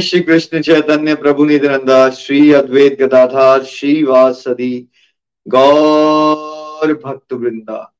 श्री 0.00 0.20
कृष्ण 0.20 0.60
चैतन्य 0.60 1.14
प्रभु 1.14 1.44
नित्यानंदा 1.44 2.10
श्री 2.10 2.52
अद्वैत 2.52 3.00
गदाधार 3.00 3.62
श्री 3.62 4.04
वासदी 4.04 4.88
गौर 5.48 6.92
भक्त 7.04 7.32
वृंदा 7.32 7.94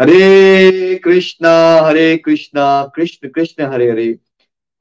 हरे 0.00 0.94
कृष्णा 0.94 1.80
हरे 1.80 2.16
कृष्णा, 2.16 2.92
कृष्ण 2.96 3.28
कृष्ण, 3.28 3.64
हरे 3.64 3.90
हरे। 3.90 4.18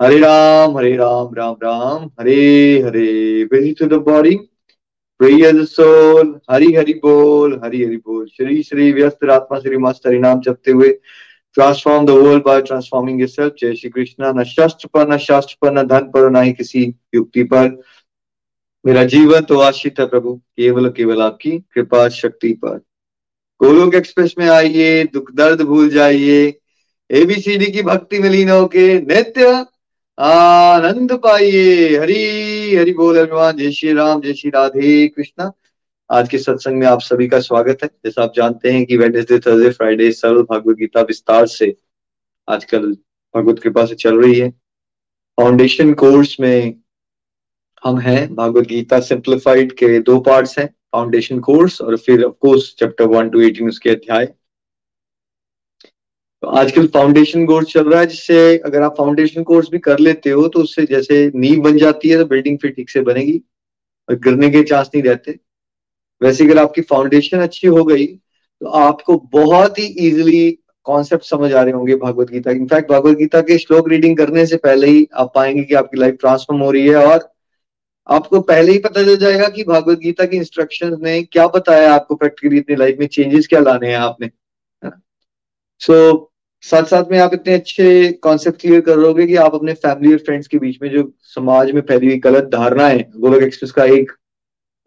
हरे 0.01 0.19
राम 0.19 0.77
हरे 0.77 0.95
राम 0.95 1.33
राम 1.33 1.55
राम, 1.63 2.11
हरे 2.19 2.79
हरे। 2.79 3.45
To 3.73 3.89
the 3.89 3.99
body 3.99 4.35
free 5.21 5.43
as 5.43 5.79
a 5.79 6.25
Hari 6.51 6.73
Hari 6.73 6.93
बोल, 6.93 7.61
हरि 7.63 7.85
हरि 7.85 7.97
बोल। 7.97 8.25
श्री 8.25 8.63
श्री 8.63 8.91
व्यस्त 8.91 9.29
आत्मा, 9.29 9.59
श्री 9.59 9.77
मस्त 9.77 10.07
हरि 10.07 10.19
नाम 10.19 10.41
जपते 10.41 10.71
हुए 10.71 10.99
transform 11.57 12.05
the 12.05 12.09
world 12.17 12.43
by 12.43 12.61
transforming 12.61 13.19
yourself 13.21 13.53
जय 13.61 13.75
श्री 13.75 13.89
कृष्णा 13.89 14.31
न 14.35 14.43
शस्त्र 14.47 14.87
पर 14.93 15.07
न 15.13 15.17
शास्त्र 15.19 15.55
पर 15.61 15.73
न 15.73 15.83
धन 15.87 16.09
पर 16.11 16.29
न 16.31 16.43
ही 16.43 16.53
किसी 16.53 16.83
युक्ति 17.15 17.43
पर 17.53 17.67
मेरा 18.85 19.03
जीवन 19.05 19.41
तो 19.43 19.59
आश्रित 19.59 19.99
है 19.99 20.05
प्रभु 20.07 20.33
केवल 20.57 20.89
केवल 20.91 21.21
आपकी 21.21 21.57
कृपा 21.73 22.07
शक्ति 22.11 22.53
पर 22.63 22.77
गोलोक 23.61 23.95
एक्सप्रेस 23.95 24.33
में 24.37 24.47
आइए 24.49 25.03
दुख 25.13 25.31
दर्द 25.35 25.61
भूल 25.61 25.89
जाइए 25.89 26.41
एबीसीडी 27.09 27.65
की 27.71 27.81
भक्ति 27.83 28.19
में 28.19 28.29
लीन 28.29 28.49
होके 28.49 28.87
नित्य 29.01 29.51
आनंद 30.17 31.11
पाइए 31.23 31.97
हरी 31.97 32.75
हरि 32.75 32.93
बोल 32.93 33.17
अभिमान 33.19 33.57
जय 33.57 33.71
श्री 33.71 33.93
राम 33.93 34.21
जय 34.21 34.33
श्री 34.33 34.49
राधे 34.49 35.07
कृष्णा 35.07 35.51
आज 36.11 36.29
के 36.29 36.37
सत्संग 36.37 36.79
में 36.79 36.87
आप 36.87 37.01
सभी 37.01 37.27
का 37.27 37.39
स्वागत 37.39 37.77
है। 37.83 37.89
जैसा 38.05 38.23
आप 38.23 38.33
जानते 38.35 38.71
हैं 38.71 38.85
कि 38.85 38.97
वेडनेसडे 38.97 39.39
थर्सडे 39.39 39.69
फ्राइडे 39.69 40.11
सरल 40.11 40.41
भगवत 40.41 40.77
गीता 40.77 41.01
विस्तार 41.01 41.47
से 41.47 41.77
आजकल 42.47 42.97
भगवत 43.35 43.59
कृपा 43.59 43.85
से 43.85 43.95
चल 43.95 44.21
रही 44.21 44.39
है। 44.39 44.53
फाउंडेशन 45.37 45.93
कोर्स 45.93 46.39
में 46.39 46.81
हम 47.83 47.99
हैं। 47.99 48.35
भगवत 48.35 48.67
गीता 48.67 48.99
सिंप्लीफाइड 48.99 49.73
के 49.73 49.99
दो 49.99 50.19
पार्ट्स 50.19 50.59
हैं। 50.59 50.75
फाउंडेशन 50.91 51.39
कोर्स 51.39 51.81
और 51.81 51.97
फिर 51.97 52.23
of 52.23 52.35
course 52.39 52.75
chapter 52.79 53.05
one 53.05 53.29
two 53.29 53.41
eighteen 53.41 53.69
उसके 53.69 53.89
अध्याय। 53.89 54.25
तो 54.25 56.47
आजकल 56.47 56.87
फाउंडेशन 56.87 57.45
कोर्स 57.45 57.67
चल 57.67 57.89
रहा 57.89 57.99
है, 57.99 58.05
जिससे 58.05 58.57
अगर 58.57 58.81
आप 58.81 58.95
फाउंडेशन 58.97 59.43
कोर्स 59.43 59.69
भी 59.69 59.79
कर 59.79 59.99
लेते 59.99 60.29
हो 60.29 60.47
तो 60.47 60.59
उससे 60.59 60.85
जैसे 60.85 61.31
नींव 61.35 61.61
बन 61.61 61.77
जाती 61.77 62.09
है 62.09 62.17
तो 62.17 62.25
बिल्डिंग 62.25 62.59
फिर 62.59 62.71
ठीक 62.71 62.89
से 62.89 63.01
बनेगी। 63.01 63.41
और 64.09 64.15
गिरने 64.15 64.49
के 64.49 64.63
चांस 64.63 64.91
नहीं 64.95 65.03
रहते। 65.03 65.39
वैसे 66.21 66.45
अगर 66.45 66.57
आपकी 66.57 66.81
फाउंडेशन 66.81 67.39
अच्छी 67.39 67.67
हो 67.67 67.83
गई 67.83 68.05
तो 68.05 68.67
आपको 68.67 69.17
बहुत 69.33 69.79
ही 69.79 69.85
इजीली 69.85 70.57
कॉन्सेप्ट 70.83 71.25
समझ 71.25 71.53
आ 71.53 71.61
रहे 71.61 71.73
होंगे 71.73 71.95
भगवत 71.95 72.31
गीता। 72.31 72.51
इनफैक्ट 72.51 72.91
भगवत 72.91 73.17
गीता 73.17 73.41
के 73.41 73.57
श्लोक 73.57 73.89
रीडिंग 73.89 74.17
करने 74.17 74.45
से 74.45 74.57
पहले 74.57 74.87
ही 74.87 75.07
आप 75.13 75.31
पाएँगे 75.35 75.63
कि 75.63 75.73
आपकी 75.73 75.99
लाइफ 75.99 76.17
ट्रांसफॉर्म 76.19 76.61
हो 76.61 76.71
रही 76.71 76.87
है 76.87 76.95
और 76.95 77.29
आपको 78.07 78.39
पहले 78.41 78.71
ही 78.71 78.77
पता 78.77 79.03
चल 79.03 79.15
जाएगा 79.15 79.47
कि 79.47 79.63
भगवत 79.63 79.99
गीता 79.99 80.25
की 80.25 80.37
इंस्ट्रक्शंस 80.37 80.97
ने 81.01 81.21
क्या 81.23 81.47
बताया 81.47 81.93
आपको 81.93 82.15
प्रैक्टिकली 82.15 82.59
अपनी 82.59 82.75
लाइफ 82.75 82.97
में 82.99 83.07
चेंजेस 83.07 83.47
क्या 83.47 83.59
लाने 83.59 83.87
हैं 83.87 83.97
आपने 83.97 84.29
सो 85.81 86.11
so, 86.11 86.19
साथ 86.61 86.83
साथ 86.83 87.03
में 87.11 87.19
आप 87.19 87.33
इतने 87.33 87.53
अच्छे 87.53 88.11
कॉन्सेप्ट 88.11 88.61
क्लियर 88.61 88.81
कर 88.81 88.97
रहोगे 88.97 89.27
कि 89.27 89.35
आप 89.35 89.55
अपने 89.55 89.73
फैमिली 89.73 90.13
और 90.13 90.19
फ्रेंड्स 90.19 90.47
के 90.47 90.57
बीच 90.57 90.77
में 90.81 90.89
जो 90.89 91.13
समाज 91.21 91.71
में 91.71 91.81
फैली 91.81 92.07
हुई 92.07 92.17
गलत 92.17 92.43
धारणाएँ 92.43 93.05
गोलक 93.17 93.43
एक्सप्रेस 93.43 93.71
का 93.71 93.83
एक 93.83 94.11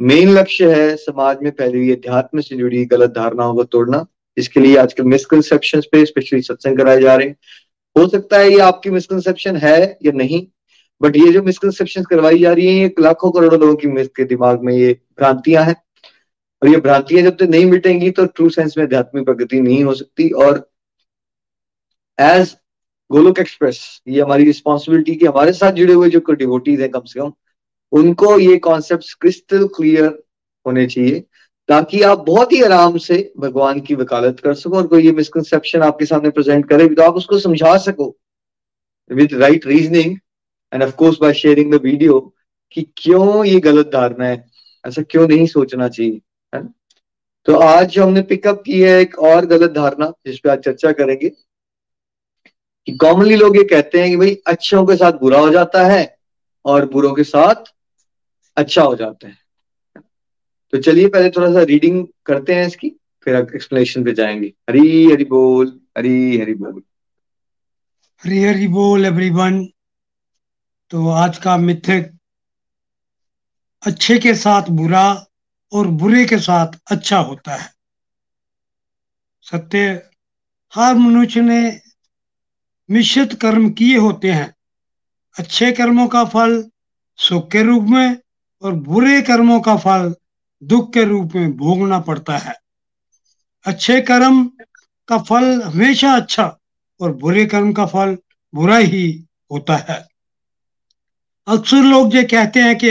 मेन 0.01 0.29
लक्ष्य 0.31 0.75
है 0.75 0.95
समाज 0.97 1.39
में 1.43 1.51
फैली 1.51 1.79
हुई 1.79 1.93
अध्यात्म 1.93 2.41
से 2.41 2.57
जुड़ी 2.57 2.85
गलत 2.87 3.11
धारणाओं 3.11 3.55
को 3.55 3.65
तोड़ना। 3.65 4.05
इसके 4.37 4.61
लिए 4.61 4.77
आजकल 4.77 5.05
मिसकनसेप्शन 5.05 5.81
पे 5.93 6.05
स्पेशली 6.07 6.41
सत्संग 6.43 6.79
कराए 6.79 7.01
जा 7.01 7.15
रहे 7.17 7.27
हैं। 7.27 7.37
हो 7.97 8.07
सकता 8.09 8.39
है 8.39 8.51
ये 8.53 8.59
आपकी 8.61 8.91
मिसकनसेप्शन 8.91 9.57
है 9.57 9.79
या 10.05 10.13
नहीं 10.13 10.47
बट 11.01 11.17
ये 11.17 11.33
जो 11.33 11.43
मिसकंसेप्शन 11.43 12.03
करवाई 12.03 12.39
जा 12.39 12.53
रही 12.53 12.67
है, 12.67 12.75
ये 12.75 12.95
लाखों 13.01 13.31
करोड़ों 13.33 13.61
लोगों 13.61 13.75
की 13.77 14.05
के 14.07 14.25
दिमाग 14.25 14.63
में 14.65 14.73
ये 14.75 14.93
भ्रांतियाँ 15.19 15.65
हैं। 15.65 15.75
और 16.63 16.69
ये 16.69 16.77
भ्रांतियाँ 16.81 17.23
जब 17.23 17.37
तक 17.37 17.49
नहीं 17.51 17.65
मिटेंगी 17.67 18.11
तो 18.11 18.25
ट्रू 18.27 18.49
सेंस 18.51 18.77
में 18.79 18.85
आध्यात्मिक 18.85 19.25
प्रगति 19.25 19.61
नहीं 19.61 19.83
हो 19.85 19.95
सकती। 19.95 20.29
और 20.31 20.69
एज 22.19 22.57
गोलोक 23.11 23.39
एक्सप्रेस 23.39 23.81
ये 24.09 24.21
हमारी 24.21 24.45
रिस्पॉन्सिबिलिटी 24.45 25.15
की 25.15 25.27
हमारे 25.27 25.53
साथ 25.53 25.73
जुड़े 25.73 25.95
हुए 25.95 26.09
जो 26.11 26.21
डिवोटीज 26.31 26.81
हैं 26.81 26.91
कम 26.91 27.03
से 27.05 27.21
कम 27.21 27.33
उनको 27.95 28.39
ये 28.39 28.57
कॉन्सेप्ट 28.59 29.13
क्रिस्टल 29.21 29.67
क्लियर 29.77 30.07
होने 30.67 30.87
चाहिए, 30.87 31.21
ताकि 31.69 32.01
आप 32.03 32.25
बहुत 32.27 32.53
ही 32.53 32.63
आराम 32.63 32.97
से 32.99 33.33
भगवान 33.39 33.81
की 33.81 33.95
वकालत 33.95 34.41
कर 34.41 34.55
सको 34.55 34.77
और 34.77 34.87
कोई 34.87 35.05
ये 35.05 35.13
मिसकनसेप्शन 35.13 35.83
आपके 35.83 36.07
सामने 36.07 36.31
प्रेजेंट 36.31 36.69
करे 36.69 36.89
तो 36.89 37.03
आप 37.03 37.15
उसको 37.15 37.39
समझा 37.39 37.77
सको 37.79 38.15
with 39.11 39.35
right 39.35 39.67
reasoning 39.67 40.17
and 40.73 40.83
of 40.83 40.95
course 40.97 41.19
by 41.21 41.33
sharing 41.35 41.73
the 41.75 41.81
video 41.83 42.19
कि 42.73 42.87
क्यों 42.97 43.45
ये 43.45 43.61
गलत 43.61 43.91
धारणा 43.93 44.27
है? 44.27 44.45
ऐसा 44.85 45.03
क्यों 45.03 45.27
नहीं 45.29 45.47
सोचना 45.47 45.89
चाहिए, 45.89 46.21
है 46.53 46.63
तो 47.47 47.57
आज 47.57 47.89
जो 47.91 48.05
हमने 48.05 48.23
पिकअप 48.23 48.63
की 48.67 48.81
है 48.81 48.99
एक 49.01 49.19
और 49.19 49.47
गलत 49.47 49.71
धारणा 49.71 50.11
जिसपे 50.27 50.51
आज 50.51 50.59
चर्चा 50.59 50.93
करेंगे 50.93 51.29
कि 51.29 52.97
कॉमनली 52.97 53.37
लोग 53.37 53.57
ये 53.57 53.65
कहते 53.65 54.01
हैं 54.01 54.11
कि 54.11 54.17
भाई 54.17 54.35
अच्छों 54.47 54.85
के 54.87 54.97
साथ 54.97 55.13
बुरा 55.21 55.39
हो 55.39 55.51
जाता 55.51 55.85
है 55.87 56.05
और 56.65 56.87
बुरों 56.89 57.13
के 57.15 57.25
साथ 57.25 57.73
अच्छा 58.57 58.83
हो 58.83 58.95
जाता 58.95 59.29
है। 59.29 59.37
तो 60.73 60.79
चलिए 60.79 61.09
पहले 61.09 61.31
थोड़ा 61.31 61.53
सा 61.53 61.63
रीडिंग 61.63 62.07
करते 62.27 62.55
हैं 62.55 62.67
इसकी, 62.67 62.91
फिर 63.27 63.35
एक्सप्लेनेशन 63.37 64.05
पे 64.05 64.13
जाएँगे। 64.13 64.47
हरी 64.71 65.05
हरी 65.11 65.25
बोल, 65.25 65.81
हरी 65.99 66.39
हरी 66.39 66.55
बोल। 66.55 66.83
हरी 68.23 68.43
हरी 68.45 68.67
बोल 68.69 69.05
एवरीवन 69.05 69.65
तो 70.91 71.09
आज 71.09 71.39
का 71.39 71.57
मिथिक, 71.57 72.11
अच्छे 73.83 74.19
के 74.19 74.35
साथ 74.35 74.71
बुरा 74.71 75.05
और 75.73 75.87
बुरे 75.97 76.25
के 76.25 76.39
साथ 76.39 76.79
अच्छा 76.91 77.19
होता 77.19 77.55
है। 77.55 77.73
सत्य, 79.47 80.11
हर 80.73 80.95
मनुष्य 80.95 81.41
ने 81.41 81.61
मिश्रित 82.89 83.35
कर्म 83.35 83.71
किए 83.71 83.97
होते 83.99 84.33
हैं। 84.33 84.55
अच्छे 85.37 85.73
कर्मों 85.73 86.07
का 86.09 86.25
फल 86.25 86.63
सुख 87.19 87.51
के 87.51 87.63
रूप 87.63 87.83
में 87.83 88.17
और 88.65 88.75
बुरे 88.75 89.23
कर्मों 89.23 89.61
का 89.61 89.77
फल 89.77 90.15
दुख 90.63 90.93
के 90.93 91.05
रूप 91.05 91.35
में 91.35 91.57
भोगना 91.57 91.99
पड़ता 92.01 92.37
है। 92.39 92.55
अच्छे 93.65 94.01
कर्म 94.01 94.45
का 95.09 95.19
फल 95.19 95.63
हमेशा 95.63 96.15
अच्छा 96.15 96.59
और 97.01 97.13
बुरे 97.13 97.47
कर्म 97.47 97.73
का 97.73 97.87
फल 97.87 98.17
बुरा 98.55 98.77
ही 98.77 99.25
होता 99.53 99.77
है। 99.77 100.07
अक्सर 101.47 101.83
लोग 101.83 102.15
ये 102.17 102.23
कहते 102.25 102.61
हैं 102.61 102.77
कि 102.79 102.91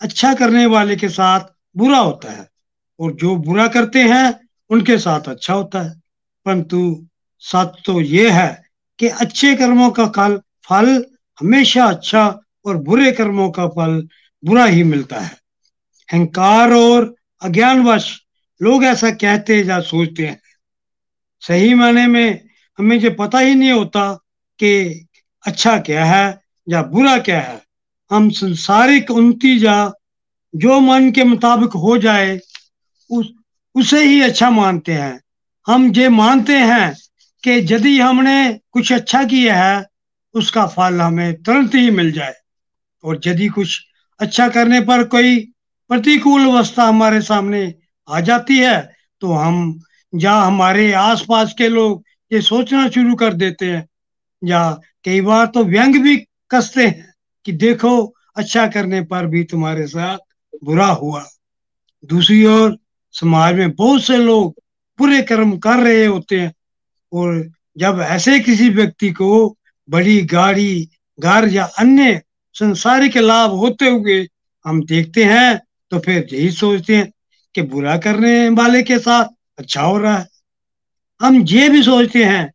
अच्छा 0.00 0.34
करने 0.34 0.66
वाले 0.66 0.96
के 0.96 1.08
साथ 1.08 1.40
बुरा 1.76 1.98
होता 1.98 2.32
है 2.32 2.48
और 3.00 3.12
जो 3.12 3.36
बुरा 3.36 3.68
करते 3.68 4.02
हैं, 4.02 4.48
उनके 4.70 4.98
साथ 4.98 5.28
अच्छा 5.28 5.54
होता 5.54 5.82
है। 5.82 6.00
परंतु 6.46 7.06
सच 7.42 7.82
तो 7.86 8.00
ये 8.00 8.30
है 8.30 8.62
कि 8.98 9.08
अच्छे 9.08 9.54
कर्मों 9.54 9.90
का 9.90 10.06
फल 10.06 10.40
फल 10.64 11.04
हमेशा 11.40 11.84
अच्छा 11.84 12.40
और 12.66 12.76
बुरे 12.76 13.12
कर्मों 13.12 13.50
का 13.50 13.66
फल 13.68 14.08
बुरा 14.44 14.64
ही 14.64 14.82
मिलता 14.82 15.20
है। 15.20 15.30
अहंकार 16.12 16.72
और 16.72 17.14
अज्ञानवश 17.42 18.22
लोग 18.62 18.84
ऐसा 18.84 19.10
कहते 19.10 19.56
हैं 19.56 19.64
या 19.64 19.80
सोचते 19.80 20.26
हैं। 20.26 20.42
सही 21.40 21.74
माने 21.74 22.06
में 22.06 22.48
हमें 22.78 22.96
ये 22.96 23.10
पता 23.10 23.38
ही 23.38 23.54
नहीं 23.54 23.72
होता 23.72 24.14
कि 24.58 25.06
अच्छा 25.46 25.78
क्या 25.78 26.04
है 26.04 26.40
या 26.68 26.82
बुरा 26.82 27.18
क्या 27.18 27.40
है। 27.40 27.62
हम 28.10 28.30
संसारिक 28.30 29.10
उन्नति 29.10 29.66
या 29.66 29.92
जो 30.56 30.80
मन 30.80 31.10
के 31.10 31.24
मुताबिक 31.24 31.70
हो 31.70 31.98
जाए, 31.98 32.40
उस, 33.10 33.32
उसे 33.74 34.04
ही 34.04 34.20
अच्छा 34.20 34.50
मानते 34.50 34.92
हैं। 34.92 35.20
हम 35.66 35.92
ये 35.96 36.08
मानते 36.08 36.58
हैं 36.58 36.96
कि 37.44 37.50
यदि 37.50 38.00
हमने 38.00 38.60
कुछ 38.70 38.92
अच्छा 38.92 39.24
किया 39.24 39.64
है, 39.64 39.86
उसका 40.34 40.66
फल 40.66 41.00
हमें 41.00 41.42
तुरंत 41.42 41.74
ही 41.74 41.90
मिल 41.90 42.12
जाए। 42.12 42.34
और 43.04 43.20
यदि 43.26 43.48
कुछ 43.48 43.87
अच्छा 44.20 44.48
करने 44.48 44.80
पर 44.80 45.04
कोई 45.04 45.38
प्रतिकूल 45.90 46.46
अवस्था 46.46 46.84
हमारे 46.84 47.20
सामने 47.22 47.74
आ 48.08 48.20
जाती 48.20 48.58
है 48.58 48.78
तो 49.22 49.32
हम, 49.32 49.80
या 50.12 50.32
हमारे 50.34 50.92
आसपास 50.92 51.54
के 51.58 51.68
लोग 51.68 52.04
ये 52.30 52.40
सोचना 52.42 52.88
शुरू 52.88 53.14
कर 53.14 53.32
देते 53.34 53.66
हैं, 53.66 53.86
या 54.42 54.70
कई 55.04 55.20
बार 55.20 55.46
तो 55.46 55.64
व्यंग 55.64 56.02
भी 56.02 56.16
कसते 56.50 56.86
हैं 56.86 57.12
कि 57.46 57.52
देखो 57.54 57.96
अच्छा 58.36 58.66
करने 58.66 59.00
पर 59.02 59.26
भी 59.26 59.42
तुम्हारे 59.44 59.86
साथ 59.86 60.18
बुरा 60.64 60.86
हुआ। 60.86 61.24
दूसरी 62.04 62.44
ओर, 62.46 62.76
समाज 63.14 63.54
में 63.54 63.70
बहुत 63.70 64.02
से 64.02 64.16
लोग 64.16 64.54
बुरे 64.98 65.22
कर्म 65.22 65.56
कर 65.58 65.78
रहे 65.78 66.04
होते 66.06 66.40
हैं, 66.40 66.52
और 67.12 67.50
जब 67.78 68.00
ऐसे 68.00 68.38
किसी 68.40 68.68
व्यक्ति 68.70 69.10
को 69.12 69.56
बड़ी 69.88 70.20
गाड़ी, 70.22 70.88
घर 71.18 71.48
या 71.48 71.64
अन्य 71.78 72.20
संसारिक 72.58 73.16
लाभ 73.16 73.50
होते 73.50 73.88
हुए 73.88 74.26
हम 74.64 74.82
देखते 74.84 75.24
हैं 75.24 75.60
तो 75.90 75.98
फिर 75.98 76.28
यही 76.32 76.50
सोचते 76.50 76.96
हैं 76.96 77.10
कि 77.54 77.62
बुरा 77.62 77.96
करने 77.96 78.48
वाले 78.48 78.82
के 78.82 78.98
साथ 78.98 79.24
अच्छा 79.58 79.82
हो 79.82 79.98
रहा 79.98 80.16
है। 80.18 80.26
हम 81.20 81.40
ये 81.48 81.68
भी 81.68 81.82
सोचते 81.82 82.24
हैं 82.24 82.46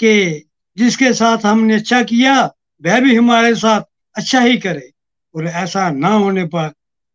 कि 0.00 0.44
जिसके 0.76 1.12
साथ 1.12 1.44
हमने 1.46 1.74
अच्छा 1.74 2.02
किया, 2.02 2.40
वह 2.82 3.00
भी 3.00 3.14
हमारे 3.16 3.54
साथ 3.54 3.82
अच्छा 4.16 4.40
ही 4.40 4.56
करे 4.58 4.90
और 5.34 5.46
ऐसा 5.46 5.90
ना 5.90 6.08
होने 6.08 6.44
पर 6.44 6.66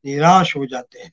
निराश 0.06 0.56
हो 0.56 0.66
जाते 0.66 1.00
हैं। 1.00 1.12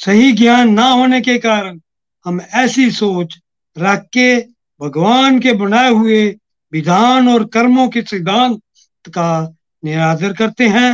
सही 0.00 0.32
ज्ञान 0.32 0.72
ना 0.72 0.88
होने 0.90 1.20
के 1.20 1.38
कारण 1.38 1.80
हम 2.26 2.40
ऐसी 2.40 2.90
सोच 2.90 3.38
रख 3.76 4.08
के 4.12 4.40
भगवान 4.80 5.38
के 5.40 5.52
बनाए 5.52 5.90
हुए 5.90 6.26
विधान 6.72 7.28
और 7.28 7.44
कर्मों 7.44 7.88
के 7.88 8.02
सिद्धांत 8.02 8.60
का 9.08 9.56
निरादर 9.82 10.32
करते 10.32 10.68
हैं। 10.68 10.92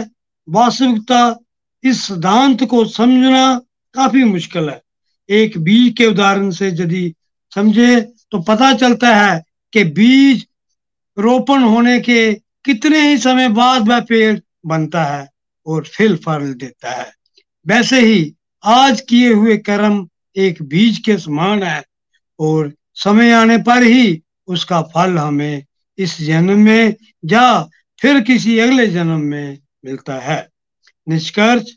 वास्तविकता, 0.49 1.37
इस 1.85 2.03
सिद्धांत 2.03 2.65
को 2.65 2.85
समझना 2.85 3.59
काफ़ी 3.95 4.25
मुश्किल 4.25 4.69
है। 4.71 4.81
एक 5.29 5.59
बीज 5.59 5.95
के 5.99 6.07
उदाहरण 6.07 6.51
से 6.51 6.69
यदि 6.69 7.13
समझे 7.53 8.01
तो 8.33 8.39
पता 8.43 8.73
चलता 8.75 9.15
है 9.17 9.43
कि 9.73 9.85
बीज 9.85 10.47
रोपण 11.17 11.63
होने 11.63 11.99
के 12.01 12.33
कितने 12.65 13.01
ही 13.09 13.19
समय 13.19 13.49
बाद 13.49 13.89
वह 13.89 14.01
पेड़ 14.01 14.39
बनता 14.67 15.05
है 15.05 15.29
और 15.67 15.85
फिर 15.87 16.17
फल 16.17 16.53
देता 16.55 16.91
है। 16.91 17.11
वैसे 17.67 18.01
ही 18.01 18.35
आज 18.65 19.01
किए 19.01 19.33
हुए 19.33 19.57
कर्म 19.59 20.09
एक 20.37 20.63
बीज 20.63 20.99
के 20.99 21.17
समान 21.19 21.63
है 21.63 21.83
और 22.39 22.73
समय 22.95 23.33
आने 23.33 23.59
पर 23.59 23.83
ही 23.83 24.23
उसका 24.49 24.81
फल 24.85 25.19
हमें 25.19 25.65
इस 25.99 26.21
जन्म 26.23 26.59
में, 26.59 26.95
या 27.25 27.69
फिर 27.99 28.21
किसी 28.21 28.59
अगले 28.59 28.87
जन्म 28.87 29.21
में 29.21 29.59
मिलता 29.85 30.19
है। 30.19 30.47
निष्कर्ष 31.09 31.73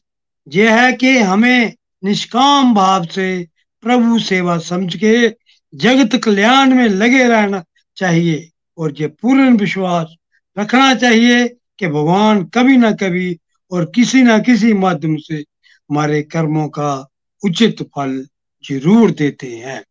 यह 0.48 0.82
है 0.82 0.92
कि 0.94 1.18
हमें 1.18 1.74
निष्काम 2.04 2.74
भाव 2.74 3.06
से 3.06 3.48
प्रभु 3.84 4.20
सेवा 4.20 4.58
समझ 4.58 4.96
के 4.96 5.30
जगत 5.74 6.16
कल्याण 6.24 6.74
में 6.74 6.88
लगे 6.90 7.28
रहना 7.28 7.64
चाहिए 7.98 8.50
और 8.78 8.94
ये 9.02 9.08
पूर्ण 9.08 9.58
विश्वास 9.58 10.16
रखना 10.58 10.94
चाहिए 10.96 11.48
कि 11.48 11.88
भगवान 11.88 12.44
कभी 12.46 12.78
ना 12.78 12.92
कभी 12.92 13.38
और 13.72 13.92
किसी 13.96 14.24
ना 14.24 14.38
किसी 14.40 14.74
माध्यम 14.74 15.16
से 15.18 15.36
हमारे 15.36 16.22
कर्मों 16.24 16.68
का 16.70 17.08
उचित 17.44 17.82
फल 17.96 18.26
ज़रूर 18.64 19.12
देते 19.12 19.48
हैं। 19.48 19.84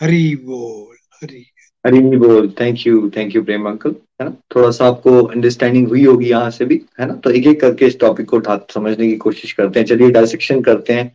हरी 0.00 0.36
बोल, 0.36 0.96
हरी। 1.14 1.51
हरी 1.86 2.00
बोल 2.16 2.48
thank 2.60 2.86
you 2.86 3.10
thank 3.16 3.34
you 3.36 3.42
Prem 3.42 3.66
uncle, 3.68 3.94
है 4.20 4.24
ना? 4.24 4.36
थोड़ा 4.56 4.70
सा 4.70 4.86
आपको 4.86 5.22
अंडरस्टैंडिंग 5.24 5.88
हुई 5.88 6.04
होगी 6.04 6.28
यहाँ 6.28 6.50
से 6.50 6.64
भी, 6.64 6.80
है 7.00 7.06
ना? 7.06 7.14
तो 7.14 7.30
एक 7.30 7.46
एक 7.46 7.60
करके 7.60 7.86
इस 7.86 7.98
टॉपिक 8.00 8.28
को 8.34 8.40
समझने 8.74 9.08
की 9.08 9.16
कोशिश 9.16 9.52
करते 9.52 9.80
हैं। 9.80 9.86
चलिए 9.86 10.10
डायसेक्शन 10.10 10.60
करते 10.62 10.92
हैं। 10.92 11.06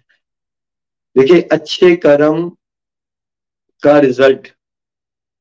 देखिए, 1.18 1.42
अच्छे 1.42 1.96
कर्म 1.96 2.50
का 3.84 3.98
रिज़ल्ट 4.00 4.48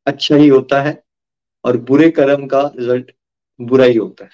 अच्छा 0.06 0.36
ही 0.36 0.48
होता 0.48 0.80
है 0.82 1.02
और 1.64 1.76
बुरे 1.76 2.10
कर्म 2.10 2.46
का 2.46 2.60
रिज़ल्ट 2.78 3.10
बुरा 3.60 3.84
ही 3.84 3.96
होता 3.96 4.24
है। 4.24 4.30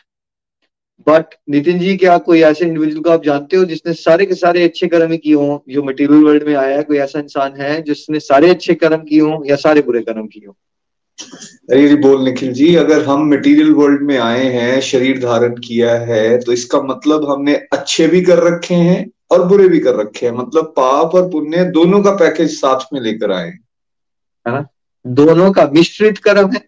बट 1.08 1.34
नितिन 1.50 1.78
जी, 1.78 1.96
क्या 1.96 2.18
कोई 2.18 2.40
ऐसे 2.42 2.64
इंडिविजुअल 2.64 3.02
को 3.02 3.10
आप 3.10 3.24
जानते 3.24 3.56
हो 3.56 3.64
जिसने 3.64 3.92
सारे 3.92 4.26
के 4.26 4.34
सारे 4.34 4.64
अच्छे 4.64 4.86
कर्म 4.86 5.12
ही 5.12 5.18
किए 5.18 5.34
हों? 5.34 5.58
जो 5.68 5.82
मटेरियल 5.82 6.24
वर्ल्ड 6.24 6.42
में 6.42 6.54
आया 6.54 6.76
है, 6.76 6.82
कोई 6.82 6.98
ऐसा 6.98 7.18
इंसान 7.18 7.54
है 7.56 7.80
जिसने 7.82 8.20
सारे 8.20 8.50
अच्छे 8.50 8.74
कर्म 8.74 9.04
किए 9.04 9.20
हों 9.20 9.40
या 9.46 9.56
सारे 9.56 9.82
बुरे 9.82 10.00
कर्म 10.00 10.26
किए 10.26 10.46
हों? 10.46 10.54
अरे 11.18 11.94
बोल 11.94 12.22
निखिल 12.24 12.52
जी, 12.52 12.74
अगर 12.74 13.04
हम 13.04 13.28
मटेरियल 13.30 13.72
वर्ल्ड 13.72 14.02
में 14.02 14.16
आए 14.18 14.44
हैं, 14.44 14.80
शरीर 14.80 15.18
धारण 15.20 15.54
किया 15.56 15.94
है 16.00 16.38
तो 16.38 16.52
इसका 16.52 16.80
मतलब 16.82 17.28
हमने 17.30 17.54
अच्छे 17.72 18.06
भी 18.06 18.22
कर 18.22 18.42
रखे 18.44 18.74
हैं 18.74 19.06
और 19.30 19.46
बुरे 19.48 19.68
भी 19.68 19.78
कर 19.78 19.94
रखे 19.96 20.26
हैं। 20.26 20.32
मतलब 20.32 20.64
पाप 20.76 21.14
और 21.14 21.28
पुण्य 21.30 21.64
दोनों 21.64 22.02
का 22.02 22.10
पैकेज 22.10 22.50
साथ 22.50 22.92
में 22.92 23.00
लेकर 23.00 23.32
आए। 23.32 23.48
है 23.48 24.52
ना? 24.52 24.66
दोनों 25.06 25.50
का 25.52 25.68
मिश्रित 25.74 26.18
कर्म 26.18 26.50
है। 26.50 26.60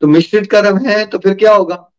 तो 0.00 0.06
मिश्रित 0.06 0.50
कर्म 0.50 0.78
है 0.78 1.04
तो 1.06 1.18
फिर 1.18 1.34
क्या 1.34 1.54
होगा? 1.54 1.90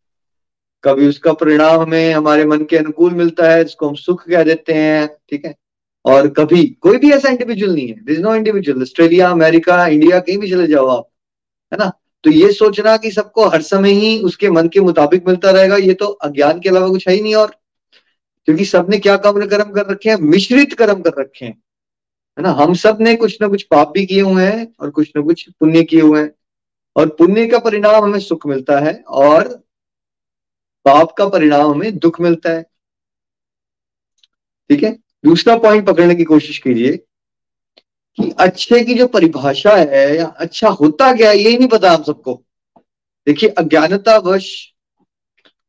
कभी 0.84 1.08
उसका 1.08 1.32
परिणाम 1.32 1.80
हमें 1.80 2.12
हमारे 2.14 2.44
मन 2.44 2.64
के 2.64 2.76
अनुकूल 2.76 3.14
मिलता 3.14 3.50
है, 3.50 3.64
जिसको 3.64 3.88
हम 3.88 3.94
सुख 3.94 4.24
कह 4.28 4.42
देते 4.42 4.72
हैं, 4.72 5.08
ठीक 5.30 5.44
है? 5.44 5.54
और 6.04 6.28
कभी 6.28 6.64
कोई 6.80 6.96
भी 6.96 7.10
ऐसा 7.12 7.28
इंडिविजुअल 7.28 7.74
नहीं 7.74 7.88
है। 7.88 8.04
This 8.04 8.18
no 8.18 8.34
individual 8.34 8.82
Australia 8.82 9.30
America 9.30 9.86
India 9.86 10.18
कहीं 10.20 10.38
भी 10.38 10.50
चले 10.50 10.66
जाओ 10.66 10.86
आप। 10.86 11.08
है 11.72 11.78
ना? 11.78 11.92
तो 12.24 12.30
ये 12.30 12.52
सोचना 12.52 12.96
कि 12.96 13.10
सबको 13.10 13.48
हर 13.48 13.62
समय 13.62 13.90
ही 13.90 14.18
उसके 14.20 14.50
मन 14.50 14.68
के 14.68 14.80
मुताबिक 14.80 15.28
मिलता 15.28 15.50
रहेगा, 15.50 15.76
ये 15.76 15.94
तो 15.94 16.06
अज्ञान 16.06 16.60
के 16.60 16.68
अलावा 16.68 16.88
कुछ 16.88 17.08
है 17.08 17.14
ही 17.14 17.22
नहीं 17.22 17.34
और 17.34 17.56
क्योंकि 18.44 18.64
सबने 18.64 18.98
क्या 18.98 19.16
कर्म 19.16 19.46
कर्म 19.46 19.72
कर 19.72 19.86
रखे 19.86 20.10
हैं? 20.10 20.16
मिश्रित 20.16 20.72
कर्म 20.72 21.02
कर 21.02 21.12
रखे 21.18 21.44
हैं। 21.44 21.62
है 22.38 22.42
ना? 22.42 22.50
हम 22.50 22.74
सबने 22.74 23.16
कुछ 23.16 23.38
ना 23.40 23.48
कुछ 23.48 23.62
पाप 23.62 23.92
भी 23.94 24.06
किए 24.06 24.20
हुए 24.20 24.44
हैं 24.44 24.74
और 24.80 24.90
कुछ 24.90 25.12
ना 25.16 25.22
कुछ 25.22 25.50
पुण्य 25.50 25.82
किए 25.82 26.00
हुए 26.00 26.20
हैं। 26.20 26.30
और 26.96 27.08
पुण्य 27.08 27.46
का 27.46 27.58
परिणाम 27.58 28.04
हमें 28.04 28.18
सुख 28.18 28.46
मिलता 28.46 28.78
है 28.78 29.04
और 29.08 29.48
पाप 30.84 31.12
का 31.12 31.28
परिणाम 31.28 31.70
हमें 31.70 31.98
दुख 31.98 32.20
मिलता 32.20 32.50
है। 32.50 32.62
ठीक 34.70 34.82
है? 34.82 34.98
दूसरा 35.24 35.56
पॉइंट 35.56 35.86
पकड़ने 35.86 36.14
की 36.14 36.24
कोशिश 36.24 36.58
कीजिए। 36.58 37.06
कि 38.18 38.30
अच्छे 38.40 38.80
की 38.84 38.94
जो 38.94 39.06
परिभाषा 39.08 39.74
है 39.76 40.16
या 40.16 40.26
अच्छा 40.38 40.68
होता 40.70 41.12
क्या 41.16 41.30
है 41.30 41.38
यही 41.38 41.56
नहीं 41.56 41.68
पता 41.68 41.90
हम 41.90 42.02
सबको। 42.02 42.42
देखिए 43.26 43.48
अज्ञानता 43.58 44.16
वश 44.24 44.48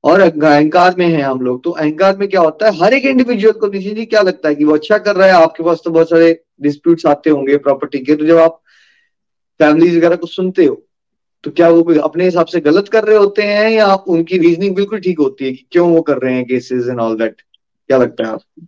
और 0.04 0.20
अहंकार 0.22 0.96
में 0.98 1.06
है 1.08 1.22
हम 1.22 1.39
लोग 1.42 1.63
तो 1.63 1.72
अहंकार 1.72 2.18
में 2.18 2.27
क्या 2.30 2.42
होता 2.42 2.66
है, 2.66 2.77
हर 2.80 2.94
एक 2.94 3.06
इंडिविजुअल 3.06 3.60
को 3.60 3.68
निश्चित 3.68 3.96
जी 3.96 4.06
क्या 4.06 4.22
लगता 4.22 4.50
है 4.50 4.56
कि 4.56 4.66
वो 4.66 4.74
अच्छा 4.74 4.98
कर 4.98 5.16
रहा 5.16 5.27
है, 5.27 5.34
आपके 5.34 5.63
पास 5.63 5.82
तो 5.86 5.92
बहुत 5.92 6.10
सारे 6.10 6.32
डिस्प्यूट्स 6.62 7.06
आते 7.06 7.30
होंगे 7.30 7.58
प्रॉपर्टी 7.58 8.00
के 8.00 8.16
तो 8.16 8.25
जब 8.25 8.38
आप 8.38 8.62
फैमिली 9.60 9.98
वगैरह 9.98 10.16
को 10.16 10.27
सुनते 10.27 10.66
हो 10.66 10.84
तो 11.44 11.51
क्या 11.51 11.70
वो 11.70 12.00
अपने 12.00 12.25
हिसाब 12.25 12.46
से 12.46 12.60
गलत 12.60 12.89
कर 12.89 13.04
रहे 13.04 13.18
होते 13.18 13.42
हैं 13.42 13.70
या 13.70 13.94
उनकी 14.08 14.38
रीजनिंग 14.38 14.75
बिल्कुल 14.75 15.00
ठीक 15.00 15.20
होती 15.20 15.46
है 15.46 15.51
कि 15.51 15.66
क्यों 15.72 15.89
वो 15.92 16.01
कर 16.01 16.18
रहे 16.18 16.34
हैं 16.34 16.46
केसेस 16.46 16.88
एंड 16.89 17.00
ऑल 17.00 17.18
दैट 17.18 17.42
क्या 17.42 17.98
लगता 17.98 18.24
है 18.24 18.34
आपको? 18.34 18.66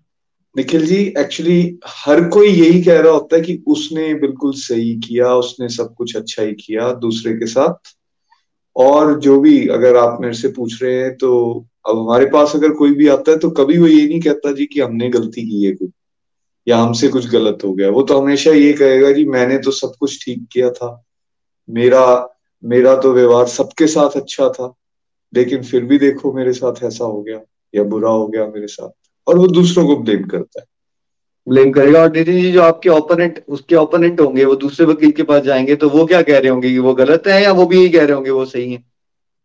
निखिल 0.60 0.86
जी 0.86 0.98
एक्चुअली 1.18 1.60
हर 1.88 2.24
कोई 2.30 2.48
यही 2.50 2.82
कह 2.84 3.00
रहा 3.02 3.12
होता 3.14 3.36
है 3.36 3.42
कि 3.42 3.64
उसने 3.68 4.14
बिल्कुल 4.16 4.54
सही 4.54 4.96
किया, 5.00 5.34
उसने 5.36 5.70
सब 5.70 5.94
कुछ 5.96 6.16
अच्छा 6.16 6.44
ही 6.44 6.54
किया 6.56 6.92
दूसरे 7.00 7.34
के 7.34 7.46
साथ। 7.48 7.96
और 8.76 9.20
जो 9.20 9.40
भी 9.40 9.68
अगर 9.68 9.98
आप 9.98 10.18
मेरे 10.22 10.34
से 10.34 10.48
पूछ 10.48 10.82
रहे 10.84 10.94
हैं 10.96 11.16
तो 11.18 11.30
अब 11.90 11.98
हमारे 12.00 12.26
पास 12.26 12.56
अगर 12.56 12.74
कोई 12.74 12.92
भी 12.92 13.08
आता 13.08 13.32
है 13.32 13.38
तो 13.38 13.50
कभी 13.52 13.78
वो 13.78 13.88
ये 13.88 14.08
नहीं 14.08 14.20
कहता 14.22 14.52
जी 14.52 14.66
कि 14.66 14.80
हमने 14.80 15.10
गलती 15.10 15.42
की 15.50 15.64
है 15.66 15.72
कुछ 15.76 15.90
या 16.68 16.78
हमसे 16.78 17.08
कुछ 17.08 17.30
गलत 17.30 17.64
हो 17.66 17.74
गया। 17.74 17.90
वो 17.90 18.02
तो 18.04 18.20
हमेशा 18.22 18.52
ये 18.52 18.74
कहेगा 18.74 19.12
जी, 19.12 19.26
मैंने 19.26 19.58
तो 19.58 19.72
सब 19.72 19.94
कुछ 20.00 20.24
ठीक 20.26 20.48
किया 20.52 20.70
था। 20.72 20.92
मेरा 21.70 22.06
मेरा 22.64 22.96
तो 22.96 23.14
व्यवहार 23.14 23.48
सबके 23.48 23.88
साथ 23.88 24.18
अच्छा 24.18 24.50
था, 24.50 24.74
लेकिन 25.34 25.64
फिर 25.64 25.86
भी 25.86 25.98
देखो 25.98 26.34
मेरे 26.34 26.54
साथ 26.54 26.84
ऐसा 26.84 27.06
हो 27.06 27.22
गया 27.22 27.42
या 27.74 27.84
बुरा 27.84 28.10
हो 28.10 28.28
गया 28.28 28.48
मेरे 28.48 28.68
साथ। 28.68 28.90
और 29.30 29.38
वो 29.38 29.48
दूसरों 29.48 29.86
को 29.88 29.96
ब्लेम 29.98 30.24
करता 30.24 30.60
है। 30.60 30.66
ब्लेम 31.48 31.72
करेगा। 31.72 32.02
और 32.02 32.12
नितिन 32.16 32.42
जी 32.42 32.52
जो 32.52 32.62
आपके 32.62 32.90
ओपोनेंट 32.90 33.44
उसके 33.50 33.76
ओपोनेंट 33.76 34.22
होंगे 34.22 34.46
वो 34.46 34.56
दूसरे 34.56 34.86
वकील 34.86 35.12
के 35.12 35.24
पास 35.24 35.44
जाएँगे 35.44 35.76
तो 35.76 35.90
वो 35.90 36.06
क्या 36.06 36.22
कह 36.22 36.38
रहे 36.40 36.50
होंगे 36.50 36.70
कि 36.70 36.80
वो 36.80 36.94
गलत 36.94 37.24
है 37.28 37.44
या 37.44 37.52
वो 37.52 37.66
भी 37.66 37.78
यही 37.80 37.90
कह 37.90 38.04
रहे 38.04 38.14
होंगे 38.14 38.30
वो 38.30 38.46
सही 38.46 38.72
है? 38.74 38.84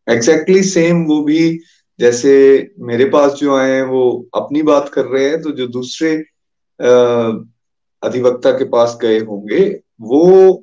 एग्जैक्टली 0.08 0.54
exactly 0.54 0.74
सेम 0.74 1.04
वो 1.04 1.22
भी 1.22 1.58
जैसे 2.00 2.32
मेरे 2.78 3.04
पास 3.04 3.32
जो 3.32 3.56
आए 3.56 3.70
हैं 3.70 3.82
वो 3.82 4.28
अपनी 4.34 4.62
बात 4.62 4.88
कर 4.88 5.04
रहे 5.04 5.28
हैं 5.28 5.42
तो 5.42 5.50
जो 5.50 5.66
दूसरे 5.66 6.16
अधिवक्ता 8.02 8.50
के 8.50 8.64
पास 8.64 8.98
गए 9.02 9.18
होंगे 9.18 9.80
वो 10.00 10.62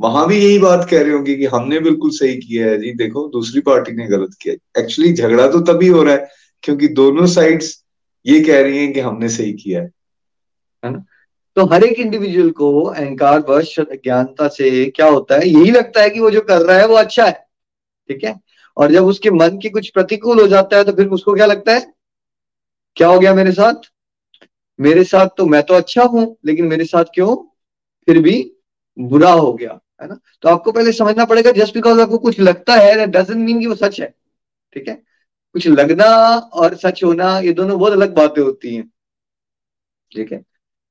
वहाँ 0.00 0.28
भी 0.28 0.36
यही 0.36 0.58
बात 0.58 0.88
कह 0.90 1.02
रहे 1.02 1.12
होंगे 1.12 1.34
कि 1.34 1.46
हमने 1.46 1.80
बिल्कुल 1.80 2.10
सही 2.10 2.36
किया 2.36 2.66
है 2.66 2.78
जी। 2.78 2.92
देखो 2.92 3.28
दूसरी 3.28 3.60
पार्टी 3.60 3.92
ने 3.92 4.06
गलत 4.06 4.36
किया 4.42 4.80
एक्चुअली 4.80 5.12
झगड़ा 5.12 5.48
तो 5.48 5.60
तभी 5.60 5.88
हो 5.88 6.02
रहा 6.02 6.14
है 6.14 6.28
क्योंकि 6.62 6.88
दोनों 6.88 7.26
साइड्स 7.26 7.81
ये 8.26 8.40
कह 8.40 8.60
रही 8.62 8.78
हैं 8.78 8.92
कि 8.92 9.00
हमने 9.00 9.28
सही 9.28 9.52
किया 9.52 9.82
है। 9.82 9.90
ना? 10.84 11.04
तो 11.56 11.64
हर 11.66 11.84
एक 11.84 11.98
इंडिविजुअल 12.00 12.50
को 12.50 12.82
अहंकार 12.82 13.40
वश 13.48 13.74
ज्ञानता 13.80 14.48
से 14.48 14.84
क्या 14.86 15.06
होता 15.06 15.34
है? 15.34 15.48
यही 15.48 15.70
लगता 15.70 16.02
है 16.02 16.10
कि 16.10 16.20
वो 16.20 16.30
जो 16.30 16.40
कर 16.40 16.60
रहा 16.60 16.76
है, 16.78 16.86
वो 16.86 16.94
अच्छा 16.94 17.26
है। 17.26 17.46
ठीक 18.10 18.24
है? 18.24 18.38
और 18.76 18.92
जब 18.92 19.04
उसके 19.04 19.30
मन 19.30 19.58
की 19.58 19.70
कुछ 19.70 19.88
प्रतिकूल 19.90 20.40
हो 20.40 20.46
जाता 20.46 20.76
है 20.76 20.84
तो 20.84 20.92
फिर 20.92 21.08
उसको 21.08 21.34
क्या 21.34 21.46
लगता 21.46 21.72
है? 21.72 21.92
क्या 22.96 23.08
हो 23.08 23.18
गया 23.18 23.34
मेरे 23.34 23.52
साथ? 23.52 23.90
मेरे 24.78 25.04
साथ 25.04 25.28
तो 25.36 25.46
मैं 25.46 25.62
तो 25.62 25.74
अच्छा 25.74 26.02
हूँ, 26.02 26.36
लेकिन 26.44 26.66
मेरे 26.66 26.84
साथ 26.84 27.04
क्यों? 27.14 27.36
फिर 28.08 28.18
भी 28.18 28.52
बुरा 28.96 29.30
हो 29.30 29.52
गया, 29.52 29.78
है 30.02 30.08
ना? 30.08 30.18
तो 30.42 30.48
आपको 30.48 30.72
पहले 30.72 30.92
समझना 30.92 31.24
पड़ेगा 31.24 31.50
जस्ट 31.52 31.74
बिकॉज़ 31.74 32.00
आपको 32.00 32.18
कुछ 32.18 32.40
लगता 32.40 32.74
है 32.74 33.06
मीन 33.34 33.60
कि 33.60 33.66
वो 33.66 33.74
सच 33.74 34.00
है। 34.00 34.14
ठीक 34.72 34.88
है? 34.88 35.02
कुछ 35.54 35.68
लगना 35.68 36.04
और 36.52 36.74
सच 36.74 37.04
होना, 37.04 37.38
ये 37.38 37.52
दोनों 37.52 37.78
बहुत 37.78 37.92
अलग 37.92 38.14
बातें 38.14 38.42
होती 38.42 38.74
हैं। 38.74 38.90
ठीक 40.12 40.32
है? 40.32 40.42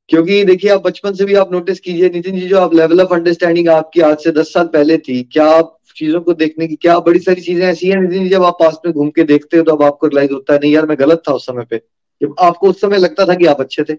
क्योंकि 0.10 0.44
देखिए, 0.46 0.72
आप 0.72 0.82
बचपन 0.82 1.14
से 1.14 1.26
भी 1.26 1.34
आप 1.34 1.52
नोटिस 1.52 1.80
कीजिए, 1.80 2.10
नितिन 2.10 2.40
जी, 2.40 2.48
जो 2.48 2.60
आप 2.60 2.74
लेवल 2.74 3.02
ऑफ़ 3.02 3.14
अंडरस्टैंडिंग 3.14 3.70
आपकी 3.70 4.02
आज 4.02 4.18
से 4.18 4.32
दस 4.32 4.54
साल 4.54 4.68
पहले 4.68 4.98
थी, 4.98 5.24
क्या 5.24 5.46
आप 5.46 5.78
चीज़ों 5.96 6.22
को 6.22 6.34
देखने 6.34 6.68
की, 6.68 6.76
क्या 6.76 7.00
बड़ी 7.00 7.20
सारी 7.20 7.42
चीज़ें 7.42 7.66
ऐसी 7.68 7.90
हैं, 7.90 8.02
नितिन 8.02 8.24
जी, 8.24 8.30
जब 8.30 8.44
आप 8.44 8.58
पास 8.60 8.80
में 8.86 8.94
घूम 8.94 9.10
के 9.10 9.24
देखते 9.24 9.58
हो 9.58 9.64
तो 9.64 9.72
अब 9.72 9.84
आपको 9.84 10.08
रिलाइज 10.08 10.32
होता 10.32 10.54
है 10.54 10.60
नहीं, 10.60 10.74
यार 10.74 10.86
मैं 10.86 11.00
गलत 11.00 11.24
था 11.30 11.34
उस 11.34 11.46
समय 11.46 11.66
पे। 11.66 11.82
जब 12.22 12.36
आपको 12.40 12.70
उस 12.70 12.82
समय 12.82 12.98
लगता 12.98 13.26
था 13.26 13.34
कि 13.34 13.46
आप 13.46 13.62
अच्छे 13.62 13.84
थे। 13.84 13.94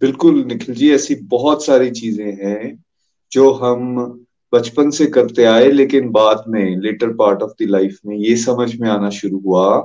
बिल्कुल, 0.00 0.44
निखिल 0.44 0.74
जी, 0.74 0.94
ऐसी 0.94 1.14
बहुत 1.14 1.64
सारी 1.64 1.90
चीज़ें 1.90 2.32
हैं, 2.32 2.84
जो 3.32 3.52
हम 3.52 4.25
बचपन 4.56 4.90
से 4.90 5.06
करते 5.06 5.44
आए 5.44 5.70
लेकिन 5.70 6.10
बाद 6.10 6.44
में 6.48 6.76
later 6.82 7.12
part 7.16 7.42
of 7.42 7.52
the 7.62 7.68
life 7.70 7.98
में 8.06 8.16
ये 8.16 8.36
समझ 8.36 8.74
में 8.76 8.88
आना 8.90 9.10
शुरू 9.10 9.38
हुआ 9.38 9.78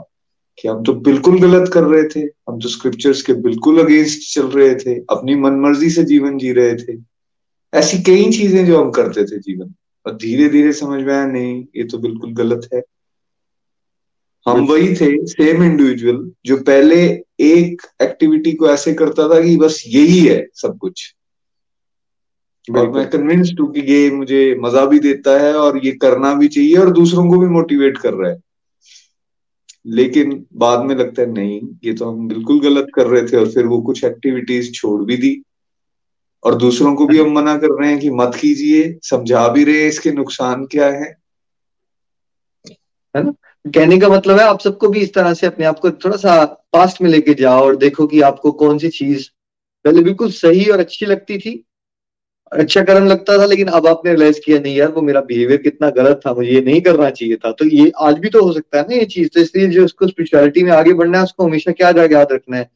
कि 0.58 0.68
हम 0.68 0.84
तो 0.84 0.94
बिल्कुल 1.02 1.40
गलत 1.40 1.70
कर 1.74 1.84
रहे 1.84 2.04
थे। 2.04 2.20
हम 2.20 2.60
तो 2.60 2.70
स्क्रिप्चर्स 2.70 3.22
के 3.22 3.34
बिल्कुल 3.42 3.84
अगेंस्ट 3.84 4.34
चल 4.34 4.48
रहे 4.48 4.76
थे 4.76 4.96
अपनी 5.10 5.36
मनमर्जी 5.36 5.90
से 5.90 6.04
जीवन 6.04 6.38
जी 6.38 6.52
रहे 6.52 6.76
थे। 6.76 6.98
ऐसी 7.74 7.98
कई 8.04 8.32
चीज़ें 8.32 8.66
जो 8.66 8.82
हम 8.82 8.92
करते 8.92 9.24
थे 9.24 9.38
जीवन 9.40 9.74
और 10.06 10.16
धीरे 10.16 10.50
धीरे 10.50 10.74
समझ 10.74 11.02
में 11.04 11.14
आया 11.14 11.26
नहीं 11.26 11.64
ये 11.78 11.84
तो 11.84 11.98
बिल्कुल 11.98 12.34
गलत 12.34 12.70
है। 12.74 12.82
हम 14.46 14.66
वही 14.68 14.94
थे 14.96 15.10
सेम 15.28 15.64
इंडिविजुअल 15.64 16.32
जो 16.46 16.58
पहले 16.58 17.02
एक 17.42 17.82
एक्टिविटी 18.02 18.52
को 18.52 18.70
ऐसे 18.70 18.94
करता 18.94 19.28
था 19.30 19.42
कि 19.42 19.58
बस 19.58 19.84
यही 19.88 20.20
है 20.20 20.46
सब 20.56 20.78
कुछ। 20.78 21.14
और 22.68 22.90
मैं 22.90 23.10
कन्विंस्ड 23.10 23.60
हूँ 23.60 23.72
कि 23.74 23.82
ये 23.82 24.10
मुझे 24.12 24.56
मज़ा 24.60 24.86
भी 24.86 25.00
देता 25.00 25.40
है 25.40 25.54
और 25.54 25.86
ये 25.86 25.92
करना 25.92 26.34
भी 26.34 26.48
चाहिए 26.48 26.76
और 26.76 26.92
दूसरों 26.94 27.30
को 27.30 27.40
भी 27.40 27.48
मोटिवेट 27.48 27.98
कर 27.98 28.14
रहा 28.14 28.32
है। 28.32 28.40
लेकिन 29.86 30.46
बाद 30.54 30.84
में 30.86 30.96
लगता 30.96 31.22
है 31.22 31.32
नहीं 31.32 31.62
ये 31.84 31.94
तो 31.94 32.10
हम 32.12 32.28
बिल्कुल 32.28 32.60
गलत 32.60 32.88
कर 32.96 33.08
रहे 33.08 33.22
थे 33.24 33.38
और 33.38 33.52
फिर 33.52 33.66
वो 33.66 33.82
कुछ 33.82 34.04
एक्टिविटीज़ 34.04 34.72
छोड़ 34.72 35.02
भी 35.06 35.18
दी। 35.18 35.42
और 36.44 36.56
दूसरों 36.56 36.94
को 36.96 37.06
भी 37.06 37.18
हम 37.20 37.32
मना 37.32 37.58
कर 37.58 37.80
रहे 37.80 37.90
हैं 37.90 38.00
कि 38.00 38.10
मत 38.10 38.36
कीजिए 38.36 39.00
समझा 39.04 39.48
भी 39.48 39.64
रहे 39.64 39.88
इसके 39.88 40.12
नुकसान 40.12 40.66
क्या 40.66 40.86
है। 40.86 41.16
है 43.16 43.24
ना? 43.24 43.32
कहने 43.66 43.98
का 44.00 44.10
मतलब 44.10 44.40
है 44.40 44.44
आप 44.44 44.60
सबको 44.60 44.88
भी 44.88 45.00
इस 45.00 45.14
तरह 45.14 45.34
से 45.34 45.48
अपने 45.48 45.66
आप 45.66 45.80
को 45.80 45.92
थोड़ा 45.92 46.18
सा 46.18 46.44
पास्ट 46.74 47.02
में 47.02 47.10
लेके 47.10 47.34
जाओ 47.34 47.62
और 47.62 47.76
देखो 47.76 48.08
कि 48.08 48.22
आपको 48.22 48.52
कौन 48.52 48.78
सी 48.78 48.90
चीज़ 48.90 49.28
पहले 49.86 50.02
बिल्कुल 50.02 50.32
सही 50.32 50.66
और 50.66 50.80
अच्छी 50.80 51.06
लगती 51.06 51.38
थी 51.38 51.64
अच्छा 52.52 52.82
कर्म 52.84 53.06
लगता 53.06 53.38
था, 53.38 53.46
लेकिन 53.46 53.68
अब 53.68 53.88
आपने 53.88 54.12
रियलाइज़ 54.12 54.40
किया, 54.46 54.60
नहीं 54.60 54.76
यार, 54.76 54.92
वो 54.92 55.02
मेरा 55.02 55.22
बिहेवियर 55.22 55.62
कितना 55.62 55.90
गलत 55.90 56.22
था, 56.26 56.34
मुझे 56.34 56.50
ये 56.50 56.62
नहीं 56.62 56.82
करना 56.82 57.10
चाहिए 57.10 57.36
था। 57.36 57.52
तो 57.52 57.66
ये 57.66 57.92
आज 58.02 58.18
भी 58.20 58.30
तो 58.30 58.44
हो 58.44 58.54
सकता 58.54 58.78
है 58.78 58.84
ना 58.84 58.96
ये 58.96 59.06
चीज़। 59.06 59.30
तो 59.34 59.40
इसलिए 59.40 59.68
जो 59.68 59.86
उसको 59.86 60.08
स्पिरिचुअलिटी 60.08 60.64
में 60.64 60.72
आगे 60.72 60.94
बढ़ना 60.94 61.18
है, 61.18 61.24
उसको 61.24 61.46
हमेशा 61.46 61.72
क्या 61.72 61.90
याद 61.90 62.32
रखना 62.32 62.58
है? 62.58 62.70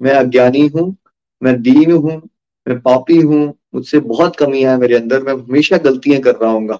मैं 0.00 0.12
अज्ञानी 0.12 0.66
हूँ, 0.66 0.96
मैं 1.42 1.60
दीन 1.62 1.92
हूँ, 1.92 2.20
मैं 2.66 2.80
पापी 2.80 3.16
हूँ, 3.20 3.54
मुझसे 3.74 3.98
बहुत 3.98 4.36
कमियाँ 4.36 4.72
है 4.72 4.78
मेरे 4.80 4.96
अंदर, 4.96 5.22
मैं 5.22 5.32
हमेशा 5.34 5.76
गलतियाँ 5.78 6.20
कर 6.20 6.34
रहा 6.34 6.50
हूँ 6.50 6.78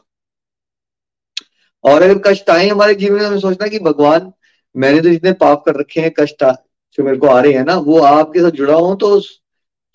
और 1.85 2.03
अगर 2.03 2.19
कष्ट 2.27 2.51
आए 2.51 2.69
हमारे 2.69 2.95
जीवन 2.95 3.19
में, 3.19 3.27
हमें 3.27 3.39
सोचना 3.39 3.67
कि 3.69 3.79
भगवान, 3.79 4.33
मैंने 4.75 5.01
तो 5.01 5.09
जितने 5.09 5.33
पाप 5.33 5.63
कर 5.67 5.75
रखे 5.75 6.01
हैं, 6.01 6.11
कष्ट 6.21 6.45
जो 6.45 7.05
मेरे 7.05 7.17
को 7.17 7.27
आ 7.27 7.41
रहे 7.41 7.53
हैं 7.53 7.65
ना, 7.65 7.77
वो 7.77 7.99
आपके 7.99 8.41
साथ 8.41 8.51
जुड़ा 8.51 8.75
हूँ 8.75 8.97
तो 8.99 9.21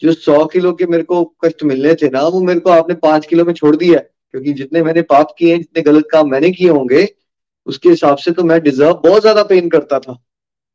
जो 0.02 0.14
सौ 0.14 0.46
किलो 0.46 0.72
के 0.74 0.86
मेरे 0.86 1.04
को 1.04 1.24
कष्ट 1.46 1.64
मिलने 1.64 1.94
थे 1.96 2.10
ना, 2.10 2.22
वो 2.22 2.42
मेरे 2.42 2.60
को 2.60 2.70
आपने 2.70 2.96
पाँच 2.98 3.26
किलो 3.26 3.46
में 3.46 3.54
छोड़ 3.54 3.76
दिया 3.76 4.00
क्योंकि 4.00 4.54
जितने 4.54 4.82
मैंने 4.84 5.02
पाप 5.04 5.34
किए 5.38 5.52
हैं 5.52 5.58
जितने 5.58 5.82
गलत 5.84 6.08
काम 6.12 6.30
मैंने 6.32 6.52
किए 6.52 6.70
होंगे, 6.70 7.08
उसके 7.68 7.90
हिसाब 7.90 8.18
से 8.18 8.32
तो 8.32 8.44
मैं 8.44 8.62
डिजर्व 8.64 8.94
बहुत 9.04 9.22
ज़्यादा 9.22 9.44
पेन 9.44 9.70
करता 9.70 10.00
था। 10.00 10.18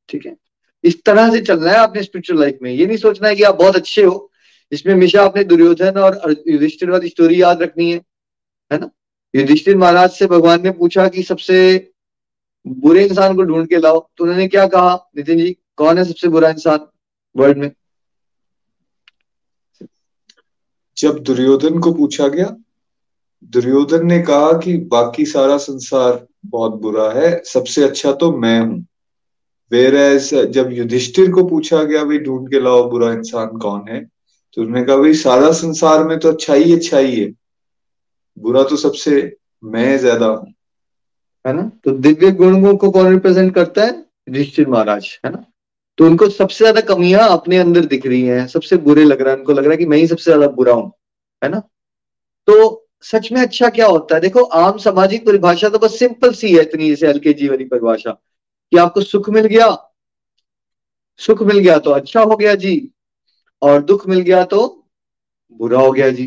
ठीक 0.08 0.26
है? 0.26 0.36
इस 0.84 1.02
तरह 1.04 1.30
से 1.30 1.40
चलना 1.40 1.70
है 1.70 1.78
अपने 1.78 2.02
स्पिरिचुअल 2.02 2.40
लाइफ 2.40 2.58
में। 2.62 2.70
ये 2.72 2.86
नहीं 2.86 2.96
सोचना 2.96 3.28
है 3.28 3.36
कि 3.36 3.42
आप 3.42 3.54
बहुत 3.54 3.76
अच्छे 3.76 4.02
हो। 4.02 4.30
इसमें 4.72 4.92
हमेशा 4.94 5.24
आपने 5.24 5.44
दुर्योधन 5.44 5.98
और 5.98 6.44
युधिष्ठिर 6.48 6.90
वाली 6.90 7.08
स्टोरी 7.08 7.40
याद 7.42 7.62
रखनी 7.62 7.90
है। 7.92 8.00
है 8.70 8.78
ना? 8.78 8.90
युधिष्ठिर 9.34 9.76
महाराज 9.76 10.10
से 10.10 10.26
भगवान 10.26 10.62
ने 10.62 10.70
पूछा 10.70 11.08
कि 11.08 11.22
सबसे 11.22 11.56
बुरे 12.66 13.04
इंसान 13.04 13.36
को 13.36 13.42
ढूंढ 13.42 13.66
के 13.68 13.78
लाओ। 13.78 13.98
तो 14.16 14.24
उन्होंने 14.24 14.46
क्या 14.48 14.66
कहा? 14.66 14.94
नितिन 15.16 15.38
जी, 15.38 15.56
कौन 15.76 15.98
है 15.98 16.04
सबसे 16.04 16.28
बुरा 16.28 16.48
इंसान 16.48 16.86
वर्ल्ड 17.36 17.58
में? 17.58 17.70
जब 20.98 21.18
दुर्योधन 21.18 21.78
को 21.78 21.92
पूछा 21.92 22.28
गया, 22.28 22.56
दुर्योधन 23.44 24.06
ने 24.06 24.22
कहा 24.22 24.52
कि 24.52 24.76
बाकी 24.76 25.24
सारा 25.24 25.56
संसार 25.56 26.26
बहुत 26.46 26.74
बुरा 26.74 27.12
है, 27.12 27.42
सबसे 27.44 27.84
अच्छा 27.84 28.12
तो 28.12 28.36
मैं 28.36 28.60
हूँ। 28.60 28.86
वेर 29.72 29.94
एज 29.94 30.34
जब 30.34 30.72
युधिष्ठिर 30.72 31.32
को 31.32 31.44
पूछा 31.44 31.82
गया, 31.82 32.04
भाई, 32.04 32.18
ढूंढ 32.18 32.50
के 32.50 32.60
लाओ, 32.60 32.90
बुरा 32.90 33.12
इंसान 33.12 33.46
कौन 33.46 33.88
है? 33.88 34.10
तो 34.52 34.62
उन्होंने 34.62 34.86
कहा, 34.86 34.96
भाई, 34.96 35.14
सारा 35.14 35.52
संसार 35.52 36.04
में 36.04 36.18
तो 36.18 36.28
अच्छा 36.28 36.54
ही 36.54 36.74
अच्छा 36.74 36.98
ही 36.98 37.20
है। 37.20 37.32
बुरा 38.38 38.62
तो 38.62 38.76
सबसे 38.76 39.36
मैं 39.64 39.98
ज़्यादा 39.98 40.26
हूँ। 40.26 40.52
है 41.46 41.52
ना? 41.52 41.70
तो 41.84 41.90
दिव्य 41.90 42.30
गुणों 42.30 42.76
को 42.76 42.90
कौन 42.90 43.10
रिप्रेजेंट 43.10 43.54
करता 43.54 43.82
है? 43.82 44.06
युधिष्ठिर 44.28 44.68
महाराज, 44.68 45.20
है 45.24 45.30
ना? 45.32 45.44
तो 45.98 46.06
उनको 46.06 46.28
सबसे 46.28 46.64
ज़्यादा 46.64 46.80
कमियाँ 46.86 47.28
अपने 47.30 47.58
अंदर 47.58 47.84
दिख 47.86 48.06
रही 48.06 48.22
हैं, 48.22 48.46
सबसे 48.48 48.76
बुरे 48.78 49.04
लग 49.04 49.20
रहा 49.20 49.32
है, 49.32 49.38
उनको 49.38 49.52
लग 49.52 49.64
रहा 49.64 49.70
है 49.72 49.76
कि 49.76 49.86
मैं 49.86 49.98
ही 49.98 50.06
सबसे 50.06 50.24
ज़्यादा 50.24 50.46
बुरा 50.54 50.72
हूँ, 50.72 50.92
है 51.42 51.48
ना? 51.50 51.58
तो 52.48 52.82
सच 53.02 53.30
में 53.32 53.40
अच्छा 53.42 53.68
क्या 53.70 53.86
होता 53.86 54.14
है? 54.14 54.20
देखो, 54.20 54.42
आम 54.42 54.78
सामाजिक 54.78 55.26
परिभाषा 55.26 55.68
तो 55.68 55.78
बस 55.78 55.98
सिंपल 55.98 56.32
सी 56.34 56.52
है 56.54 56.62
इतनी 56.62 56.88
जैसे 56.88 57.06
हल्के 57.08 57.32
जी 57.32 57.48
वाली 57.48 57.64
परिभाषा, 57.66 58.10
कि 58.10 58.76
आपको 58.78 59.00
सुख 59.02 59.30
मिल 59.30 59.46
गया, 59.46 59.68
सुख 61.20 61.42
मिल 61.42 61.58
गया 61.58 61.78
तो 61.78 61.90
अच्छा 61.92 62.22
हो 62.22 62.36
गया 62.36 62.54
जी, 62.56 62.90
और 63.62 63.82
दुख 63.84 64.06
मिल 64.08 64.20
गया 64.20 64.44
तो 64.44 64.66
बुरा 65.60 65.80
हो 65.80 65.92
गया 65.92 66.10
जी। 66.10 66.26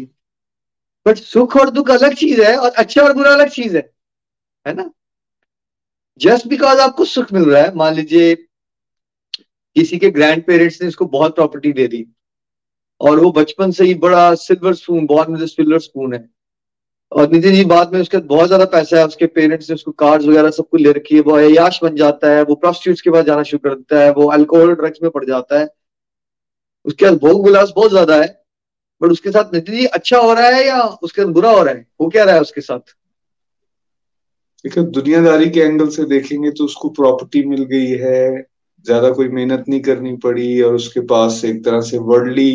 बट 1.05 1.17
सुख 1.17 1.55
और 1.57 1.69
दुख 1.69 1.89
अलग 1.91 2.13
चीज़ 2.15 2.41
है, 2.41 2.55
और 2.57 2.69
अच्छा 2.71 3.01
और 3.03 3.13
बुरा 3.13 3.33
अलग 3.33 3.49
चीज़ 3.51 3.77
है 3.77 3.89
है 4.65 4.73
ना? 4.73 4.89
जस्ट 6.21 6.47
बिकॉज़ 6.47 6.79
आपको 6.79 7.05
सुख 7.05 7.33
मिल 7.33 7.43
रहा 7.45 7.61
है, 7.63 7.73
मान 7.75 7.93
लीजिए 7.93 8.35
किसी 9.75 9.97
के 9.97 10.09
ग्रैंड 10.09 10.43
पेरेंट्स 10.45 10.81
ने 10.81 10.87
उसको 10.87 11.05
बहुत 11.07 11.35
प्रॉपर्टी 11.35 11.71
दे 11.73 11.87
दी। 11.87 12.05
और 13.01 13.19
वो 13.19 13.31
बचपन 13.31 13.71
से 13.71 13.85
ही 13.85 13.93
बड़ा 13.97 14.33
सिल्वर 14.35 14.73
स्पून 14.73 15.05
बहुत 15.05 15.29
में 15.29 15.45
सिल्वर 15.47 15.79
स्पून 15.79 16.13
है। 16.13 16.27
और 17.11 17.31
नितिन 17.31 17.53
जी, 17.53 17.63
बाद 17.65 17.93
में 17.93 17.99
उसके 18.01 18.17
बहुत 18.17 18.47
ज़्यादा 18.47 18.65
पैसा 18.65 18.97
है, 18.97 19.05
उसके 19.07 19.25
पेरेंट्स 19.27 19.69
ने 19.69 19.73
उसको 19.75 19.91
कार्ड 19.91 20.23
वगैरह 20.23 20.49
सब 20.49 20.67
कुछ 20.69 20.81
ले 20.81 20.91
रखी 20.91 21.15
है। 21.15 21.21
वो 21.21 21.35
अयाश 21.35 21.79
बन 21.83 21.95
जाता 21.95 22.31
है, 22.31 22.43
वो 22.43 22.55
प्रोस्टिट्यूट 22.55 23.01
के 23.01 23.11
पास 23.11 23.25
जाना 23.25 23.43
शुरू 23.43 23.69
कर 23.69 23.75
देता 23.75 24.03
है, 24.03 24.11
वो 24.11 24.27
अल्कोहल 24.31 24.73
ड्रग्स 24.73 24.99
में 25.03 25.09
पड़ 25.11 25.25
जाता 25.25 25.59
है। 25.59 25.67
उसके 26.85 27.05
पास 27.05 27.15
भोग 27.19 27.45
विलास 27.45 27.73
बहुत 27.75 27.91
ज़्यादा 27.91 28.15
है 28.15 28.27
बट 29.01 29.11
उसके 29.11 29.31
साथ 29.31 29.53
नितिन 29.53 29.75
जी 29.75 29.85
अच्छा 29.87 30.17
हो 30.17 30.33
रहा 30.33 30.47
है 30.47 30.65
या 30.67 30.81
उसके 30.81 31.21
साथ 31.21 31.31
बुरा 31.31 31.51
हो 31.51 31.63
रहा 31.63 31.73
है? 31.73 31.85
वो 32.01 32.07
क्या 32.09 32.23
रहा 32.23 32.35
है 32.35 32.41
उसके 32.41 32.61
साथ? 32.61 32.79
देखो 34.65 34.81
दुनियादारी 34.91 35.49
के 35.49 35.59
एंगल 35.59 35.89
से 35.89 36.05
देखेंगे 36.05 36.51
तो 36.51 36.65
उसको 36.65 36.89
प्रॉपर्टी 36.89 37.43
मिल 37.45 37.63
गई 37.63 37.87
है 37.97 38.48
ज़्यादा 38.85 39.09
कोई 39.11 39.27
मेहनत 39.29 39.65
नहीं 39.69 39.81
करनी 39.81 40.15
पड़ी 40.17 40.61
और 40.61 40.75
उसके 40.75 40.99
पास 41.05 41.41
एक 41.45 41.63
तरह 41.65 41.81
से 41.81 41.97
वर्ल्डली 42.09 42.51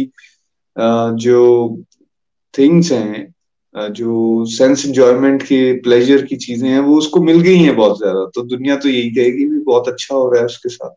जो 1.18 1.38
थिंग्स 2.54 2.92
हैं 2.92 3.32
जो 3.74 4.44
सेंस 4.48 4.84
एंजॉयमेंट 4.86 5.42
के 5.42 5.60
प्लेजर 5.82 6.24
की 6.24 6.36
चीज़ें 6.36 6.68
हैं, 6.68 6.80
वो 6.80 6.96
उसको 6.98 7.20
मिल 7.22 7.40
गई 7.40 7.56
हैं 7.56 7.74
बहुत 7.76 7.98
ज़्यादा। 7.98 8.24
तो 8.34 8.42
दुनिया 8.46 8.76
तो 8.76 8.88
यही 8.88 9.10
कहेगी 9.10 9.44
भी 9.46 9.58
बहुत 9.62 9.88
अच्छा 9.88 10.14
हो 10.14 10.28
रहा 10.30 10.40
है 10.40 10.46
उसके 10.46 10.68
साथ। 10.68 10.94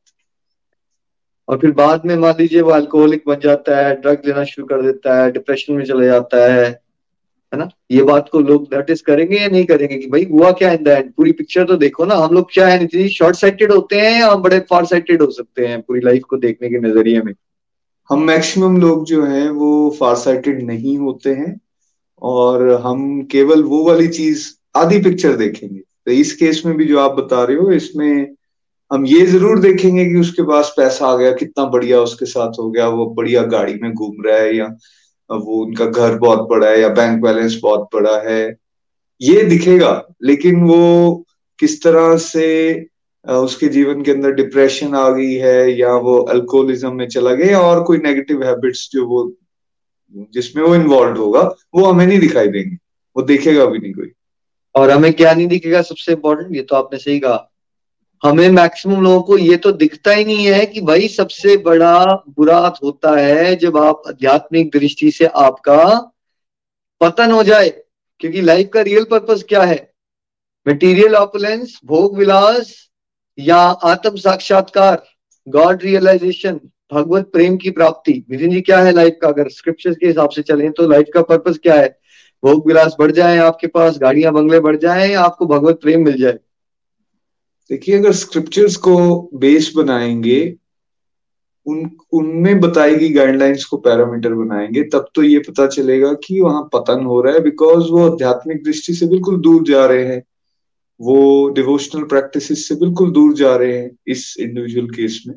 और 1.47 1.57
फिर 1.57 1.71
बाद 1.71 2.05
में 2.05 2.15
मान 2.15 2.33
लीजिए 2.39 2.61
वो 2.61 2.71
अल्कोहलिक 2.71 3.23
बन 3.27 3.39
जाता 3.39 3.77
है 3.77 3.95
ड्रग 4.01 4.21
लेना 4.25 4.43
शुरू 4.43 4.67
कर 4.67 4.81
देता 4.81 5.21
है 5.21 5.31
डिप्रेशन 5.31 5.73
में 5.73 5.83
चला 5.85 6.05
जाता 6.05 6.43
है 6.53 6.69
है 7.53 7.59
ना? 7.59 7.69
ये 7.91 8.03
बात 8.03 8.29
को 8.31 8.39
लोग 8.39 8.67
नोटिस 8.73 9.01
करेंगे 9.01 9.37
या 9.37 9.47
नहीं 9.47 9.65
करेंगे 9.65 9.97
कि 9.97 10.07
भाई 10.07 10.23
हुआ 10.31 10.51
क्या 10.51 10.71
इन 10.71 10.83
द 10.83 10.87
एंड 10.87 11.11
पूरी 11.13 11.31
पिक्चर 11.31 11.65
तो 11.65 11.75
देखो 11.77 12.05
ना, 12.05 12.15
हम 12.15 12.33
लोग 12.35 12.47
क्या 12.53 12.67
है 12.67 12.79
नीति 12.79 13.07
शॉर्ट 13.09 13.35
साइटेड 13.35 13.71
होते 13.71 13.99
हैं 13.99 14.19
या 14.19 14.31
हम 14.31 14.41
बड़े 14.41 14.59
फार 14.69 14.85
साइटेड 14.85 15.21
हो 15.21 15.29
सकते 15.31 15.67
हैं 15.67 15.81
पूरी 15.81 16.01
लाइफ 16.01 16.23
को 16.29 16.37
देखने 16.37 16.69
के 16.69 16.79
नज़रिए 16.79 17.21
में? 17.21 17.33
हम 18.09 18.23
मैक्सिमम 18.23 18.77
लोग 18.77 19.05
जो 19.05 19.23
हैं, 19.25 19.49
वो 19.49 19.95
फार 19.99 20.15
साइटेड 20.15 20.63
नहीं 20.63 20.97
होते 20.97 21.29
हैं 21.29 21.59
और 22.21 22.69
हम 22.81 23.21
केवल 23.23 23.63
वो 23.63 23.83
वाली 23.87 24.07
चीज़, 24.07 24.47
आधी 24.75 24.99
पिक्चर 24.99 25.35
देखेंगे। 25.35 25.79
तो 25.79 26.11
इस 26.11 26.33
केस 26.35 26.61
में 26.65 26.75
भी 26.77 26.85
जो 26.85 26.99
आप 26.99 27.11
बता 27.11 27.43
रहे 27.43 27.57
हो, 27.57 27.71
इसमें 27.71 28.35
हम 28.91 29.05
ये 29.05 29.25
ज़रूर 29.25 29.59
देखेंगे 29.59 30.05
कि 30.05 30.15
उसके 30.15 30.43
पास 30.43 30.73
पैसा 30.77 31.07
आ 31.07 31.15
गया, 31.17 31.31
कितना 31.31 31.65
बढ़िया 31.65 31.99
उसके 32.01 32.25
साथ 32.25 32.59
हो 32.59 32.69
गया, 32.71 32.87
वो 32.87 33.05
बढ़िया 33.09 33.41
गाड़ी 33.43 33.73
में 33.81 33.91
घूम 33.93 34.23
रहा 34.25 34.37
है 34.37 34.55
या 34.55 34.67
वो 35.29 35.63
उनका 35.65 35.85
घर 35.85 36.17
बहुत 36.17 36.47
बड़ा 36.49 36.69
है 36.69 36.79
या 36.81 36.89
बैंक 36.89 37.21
बैलेंस 37.21 37.59
बहुत 37.63 37.87
बड़ा 37.93 38.17
है, 38.21 38.55
ये 39.21 39.43
दिखेगा। 39.43 40.03
लेकिन 40.23 40.63
वो 40.63 41.25
किस 41.59 41.81
तरह 41.83 42.17
से 42.17 42.47
उसके 43.25 43.67
जीवन 43.67 44.01
के 44.01 44.11
अंदर 44.11 44.31
डिप्रेशन 44.31 44.95
आ 44.95 45.09
गई 45.09 45.33
है 45.33 45.79
या 45.79 45.93
वो 45.93 46.17
अल्कोहलिज्म 46.23 46.93
में 46.95 47.07
चला 47.07 47.33
गया 47.33 47.51
या 47.51 47.59
और 47.59 47.83
कोई 47.83 47.97
नेगेटिव 47.97 48.43
हैबिट्स 48.43 48.89
जो 48.91 49.05
वो, 49.07 49.33
जिसमें 50.33 50.63
वो 50.63 50.75
इन्वॉल्व 50.75 51.17
होगा, 51.17 51.41
वो 51.75 51.85
हमें 51.85 52.05
नहीं 52.07 52.19
दिखाई 52.19 52.47
देंगे। 52.47 52.77
वो 53.15 53.23
देखेगा 53.23 53.65
भी 53.65 53.79
नहीं 53.79 53.93
कोई। 53.93 54.11
और 54.75 54.89
हमें 54.91 55.13
क्या 55.13 55.33
नहीं 55.33 55.47
दिखेगा 55.47 55.81
सबसे 55.81 56.11
इम्पोर्टेंट 56.11 56.55
ये 56.55 56.61
तो 56.61 56.75
आपने 56.75 56.99
सही 56.99 57.19
कहा। 57.19 57.49
हमें 58.23 58.49
मैक्सिमम 58.49 59.01
लोगों 59.01 59.21
को 59.21 59.37
ये 59.37 59.55
तो 59.57 59.71
दिखता 59.71 60.11
ही 60.11 60.25
नहीं 60.25 60.45
है 60.45 60.65
कि 60.65 60.81
भाई 60.81 61.07
सबसे 61.07 61.57
बड़ा 61.57 62.23
बुरा 62.29 62.57
होता 62.83 63.15
है 63.17 63.55
जब 63.55 63.77
आप 63.77 64.01
आध्यात्मिक 64.07 64.71
दृष्टि 64.73 65.11
से 65.11 65.25
आपका 65.25 65.83
पतन 67.01 67.31
हो 67.31 67.43
जाए। 67.43 67.69
क्योंकि 68.19 68.41
लाइफ 68.41 68.69
का 68.73 68.81
रियल 68.81 69.03
पर्पस 69.03 69.43
क्या 69.49 69.61
है? 69.61 69.93
मटेरियल 70.67 71.15
ऑपुलेंस 71.15 71.79
भोग 71.85 72.17
विलास 72.17 72.73
या 73.39 73.57
आत्म 73.57 74.15
साक्षात्कार 74.15 75.03
गॉड 75.47 75.83
रियलाइजेशन 75.83 76.59
भगवत 76.93 77.29
प्रेम 77.33 77.57
की 77.57 77.69
प्राप्ति। 77.69 78.23
विजन 78.29 78.49
जी, 78.49 78.61
क्या 78.61 78.79
है 78.79 78.91
लाइफ 78.91 79.17
का? 79.21 79.27
अगर 79.27 79.49
स्क्रिप्चर 79.49 79.93
के 79.93 80.07
हिसाब 80.07 80.29
से 80.29 80.41
चलें 80.41 80.71
तो 80.71 80.87
लाइफ 80.87 81.07
का 81.13 81.21
पर्पस 81.21 81.59
क्या 81.63 81.75
है? 81.75 81.99
भोग 82.43 82.67
विलास 82.67 82.95
बढ़ 82.99 83.11
जाए 83.11 83.37
आपके 83.37 83.67
पास, 83.67 83.97
गाड़ियाँ, 83.97 84.33
बंगले 84.33 84.59
बढ़ 84.59 84.77
जाए, 84.77 85.13
आपको 85.13 85.45
भगवत 85.45 85.79
प्रेम 85.81 86.05
मिल 86.05 86.21
जाए। 86.21 86.37
देखिए 87.69 87.97
अगर 87.97 88.11
स्क्रिप्चर्स 88.11 88.75
को 88.75 88.97
बेस 89.35 89.71
बनाएँगे 89.75 90.39
उन 91.65 91.89
उनमें 92.13 92.59
बताएगी 92.59 93.09
गाइडलाइंस 93.09 93.65
को 93.65 93.77
पैरामीटर 93.77 94.33
बनाएँगे 94.33 94.83
तब 94.83 95.07
तो 95.15 95.23
ये 95.23 95.39
पता 95.39 95.67
चलेगा 95.67 96.13
कि 96.13 96.39
वहाँ 96.41 96.61
पतन 96.73 97.05
हो 97.05 97.21
रहा 97.21 97.33
है 97.33 97.39
बिकॉज़ 97.39 97.91
वो 97.91 98.05
आध्यात्मिक 98.11 98.63
दृष्टि 98.63 98.93
से 98.93 99.07
बिल्कुल 99.07 99.39
दूर 99.41 99.63
जा 99.63 99.85
रहे 99.85 100.05
हैं। 100.05 100.23
वो 100.99 101.49
डिवोशनल 101.49 102.03
प्रैक्टिस 102.03 102.67
से 102.67 102.75
बिल्कुल 102.75 103.11
दूर 103.11 103.33
जा 103.33 103.55
रहे 103.55 103.77
हैं 103.77 103.89
इस 104.07 104.35
इंडिविजुअल 104.39 104.87
केस 104.87 105.23
में। 105.27 105.35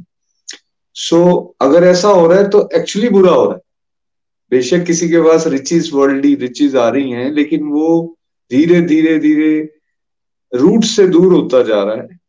सो 0.96 1.16
so, 1.16 1.54
अगर 1.60 1.84
ऐसा 1.84 2.08
हो 2.08 2.26
रहा 2.26 2.38
है 2.38 2.48
तो 2.48 2.68
एक्चुअली 2.74 3.08
बुरा 3.08 3.32
हो 3.32 3.44
रहा 3.44 3.54
है। 3.54 3.60
बेशक 4.52 4.84
किसी 4.84 5.08
के 5.08 5.20
पास 5.20 5.46
रिचीज 5.46 5.90
वर्ल्डली 5.94 6.34
रिचीज 6.34 6.76
आ 6.76 6.88
रही 6.88 7.10
हैं 7.10 7.30
लेकिन 7.32 7.64
वो 7.64 8.16
धीरे 8.50 8.80
धीरे 8.80 9.18
धीरे 9.18 9.52
रूट 10.52 10.84
से 10.84 11.06
दूर 11.08 11.32
होता 11.32 11.62
जा 11.62 11.82
रहा 11.84 11.94
है। 11.94 12.19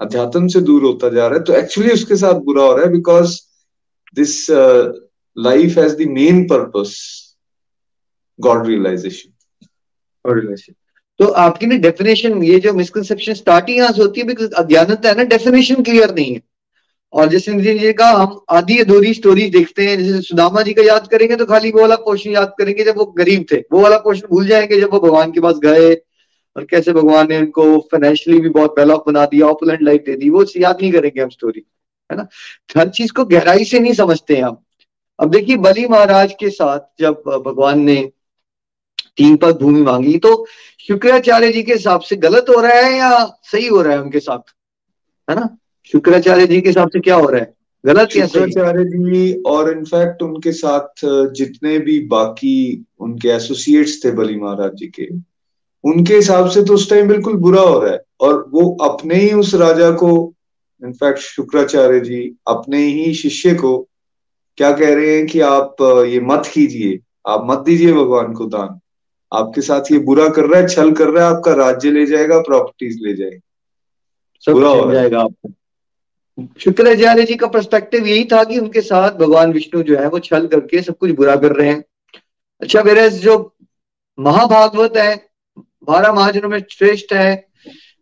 अध्यात्म 0.00 0.48
से 0.48 0.60
दूर 0.60 0.82
होता 0.82 1.08
जा 1.08 1.26
रहा 1.26 1.38
है 1.38 1.44
तो 1.44 1.52
एक्चुअली 1.54 1.90
उसके 1.90 2.16
साथ 2.16 2.40
बुरा 2.44 2.62
हो 2.62 2.74
रहा 2.74 2.84
है 2.84 2.92
because 2.92 3.38
this 4.16 4.34
life 4.50 5.78
has 5.78 5.96
the 5.96 6.08
main 6.10 6.44
purpose 6.48 6.94
God 8.38 8.66
realisation 8.66 9.32
तो 11.20 11.26
आपकी 11.42 11.66
ना 11.66 11.76
डेफिनेशन 11.82 12.42
ये 12.42 12.58
जो 12.60 12.72
मिसकंसेप्शन 12.74 13.34
स्टार्टिंग 13.34 13.78
यहाँ 13.78 13.92
से 13.92 14.02
होती 14.02 14.20
है 14.20 14.26
बिकॉज़ 14.26 14.52
अज्ञानता 14.58 15.08
है 15.08 15.16
ना 15.16 15.22
डेफिनेशन 15.30 15.82
क्लियर 15.82 16.14
नहीं 16.14 16.34
है। 16.34 16.40
और 17.12 17.28
जैसे 17.28 17.52
नितिन 17.52 17.78
जी 17.78 17.92
का 17.92 18.08
हम 18.10 18.38
आधी 18.50 18.78
अधूरी 18.78 19.12
स्टोरी 19.14 19.48
देखते 19.50 19.86
हैं, 19.86 19.96
जैसे 19.98 20.20
सुदामा 20.22 20.62
जी 20.62 20.72
का 20.74 20.82
याद 20.82 21.06
करेंगे 21.08 21.36
तो 21.36 21.46
खाली 21.46 21.70
वो 21.70 21.80
वाला 21.80 21.96
पोर्शन 22.04 22.30
याद 22.30 22.52
करेंगे 22.58 22.84
जब 22.84 22.96
वो 22.98 23.04
गरीब 23.18 23.46
थे, 23.52 23.56
वो 23.72 23.80
वाला 23.80 23.96
पोर्शन 23.98 24.26
भूल 24.30 24.46
जाएँगे 24.46 24.80
जब 24.80 24.92
वो 24.92 25.00
भगवान 25.00 25.32
के 25.32 25.40
पास 25.40 25.58
गए 25.64 25.94
और 26.58 26.64
कैसे 26.64 26.92
भगवान 26.92 27.28
ने 27.28 27.38
उनको 27.38 27.64
फाइनेंशियली 27.92 28.40
भी 28.40 28.48
बहुत 28.48 28.78
वेल 28.78 28.92
ऑफ़ 28.92 29.02
बना 29.06 29.24
दिया 29.26 29.46
ऑपुलेंट 29.46 29.82
लाइफ 29.82 30.02
दे 30.06 30.16
दी, 30.16 30.30
वो 30.30 30.44
याद 30.56 30.78
नहीं 30.82 30.92
करेंगे 30.92 31.20
हम 31.22 31.28
स्टोरी 31.28 31.64
है 32.10 32.16
ना? 32.16 32.26
हर 32.76 32.88
चीज़ 32.88 33.12
को 33.12 33.24
गहराई 33.24 33.64
से 33.64 33.78
नहीं 33.80 33.92
समझते 33.94 34.36
हैं 34.36 34.42
हम। 34.42 34.56
अब 35.18 35.30
देखिए 35.30 35.56
बली 35.56 35.86
महाराज 35.86 36.34
के 36.40 36.50
साथ 36.50 36.80
जब 37.00 37.22
भगवान 37.46 37.80
ने 37.80 37.96
तीन 39.16 39.36
पद 39.36 39.58
भूमि 39.60 39.80
मांगी 39.82 40.16
तो 40.18 40.32
शुक्राचार्य 40.80 41.52
जी 41.52 41.62
के 41.62 41.72
हिसाब 41.72 42.00
से 42.00 42.16
गलत 42.16 42.46
हो 42.48 42.60
रहा 42.60 42.72
है 42.72 42.96
या 42.98 43.24
सही 43.42 43.66
हो 43.66 43.82
रहा 43.82 43.92
है 43.92 44.02
उनके 44.02 44.20
साथ? 44.20 44.54
है 45.30 45.36
ना? 45.36 45.48
शुक्राचार्य 45.92 46.46
जी 46.46 46.60
के 46.60 46.68
हिसाब 46.68 46.90
से 46.90 47.00
क्या 47.00 47.14
हो 47.14 47.28
रहा 47.28 47.40
है? 47.40 47.54
गलत 47.84 48.16
या 48.16 48.26
शुक्राचार्य 48.26 48.84
जी 48.84 49.42
और 49.46 49.70
इनफैक्ट 49.72 50.22
उनके 50.22 50.52
साथ 50.52 51.06
जितने 51.32 51.78
भी 51.78 51.98
बाकी 52.06 52.84
उनके 53.00 53.28
एसोसिएट्स 53.28 54.04
थे 54.04 54.10
बली 54.10 54.36
महाराज 54.36 54.74
जी 54.74 54.86
के 54.86 55.08
उनके 55.84 56.14
हिसाब 56.14 56.48
से 56.50 56.62
तो 56.64 56.74
उस 56.74 56.90
टाइम 56.90 57.08
बिल्कुल 57.08 57.36
बुरा 57.36 57.60
हो 57.60 57.78
रहा 57.80 57.92
है। 57.92 58.02
और 58.20 58.44
वो 58.48 58.76
अपने 58.82 59.14
ही 59.14 59.32
उस 59.32 59.54
राजा 59.54 59.90
को 59.90 60.34
इनफैक्ट 60.84 61.18
शुक्राचार्य 61.18 62.00
जी 62.00 62.36
अपने 62.48 62.78
ही 62.78 63.14
शिष्य 63.14 63.54
को 63.54 63.88
क्या 64.58 64.72
कह 64.72 64.94
रहे 64.94 65.16
हैं 65.16 65.26
कि 65.26 65.40
आप 65.40 65.76
ये 66.08 66.20
मत 66.20 66.50
कीजिए। 66.54 66.98
आप 67.26 67.46
मत 67.50 67.58
दीजिए 67.58 67.92
भगवान 67.92 68.32
को 68.32 68.46
दान। 68.46 68.80
आपके 69.32 69.60
साथ 69.60 69.92
ये 69.92 69.98
बुरा 69.98 70.28
कर 70.28 70.44
रहा 70.44 70.60
है 70.60 70.68
छल 70.68 70.92
कर 70.92 71.08
रहा 71.08 71.28
है 71.28 71.36
आपका 71.36 71.52
राज्य 71.54 71.90
ले 71.90 72.06
जाएगा 72.06 72.40
प्रॉपर्टीज़ 72.40 72.98
ले 73.02 73.14
जाएगा। 73.14 74.52
बुरा 74.52 74.68
हो 74.68 74.92
जाएगा 74.92 75.20
आपको। 75.20 75.50
शुक्राचार्य 76.58 77.24
जी 77.24 77.34
का 77.34 77.46
पर्सपेक्टिव 77.46 78.06
यही 78.06 78.24
था 78.24 78.44
कि 78.44 78.58
उनके 78.58 78.80
साथ 78.80 79.10
भगवान 79.10 79.52
विष्णु 79.52 79.82
जो 79.82 79.96
है 79.98 80.08
वो 80.08 80.18
छल 80.18 80.46
करके 80.46 80.82
सब 80.82 80.96
कुछ 80.98 81.10
बुरा 81.10 81.36
कर 81.36 81.52
रहे 81.52 81.68
हैं। 81.68 81.84
अच्छा 82.60 82.82
मेरे 82.82 83.10
जो 83.10 83.56
महाभागवत 84.18 84.96
है 84.96 85.27
बारह 85.88 86.12
महाजनों 86.12 86.48
में 86.48 86.62
श्रेष्ठ 86.70 87.12
है। 87.12 87.34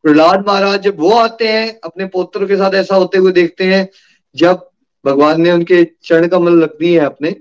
प्रहलाद 0.05 0.45
महाराज 0.49 0.83
जब 0.83 0.99
वो 0.99 1.11
आते 1.11 1.49
हैं, 1.49 1.79
अपने 1.85 2.07
पोत्र 2.07 2.47
के 2.47 2.57
साथ 2.57 2.75
ऐसा 2.75 2.97
होते 2.97 3.19
हुए 3.19 3.33
देखते 3.33 3.65
हैं, 3.65 3.89
जब 4.37 4.69
भगवान 5.05 5.41
ने 5.41 5.53
उनके 5.53 5.83
चरण 6.05 6.27
कमल 6.29 6.63
रख 6.63 6.77
दिए 6.81 6.99
हैं 6.99 7.07
अपने 7.07 7.35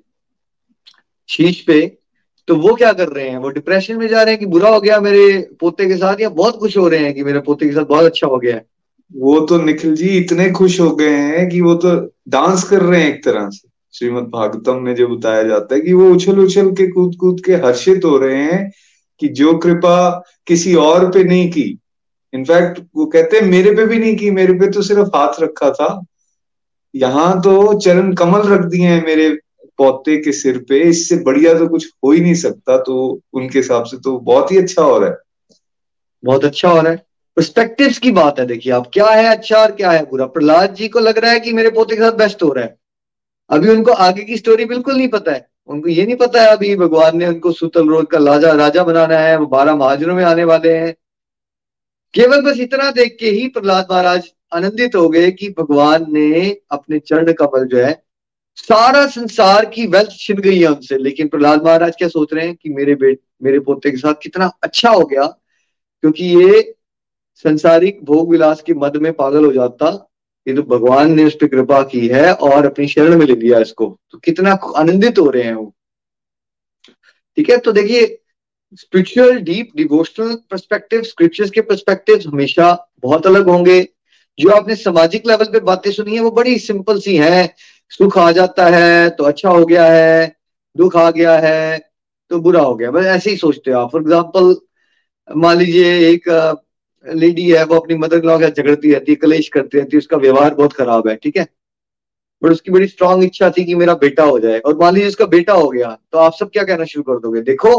शीश 1.30 1.62
पे 1.62 1.98
तो 2.48 2.56
वो 2.56 2.74
क्या 2.76 2.92
कर 2.94 3.08
रहे 3.08 3.30
हैं? 3.30 3.38
वो 3.38 3.50
डिप्रेशन 3.50 3.98
में 3.98 4.08
जा 4.08 4.22
रहे 4.24 4.34
हैं 4.34 4.40
कि 4.40 4.46
बुरा 4.46 4.70
हो 4.70 4.80
गया 4.82 5.00
मेरे 5.02 5.38
पोते 5.60 5.86
के 5.86 5.96
साथ 5.98 6.20
या 6.22 6.30
बहुत 6.30 6.58
खुश 6.58 6.78
हो 6.78 6.88
रहे 6.88 7.00
हैं 7.00 7.14
कि 7.14 7.24
मेरे 7.24 7.40
पोते 7.40 7.66
के 7.66 7.72
साथ 7.72 7.86
बहुत 7.86 8.06
अच्छा 8.06 8.28
हो 8.28 8.38
गया? 8.38 8.56
है 8.56 8.66
वो 9.12 9.40
तो 9.40 9.58
निखिल 9.62 9.96
जी 9.96 10.08
इतने 10.10 10.50
खुश 10.52 10.80
हो 10.80 10.90
गए 10.96 11.10
हैं 11.10 11.50
कि 11.50 11.62
वो 11.62 11.74
तो 11.76 11.96
डांस 12.28 12.64
कर 12.64 12.82
रहे 12.82 13.02
हैं 13.02 13.10
एक 13.10 13.24
तरह 13.24 13.50
से। 13.50 13.68
श्रीमद 13.94 14.24
भागवतम 14.24 14.78
में 14.78 14.94
जो 14.96 15.08
बताया 15.08 15.44
जाता 15.44 15.76
है 15.76 15.82
कि 15.82 15.94
वो 15.94 16.10
उछल 16.12 16.40
उछल 16.40 16.72
के 16.72 16.88
कूद 16.88 17.16
कूद 17.20 17.42
के 17.46 17.56
हर्षित 17.56 18.06
हो 18.06 18.18
रहे 18.18 18.42
हैं 18.44 18.72
कि 19.20 19.28
जो 19.28 19.58
कृपा 19.58 20.24
किसी 20.48 20.76
और 20.76 21.10
पे 21.12 21.24
नहीं 21.24 21.50
की। 21.52 21.80
इनफैक्ट 22.34 22.82
वो 22.96 23.06
कहते 23.06 23.38
हैं, 23.38 23.44
मेरे 23.44 23.72
पे 23.72 23.86
भी 23.86 24.00
नहीं 24.00 24.16
की, 24.16 24.32
मेरे 24.32 24.54
पे 24.54 24.72
तो 24.72 24.82
सिर्फ़ 24.82 25.16
हाथ 25.16 25.42
रखा 25.42 25.70
था। 25.72 26.06
यहाँ 26.96 27.42
तो 27.42 27.80
चरण 27.80 28.14
कमल 28.14 28.42
रख 28.42 28.66
दिए 28.66 28.88
हैं 28.88 29.06
मेरे 29.06 29.30
पौते 29.78 30.18
के 30.18 30.32
सिर 30.32 30.58
पे, 30.58 30.80
इससे 30.80 31.16
बढ़िया 31.16 31.54
तो 31.54 31.68
कुछ 31.68 31.88
हो 32.04 32.12
ही 32.12 32.22
नहीं 32.22 32.34
सकता 32.34 32.78
तो 32.78 33.22
उनके 33.34 33.60
हिसाब 33.60 33.84
से 33.84 33.98
तो 33.98 34.18
बहुत 34.20 34.52
ही 34.52 34.58
अच्छा 34.58 34.82
हो 34.82 34.98
रहा 35.00 35.10
है। 35.10 35.18
बहुत 36.24 36.46
अच्छा 36.46 36.70
हो 36.70 36.82
रहा 36.82 36.92
है। 36.92 37.06
परस्पेक्टिव 37.38 37.94
की 38.04 38.12
बात 38.12 38.40
है, 38.40 38.46
देखिए, 38.46 38.74
आप 38.74 38.90
क्या 38.94 39.06
है 39.06 39.26
अच्छा 39.26 39.58
और 39.58 39.72
क्या 39.72 39.92
है 39.92 40.04
बुरा। 40.06 40.26
प्रहलाद 40.26 40.74
जी 40.74 40.88
को 40.88 41.00
लग 41.00 41.18
रहा 41.18 41.32
है 41.32 41.40
कि 41.40 41.54
मेरे 41.54 41.70
पोते 41.70 41.96
के 41.96 42.02
साथ 42.02 42.12
बेस्ट 42.12 42.44
हो 42.44 42.52
रहा 42.54 42.66
है। 42.66 42.78
अभी 43.50 43.70
उनको 43.70 43.92
आगे 43.92 44.24
की 44.24 44.38
स्टोरी 44.38 44.66
बिल्कुल 44.66 44.96
नहीं 44.98 45.08
पता 45.08 45.32
है। 45.32 45.48
उनको 45.70 45.90
ये 45.90 46.06
नहीं 46.06 46.16
पता 46.16 46.42
है 46.42 46.48
अभी 46.48 46.76
भगवान 46.76 47.18
ने 47.18 47.28
उनको 47.28 47.52
सुतल 47.52 47.88
रोड 47.90 48.08
का 48.08 48.18
राजा 48.22 48.52
राजा 48.54 48.84
बनाना 48.84 49.18
है, 49.18 49.38
वो 49.38 49.46
बारह 49.48 49.76
महाजनों 49.76 50.16
में 50.16 50.24
आने 50.24 50.44
वाले 50.44 50.74
हैं। 50.74 50.94
केवल 52.14 52.42
बस 52.42 52.60
इतना 52.60 52.90
देख 52.92 53.18
के 53.20 53.30
ही 53.30 53.48
प्रहलाद 53.48 53.88
महाराज 53.92 54.32
आनंदित 54.54 54.96
हो 54.96 55.08
गए 55.10 55.32
कि 55.32 55.50
भगवान 55.50 56.06
ने 56.10 56.50
अपने 56.72 57.00
चरण 57.00 57.32
कमल 57.34 57.66
जो 57.68 57.78
है, 57.78 57.94
सारा 58.58 59.06
संसार 59.08 59.66
की 59.66 59.86
वेल्थ 59.88 60.12
छिन 60.12 60.38
गई 60.40 60.60
है 60.60 60.68
उनसे। 60.68 60.98
लेकिन 60.98 61.28
प्रहलाद 61.28 61.64
महाराज 61.66 61.96
क्या 61.96 62.08
सोच 62.08 62.34
रहे 62.34 62.46
हैं 62.46 62.56
कि 62.56 62.70
मेरे 62.70 62.96
बेट, 62.96 63.20
मेरे 63.44 63.60
पोते 63.60 63.92
के 63.92 63.98
साथ 63.98 64.22
कितना 64.24 64.52
अच्छा 64.64 64.90
हो 64.90 65.06
गया, 65.06 65.26
क्योंकि 66.04 66.26
ये 66.36 66.74
संसारिक 67.46 68.04
भोग 68.06 68.30
विलास 68.32 68.62
के 68.62 68.74
मद 68.76 68.96
में 68.98 69.12
पागल 69.14 69.46
हो 69.46 69.52
जाता 69.54 69.92
ये 70.48 70.54
तो 70.56 70.64
भगवान 70.64 71.12
ने 71.14 71.24
उस 71.24 71.36
पर 71.36 71.48
कृपा 71.48 71.82
की 71.84 72.08
है 72.08 72.34
और 72.34 72.66
अपनी 72.66 72.88
शरण 72.88 73.18
में 73.18 73.26
ले 73.26 73.36
लिया 73.36 73.60
इसको 73.60 73.86
तो 74.12 74.18
कितना 74.20 74.52
आनंदित 74.78 75.20
हो 75.20 75.30
रहे 75.30 75.44
हैं 75.44 75.54
वो। 75.54 75.74
ठीक 77.38 77.50
है? 77.50 77.58
तो 77.58 77.72
देखिए 77.72 78.06
spiritual 78.74 79.40
deep 79.42 79.72
devotional 79.78 80.36
perspective 80.52 81.02
scriptures 81.04 81.50
के 81.52 81.62
परस्पेक्टिव 81.64 82.24
हमेशा 82.28 82.72
बहुत 83.02 83.28
अलग 83.28 83.50
होंगे। 83.50 83.82
जो 84.40 84.50
आपने 84.52 84.76
सामाजिक 84.76 85.28
लेवल 85.28 85.46
पे 85.46 85.60
बातें 85.62 85.92
सुनी 85.92 86.16
है, 86.16 86.20
वो 86.22 86.32
बड़ी 86.32 86.58
सिंपल 86.60 87.00
सी 87.00 87.16
है। 87.18 87.56
सुख 87.92 88.18
आ 88.18 88.32
जाता 88.32 88.66
है 88.68 89.10
तो 89.10 89.24
अच्छा 89.24 89.50
हो 89.50 89.66
गया 89.66 89.86
है, 89.86 90.36
दुख 90.76 90.96
आ 90.98 91.10
गया 91.12 91.38
है 91.40 91.78
तो 92.32 92.40
बुरा 92.40 92.62
हो 92.62 92.76
गया। 92.76 92.92
बस 92.92 93.06
ऐसे 93.08 93.30
ही 93.30 93.38
सोचते 93.38 93.72
हो 93.72 93.80
आप। 93.80 93.92
फॉर 93.92 94.02
एग्ज़ाम्पल 94.02 94.56
मान 95.28 95.58
लीजिए 95.58 96.10
एक 96.10 96.30
लेडी 97.06 97.50
है, 97.52 97.64
वो 97.66 97.76
अपनी 97.76 97.96
मदर 97.98 98.24
लॉ 98.24 98.38
के 98.40 98.50
झगड़ती 98.52 98.92
रहती 98.94 99.12
है, 99.12 99.16
कलेश 99.18 99.48
करती 99.50 99.78
रहती 99.78 99.96
है, 99.96 99.98
उसका 99.98 100.18
व्यवहार 100.18 100.54
बहुत 100.56 100.74
खराब 100.74 101.08
है, 101.08 101.16
ठीक 101.16 101.38
है? 101.38 101.48
बट 102.42 102.52
उसकी 102.52 102.72
बड़ी 102.72 102.88
स्ट्रांग 102.88 103.24
इच्छा 103.24 103.50
थी 103.50 103.64
कि 103.66 103.76
मेरा 103.76 103.94
बेटा 103.96 104.24
हो 104.24 104.40
जाए। 104.40 104.60
और 104.60 104.78
मान 104.78 104.94
लीजिए 104.94 105.08
उसका 105.08 105.26
बेटा 105.28 105.54
हो 105.54 105.70
गया 105.70 105.98
तो 106.12 106.18
आप 106.18 106.34
सब 106.34 106.50
क्या 106.52 106.64
कहना 106.64 106.86
शुरू 106.86 107.04
कर 107.04 107.20
दोगे? 107.20 107.42
देखो, 107.44 107.72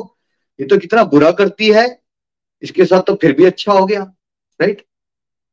ये 0.58 0.66
तो 0.66 0.78
कितना 0.78 1.04
बुरा 1.06 1.30
करती 1.32 1.70
है, 1.70 1.86
इसके 2.62 2.84
साथ 2.84 3.02
तो 3.02 3.14
फिर 3.14 3.32
भी 3.32 3.44
अच्छा 3.44 3.72
हो 3.72 3.84
गया 3.86 4.00
राइट 4.60 4.84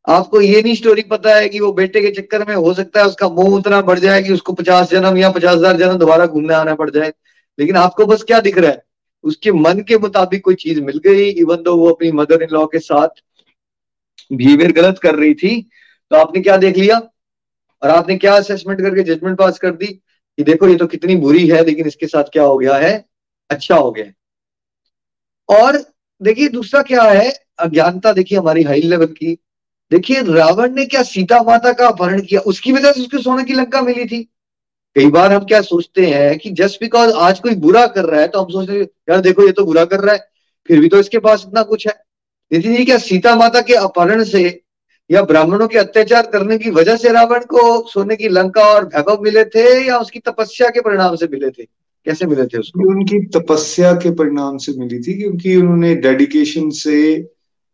आपको 0.05 0.41
ये 0.41 0.61
नहीं 0.61 0.75
स्टोरी 0.75 1.01
पता 1.09 1.35
है 1.35 1.49
कि 1.49 1.59
वो 1.59 1.71
बेटे 1.73 2.01
के 2.01 2.09
चक्कर 2.11 2.45
में 2.47 2.55
हो 2.55 2.73
सकता 2.73 2.99
है, 2.99 3.07
उसका 3.07 3.29
मुँह 3.29 3.55
उतना 3.55 3.81
बढ़ 3.81 3.99
जाए 3.99 4.23
कि 4.23 4.33
उसको 4.33 4.53
पचास 4.53 4.89
जन्म 4.89 5.17
या 5.17 5.29
पचास 5.31 5.55
हज़ार 5.55 5.77
जन्म 5.77 5.97
दोबारा 5.97 6.25
घूमने 6.25 6.53
आना 6.53 6.73
पड़ 6.75 6.89
जाए। 6.89 7.13
लेकिन 7.59 7.75
आपको 7.77 8.05
बस 8.05 8.23
क्या 8.23 8.39
दिख 8.39 8.57
रहा 8.57 8.71
है? 8.71 8.83
उसके 9.23 9.51
मन 9.51 9.79
के 9.87 9.97
मुताबिक 9.97 10.43
कोई 10.43 10.55
चीज़ 10.55 10.81
मिल 10.81 10.97
गई 11.05 11.29
इवन 11.29 11.61
दो 11.63 11.75
वो 11.77 11.89
अपनी 11.89 12.11
मदर 12.11 12.43
इन 12.43 12.49
लॉ 12.51 12.65
के 12.65 12.79
साथ 12.79 13.21
बिहेवियर 14.33 14.71
गलत 14.71 14.99
कर 14.99 15.15
रही 15.15 15.33
थी 15.33 15.61
तो 16.11 16.15
आपने 16.15 16.41
क्या 16.41 16.57
देख 16.57 16.77
लिया? 16.77 16.97
और 17.81 17.89
आपने 17.89 18.15
क्या 18.17 18.35
असेसमेंट 18.35 18.81
करके 18.81 19.03
जजमेंट 19.03 19.37
पास 19.37 19.59
कर 19.59 19.71
दी? 19.71 19.87
कि 19.87 20.43
देखो, 20.43 20.67
ये 20.67 20.75
तो 20.75 20.87
कितनी 20.87 21.15
बुरी 21.15 21.47
है, 21.47 21.63
लेकिन 21.65 21.87
इसके 21.87 22.07
साथ 22.07 22.23
क्या 22.23 22.43
हो 22.43 22.57
गया 22.57 22.75
है? 22.77 22.93
अच्छा 23.49 23.75
हो 23.75 23.91
गया 23.91 24.11
और 25.49 25.77
देखिए, 26.21 26.47
दूसरा 26.49 26.81
क्या 26.81 27.03
है? 27.03 27.31
अज्ञानता 27.59 28.13
देखिए 28.13 28.37
हमारी 28.37 28.63
हाई 28.63 28.81
लेवल 28.81 29.05
की। 29.07 29.37
देखिए, 29.91 30.21
रावण 30.25 30.73
ने 30.75 30.85
क्या 30.85 31.01
सीता 31.03 31.41
माता 31.43 31.71
का 31.73 31.87
अपहरण 31.87 32.21
किया? 32.21 32.39
उसकी 32.41 32.71
वजह 32.71 32.91
से 32.91 33.01
उसको 33.01 33.17
सोने 33.17 33.43
की 33.43 33.53
लंका 33.53 33.81
मिली 33.81 34.05
थी। 34.05 34.21
कई 34.95 35.09
बार 35.09 35.33
हम 35.33 35.45
क्या 35.45 35.61
सोचते 35.61 36.05
हैं 36.05 36.37
कि 36.39 36.49
जस्ट 36.51 36.79
बिकॉज़ 36.81 37.13
आज 37.17 37.39
कोई 37.39 37.55
बुरा 37.57 37.85
कर 37.87 38.05
रहा 38.05 38.21
है 38.21 38.27
तो 38.27 38.39
हम 38.39 38.51
सोचते 38.51 38.73
हैं, 38.73 38.87
यार 39.09 39.21
देखो, 39.21 39.45
ये 39.45 39.51
तो 39.51 39.65
बुरा 39.65 39.85
कर 39.85 39.99
रहा 39.99 40.13
है, 40.15 40.27
फिर 40.69 40.79
भी 40.79 40.89
तो 40.89 40.99
इसके 40.99 41.19
पास 41.19 41.45
इतना 41.47 41.63
कुछ 41.63 41.87
है। 41.87 41.93
नितिन 42.53 42.75
जी 42.75 42.85
क्या 42.85 42.97
सीता 42.97 43.35
माता 43.35 43.61
के 43.61 43.73
अपहरण 43.73 44.23
से 44.23 44.61
या 45.11 45.21
ब्राह्मणों 45.21 45.67
के 45.67 45.77
अत्याचार 45.77 46.27
करने 46.27 46.57
की 46.57 46.69
वजह 46.69 46.95
से 46.95 47.09
रावण 47.09 47.39
को 47.39 47.89
सोने 47.89 48.15
की 48.15 48.27
लंका 48.29 48.65
और 48.65 48.85
वैभव 48.85 49.21
मिले 49.21 49.45
थे 49.45 49.87
या 49.87 49.97
उसकी 49.97 50.19
तपस्या 50.19 50.69
के 50.69 50.81
परिणाम 50.81 51.15
से 51.15 51.27
मिले 51.31 51.49
थे? 51.49 51.63
कैसे 52.05 52.25
मिले 52.25 52.45
थे 52.45 52.57
उसको? 52.57 52.89
उनकी 52.89 53.25
तपस्या 53.25 53.93
के 53.93 54.11
परिणाम 54.11 54.57
से 54.57 54.71
मिली 54.71 54.99
थी 54.99 55.13
क्योंकि 55.13 55.55
उन्होंने 55.55 55.95
डेडिकेशन 55.95 56.69
से 56.69 57.21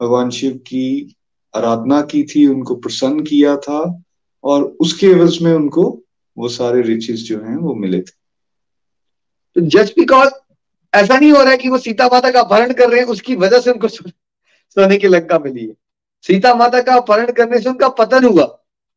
भगवान 0.02 0.30
शिव 0.30 0.52
की 0.52 1.16
आराधना 1.56 2.02
की 2.02 2.24
थी 2.24 2.48
उनको 2.48 2.76
प्रसन्न 2.76 3.24
किया 3.24 3.58
था 3.58 4.04
और 4.44 4.64
उसके 4.64 5.08
एवज 5.08 5.38
में 5.42 5.54
उनको 5.54 6.04
वो 6.38 6.50
सारे 6.50 6.82
रिचेस 6.82 7.20
जो 7.20 7.40
हैं 7.40 7.58
वो 7.58 7.76
मिले 7.76 7.98
थे। 7.98 8.18
तो 9.56 9.62
जस्ट 9.62 9.94
बिकॉज़ 10.00 10.30
ऐसा 10.94 11.18
नहीं 11.18 11.32
हो 11.32 11.42
रहा 11.42 11.52
है 11.52 11.58
कि 11.58 11.70
वो 11.70 11.78
सीता 11.78 12.06
माता 12.06 12.32
का 12.32 12.40
अपहरण 12.40 12.74
कर 12.74 12.90
रहे 12.90 13.00
हैं 13.00 13.08
उसकी 13.08 13.36
वजह 13.36 13.60
से 13.60 13.72
उनको 13.72 13.88
सोने 14.78 14.98
की 14.98 15.08
लंका 15.08 15.40
मिली 15.40 15.66
है। 15.66 15.74
सीता 16.26 16.54
माता 16.56 16.82
का 16.82 16.96
अपहरण 16.96 17.32
करने 17.34 17.60
से 17.60 17.70
उनका 17.70 17.90
पतन 17.96 18.26
हुआ 18.26 18.46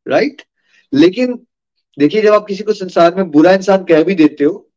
राइट 0.05 0.41
लेकिन 0.93 1.39
देखिए, 1.97 2.21
जब 2.21 2.33
आप 2.33 2.45
किसी 2.47 2.63
को 2.63 2.73
संसार 2.73 3.15
में 3.15 3.29
बुरा 3.31 3.51
इंसान 3.53 3.83
कह 3.83 4.03
भी 4.03 4.15
देते 4.15 4.43
हो, 4.43 4.69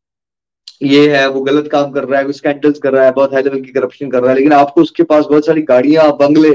ये 0.83 1.15
है, 1.15 1.27
वो 1.27 1.41
गलत 1.41 1.67
काम 1.67 1.91
कर 1.91 2.03
रहा 2.03 2.19
है, 2.19 2.25
वो 2.25 2.31
स्कैंडल्स 2.31 2.79
कर 2.79 2.93
रहा 2.93 3.05
है, 3.05 3.11
बहुत 3.11 3.33
हाई 3.33 3.43
लेवल 3.43 3.61
की 3.61 3.71
करप्शन 3.71 4.09
कर 4.11 4.21
रहा 4.21 4.29
है, 4.29 4.35
लेकिन 4.35 4.53
आपको 4.53 4.81
उसके 4.81 5.03
पास 5.03 5.25
बहुत 5.25 5.45
सारी 5.45 5.61
गाड़ियाँ, 5.63 6.11
बंगले 6.17 6.51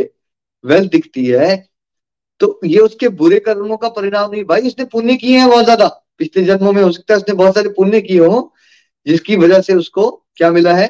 वेल्थ 0.64 0.90
दिखती 0.92 1.26
है 1.26 1.56
तो 2.40 2.58
ये 2.64 2.78
उसके 2.78 3.08
बुरे 3.10 3.38
कर्मों 3.40 3.76
का 3.76 3.88
परिणाम 3.90 4.30
नहीं। 4.30 4.44
भाई, 4.44 4.60
उसने 4.60 4.84
पुण्य 4.84 5.14
किए 5.16 5.38
हैं 5.38 5.48
बहुत 5.48 5.64
ज़्यादा। 5.64 5.86
पिछले 6.18 6.42
जन्मों 6.44 6.72
में 6.72 6.82
हो 6.82 6.90
सकता 6.92 7.14
है 7.14 7.20
उसने 7.20 7.34
बहुत 7.34 7.54
सारे 7.54 7.68
पुण्य 7.68 8.00
किए 8.00 8.18
हो, 8.20 8.52
जिसकी 9.06 9.36
वजह 9.36 9.60
से 9.60 9.74
उसको 9.74 10.10
क्या 10.36 10.50
मिला 10.50 10.74
है? 10.74 10.88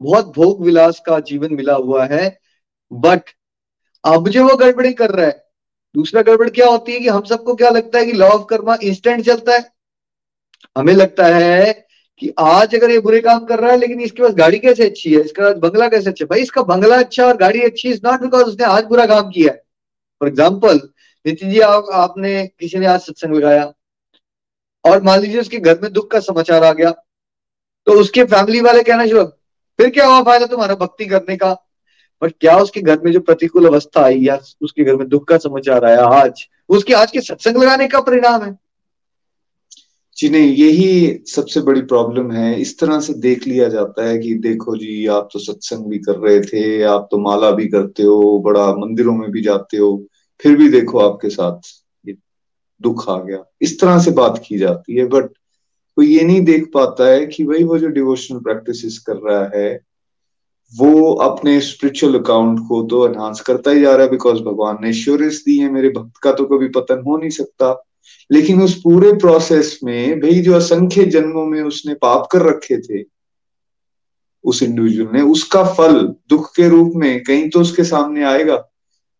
बहुत 0.00 0.32
भोग 0.36 0.64
विलास 0.64 1.00
का 1.06 1.18
जीवन 1.22 1.54
मिला 1.54 1.74
हुआ 1.74 2.04
है। 2.06 2.28
बट 2.90 3.30
अब 4.04 4.28
जो 4.28 4.46
वो 4.48 4.56
गड़बड़ी 4.56 4.92
कर 4.92 5.10
रहा 5.10 5.26
है 5.26 5.44
दूसरा 5.94 6.22
गड़बड़ 6.22 6.48
क्या 6.50 6.66
होती 6.66 6.92
है 6.92 6.98
कि 7.00 7.08
हम 7.08 7.22
सबको 7.24 7.54
क्या 7.54 7.70
लगता 7.70 7.98
है 7.98 8.04
कि 8.06 8.12
लॉ 8.12 8.28
ऑफ़ 8.28 8.44
कर्मा 8.50 8.76
इंस्टेंट 8.82 9.24
चलता 9.26 9.54
है? 9.54 9.64
हमें 10.76 10.92
लगता 10.94 11.26
है 11.26 11.72
कि 12.22 12.32
आज 12.40 12.74
अगर 12.74 12.90
ये 12.90 12.98
बुरे 13.00 13.20
काम 13.20 13.44
कर 13.46 13.60
रहा 13.60 13.70
है 13.70 13.76
लेकिन 13.78 14.00
इसके 14.00 14.22
पास 14.22 14.34
गाड़ी 14.34 14.58
कैसे 14.58 14.84
अच्छी 14.86 15.14
है? 15.14 15.20
इसका 15.20 15.50
बंगला 15.54 15.88
कैसे 15.88 16.10
अच्छा 16.10 16.24
भाई 16.26 16.42
इसका 16.42 16.62
बंगला 16.64 16.98
अच्छा 16.98 17.26
और 17.26 17.36
गाड़ी 17.36 17.62
अच्छी 17.62 17.88
इज़ 17.90 18.00
नॉट 18.04 18.20
बिकॉज़ 18.20 18.46
उसने 18.46 18.64
आज 18.66 18.84
बुरा 18.84 19.06
काम 19.06 19.30
किया 19.30 19.52
है। 19.52 19.58
फॉर 20.20 20.28
एग्ज़ाम्पल 20.28 20.80
नितिन 21.24 21.50
जी 21.50 21.60
आप, 21.60 21.86
आपने 21.92 22.46
किसी 22.60 22.78
ने 22.78 22.86
आज 22.86 23.00
सत्संग 23.00 23.34
लगाया 23.34 23.72
और 24.84 25.02
मान 25.02 25.20
लीजिए 25.20 25.40
उसके 25.40 25.58
घर 25.58 25.78
में 25.82 25.92
दुख 25.92 26.10
का 26.10 26.20
समाचार 26.20 26.64
आ 26.64 26.72
गया 26.72 26.90
तो 27.86 27.92
उसके 28.00 28.24
फैमिली 28.24 28.60
वाले 28.60 28.82
कहना 28.82 29.06
शुरू 29.06 29.24
फिर 29.78 29.90
क्या 29.90 30.06
हुआ 30.06 30.22
फ़ायदा 30.22 30.46
तुम्हारा 30.46 30.74
भक्ति 30.76 31.06
करने 31.06 31.36
का? 31.36 31.56
बट 32.22 32.32
क्या 32.40 32.58
उसके 32.58 32.80
घर 32.80 33.00
में 33.04 33.12
जो 33.12 33.20
प्रतिकूल 33.20 33.66
अवस्था 33.66 34.04
आई 34.04 34.20
या 34.20 34.38
उसके 34.62 34.84
घर 34.84 34.96
में 34.96 35.08
दुख 35.08 35.28
का 35.28 35.38
समाचार 35.38 35.84
आया 35.84 36.04
आज? 36.04 36.48
उसके 36.68 36.94
आज 36.94 37.10
के 37.10 37.20
सत्संग 37.20 37.56
लगाने 37.56 37.88
का 37.88 38.00
परिणाम 38.00 38.42
है। 38.42 38.58
जी 40.16 40.28
नहीं, 40.28 40.54
यही 40.56 41.22
सबसे 41.26 41.60
बड़ी 41.60 41.80
प्रॉब्लम 41.80 42.30
है। 42.32 42.60
इस 42.60 42.78
तरह 42.78 43.00
से 43.00 43.14
देख 43.14 43.46
लिया 43.46 43.68
जाता 43.68 44.08
है 44.08 44.18
कि 44.18 44.34
देखो 44.34 44.76
जी, 44.76 45.06
आप 45.06 45.28
तो 45.32 45.38
सत्संग 45.38 45.86
भी 45.86 45.98
कर 45.98 46.16
रहे 46.16 46.40
थे, 46.40 46.82
आप 46.82 47.08
तो 47.10 47.18
माला 47.18 47.50
भी 47.50 47.68
करते 47.68 48.02
हो, 48.02 48.38
बड़ा 48.38 48.72
मंदिरों 48.74 49.16
में 49.16 49.30
भी 49.30 49.42
जाते 49.42 49.76
हो, 49.76 50.06
फिर 50.40 50.56
भी 50.56 50.68
देखो 50.68 50.98
आपके 50.98 51.28
साथ 51.30 51.60
ये 52.08 52.16
दुख 52.82 53.08
आ 53.08 53.18
गया। 53.22 53.44
इस 53.62 53.80
तरह 53.80 53.98
से 53.98 54.10
बात 54.10 54.42
की 54.46 54.58
जाती 54.58 54.96
है 54.96 55.06
बट 55.06 55.24
कोई 55.96 56.16
ये 56.16 56.24
नहीं 56.24 56.40
देख 56.40 56.70
पाता 56.74 57.06
है 57.06 57.26
कि 57.26 57.44
वही 57.44 57.64
वो 57.64 57.78
जो 57.78 57.88
डिवोशनल 57.88 58.38
प्रैक्टिस 58.38 58.98
कर 58.98 59.16
रहा 59.16 59.50
है 59.54 59.80
वो 60.72 61.12
अपने 61.14 61.60
स्पिरिचुअल 61.60 62.18
अकाउंट 62.18 62.58
को 62.68 62.82
तो 62.82 63.06
एनहांस 63.06 63.40
करता 63.40 63.70
ही 63.70 63.80
जा 63.80 63.94
रहा 63.94 64.04
है 64.04 64.10
बिकॉज़ 64.10 64.40
भगवान 64.42 64.78
ने 64.82 64.92
श्योरेंस 64.92 65.42
दी 65.46 65.56
है, 65.58 65.70
मेरे 65.70 65.88
भक्त 65.88 66.16
का 66.22 66.32
तो 66.32 66.44
कभी 66.46 66.68
पतन 66.70 67.02
हो 67.06 67.16
नहीं 67.16 67.30
सकता। 67.30 67.72
लेकिन 68.30 68.62
उस 68.62 68.74
पूरे 68.80 69.12
प्रोसेस 69.14 69.78
में 69.84 70.20
भाई 70.20 70.40
जो 70.40 70.54
असंख्य 70.54 71.04
जन्मों 71.06 71.44
में 71.46 71.60
उसने 71.62 71.94
पाप 71.94 72.28
कर 72.32 72.42
रखे 72.42 72.76
थे, 72.78 73.02
उस 74.44 74.62
इंडिविजुअल 74.62 75.12
ने 75.12 75.22
उसका 75.24 75.62
फल 75.74 76.00
दुख 76.28 76.50
के 76.56 76.68
रूप 76.68 76.92
में 76.96 77.22
कहीं 77.24 77.48
तो 77.50 77.60
उसके 77.60 77.84
सामने 77.84 78.24
आएगा। 78.24 78.56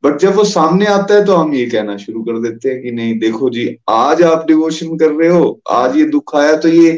बट 0.03 0.19
जब 0.21 0.35
वो 0.37 0.45
सामने 0.45 0.87
आता 0.87 1.15
है 1.15 1.25
तो 1.27 1.35
हम 1.35 1.55
ये 1.55 1.65
कहना 1.67 1.97
शुरू 1.97 2.23
कर 2.23 2.39
देते 2.41 2.69
हैं 2.69 2.83
कि 2.83 2.91
नहीं, 2.93 3.19
देखो 3.19 3.51
जी, 3.51 3.77
आज 3.89 4.23
आप 4.23 4.47
डिवोशन 4.47 4.97
कर 4.99 5.13
रहे 5.13 5.29
हो, 5.29 5.61
आज 5.71 5.97
ये 5.97 6.05
दुख 6.07 6.35
आया 6.37 6.57
तो 6.57 6.69
ये 6.69 6.93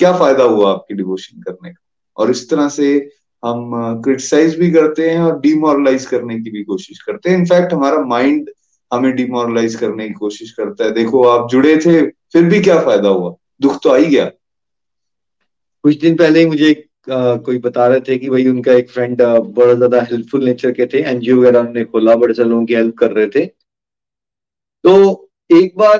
क्या 0.00 0.16
फ़ायदा 0.18 0.44
हुआ 0.44 0.72
आपकी 0.72 0.94
डिवोशन 0.94 1.40
करने 1.42 1.70
का? 1.70 1.82
और 2.16 2.30
इस 2.30 2.48
तरह 2.50 2.68
से 2.68 2.96
हम 3.44 4.00
क्रिटिसाइज 4.04 4.58
भी 4.58 4.70
करते 4.70 5.08
हैं 5.10 5.20
और 5.20 5.38
डिमोरलाइज 5.40 6.06
करने 6.06 6.38
की 6.40 6.50
भी 6.50 6.62
कोशिश 6.64 7.02
करते 7.02 7.30
हैं। 7.30 7.38
इनफैक्ट 7.38 7.72
हमारा 7.72 8.00
माइंड 8.06 8.50
हमें 8.90 9.14
डिमोरलाइज 9.16 9.74
करने 9.74 10.06
की 10.08 10.14
कोशिश 10.14 10.50
करता 10.52 10.84
है। 10.84 10.90
देखो 10.94 11.22
आप 11.28 11.48
जुड़े 11.50 11.76
थे 11.76 12.00
फिर 12.06 12.44
भी 12.44 12.60
क्या 12.60 12.78
फ़ायदा 12.80 13.08
हुआ? 13.08 13.34
दुख 13.62 13.78
तो 13.82 13.90
आ 13.90 13.96
ही 13.96 14.06
गया। 14.06 14.24
कुछ 15.84 16.00
दिन 16.00 16.16
पहले 16.16 16.40
ही 16.40 16.46
मुझे 16.46 16.72
आ, 17.10 17.36
कोई 17.36 17.58
बता 17.58 17.86
रहे 17.86 18.00
थे 18.00 18.16
कि 18.18 18.28
भाई 18.30 18.46
उनका 18.48 18.72
एक 18.72 18.90
फ्रेंड 18.90 19.22
बड़ा 19.22 19.72
ज़्यादा 19.74 20.00
हेल्पफुल 20.02 20.44
नेचर 20.44 20.70
के 20.72 20.86
थे। 20.86 21.02
एनजीओ 21.02 21.36
वगैरह 21.38 21.58
उन्होंने 21.58 21.84
खोला 21.84 22.14
बड़े 22.16 22.34
से 22.34 22.44
लोगों 22.44 22.64
की 22.66 22.74
हेल्प 22.74 22.96
कर 22.98 23.10
रहे 23.12 23.26
थे। 23.28 23.44
तो 24.84 25.30
एक 25.50 25.74
बार 25.78 25.98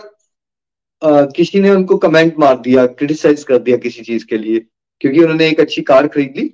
आ, 1.03 1.25
किसी 1.27 1.61
ने 1.61 1.71
उनको 1.71 1.97
कमेंट 1.99 2.39
मार 2.39 2.59
दिया 2.61 2.87
क्रिटिसाइज 2.89 3.43
कर 3.45 3.59
दिया 3.59 3.77
किसी 3.79 4.03
चीज़ 4.03 4.25
के 4.27 4.39
लिए 4.39 4.61
क्योंकि 5.01 5.21
उन्होंने 5.21 5.49
एक 5.49 5.61
अच्छी 5.61 5.83
कार 5.85 6.07
खरीद 6.09 6.35
ली। 6.37 6.53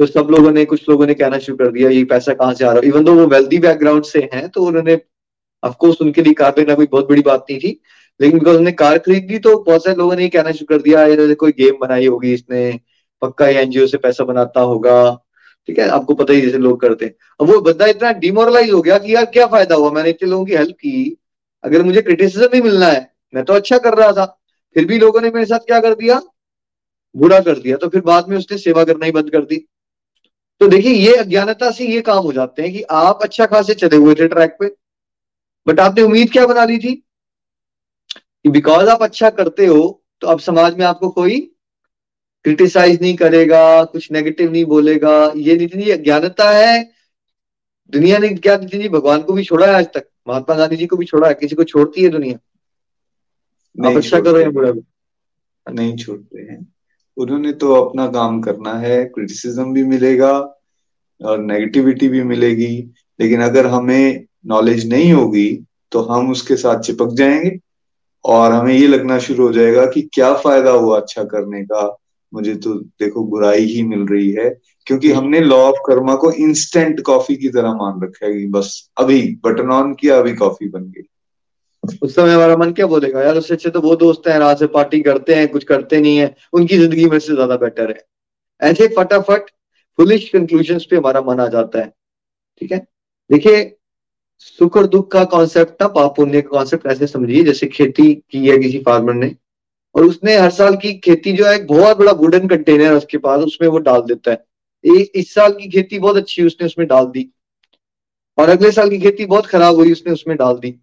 तो 0.00 0.06
सब 0.06 0.28
लोगों 0.30 0.50
ने, 0.50 0.64
कुछ 0.64 0.88
लोगों 0.88 1.06
ने 1.06 1.14
कहना 1.14 1.38
शुरू 1.38 1.56
कर 1.56 1.70
दिया, 1.72 1.88
ये 1.90 2.04
पैसा 2.04 2.34
कहाँ 2.34 2.54
से 2.54 2.64
आ 2.64 2.68
रहा 2.68 2.80
है? 2.80 2.88
इवन 2.88 3.04
दो 3.04 3.14
वो 3.14 3.26
वेल्दी 3.28 3.58
बैकग्राउंड 3.58 4.04
से 4.04 4.20
हैं 4.34 4.48
तो 4.48 4.64
उन्होंने 4.64 4.94
अफकोर्स 5.62 6.00
उनके 6.02 6.22
लिए 6.22 6.32
कार 6.34 6.54
लेना 6.58 6.74
कोई 6.74 6.86
बहुत 6.86 7.08
बड़ी 7.08 7.22
बात 7.22 7.44
नहीं 7.50 7.58
थी, 7.60 7.80
लेकिन 8.20 8.38
बिकॉज़ 8.38 8.56
उन्होंने 8.56 8.72
कार 8.74 8.98
खरीद 8.98 9.30
ली 9.30 9.38
तो 9.38 9.56
बहुत 9.58 9.84
सारे 9.84 9.96
लोगों 9.96 10.16
ने 10.16 10.28
कहना 10.28 10.52
शुरू 10.52 10.66
कर 10.68 10.82
दिया 10.82 11.34
कोई 11.34 11.52
गेम 11.52 11.78
बनाई 11.80 12.06
होगी 12.06 12.32
इसने, 12.34 12.80
पक्का 13.22 13.48
एनजीओ 13.50 13.86
से 13.86 13.98
पैसा 13.98 14.24
बनाता 14.24 14.60
होगा। 14.62 14.96
ठीक 15.68 15.78
है, 15.78 15.88
आपको 15.88 16.14
पता 16.14 16.32
ही 16.32 16.40
जैसे 16.40 16.58
लोग 16.58 16.80
करते 16.80 17.04
हैं। 17.04 17.14
अब 17.40 17.50
वो 17.50 17.60
बंदा 17.60 17.86
इतना 17.86 18.12
डिमोरलाइज 18.20 18.70
हो 18.72 18.80
गया 18.82 18.98
कि 18.98 19.14
यार 19.14 19.24
क्या 19.26 19.46
फ़ायदा 19.46 19.74
हुआ? 19.74 19.90
मैंने 19.90 20.10
इतने 20.10 20.28
लोगों 20.30 20.44
की 20.44 20.54
हेल्प 20.54 20.76
की, 20.76 21.16
अगर 21.64 21.82
मुझे 21.82 22.02
क्रिटिसिज्म 22.02 22.48
ही 22.54 22.62
मिलना 22.62 22.86
है, 22.86 23.10
मैं 23.34 23.44
तो 23.44 23.52
अच्छा 23.52 23.78
कर 23.78 23.94
रहा 23.94 24.12
था। 24.12 24.24
फिर 24.76 24.84
भी 24.84 24.98
लोगों 24.98 25.20
ने 25.20 25.30
मेरे 25.30 25.46
साथ 25.46 25.66
क्या 25.66 25.80
कर 25.80 25.94
दिया? 25.94 26.20
बुरा 27.14 27.40
कर 27.40 27.58
दिया। 27.58 27.76
तो 27.76 27.88
फिर 27.88 28.00
बाद 28.02 28.28
में 28.28 28.36
उसने 28.36 28.58
सेवा 28.58 28.84
करना 28.84 29.06
ही 29.06 29.12
बंद 29.12 29.30
कर 29.30 29.44
दी। 29.44 29.66
तो 30.60 30.68
देखिए 30.68 30.92
ये 30.92 31.14
अज्ञानता 31.16 31.70
से 31.70 31.86
ये 31.86 32.00
काम 32.00 32.18
हो 32.18 32.32
जाते 32.32 32.62
हैं 32.62 32.72
कि 32.72 32.82
आप 32.82 33.22
अच्छा 33.22 33.46
खासे 33.46 33.74
चले 33.74 33.96
हुए 33.96 34.14
थे 34.14 34.28
ट्रैक 34.28 34.56
पे 34.60 34.66
बट 35.66 35.80
आपने 35.80 36.02
उम्मीद 36.02 36.30
क्या 36.32 36.46
बना 36.46 36.64
ली 36.64 36.78
थी? 36.78 36.94
कि 38.44 38.50
बिकॉज़ 38.50 38.88
आप 38.88 39.02
अच्छा 39.02 39.30
करते 39.30 39.66
हो 39.66 40.02
तो 40.20 40.26
अब 40.26 40.38
समाज 40.38 40.74
में 40.74 40.84
आपको 40.86 41.08
कोई 41.10 41.40
क्रिटिसाइज 42.44 43.00
नहीं 43.02 43.16
करेगा 43.16 43.84
कुछ 43.84 44.10
नेगेटिव 44.12 44.52
नहीं 44.52 44.64
बोलेगा। 44.64 45.32
ये 45.36 45.56
नितिन 45.56 45.80
जी 45.80 45.90
अज्ञानता 45.90 46.50
है। 46.50 46.82
दुनिया 47.92 48.18
ने 48.18 48.28
क्या 48.28 48.56
नितिन 48.56 48.80
जी 48.80 48.88
भगवान 48.88 49.22
को 49.22 49.32
भी 49.32 49.44
छोड़ा 49.44 49.66
है 49.66 49.74
आज 49.74 49.86
तक? 49.94 50.08
महात्मा 50.28 50.56
गांधी 50.56 50.76
जी 50.76 50.86
को 50.86 50.96
भी 50.96 51.06
छोड़ा 51.06 51.28
है? 51.28 51.34
किसी 51.34 51.54
को 51.54 51.64
छोड़ती 51.64 52.02
है 52.02 52.08
दुनिया? 52.08 52.38
आप 53.88 53.96
अच्छा 53.96 54.20
कर 54.20 54.30
रहे 54.30 54.42
हैं 54.42 54.52
बुरा। 54.52 54.72
नहीं 55.72 55.96
छोड़ते 55.96 56.40
हैं। 56.40 56.72
उन्होंने 57.16 57.52
तो 57.52 57.72
अपना 57.74 58.06
काम 58.06 58.40
करना 58.40 58.72
है 58.74 59.04
क्रिटिसिज्म 59.04 59.72
भी 59.72 59.84
मिलेगा 59.84 60.32
और 61.20 61.38
नेगेटिविटी 61.38 62.08
भी 62.08 62.22
मिलेगी 62.22 62.76
लेकिन 63.20 63.40
अगर 63.42 63.66
हमें 63.66 64.24
नॉलेज 64.46 64.88
नहीं 64.88 65.12
होगी 65.12 65.48
तो 65.92 66.00
हम 66.02 66.30
उसके 66.30 66.56
साथ 66.56 66.80
चिपक 66.80 67.08
जाएँगे 67.12 67.58
और 68.24 68.52
हमें 68.52 68.74
ये 68.74 68.86
लगना 68.86 69.18
शुरू 69.18 69.46
हो 69.46 69.52
जाएगा 69.52 69.86
कि 69.86 70.02
क्या 70.14 70.32
फ़ायदा 70.34 70.70
हुआ 70.70 71.00
अच्छा 71.00 71.24
करने 71.24 71.62
का। 71.64 71.96
मुझे 72.32 72.54
तो 72.54 72.74
देखो 73.00 73.24
बुराई 73.24 73.64
ही 73.64 73.82
मिल 73.82 74.06
रही 74.06 74.30
है 74.30 74.48
क्योंकि 74.86 75.10
हमने 75.12 75.40
लॉ 75.40 75.56
ऑफ़ 75.56 75.76
कर्मा 75.86 76.14
को 76.14 76.32
इंस्टेंट 76.32 77.00
कॉफ़ी 77.00 77.36
की 77.36 77.48
तरह 77.48 77.74
मान 77.74 78.00
रखा 78.02 78.26
है 78.26 78.32
कि 78.32 78.46
बस 78.46 78.90
अभी 78.98 79.20
बटन 79.44 79.70
ऑन 79.70 79.94
किया 79.94 80.18
अभी 80.18 80.34
कॉफ़ी 80.34 80.68
बन 80.68 80.84
गई। 80.90 81.02
उस 81.82 82.14
समय 82.14 82.32
हमारा 82.32 82.56
मन 82.56 82.72
क्या 82.72 82.86
बोलेगा? 82.86 83.22
यार, 83.22 83.36
उससे 83.38 83.54
अच्छे 83.54 83.70
तो 83.70 83.80
वो 83.80 83.94
दोस्त 83.96 84.28
हैं, 84.28 84.38
रात 84.38 84.58
से 84.58 84.66
पार्टी 84.68 85.00
करते 85.02 85.34
हैं, 85.34 85.48
कुछ 85.48 85.64
करते 85.64 86.00
नहीं 86.00 86.16
है, 86.18 86.34
उनकी 86.52 86.78
ज़िंदगी 86.78 87.06
में 87.06 87.18
से 87.18 87.34
ज़्यादा 87.34 87.56
बेटर 87.58 87.90
है। 87.90 88.04
ऐसे 88.60 88.88
फटाफट 88.96 89.50
फुलिश 89.98 90.28
कंक्लूजन 90.28 90.78
पे 90.90 90.96
हमारा 90.96 91.20
मन 91.22 91.40
आ 91.40 91.46
जाता 91.48 91.78
है। 91.78 91.92
ठीक 92.62 92.72
है? 92.72 92.78
देखिए, 93.30 93.76
सुख 94.38 94.76
और 94.76 94.86
दुख 94.86 95.10
का 95.12 95.24
कॉन्सेप्ट 95.26 95.82
ना 95.82 95.88
पाप 95.88 96.14
पुण्य 96.16 96.40
का 96.42 96.48
कॉन्सेप्ट 96.48 96.86
ऐसे 96.86 97.06
समझिए, 97.06 97.42
जैसे 97.44 97.66
खेती 97.68 98.12
की 98.30 98.46
है 98.48 98.58
किसी 98.58 98.78
फार्मर 98.80 99.14
ने, 99.14 99.34
और 99.94 100.04
उसने 100.04 100.36
हर 100.36 100.50
साल 100.50 100.76
की 100.76 100.92
खेती 100.98 101.32
जो 101.32 101.46
है, 101.46 101.54
एक 101.54 101.66
बहुत 101.66 101.96
बड़ा 101.98 102.12
वुडन 102.14 102.46
कंटेनर 102.48 102.92
उसके 102.92 103.18
पास, 103.18 103.42
उसमें 103.42 103.68
वो 103.68 103.78
डाल 103.80 104.00
देता 104.02 104.30
है। 104.30 104.44
इस 104.84 105.32
साल 105.34 105.52
की 105.52 105.68
खेती 105.68 105.98
बहुत 105.98 106.16
अच्छी 106.16 106.42
उसने 106.42 106.66
उसमें 106.66 106.86
डाल 106.88 107.06
दी, 107.06 107.28
और 108.38 108.48
अगले 108.48 108.70
साल 108.72 108.90
की 108.90 108.98
खेती 108.98 109.26
बहुत 109.26 109.46
खराब 109.46 109.74
हुई, 109.74 109.92
उसने 109.92 110.12
उसमें 110.12 110.36
डाल 110.36 110.54
दी। 110.54 110.78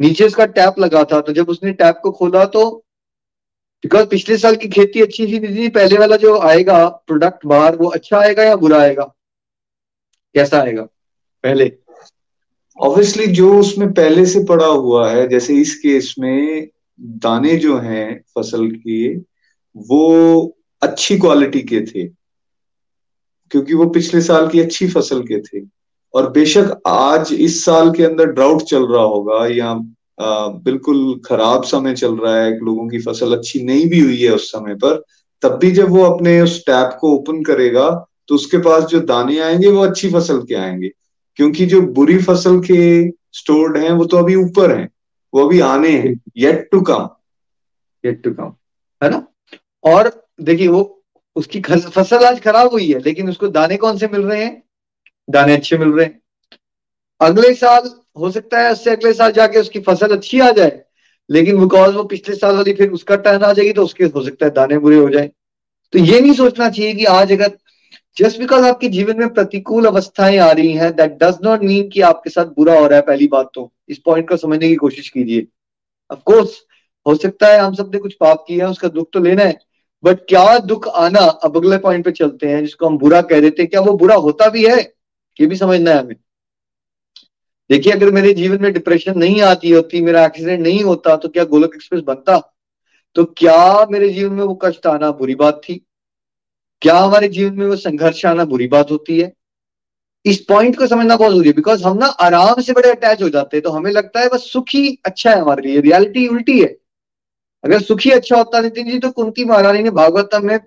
नीचे 0.00 0.26
उसका 0.26 0.46
टैप 0.46 0.74
लगा 0.78 1.04
था 1.04 1.20
तो 1.20 1.32
जब 1.32 1.48
उसने 1.48 1.72
टैप 1.72 2.00
को 2.02 2.10
खोला 2.10 2.44
तो 2.44 2.84
बिकॉज़ 3.84 4.06
पिछले 4.06 4.36
साल 4.38 4.56
की 4.56 4.68
खेती 4.68 5.00
अच्छी 5.00 5.26
थी 5.26 5.38
दीदी, 5.38 5.68
पहले 5.68 5.98
वाला 5.98 6.16
जो 6.16 6.38
आएगा 6.38 6.88
प्रोडक्ट 6.88 7.46
बाहर, 7.46 7.76
वो 7.76 7.86
अच्छा 7.86 8.18
आएगा 8.18 8.42
या 8.42 8.56
बुरा 8.56 8.80
आएगा? 8.80 9.04
कैसा 10.34 10.60
आएगा? 10.60 10.82
पहले। 11.42 11.72
ऑब्वियसली 12.80 13.26
जो 13.26 13.58
उसमें 13.60 13.92
पहले 13.92 14.26
से 14.26 14.44
पड़ा 14.44 14.66
हुआ 14.66 15.10
है, 15.10 15.28
जैसे 15.28 15.54
इस 15.54 15.74
केस 15.74 16.14
में 16.18 16.68
दाने 17.00 17.56
जो 17.56 17.78
हैं 17.78 18.24
फ़सल 18.34 18.70
के, 18.70 19.16
वो 19.76 20.56
अच्छी 20.82 21.18
क्वालिटी 21.18 21.62
के 21.62 21.80
थे, 21.80 22.06
क्योंकि 23.50 23.74
वो 23.74 23.86
पिछले 23.86 24.20
साल 24.20 24.48
की 24.48 24.60
अच्छी 24.60 24.88
फ़सल 24.88 25.22
के 25.22 25.40
थे। 25.40 25.79
और 26.14 26.30
बेशक 26.30 26.80
आज 26.86 27.32
इस 27.32 27.64
साल 27.64 27.90
के 27.92 28.04
अंदर 28.04 28.26
ड्राउट 28.28 28.62
चल 28.62 28.86
रहा 28.86 29.02
होगा, 29.02 29.46
या 29.46 29.74
बिल्कुल 30.64 31.20
खराब 31.26 31.62
समय 31.64 31.94
चल 31.94 32.16
रहा 32.16 32.36
है, 32.36 32.50
लोगों 32.58 32.88
की 32.88 32.98
फ़सल 33.00 33.36
अच्छी 33.36 33.62
नहीं 33.64 33.88
भी 33.90 34.00
हुई 34.00 34.20
है 34.22 34.30
उस 34.32 34.50
समय 34.52 34.74
पर, 34.74 35.02
तब 35.42 35.58
भी 35.58 35.70
जब 35.70 35.90
वो 35.90 36.02
अपने 36.04 36.40
उस 36.40 36.58
टैप 36.66 36.96
को 37.00 37.14
ओपन 37.16 37.42
करेगा 37.42 37.88
तो 38.28 38.34
उसके 38.34 38.58
पास 38.58 38.84
जो 38.84 39.00
दाने 39.02 39.38
आएँगे 39.40 39.68
वो 39.68 39.82
अच्छी 39.82 40.10
फ़सल 40.10 40.40
के 40.40 40.54
आएँगे। 40.54 40.88
क्योंकि 41.38 41.66
जो 41.66 41.80
बुरी 41.82 42.18
फ़सल 42.18 42.58
के 42.60 43.08
स्टोर्ड 43.32 43.76
हैं, 43.76 43.90
वो 43.90 44.04
तो 44.04 44.16
अभी 44.16 44.34
ऊपर 44.34 44.76
हैं, 44.76 44.88
वो 45.32 45.46
अभी 45.46 45.60
आने 45.60 45.88
हैं 45.90 46.14
yet 46.36 46.68
to 46.72 46.80
come 46.82 47.08
yet 48.04 48.22
to 48.24 48.30
come 48.32 48.52
है 49.02 49.10
ना? 49.10 49.26
और 49.84 50.10
देखिए 50.42 50.68
वो, 50.68 51.02
उसकी 51.36 51.60
फ़सल 51.60 52.24
आज 52.26 52.40
खराब 52.40 52.70
हुई 52.72 52.90
है, 52.92 52.98
लेकिन 53.00 53.28
उसको 53.30 53.48
दाने 53.48 53.76
कौन 53.76 53.98
से 53.98 54.08
मिल 54.08 54.22
रहे 54.22 54.44
हैं? 54.44 54.62
दाने 55.30 55.56
अच्छे 55.56 55.78
मिल 55.78 55.88
रहे 55.88 56.04
हैं। 56.06 56.20
अगले 57.20 57.52
साल, 57.54 57.90
हो 58.18 58.30
सकता 58.30 58.60
है 58.60 58.72
उससे 58.72 58.90
अगले 58.90 59.12
साल 59.12 59.32
जाके 59.32 59.58
उसकी 59.58 59.80
फ़सल 59.80 60.16
अच्छी 60.16 60.40
आ 60.40 60.50
जाए, 60.50 60.80
लेकिन 61.30 61.58
बिकॉज़ 61.60 61.94
वो 61.96 62.04
पिछले 62.04 62.34
साल 62.36 62.56
वाली 62.56 62.72
फिर 62.74 62.90
उसका 62.90 63.16
टर्न 63.16 63.44
आ 63.44 63.52
जाएगी 63.52 63.72
तो 63.72 63.84
उसके, 63.84 64.04
हो 64.04 64.22
सकता 64.22 64.46
है 64.46 64.52
दाने 64.52 64.78
बुरे 64.78 64.96
हो 64.96 65.08
जाए। 65.10 65.30
तो 65.92 65.98
ये 65.98 66.20
नहीं 66.20 66.32
सोचना 66.34 66.68
चाहिए 66.68 66.94
कि 66.94 67.04
आज 67.06 67.32
अगर 67.32 67.56
जस्ट 68.16 68.38
बिकॉज़ 68.38 68.64
आपके 68.64 68.88
जीवन 68.88 69.18
में 69.18 69.32
प्रतिकूल 69.34 69.84
अवस्थाएँ 69.86 70.38
आ 70.38 70.50
रही 70.50 70.72
हैं 70.72 70.90
दैट 70.96 71.12
डज 71.22 71.38
नॉट 71.44 71.62
मीन 71.62 71.88
कि 71.88 72.00
आपके 72.02 72.30
साथ 72.30 72.46
बुरा 72.56 72.78
हो 72.78 72.86
रहा 72.86 72.96
है 72.96 73.02
पहली 73.02 73.26
बात 73.28 73.50
तो। 73.54 73.70
इस 73.88 73.98
पॉइंट 73.98 74.28
को 74.28 74.36
समझने 74.36 74.68
की 74.68 74.74
कोशिश 74.76 75.08
कीजिए। 75.08 75.46
अफकोर्स 76.10 76.60
हो 77.06 77.14
सकता 77.16 77.46
है 77.46 77.58
हम 77.58 77.74
सबने 77.74 77.98
कुछ 77.98 78.14
पाप 78.14 78.44
किया 78.48 78.64
है, 78.64 78.70
उसका 78.70 78.88
दुख 78.88 79.08
तो 79.12 79.20
लेना 79.20 79.42
है 79.42 79.58
बट 80.04 80.18
क्या 80.28 80.58
दुख 80.60 80.88
आना 80.88 81.20
अब 81.20 81.56
अगले 81.56 81.78
पॉइंट 81.78 82.04
पे 82.04 82.10
चलते 82.12 82.46
हैं, 82.46 82.60
जिसको 82.60 82.86
हम 82.86 82.98
बुरा 82.98 83.20
कह 83.22 83.40
देते 83.40 83.62
हैं, 83.62 83.70
क्या 83.70 83.80
वो 83.80 83.92
बुरा 83.94 84.14
होता 84.16 84.48
भी 84.48 84.64
है? 84.66 84.80
ये 85.40 85.46
भी 85.46 85.56
समझना 85.56 85.90
है 85.90 85.98
हमें। 85.98 86.16
देखिए, 87.70 87.92
अगर 87.92 88.10
मेरे 88.10 88.32
जीवन 88.34 88.62
में 88.62 88.72
डिप्रेशन 88.72 89.18
नहीं 89.18 89.42
आती 89.42 89.70
होती, 89.70 90.00
मेरा 90.00 90.24
एक्सीडेंट 90.24 90.60
नहीं 90.60 90.82
होता 90.82 91.16
तो 91.16 91.28
क्या 91.28 91.44
गोलक 91.44 91.74
एक्सप्रेस 91.74 92.02
बनता? 92.02 92.38
तो 93.14 93.24
क्या 93.24 93.86
मेरे 93.90 94.08
जीवन 94.08 94.32
में 94.32 94.44
वो 94.44 94.54
कष्ट 94.54 94.86
आना 94.86 95.10
बुरी 95.10 95.34
बात 95.34 95.60
थी? 95.68 95.86
क्या 96.82 96.98
हमारे 96.98 97.28
जीवन 97.28 97.54
में 97.54 97.66
वो 97.66 97.76
संघर्ष 97.76 98.24
आना 98.26 98.44
बुरी 98.44 98.66
बात 98.66 98.90
होती 98.90 99.20
है? 99.20 99.32
इस 100.24 100.40
पॉइंट 100.40 100.78
को 100.78 100.86
समझना 100.86 101.16
बहुत 101.16 101.32
ज़रूरी 101.32 101.48
है 101.48 101.54
बिकॉज़ 101.54 101.84
हम 101.84 101.96
ना 101.96 102.06
आराम 102.06 102.60
से 102.60 102.72
बड़े 102.72 102.90
अटैच 102.90 103.22
हो 103.22 103.28
जाते 103.28 103.56
हैं 103.56 103.62
तो 103.62 103.70
हमें 103.70 103.90
लगता 103.90 104.20
है 104.20 104.28
बस 104.28 104.50
सुखी 104.52 104.98
अच्छा 105.06 105.30
है 105.30 105.40
हमारे 105.40 105.62
लिए। 105.62 105.80
रियलिटी 105.80 106.26
उल्टी 106.28 106.60
है। 106.60 106.76
अगर 107.64 107.80
सुखी 107.80 108.10
अच्छा 108.10 108.36
होता, 108.36 108.60
नितिन 108.60 108.90
जी 108.90 108.98
तो 108.98 109.10
कुंती 109.10 109.44
महारानी 109.44 109.82
ने 109.82 109.90
भागवतम 109.90 110.46
में 110.46 110.58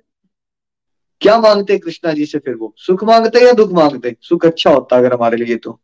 क्या 1.19 1.39
मांगते 1.39 1.77
कृष्णा 1.77 2.13
जी 2.13 2.25
से 2.25 2.39
फिर 2.39 2.55
वो? 2.55 2.73
सुख 2.77 3.03
मांगते 3.03 3.45
या 3.45 3.53
दुख 3.53 3.71
मांगते 3.71 4.15
सुख 4.21 4.45
अच्छा 4.45 4.69
होता 4.69 4.97
अगर 4.97 5.13
हमारे 5.13 5.37
लिए 5.37 5.55
तो। 5.55 5.79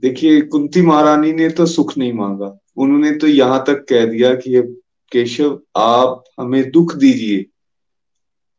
देखिए, 0.00 0.40
कुंती 0.40 0.82
महारानी 0.82 1.32
ने 1.32 1.48
तो 1.48 1.66
सुख 1.66 1.98
नहीं 1.98 2.12
मांगा। 2.12 2.58
उन्होंने 2.76 3.10
तो 3.10 3.26
यहाँ 3.26 3.64
तक 3.66 3.86
कह 3.88 4.04
दिया 4.04 4.34
कि 4.34 4.80
केशव, 5.12 5.60
आप 5.76 6.24
हमें 6.40 6.70
दुख 6.70 6.94
दीजिए। 6.94 7.46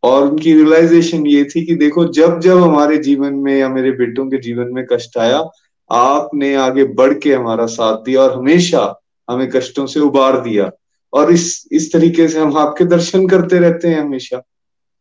और 0.03 0.27
उनकी 0.27 0.53
रियलाइजेशन 0.53 1.27
ये 1.27 1.43
थी 1.43 1.65
कि 1.65 1.75
देखो, 1.75 2.05
जब 2.05 2.39
जब 2.39 2.57
हमारे 2.57 2.97
जीवन 2.97 3.33
में 3.33 3.57
या 3.57 3.69
मेरे 3.69 3.91
बेटों 3.91 4.25
के 4.25 4.37
जीवन 4.37 4.67
में 4.67 4.85
कष्ट 4.93 5.17
आया, 5.17 5.49
आपने 5.91 6.55
आगे 6.55 6.83
बढ़ 6.83 7.13
के 7.13 7.33
हमारा 7.33 7.65
साथ 7.65 7.97
दिया 7.97 8.21
और 8.21 8.37
हमेशा 8.37 9.01
हमें 9.29 9.49
कष्टों 9.49 9.85
से 9.85 9.99
उबार 9.99 10.41
दिया। 10.41 10.71
और 11.13 11.31
इस 11.31 11.69
इस 11.71 11.93
तरीके 11.93 12.27
से 12.27 12.39
हम 12.39 12.57
आपके 12.57 12.85
दर्शन 12.85 13.27
करते 13.27 13.59
रहते 13.59 13.87
हैं 13.87 14.01
हमेशा। 14.01 14.41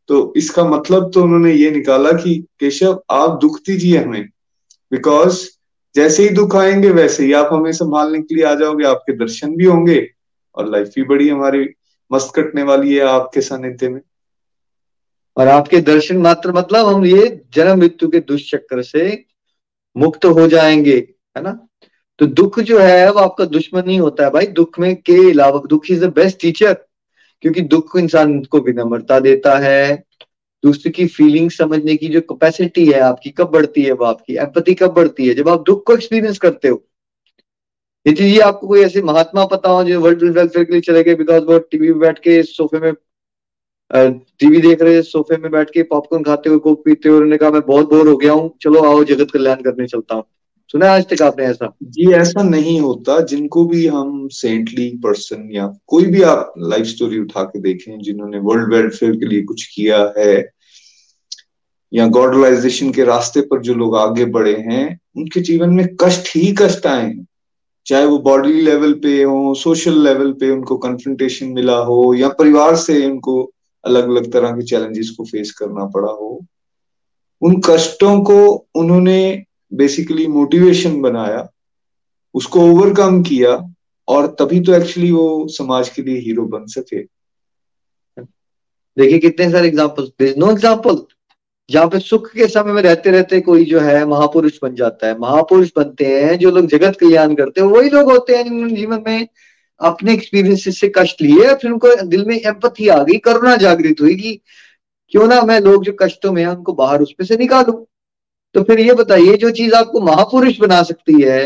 तो 0.08 0.34
इसका 0.36 0.64
मतलब 0.64 1.10
तो 1.14 1.22
उन्होंने 1.22 1.52
ये 1.52 1.70
निकाला 1.70 2.12
कि 2.12 2.46
केशव, 2.60 3.02
आप 3.10 3.38
दुख 3.40 3.58
दीजिए 3.58 3.98
हमें। 3.98 4.28
बिकॉज़ 4.92 5.48
जैसे 5.94 6.22
ही 6.22 6.28
दुख 6.28 6.56
आएँगे, 6.56 6.90
वैसे 6.90 7.24
ही 7.24 7.32
आप 7.32 7.48
हमें 7.52 7.72
संभालने 7.72 8.22
के 8.22 8.34
लिए 8.34 8.44
आ 8.44 8.54
जाओगे, 8.54 8.84
आपके 8.84 9.12
दर्शन 9.12 9.56
भी 9.56 9.64
होंगे 9.64 10.10
और 10.54 10.70
लाइफ 10.70 10.88
भी 10.96 11.02
बड़ी 11.02 11.28
हमारी 11.28 11.68
मस्त 12.12 12.32
कटने 12.34 12.62
वाली 12.62 12.94
है 12.94 13.00
आपके 13.00 13.40
सानिध्य 13.40 13.88
में। 13.88 14.00
और 15.36 15.48
आपके 15.48 15.80
दर्शन 15.80 16.16
मात्र 16.16 16.52
मतलब 16.52 16.86
हम 16.86 17.04
ये 17.04 17.44
जन्म 17.54 17.78
मृत्यु 17.78 18.08
के 18.08 18.20
दुष्चक्र 18.20 18.82
से 18.82 19.24
मुक्त 19.96 20.24
हो 20.24 20.46
जाएँगे, 20.46 20.96
है 21.36 21.42
ना? 21.42 21.68
तो 22.18 22.26
दुख 22.26 22.60
जो 22.60 22.78
है, 22.78 23.12
वो 23.12 23.18
आपका 23.18 23.44
दुश्मन 23.44 23.82
नहीं 23.86 24.00
होता 24.00 24.24
है 24.24 24.30
भाई। 24.30 24.46
दुख 24.46 24.78
में 24.78 24.96
के 24.96 25.30
अलावा 25.30 25.62
दुख 25.66 25.90
इज़ 25.90 26.04
द 26.04 26.12
बेस्ट 26.14 26.40
टीचर 26.40 26.87
क्योंकि 27.42 27.60
दुख 27.60 27.96
इंसान 27.96 28.40
को 28.44 28.60
विनम्रता 28.60 29.18
देता 29.20 29.56
है, 29.58 30.04
दूसरे 30.64 30.90
की 30.92 31.06
फीलिंग 31.06 31.50
समझने 31.50 31.96
की 31.96 32.08
जो 32.08 32.20
कैपेसिटी 32.20 32.86
है 32.86 33.00
आपकी, 33.00 33.30
कब 33.30 33.50
बढ़ती 33.50 33.82
है 33.82 33.92
वो 33.92 34.04
आपकी? 34.04 34.36
एम्पति 34.36 34.74
कब 34.74 34.92
बढ़ती 34.92 35.28
है? 35.28 35.34
जब 35.34 35.48
आप 35.48 35.62
दुख 35.66 35.86
को 35.86 35.94
एक्सपीरियंस 35.94 36.38
करते 36.38 36.68
हो। 36.68 36.82
यदि 38.06 38.30
जी 38.30 38.38
आपको 38.38 38.66
कोई 38.68 38.80
ऐसे 38.82 39.02
महात्मा 39.02 39.44
पता 39.46 39.70
हो 39.70 39.82
जो 39.84 40.00
वर्ल्ड 40.00 40.22
वेलफेयर 40.22 40.64
के 40.64 40.72
लिए 40.72 40.80
चले 40.80 41.02
गए 41.04 41.14
बिकॉज़ 41.14 41.44
वो 41.44 41.58
टीवी 41.58 41.88
में 41.88 41.98
बैठ 41.98 42.18
के 42.18 42.42
सोफे 42.42 42.78
में 42.80 42.92
टीवी 44.38 44.60
देख 44.60 44.82
रहे 44.82 45.02
सोफे 45.02 45.36
में 45.36 45.50
बैठ 45.50 45.70
के 45.70 45.82
पॉपकॉर्न 45.82 46.24
खाते 46.24 46.50
हुए 46.50 46.58
कोक 46.58 46.84
पीते 46.84 47.08
हुए, 47.08 47.16
उन्होंने 47.18 47.36
कहा, 47.36 47.50
मैं 47.50 47.62
बहुत 47.62 47.90
बोर 47.90 48.08
हो 48.08 48.16
गया 48.16 48.32
हूँ। 48.32 48.50
चलो 48.62 48.82
आओ, 48.82 49.04
जगत 49.04 49.30
कल्याण 49.30 49.62
करने 49.62 49.86
चलता 49.86 50.14
हूँ। 50.14 50.24
सुना 50.70 50.90
आज 50.92 51.06
तक 51.08 51.22
आपने 51.22 51.44
ऐसा? 51.44 51.72
जी, 51.82 52.10
ऐसा 52.12 52.42
नहीं 52.42 52.80
होता। 52.80 53.20
जिनको 53.20 53.64
भी 53.64 53.86
हम 53.86 54.28
सेंटली 54.28 54.88
पर्सन 54.96 55.48
या 55.52 55.66
कोई 55.86 56.06
भी 56.06 56.22
आप 56.22 56.52
लाइफ 56.58 56.86
स्टोरी 56.86 57.18
उठा 57.18 57.42
के 57.42 57.60
देखें, 57.60 57.98
जिन्होंने 58.00 58.38
वर्ल्ड 58.38 58.74
वेलफेयर 58.74 59.12
के 59.12 59.26
लिए 59.26 59.42
कुछ 59.42 59.64
किया 59.66 60.12
है, 60.18 60.52
या 61.92 62.06
गॉडलाइजेशन 62.06 62.90
के 62.90 63.04
रास्ते 63.04 63.40
पर 63.40 63.60
जो 63.60 63.74
लोग 63.74 63.96
आगे 63.96 64.24
बढ़े 64.24 64.54
हैं, 64.56 65.00
उनके 65.16 65.40
जीवन 65.40 65.70
में 65.70 65.86
कष्ट 65.96 66.36
ही 66.36 66.52
कष्ट 66.52 66.86
आए 66.86 67.06
हैं। 67.06 67.26
चाहे 67.86 68.04
वो 68.04 68.18
बॉडी 68.18 68.52
लेवल 68.52 68.92
पे 68.92 69.22
हो 69.22 69.54
सोशल 69.54 70.02
लेवल 70.04 70.32
पे 70.32 70.50
उनको 70.50 70.76
कन्फ्रंटेशन 70.76 71.46
मिला 71.46 71.76
हो, 71.76 72.14
या 72.14 72.28
परिवार 72.28 72.76
से 72.76 73.04
उनको 73.06 73.42
अलग 73.84 74.08
अलग 74.08 74.32
तरह 74.32 74.50
के 74.50 74.62
चैलेंजेस 74.62 75.10
को 75.10 75.24
फेस 75.24 75.52
करना 75.52 75.86
पड़ा 75.86 76.12
हो, 76.12 76.40
उन 77.42 77.60
कष्टों 77.64 78.20
को 78.20 78.66
उन्होंने 78.74 79.47
बेसिकली 79.72 80.26
मोटिवेशन 80.28 81.00
बनाया, 81.00 81.48
उसको 82.34 82.60
ओवरकम 82.62 83.22
किया, 83.22 83.58
और 84.08 84.26
तभी 84.40 84.60
तो 84.60 84.74
एक्चुअली 84.74 85.10
वो 85.12 85.46
समाज 85.50 85.88
के 85.88 86.02
लिए 86.02 86.18
हीरो 86.20 86.44
बन 86.48 86.66
सके। 86.68 87.02
देखिए 88.96 89.18
कितने 89.18 89.50
सारे 89.50 89.68
एग्ज़ाम्पल 89.68 90.10
नो 90.38 90.50
एग्ज़ाम्पल 90.50 91.02
जहाँ 91.68 91.88
पे 91.88 91.98
सुख 92.00 92.30
के 92.32 92.46
समय 92.48 92.72
में 92.72 92.80
रहते 92.82 93.10
रहते 93.10 93.40
कोई 93.40 93.64
जो 93.64 93.80
है 93.80 94.04
महापुरुष 94.06 94.58
बन 94.62 94.74
जाता 94.74 95.06
है। 95.06 95.18
महापुरुष 95.18 95.70
बनते 95.76 96.04
हैं, 96.06 96.38
जो 96.38 96.50
लोग 96.50 96.66
जगत 96.66 96.96
कल्याण 97.00 97.34
करते 97.34 97.60
हैं, 97.60 97.68
वही 97.68 97.90
लोग 97.90 98.10
होते 98.12 98.36
हैं 98.36 98.44
जिन्होंने 98.44 98.76
जीवन 98.76 99.02
में 99.06 99.28
अपने 99.80 100.12
एक्सपीरियंस 100.12 100.78
से 100.78 100.92
कष्ट 100.96 101.22
लिए, 101.22 101.54
फिर 101.54 101.70
उनको 101.70 101.94
दिल 102.04 102.24
में 102.26 102.34
एम्पथी 102.36 102.88
आ 102.88 103.02
गई, 103.02 103.18
करुणा 103.18 103.56
जागृत 103.56 104.00
हुई 104.00 104.14
कि 104.16 104.40
क्यों 105.12 105.26
ना 105.28 105.40
मैं 105.42 105.60
लोग 105.60 105.84
जो 105.84 105.92
कष्टों 106.00 106.32
में 106.32 106.42
है, 106.42 106.48
उनको 106.48 106.72
बाहर 106.72 107.02
उसमें 107.02 107.26
से 107.26 107.36
निकालू। 107.36 107.72
तो 108.54 108.62
फिर 108.62 108.80
ये 108.80 108.94
बताइए, 108.94 109.36
जो 109.36 109.50
चीज़ 109.52 109.74
आपको 109.74 110.00
महापुरुष 110.02 110.58
बना 110.60 110.82
सकती 110.82 111.20
है 111.22 111.40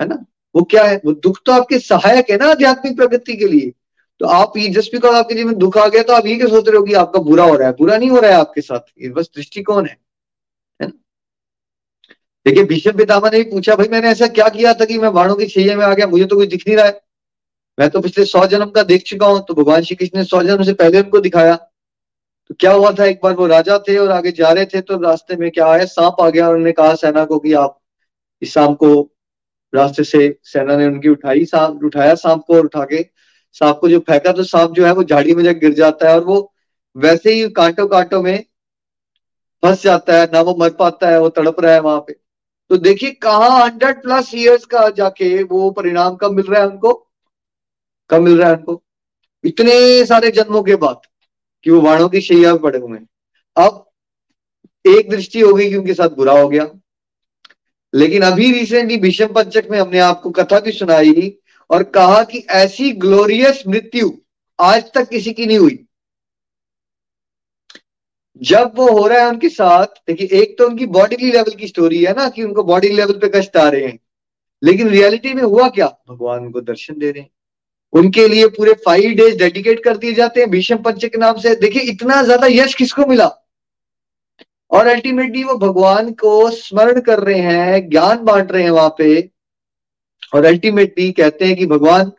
है 0.00 0.06
ना? 0.08 0.24
वो 0.54 0.62
क्या 0.62 0.84
है? 0.84 0.96
वो 1.04 1.12
दुख 1.14 1.38
तो 1.46 1.52
आपके 1.52 1.78
सहायक 1.80 2.30
है 2.30 2.36
ना 2.36 2.50
आध्यात्मिक 2.50 2.96
प्रगति 2.96 3.36
के 3.36 3.46
लिए। 3.46 3.72
तो 4.20 4.26
आप 4.28 4.56
ये 4.56 4.68
जस्ट 4.70 4.92
बिकॉज़ 4.92 5.14
आपके 5.14 5.34
जीवन 5.34 5.54
दुख 5.56 5.76
आ 5.78 5.86
गया 5.88 6.02
तो 6.02 6.12
आप 6.12 6.26
ये 6.26 6.36
क्या 6.36 6.46
सोच 6.48 6.68
रहे 6.68 6.76
हो 6.76 6.82
कि 6.84 6.94
आपका 6.96 7.20
बुरा 7.20 7.44
हो 7.44 7.54
रहा 7.54 7.68
है? 7.68 7.74
बुरा 7.74 7.96
नहीं 7.96 8.10
हो 8.10 8.20
रहा 8.20 8.30
है 8.30 8.36
आपके 8.36 8.60
साथ, 8.60 8.80
ये 9.02 9.08
बस 9.10 9.30
दृष्टिकोण 9.36 9.86
है 9.86 9.96
देखिए, 12.46 12.64
भीष्म 12.64 12.92
पितामह 12.92 13.30
ने 13.30 13.38
भी 13.38 13.50
पूछा, 13.50 13.74
भाई, 13.76 13.88
मैंने 13.88 14.08
ऐसा 14.08 14.26
क्या 14.28 14.48
किया 14.48 14.72
था 14.74 14.84
कि 14.84 14.98
मैं 14.98 15.12
बाणों 15.12 15.34
की 15.36 15.46
छैया 15.46 15.76
में 15.76 15.84
आ 15.86 15.92
गया? 15.94 16.06
मुझे 16.06 16.24
तो 16.24 16.36
कुछ 16.36 16.48
दिख 16.48 16.62
नहीं 16.68 16.76
रहा 16.76 16.86
है। 16.86 17.00
मैं 17.78 17.88
तो 17.90 18.00
पिछले 18.00 18.24
सौ 18.24 18.44
जन्म 18.46 18.70
का 18.70 18.82
देख 18.82 19.02
चुका 19.02 19.26
हूँ 19.26 19.40
तो 19.48 19.54
भगवान 19.54 19.82
श्री 19.82 19.96
कृष्ण 19.96 20.18
ने 20.18 20.24
सौ 20.24 20.42
जन्म 20.42 20.62
से 20.62 20.72
पहले 20.72 21.00
उनको 21.00 21.20
दिखाया। 21.20 21.58
तो 22.50 22.54
क्या 22.60 22.72
हुआ 22.72 22.90
था? 22.92 23.04
एक 23.04 23.20
बार 23.22 23.34
वो 23.34 23.46
राजा 23.46 23.78
थे 23.78 23.96
और 23.98 24.10
आगे 24.10 24.30
जा 24.32 24.50
रहे 24.52 24.64
थे 24.66 24.80
तो 24.80 24.98
रास्ते 25.00 25.36
में 25.36 25.50
क्या 25.50 25.66
आया? 25.66 25.84
सांप 25.84 26.20
आ 26.20 26.28
गया 26.30 26.46
और 26.48 26.54
उन्होंने 26.54 26.72
कहा 26.72 26.94
सेना 26.94 27.24
को 27.24 27.38
कि 27.38 27.52
आप 27.52 27.78
इस 28.42 28.54
सांप 28.54 28.76
को 28.76 29.10
रास्ते 29.72 30.04
से, 30.04 30.38
सेना 30.44 30.76
ने 30.76 30.86
उनकी 30.86 31.08
उठाई 31.08 31.44
सांप, 31.44 31.80
उठाया 31.84 32.14
सांप 32.14 32.42
को 32.46 32.54
और 32.54 32.64
उठा 32.64 32.84
के, 32.84 33.06
सांप 33.52 33.78
को 33.80 33.88
जो 33.88 33.98
फेंका 33.98 34.32
तो 34.32 34.44
सांप 34.44 34.70
जो 34.70 34.86
है 34.86 34.92
वो 34.92 35.04
झाड़ी 35.04 35.34
में 35.34 35.44
जब 35.44 35.58
गिर 35.58 35.72
जाता 35.72 36.08
है 36.08 36.14
और 36.14 36.24
वो 36.24 36.52
वैसे 36.96 37.32
ही 37.32 37.48
कांटो 37.50 37.86
कांटो 37.86 38.22
में 38.22 38.44
फंस 39.62 39.82
जाता 39.82 40.20
है, 40.20 40.28
ना 40.32 40.40
वो 40.40 40.54
मर 40.54 40.70
पाता 40.70 41.08
है, 41.08 41.20
वो 41.20 41.28
तड़प 41.28 41.60
रहा 41.60 41.72
है 41.72 41.80
वहाँ 41.80 42.00
पे। 42.00 42.12
तो 42.70 42.76
देखिए 42.76 43.10
कहा 43.10 43.48
हंड्रेड 43.48 44.02
प्लस 44.02 44.30
ईयर्स 44.34 44.64
का 44.64 44.88
जाके 44.88 45.42
वो 45.42 45.70
परिणाम 45.70 46.16
कब 46.16 46.32
मिल 46.32 46.46
रहा 46.46 46.60
है 46.60 46.68
उनको? 46.68 46.92
कब 48.10 48.20
मिल 48.20 48.38
रहा 48.38 48.48
है 48.48 48.56
उनको? 48.56 48.82
इतने 49.44 50.04
सारे 50.04 50.30
जन्मों 50.30 50.62
के 50.62 50.76
बाद। 50.76 51.00
कि 51.62 51.70
वो 51.70 51.80
वाणों 51.80 52.08
की 52.08 52.20
शैया 52.20 52.52
में 52.52 52.62
पड़े 52.62 52.78
हुए 52.78 52.98
हैं। 52.98 53.08
अब 53.56 53.90
एक 54.98 55.10
दृष्टि 55.10 55.40
हो 55.40 55.54
गई 55.54 55.68
कि 55.68 55.76
उनके 55.76 55.94
साथ 55.94 56.08
बुरा 56.08 56.40
हो 56.40 56.48
गया। 56.48 56.70
लेकिन 57.94 58.22
अभी 58.22 58.52
रिसेंटली 58.52 58.96
भीष्म 58.96 59.26
पंचक 59.26 59.68
में 59.70 59.80
हमने 59.80 59.98
आपको 59.98 60.30
कथा 60.30 60.60
भी 60.60 60.72
सुनाई 60.72 61.38
और 61.70 61.82
कहा 61.82 62.24
कि 62.24 62.38
ऐसी 62.50 62.92
ग्लोरियस 62.92 63.64
मृत्यु 63.68 64.10
आज 64.60 64.92
तक 64.92 65.08
किसी 65.08 65.32
की 65.32 65.46
नहीं 65.46 65.58
हुई। 65.58 65.86
जब 68.42 68.72
वो 68.74 69.00
हो 69.00 69.06
रहा 69.06 69.18
है 69.18 69.28
उनके 69.28 69.48
साथ, 69.48 69.86
देखिए, 69.86 70.28
एक 70.32 70.58
तो 70.58 70.66
उनकी 70.66 70.86
बॉडी 70.86 71.16
लेवल 71.16 71.50
की 71.50 71.68
स्टोरी 71.68 72.04
है 72.04 72.12
ना 72.12 72.28
कि 72.28 72.42
उनको 72.42 72.62
बॉडी 72.62 72.88
लेवल 72.88 73.12
पे 73.12 73.30
कष्ट 73.34 73.56
आ 73.56 73.68
रहे 73.68 73.86
हैं। 73.86 73.98
लेकिन 74.64 74.88
रियलिटी 74.88 75.34
में 75.34 75.42
हुआ 75.42 75.68
क्या? 75.68 75.86
भगवान 75.86 76.38
उनको 76.40 76.60
दर्शन 76.60 76.98
दे 76.98 77.10
रहे 77.10 77.22
हैं। 77.22 77.30
उनके 77.92 78.28
लिए 78.28 78.48
पूरे 78.48 78.72
फाइव 78.72 79.10
डेज़ 79.10 79.38
डेडिकेट 79.38 79.84
कर 79.84 79.96
दिए 79.96 80.12
जाते 80.12 80.40
हैं, 80.40 80.50
भीष्म 80.50 80.76
पंच 80.76 81.04
के 81.04 81.18
नाम 81.18 81.36
से। 81.36 81.54
देखिए, 81.54 81.82
इतना 81.82 82.22
ज़्यादा 82.22 82.46
यश 82.46 82.74
किसको 82.74 83.06
मिला? 83.06 83.36
और 84.70 84.86
अल्टीमेटली 84.86 85.44
वो 85.44 85.54
भगवान 85.54 86.12
को 86.12 86.50
स्मरण 86.50 87.00
कर 87.00 87.18
रहे 87.18 87.40
हैं, 87.40 87.90
ज्ञान 87.90 88.18
बांट 88.18 88.52
रहे 88.52 88.62
हैं 88.62 88.70
वहाँ 88.70 88.94
पे। 88.98 89.30
और 90.34 90.44
अल्टीमेटली 90.44 91.12
कहते 91.12 91.44
हैं 91.44 91.56
कि, 91.56 91.66
भगवान, 91.66 92.12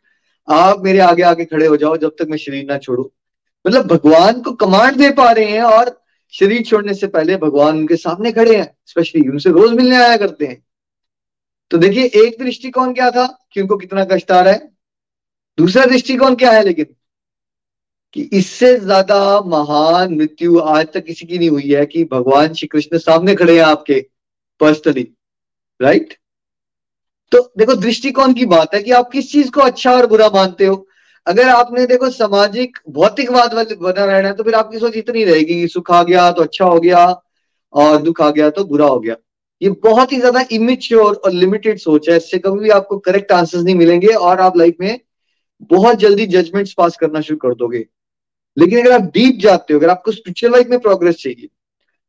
आप 0.49 0.83
मेरे 0.83 0.99
आगे 0.99 1.23
आगे 1.23 1.45
खड़े 1.45 1.65
हो 1.65 1.77
जाओ, 1.77 1.97
जब 1.97 2.09
तक 2.09 2.27
मैं 2.29 2.37
शरीर 2.37 2.65
ना 2.65 2.77
छोड़ू। 2.77 3.11
मतलब 3.67 3.87
भगवान 3.87 4.41
को 4.41 4.51
कमांड 4.51 4.95
दे 4.95 5.11
पा 5.11 5.31
रहे 5.31 5.45
हैं 5.45 5.61
और 5.61 6.01
शरीर 6.33 6.63
छोड़ने 6.63 6.93
से 6.93 7.07
पहले 7.07 7.37
भगवान 7.37 7.77
उनके 7.77 7.95
सामने 7.95 8.31
खड़े 8.31 8.55
हैं 8.55 8.75
स्पेशली 8.85 9.29
उनसे 9.29 9.49
रोज 9.49 9.71
मिलने 9.73 9.95
आया 9.95 10.17
करते 10.17 10.45
हैं। 10.45 10.63
तो 11.71 11.77
देखिए, 11.77 12.03
एक 12.05 12.43
दृष्टिकोण 12.43 12.93
क्या 12.93 13.11
था 13.11 13.47
कि 13.53 13.61
उनको 13.61 13.77
कितना 13.77 14.05
कष्ट 14.05 14.31
आ 14.31 14.41
रहा 14.41 14.53
है? 14.53 14.71
दूसरा 15.61 15.85
दृष्टिकोण 15.85 16.35
क्या 16.35 16.51
है 16.51 16.63
लेकिन? 16.63 16.85
कि 18.15 18.21
इससे 18.33 18.75
ज़्यादा 18.77 19.19
महान 19.47 20.13
मृत्यु 20.15 20.59
आज 20.59 20.87
तक 20.93 21.03
किसी 21.05 21.25
की 21.25 21.37
नहीं 21.37 21.49
हुई 21.49 21.69
है 21.69 21.85
कि 21.85 22.03
भगवान 22.11 22.53
श्री 22.53 22.67
कृष्ण 22.67 22.97
सामने 22.99 23.35
खड़े 23.35 23.57
हैं 23.57 23.65
आपके 23.65 23.99
पर्सनली 24.61 25.07
राइट 25.79 26.17
तो 27.31 27.39
देखो, 27.57 27.75
दृष्टिकोण 27.75 28.33
की 28.33 28.45
बात 28.45 28.73
है 28.75 28.81
कि 28.83 28.91
आप 28.91 29.09
किस 29.11 29.31
चीज़ 29.31 29.51
को 29.51 29.61
अच्छा 29.61 29.91
और 29.91 30.07
बुरा 30.07 30.27
मानते 30.29 30.65
हो? 30.65 30.87
अगर 31.27 31.49
आपने 31.49 31.85
देखो, 31.85 32.09
सामाजिक 32.09 32.77
भौतिकवाद 32.89 33.53
वाले 33.53 33.75
बना 33.77 34.05
रहना 34.05 34.27
है 34.27 34.33
तो 34.35 34.43
फिर 34.43 34.55
आपकी 34.55 34.79
सोच 34.79 34.95
इतनी 34.97 35.23
रहेगी 35.23 35.61
कि 35.61 35.67
सुख 35.67 35.91
आ 35.91 36.01
गया 36.03 36.31
तो 36.31 36.41
अच्छा 36.43 36.65
हो 36.65 36.79
गया 36.79 37.05
और 37.73 38.01
दुख 38.01 38.21
आ 38.21 38.29
गया 38.31 38.49
तो 38.49 38.63
बुरा 38.65 38.87
हो 38.87 38.99
गया। 38.99 39.15
ये 39.61 39.69
बहुत 39.83 40.11
ही 40.11 40.19
ज़्यादा 40.19 40.43
इमिच्योर 40.51 41.13
और 41.15 41.31
लिमिटेड 41.33 41.79
सोच 41.79 42.09
है, 42.09 42.17
इससे 42.17 42.39
कभी 42.39 42.59
भी 42.59 42.69
आपको 42.71 42.97
करेक्ट 42.99 43.31
आंसर्स 43.31 43.63
नहीं 43.63 43.75
मिलेंगे 43.75 44.07
और 44.07 44.39
आप 44.41 44.57
लाइफ 44.57 44.75
में 44.79 44.99
बहुत 45.61 45.97
जल्दी 45.99 46.25
जजमेंट्स 46.27 46.73
पास 46.73 46.97
करना 46.97 47.21
शुरू 47.21 47.37
कर 47.39 47.53
दोगे। 47.55 47.85
लेकिन 48.57 48.79
अगर 48.79 48.91
आप 48.93 49.11
डीप 49.13 49.39
जाते 49.41 49.73
हो, 49.73 49.79
अगर 49.79 49.89
आपको 49.89 50.11
स्पिरिचुअल 50.11 50.51
लाइफ 50.53 50.67
में 50.67 50.79
प्रोग्रेस 50.79 51.15
चाहिए, 51.15 51.47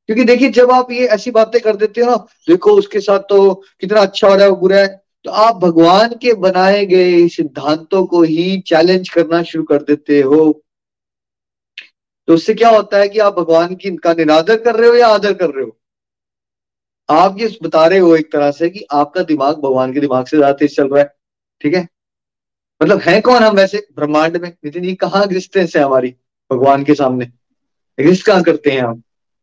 क्योंकि 0.09 0.25
देखिए, 0.25 0.49
जब 0.51 0.71
आप 0.71 0.91
ये 0.93 1.07
ऐसी 1.09 1.31
बातें 1.31 1.61
कर 1.61 1.77
देते 1.77 2.01
हो 2.01 2.11
ना, 2.11 2.17
देखो 2.49 2.73
उसके 2.73 3.01
साथ 3.01 3.21
तो 3.29 3.53
कितना 3.81 4.01
अच्छा 4.01 4.29
हो 4.29 4.35
रहा 4.35 4.47
है 4.47 4.53
बुरा 4.61 4.79
है 4.79 5.01
तो 5.25 5.31
आप 5.31 5.57
भगवान 5.57 6.15
के 6.23 6.33
बनाए 6.37 6.85
गए 6.87 7.27
सिद्धांतों 7.29 8.05
को 8.07 8.23
ही 8.23 8.61
चैलेंज 8.67 9.09
करना 9.09 9.43
शुरू 9.43 9.65
कर 9.65 9.83
देते 9.83 10.21
हो। 10.23 10.39
तो 12.29 12.35
उससे 12.35 12.55
क्या 12.55 12.71
होता 12.71 12.99
है 12.99 13.09
कि 13.09 13.19
आप 13.19 13.35
भगवान 13.35 13.75
की 13.75 13.95
का 13.97 14.13
निरादर 14.15 14.57
कर 14.57 14.77
रहे 14.77 14.89
हो 14.89 14.95
या 14.97 15.09
आदर 15.09 15.35
कर 15.35 15.51
रहे 15.51 15.65
हो? 15.65 15.77
आप 17.09 17.37
ये 17.41 17.57
बता 17.63 17.87
रहे 17.87 17.99
हो 17.99 18.15
एक 18.17 18.33
तरह 18.33 18.51
से 18.51 18.71
कि 18.71 18.85
आपका 18.93 19.23
दिमाग 19.25 19.57
भगवान 19.57 19.93
के 19.93 20.01
दिमाग 20.01 20.27
से 20.27 20.37
ज़्यादा 20.37 20.53
तेज 20.55 20.77
चल 20.77 20.89
रहा 20.89 21.01
है, 21.01 21.13
ठीक 21.61 21.75
है? 21.75 21.87
मतलब 22.81 23.01
है 23.01 23.21
कौन 23.21 23.43
हम 23.43 23.57
वैसे 23.57 23.87
ब्रह्मांड 23.97 24.37
में? 24.37 24.49
नितिन 24.65 24.83
जी 24.83 24.95
कहाँ 24.95 25.25
एग्जिस्टेंस 25.25 25.77
है 25.77 25.83
हमारी? 25.83 26.15
भगवान 26.51 26.85
के 26.85 26.95
सामने। 26.95 27.31
एग्जिस्ट 27.99 28.27
कहाँ 28.27 28.43
करते 28.43 28.71
हैं 28.71 28.83
हम? 28.83 29.03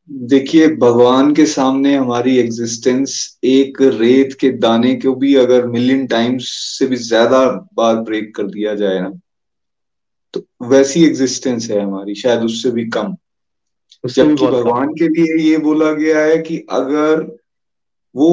देखिए 0.09 0.67
भगवान 0.75 1.33
के 1.35 1.45
सामने 1.45 1.95
हमारी 1.95 2.37
एग्जिस्टेंस 2.37 3.39
एक 3.43 3.81
रेत 3.81 4.33
के 4.39 4.49
दाने 4.57 4.93
को 4.95 5.13
भी 5.15 5.35
अगर 5.35 5.65
मिलियन 5.67 6.05
टाइम्स 6.07 6.49
से 6.79 6.85
भी 6.87 6.95
ज़्यादा 6.95 7.45
बार 7.73 7.95
ब्रेक 7.95 8.35
कर 8.35 8.43
दिया 8.43 8.75
जाए 8.75 8.99
ना 8.99 9.09
तो 10.33 10.43
वैसी 10.61 11.03
एग्जिस्टेंस 11.05 11.69
है 11.71 11.79
हमारी 11.79 12.15
शायद 12.15 12.41
उससे 12.41 12.71
भी 12.71 12.85
कम। 12.89 13.15
जबकि 14.03 14.45
भगवान 14.47 14.93
के 14.93 15.07
लिए 15.07 15.37
ये 15.49 15.57
बोला 15.57 15.91
गया 15.91 16.19
है 16.19 16.37
कि 16.37 16.57
अगर 16.71 17.21
वो 18.15 18.29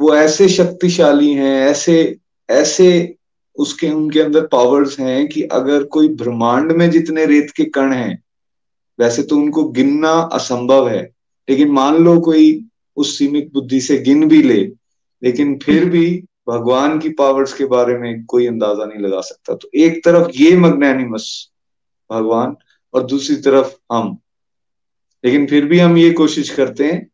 वो 0.00 0.14
ऐसे 0.14 0.48
शक्तिशाली 0.48 1.32
हैं 1.34 1.54
ऐसे 1.68 1.94
ऐसे 2.48 2.88
उसके, 3.58 3.90
उनके 3.90 4.20
अंदर 4.20 4.46
पावर्स 4.46 5.00
हैं 5.00 5.28
कि 5.28 5.42
अगर 5.42 5.82
कोई 5.82 6.08
ब्रह्मांड 6.08 6.72
में 6.72 6.90
जितने 6.90 7.26
रेत 7.26 7.50
के 7.56 7.64
कण 7.64 7.92
हैं, 7.92 8.22
वैसे 9.00 9.22
तो 9.22 9.36
उनको 9.36 9.64
गिनना 9.64 10.10
असंभव 10.10 10.88
है। 10.88 11.10
लेकिन 11.50 11.68
मान 11.68 11.96
लो 11.96 12.20
कोई 12.20 12.64
उस 12.96 13.18
सीमित 13.18 13.52
बुद्धि 13.52 13.80
से 13.80 13.98
गिन 13.98 14.28
भी 14.28 14.42
ले, 14.42 14.60
लेकिन 15.22 15.58
फिर 15.58 15.84
भी 15.84 16.24
भगवान 16.48 16.98
की 16.98 17.08
पावर्स 17.08 17.52
के 17.52 17.64
बारे 17.64 17.98
में 17.98 18.24
कोई 18.24 18.46
अंदाज़ा 18.46 18.84
नहीं 18.84 18.98
लगा 18.98 19.20
सकता। 19.20 19.54
तो 19.54 19.70
एक 19.74 20.04
तरफ़ 20.04 20.30
ये 20.36 20.56
मग्नैनिमस 20.56 21.50
भगवान 22.12 22.56
और 22.94 23.06
दूसरी 23.06 23.36
तरफ़ 23.36 23.74
हम। 23.92 24.18
लेकिन 25.24 25.46
फिर 25.46 25.64
भी 25.64 25.78
हम 25.78 25.96
ये 25.96 26.10
कोशिश 26.10 26.50
करते 26.50 26.84
हैं, 26.84 27.10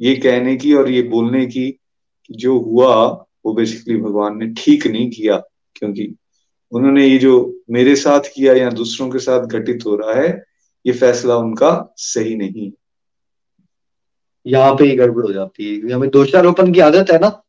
ये 0.00 0.16
कहने 0.16 0.56
की 0.56 0.74
और 0.74 0.90
ये 0.90 1.02
बोलने 1.02 1.46
की 1.46 1.70
कि 2.26 2.34
जो 2.34 2.58
हुआ, 2.58 3.06
वो 3.46 3.52
बेसिकली 3.52 3.96
भगवान 3.96 4.38
ने 4.38 4.46
ठीक 4.46 4.86
नहीं 4.86 5.10
किया। 5.10 5.42
क्योंकि 5.76 6.14
उन्होंने 6.72 7.06
ये 7.06 7.18
जो 7.18 7.34
मेरे 7.70 7.94
साथ 7.96 8.20
किया 8.34 8.54
या 8.54 8.70
दूसरों 8.70 9.08
के 9.10 9.18
साथ 9.18 9.46
घटित 9.46 9.84
हो 9.86 9.94
रहा 9.96 10.14
है, 10.20 10.44
ये 10.84 10.92
फैसला 10.92 11.36
उनका 11.36 11.94
सही 11.96 12.34
नहीं। 12.34 12.70
यहाँ 14.46 14.74
पे 14.74 14.84
ही 14.84 14.96
गड़बड़ 14.96 15.24
हो 15.24 15.32
जाती 15.32 15.74
है 15.74 15.92
हमें 15.92 16.08
दोषारोपण 16.10 16.72
की 16.72 16.80
आदत 16.80 17.10
है 17.10 17.18
ना। 17.18 17.40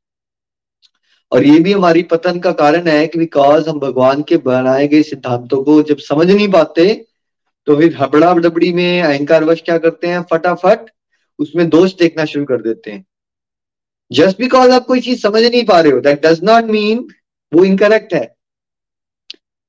और 1.31 1.45
ये 1.45 1.59
भी 1.59 1.71
हमारी 1.71 2.03
पतन 2.03 2.39
का 2.39 2.51
कारण 2.51 2.88
है 2.88 3.05
कि 3.07 3.19
बिकॉज़ 3.19 3.69
हम 3.69 3.79
भगवान 3.79 4.21
के 4.21 4.38
बनाए 4.38 4.88
गए 4.88 5.01
सिद्धांतों 5.03 5.63
को 5.63 5.81
जब 5.83 5.97
समझ 5.99 6.29
नहीं 6.31 6.47
पाते 6.47 6.93
तो 7.67 7.75
फिर 7.75 7.95
हबड़ा 7.97 8.33
डबड़ी 8.33 8.71
में 8.73 9.01
अहंकार 9.01 9.43
वश 9.43 9.61
क्या 9.61 9.77
करते 9.77 10.07
हैं? 10.07 10.21
फटाफट 10.31 10.89
उसमें 11.39 11.69
दोष 11.69 11.93
देखना 11.95 12.25
शुरू 12.25 12.45
कर 12.45 12.61
देते 12.61 12.91
हैं। 12.91 13.05
जस्ट 14.11 14.38
बिकॉज़ 14.38 14.71
आप 14.71 14.85
कोई 14.85 15.01
चीज़ 15.01 15.21
समझ 15.21 15.43
नहीं 15.43 15.65
पा 15.65 15.79
रहे 15.79 15.91
हो 15.91 15.99
दैट 15.99 16.25
डज 16.25 16.43
नॉट 16.43 16.63
मीन 16.63 17.07
वो 17.53 17.63
इनकरेक्ट 17.63 18.13
है। 18.13 18.36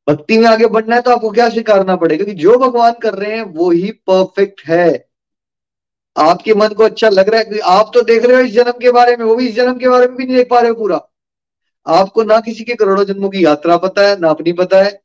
भक्ति 0.09 0.39
में 0.39 0.47
आगे 0.47 0.67
बढ़ना 0.67 0.97
है 0.97 1.03
तो 1.03 1.11
आपको 1.11 1.31
क्या 1.31 1.49
स्वीकारना 1.49 1.97
पड़ेगा? 1.97 2.25
कि 2.25 2.33
जो 2.33 2.59
भगवान 2.59 2.93
कर 2.93 3.15
रहे 3.15 3.37
हैं, 3.37 3.43
वो 3.43 3.71
ही 3.71 3.91
परफेक्ट 3.91 4.63
है। 4.67 5.09
आपके 6.19 6.55
मन 6.55 6.69
को 6.69 6.85
अच्छा 6.85 7.09
लग 7.09 7.29
रहा 7.29 7.39
है 7.39 7.45
कि 7.45 7.59
आप 7.59 7.91
तो 7.95 8.03
देख 8.03 8.25
रहे 8.25 8.37
हो 8.37 8.43
इस 8.43 8.53
जन्म 8.53 8.73
के 8.73 8.91
बारे 8.91 9.17
में, 9.17 9.25
वो 9.25 9.37
भी 9.37 9.49
इस 9.49 9.55
जन्म 9.55 9.79
के 9.79 9.89
बारे 9.89 10.07
में 10.07 10.17
भी 10.17 10.25
नहीं 10.25 10.37
देख 10.37 10.49
पा 10.51 10.61
रहे 10.61 10.69
हो 10.69 10.75
पूरा। 10.75 11.09
आपको 11.87 12.23
ना 12.23 12.41
किसी 12.41 12.65
के 12.65 12.75
करोड़ों 12.75 13.05
जन्मों 13.05 13.29
की 13.29 13.45
यात्रा 13.45 13.77
पता 13.77 14.09
है, 14.09 14.21
ना 14.21 14.29
अपनी 14.29 14.53
पता 14.53 14.83
है। 14.83 15.03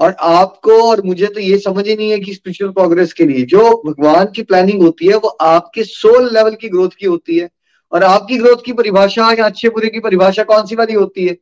और 0.00 0.16
आपको 0.20 0.90
और 0.90 1.02
मुझे 1.02 1.26
तो 1.26 1.40
ये 1.40 1.58
समझ 1.58 1.88
ही 1.88 1.96
नहीं 1.96 2.10
है 2.10 2.20
कि 2.20 2.34
स्पिरिचुअल 2.34 2.72
प्रोग्रेस 2.72 3.12
के 3.12 3.24
लिए 3.24 3.44
जो 3.44 3.82
भगवान 3.86 4.26
की 4.26 4.42
प्लानिंग 4.42 4.82
होती 4.82 5.06
है, 5.06 5.14
वो 5.14 5.28
आपके 5.28 5.84
सोल 5.84 6.34
लेवल 6.34 6.54
की 6.54 6.68
ग्रोथ 6.68 6.90
की 6.98 7.06
होती 7.06 7.38
है। 7.38 7.48
और 7.92 8.04
आपकी 8.04 8.38
ग्रोथ 8.38 8.56
की 8.64 8.72
परिभाषा 8.72 9.32
या 9.32 9.44
अच्छे 9.44 9.68
बुरे 9.68 9.88
की 9.88 10.00
परिभाषा 10.00 10.42
कौन 10.42 10.66
सी 10.66 10.74
वाली 10.74 10.94
होती 10.94 11.26
है? 11.26 11.36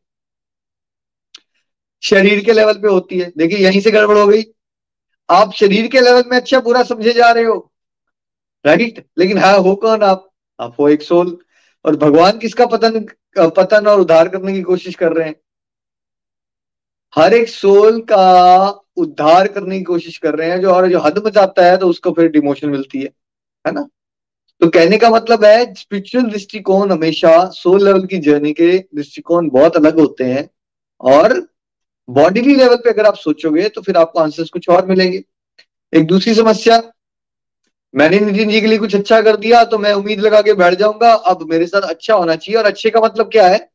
शरीर 2.02 2.44
के 2.44 2.52
लेवल 2.52 2.72
पे 2.72 2.88
होती 2.88 3.18
है। 3.18 3.32
देखिए, 3.38 3.58
यहीं 3.58 3.80
से 3.80 3.90
गड़बड़ 3.90 4.18
हो 4.18 4.26
गई। 4.26 4.42
आप 5.28 5.52
शरीर 5.52 5.86
के 5.88 6.00
लेवल 6.00 6.22
में 6.26 6.36
अच्छा 6.36 6.60
बुरा 6.60 6.82
समझे 6.82 7.12
जा 7.12 7.30
रहे 7.30 7.44
हो। 7.44 7.72
राइट 8.64 9.04
लेकिन 9.18 9.38
हाँ 9.38 9.58
हो 9.58 9.74
कौन 9.74 10.02
आप? 10.02 10.28
आप 10.60 10.76
हो 10.80 10.88
एक 10.88 11.02
सोल। 11.02 11.36
और 11.84 11.96
भगवान 11.96 12.38
किसका 12.38 12.66
पतन 12.66 13.06
पतन 13.38 13.86
और 13.86 14.00
उद्धार 14.00 14.28
करने 14.28 14.52
की 14.52 14.62
कोशिश 14.62 14.94
कर 14.94 15.12
रहे 15.12 15.28
हैं? 15.28 15.34
हर 17.14 17.34
एक 17.34 17.48
सोल 17.48 18.00
का 18.00 18.68
उद्धार 18.96 19.48
करने 19.48 19.78
की 19.78 19.84
कोशिश 19.84 20.18
कर 20.18 20.34
रहे 20.34 20.50
हैं। 20.50 20.60
जो 20.60 20.70
और 20.70 20.88
जो 20.88 20.98
हद 20.98 21.18
में 21.24 21.30
जाता 21.32 21.64
है 21.66 21.76
तो 21.76 21.88
उसको 21.88 22.10
फिर 22.10 22.28
डिमोशन 22.28 22.68
मिलती 22.68 22.98
है। 22.98 23.08
है 23.64 23.72
ना? 23.72 23.86
तो 24.60 24.68
कहने 24.68 24.98
का 24.98 25.10
मतलब 25.10 25.44
है 25.44 25.74
स्पिरिचुअल 25.74 26.24
दृष्टिकोण 26.24 26.90
हमेशा 26.92 27.44
सोल 27.50 27.84
लेवल 27.84 28.06
की 28.06 28.18
जर्नी 28.18 28.52
के 28.52 28.78
दृष्टिकोण 28.94 29.48
बहुत 29.50 29.76
अलग 29.76 29.98
होते 30.00 30.24
हैं। 30.24 30.48
और 31.00 31.51
बॉडीली 32.12 32.54
लेवल 32.54 32.76
पे 32.76 32.90
अगर 32.90 33.06
आप 33.06 33.14
सोचोगे 33.16 33.68
तो 33.68 33.80
फिर 33.82 33.96
आपको 33.96 34.18
आंसर्स 34.20 34.50
कुछ 34.50 34.68
और 34.68 34.86
मिलेंगे। 34.86 35.22
एक 35.92 36.06
दूसरी 36.06 36.34
समस्या, 36.34 36.80
मैंने 37.94 38.20
नितिन 38.20 38.50
जी 38.50 38.60
के 38.60 38.66
लिए 38.66 38.78
कुछ 38.78 38.94
अच्छा 38.96 39.20
कर 39.22 39.36
दिया 39.36 39.64
तो 39.64 39.78
मैं 39.78 39.92
उम्मीद 39.94 40.20
लगा 40.20 40.40
के 40.42 40.54
बैठ 40.54 40.74
जाऊँगा। 40.74 41.12
अब 41.12 41.42
मेरे 41.50 41.66
साथ 41.66 41.82
अच्छा 41.82 42.14
होना 42.14 42.36
चाहिए, 42.36 42.58
और 42.58 42.66
अच्छे 42.66 42.90
का 42.90 43.00
मतलब 43.00 43.30
क्या 43.32 43.46
है? 43.48 43.68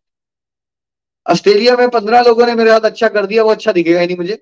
ऑस्ट्रेलिया 1.26 1.76
में 1.78 1.90
पंद्रह 1.90 2.22
लोगों 2.22 2.46
ने 2.46 2.56
मेरे 2.56 2.72
साथ 2.72 2.86
अच्छा 2.86 3.08
कर 3.10 3.26
दिया, 3.26 3.44
वो 3.44 3.52
अच्छा 3.52 3.72
दिखेगा 3.72 4.00
ही 4.00 4.08
नहीं 4.08 4.18
मुझे। 4.18 4.42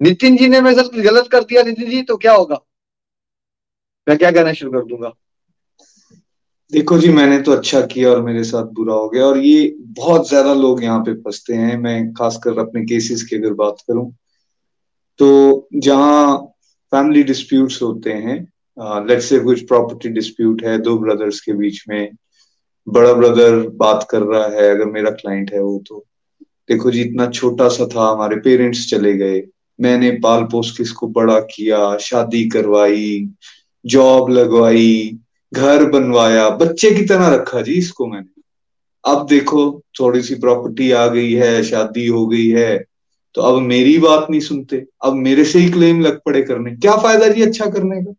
नितिन 0.00 0.36
जी 0.36 0.48
ने 0.48 0.60
मेरे 0.60 0.76
साथ 0.76 0.98
गलत 1.02 1.28
कर 1.28 1.44
दिया, 1.44 1.62
नितिन 1.62 1.90
जी 1.90 2.02
तो 2.02 2.16
क्या 2.16 2.32
होगा? 2.32 2.60
मैं 4.06 4.16
क्या 4.18 4.30
कहना 4.30 4.52
शुरू 4.52 4.72
कर 4.72 4.84
दूँगा? 4.86 5.12
देखो 6.72 6.96
जी, 6.98 7.08
मैंने 7.08 7.38
तो 7.42 7.52
अच्छा 7.52 7.80
किया 7.86 8.10
और 8.10 8.22
मेरे 8.22 8.42
साथ 8.44 8.64
बुरा 8.74 8.94
हो 8.94 9.08
गया 9.08 9.24
और 9.24 9.38
ये 9.38 9.74
बहुत 9.96 10.28
ज़्यादा 10.28 10.52
लोग 10.54 10.82
यहाँ 10.82 11.00
पे 11.00 11.12
फंसते 11.14 11.54
हैं। 11.54 11.76
मैं 11.78 12.12
खासकर 12.12 12.58
अपने 12.58 12.84
केसेस 12.84 13.22
की 13.22 13.36
अगर 13.36 13.52
बात 13.54 13.76
करूँ 13.88 14.10
तो 15.20 15.68
जहाँ 15.74 16.36
फैमिली 16.92 17.22
डिस्प्यूट्स 17.22 17.80
होते 17.82 18.12
हैं 18.12 18.36
लेट्स 19.06 19.24
से 19.24 19.38
कुछ 19.40 19.60
प्रॉपर्टी 19.66 20.08
डिस्प्यूट 20.08 20.62
है, 20.64 20.78
दो 20.78 20.96
ब्रदर्स 20.98 21.40
के 21.40 21.52
बीच 21.52 21.82
में, 21.88 22.10
बड़ा 22.86 23.12
ब्रदर 23.12 23.68
बात 23.76 24.06
कर 24.10 24.22
रहा 24.22 24.46
है, 24.46 24.68
अगर 24.70 24.84
मेरा 24.86 25.10
क्लाइंट 25.12 25.52
है 25.52 25.60
वो 25.60 25.78
तो। 25.88 26.04
देखो 26.68 26.90
जी, 26.90 27.00
इतना 27.00 27.26
छोटा 27.30 27.68
सा 27.68 27.86
था, 27.86 28.10
हमारे 28.10 28.36
पेरेंट्स 28.38 28.88
चले 28.90 29.12
गए। 29.16 29.42
मैंने 29.78 30.10
पाल 30.22 30.42
पोस 30.44 30.76
के 30.76 30.82
इसको 30.82 31.08
बड़ा 31.10 31.38
किया, 31.46 31.96
शादी 31.98 32.44
करवाई 32.48 33.28
जॉब 33.84 34.30
लगवाई 34.30 35.18
घर 35.52 35.84
बनवाया, 35.90 36.48
बच्चे 36.50 36.90
की 36.90 37.04
तरह 37.04 37.28
रखा 37.34 37.60
जी 37.60 37.72
इसको 37.74 38.06
मैंने। 38.06 38.42
अब 39.04 39.26
देखो, 39.26 39.82
थोड़ी 40.00 40.22
सी 40.22 40.34
प्रॉपर्टी 40.34 40.90
आ 40.90 41.06
गई 41.06 41.32
है, 41.32 41.62
शादी 41.62 42.06
हो 42.06 42.26
गई 42.26 42.48
है 42.50 42.84
तो 43.34 43.42
अब 43.42 43.60
मेरी 43.62 43.98
बात 43.98 44.26
नहीं 44.30 44.40
सुनते। 44.40 44.76
अब 45.04 45.14
मेरे 45.14 45.44
से 45.44 45.58
ही 45.58 45.70
क्लेम 45.70 46.00
लग 46.00 46.20
पड़े 46.26 46.42
करने। 46.42 46.70
क्या 46.72 46.96
फ़ायदा 46.96 47.28
जी 47.28 47.42
अच्छा 47.42 47.66
करने 47.66 48.00
का? 48.02 48.12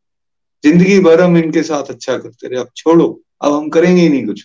ज़िंदगी 0.64 1.00
भर 1.00 1.22
हम 1.22 1.38
इनके 1.38 1.64
साथ 1.64 1.84
अच्छा 1.84 2.18
करते 2.18 2.48
रहे। 2.48 2.60
अब 2.60 2.70
छोड़ो, 2.76 3.08
अब 3.42 3.54
हम 3.54 3.70
करेंगे 3.70 4.02
ही 4.02 4.10
नहीं 4.10 4.26
कुछ। 4.26 4.42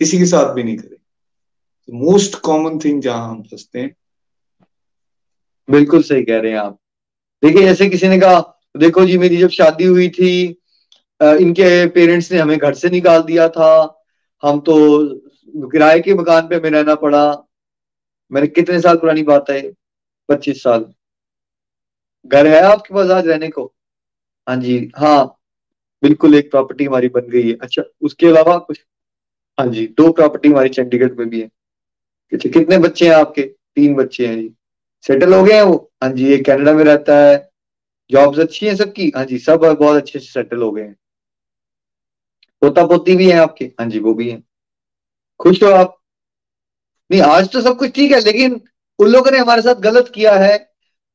किसी 0.00 0.18
के 0.18 0.26
साथ 0.26 0.52
भी 0.54 0.62
नहीं 0.62 0.76
करेंगे। 0.76 1.98
मोस्ट 1.98 2.34
कॉमन 2.40 2.78
थिंग 2.78 3.00
जहाँ 3.02 3.28
हम 3.28 3.42
फंसते 3.42 3.78
हैं। 3.78 3.94
बिल्कुल 5.68 6.02
सही 6.02 6.24
कह 6.24 6.40
रहे 6.40 6.52
हैं 6.52 6.58
आप। 6.58 6.78
देखिए, 7.42 7.62
जैसे 7.62 7.88
किसी 7.88 8.08
ने 8.08 8.18
कहा, 8.20 8.40
देखो 8.76 9.04
जी, 9.04 9.18
मेरी 9.18 9.36
जब 9.36 9.50
शादी 9.50 9.84
हुई 9.84 10.08
थी 10.08 10.56
इनके 11.20 11.86
पेरेंट्स 11.86 12.32
ने 12.32 12.38
हमें 12.38 12.58
घर 12.58 12.74
से 12.74 12.90
निकाल 12.90 13.22
दिया 13.22 13.48
था। 13.48 14.02
हम 14.42 14.60
तो 14.60 14.76
किराए 15.68 16.00
के 16.00 16.14
मकान 16.14 16.48
पे 16.48 16.56
हमें 16.56 16.70
रहना 16.70 16.94
पड़ा। 16.94 17.46
मैंने 18.32 18.46
कितने 18.46 18.80
साल 18.80 18.96
पुरानी 18.96 19.22
बात 19.22 19.50
है? 19.50 19.72
पच्चीस 20.28 20.62
साल। 20.62 20.92
घर 22.26 22.46
है 22.46 22.60
आपके 22.60 22.94
पास 22.94 23.10
आज 23.10 23.28
रहने 23.28 23.48
को? 23.48 23.74
हाँ 24.48 24.56
जी। 24.56 24.90
हाँ 24.96 25.38
बिल्कुल 26.02 26.34
एक 26.34 26.50
प्रॉपर्टी 26.50 26.84
हमारी 26.84 27.08
बन 27.08 27.20
गई 27.20 27.48
है। 27.48 27.56
अच्छा 27.62 27.82
उसके 28.02 28.26
अलावा 28.26 28.58
कुछ? 28.58 28.84
हाँ 29.58 29.66
जी, 29.66 29.86
दो 29.86 30.12
प्रॉपर्टी 30.12 30.48
हमारी 30.48 30.68
चंडीगढ़ 30.68 31.12
में 31.12 31.28
भी 31.28 31.40
है। 31.40 31.50
अच्छा 32.32 32.50
कितने 32.50 32.78
बच्चे 32.78 33.08
हैं 33.08 33.14
आपके? 33.14 33.42
तीन 33.42 33.94
बच्चे 33.94 34.26
हैं 34.26 34.36
जी। 34.36 34.54
सेटल 35.02 35.34
हो 35.34 35.42
गए 35.44 35.54
हैं 35.54 35.62
वो? 35.62 35.92
हाँ 36.02 36.12
जी, 36.12 36.28
ये 36.28 36.38
कनाडा 36.38 36.72
में 36.72 36.84
रहता 36.84 37.16
है। 37.16 37.50
जॉब्स 38.10 38.38
अच्छी 38.38 38.66
है 38.66 38.76
सबकी? 38.76 39.12
हाँ 39.16 39.24
जी, 39.24 39.38
सब 39.38 39.56
बहुत 39.56 39.96
अच्छे 39.96 40.18
से 40.18 40.26
सेटल 40.26 40.62
हो 40.62 40.72
गए 40.72 40.82
हैं। 40.82 40.96
पोता 42.66 42.86
पोती 42.86 43.16
भी 43.16 43.30
है 43.30 43.38
आपके? 43.38 43.64
हाँ 43.64 43.88
जी, 43.88 43.98
वो 44.00 44.14
भी 44.14 44.30
है। 44.30 44.42
खुश 45.40 45.62
हो 45.62 45.70
आप। 45.72 45.96
नहीं, 47.10 47.20
आज 47.22 47.48
तो 47.48 47.60
सब 47.60 47.76
कुछ 47.78 47.90
ठीक 47.94 48.12
है, 48.12 48.20
लेकिन 48.20 48.60
उन 48.98 49.08
लोगों 49.08 49.30
ने 49.30 49.38
हमारे 49.38 49.62
साथ 49.62 49.80
गलत 49.82 50.10
किया 50.14 50.34
है 50.34 50.56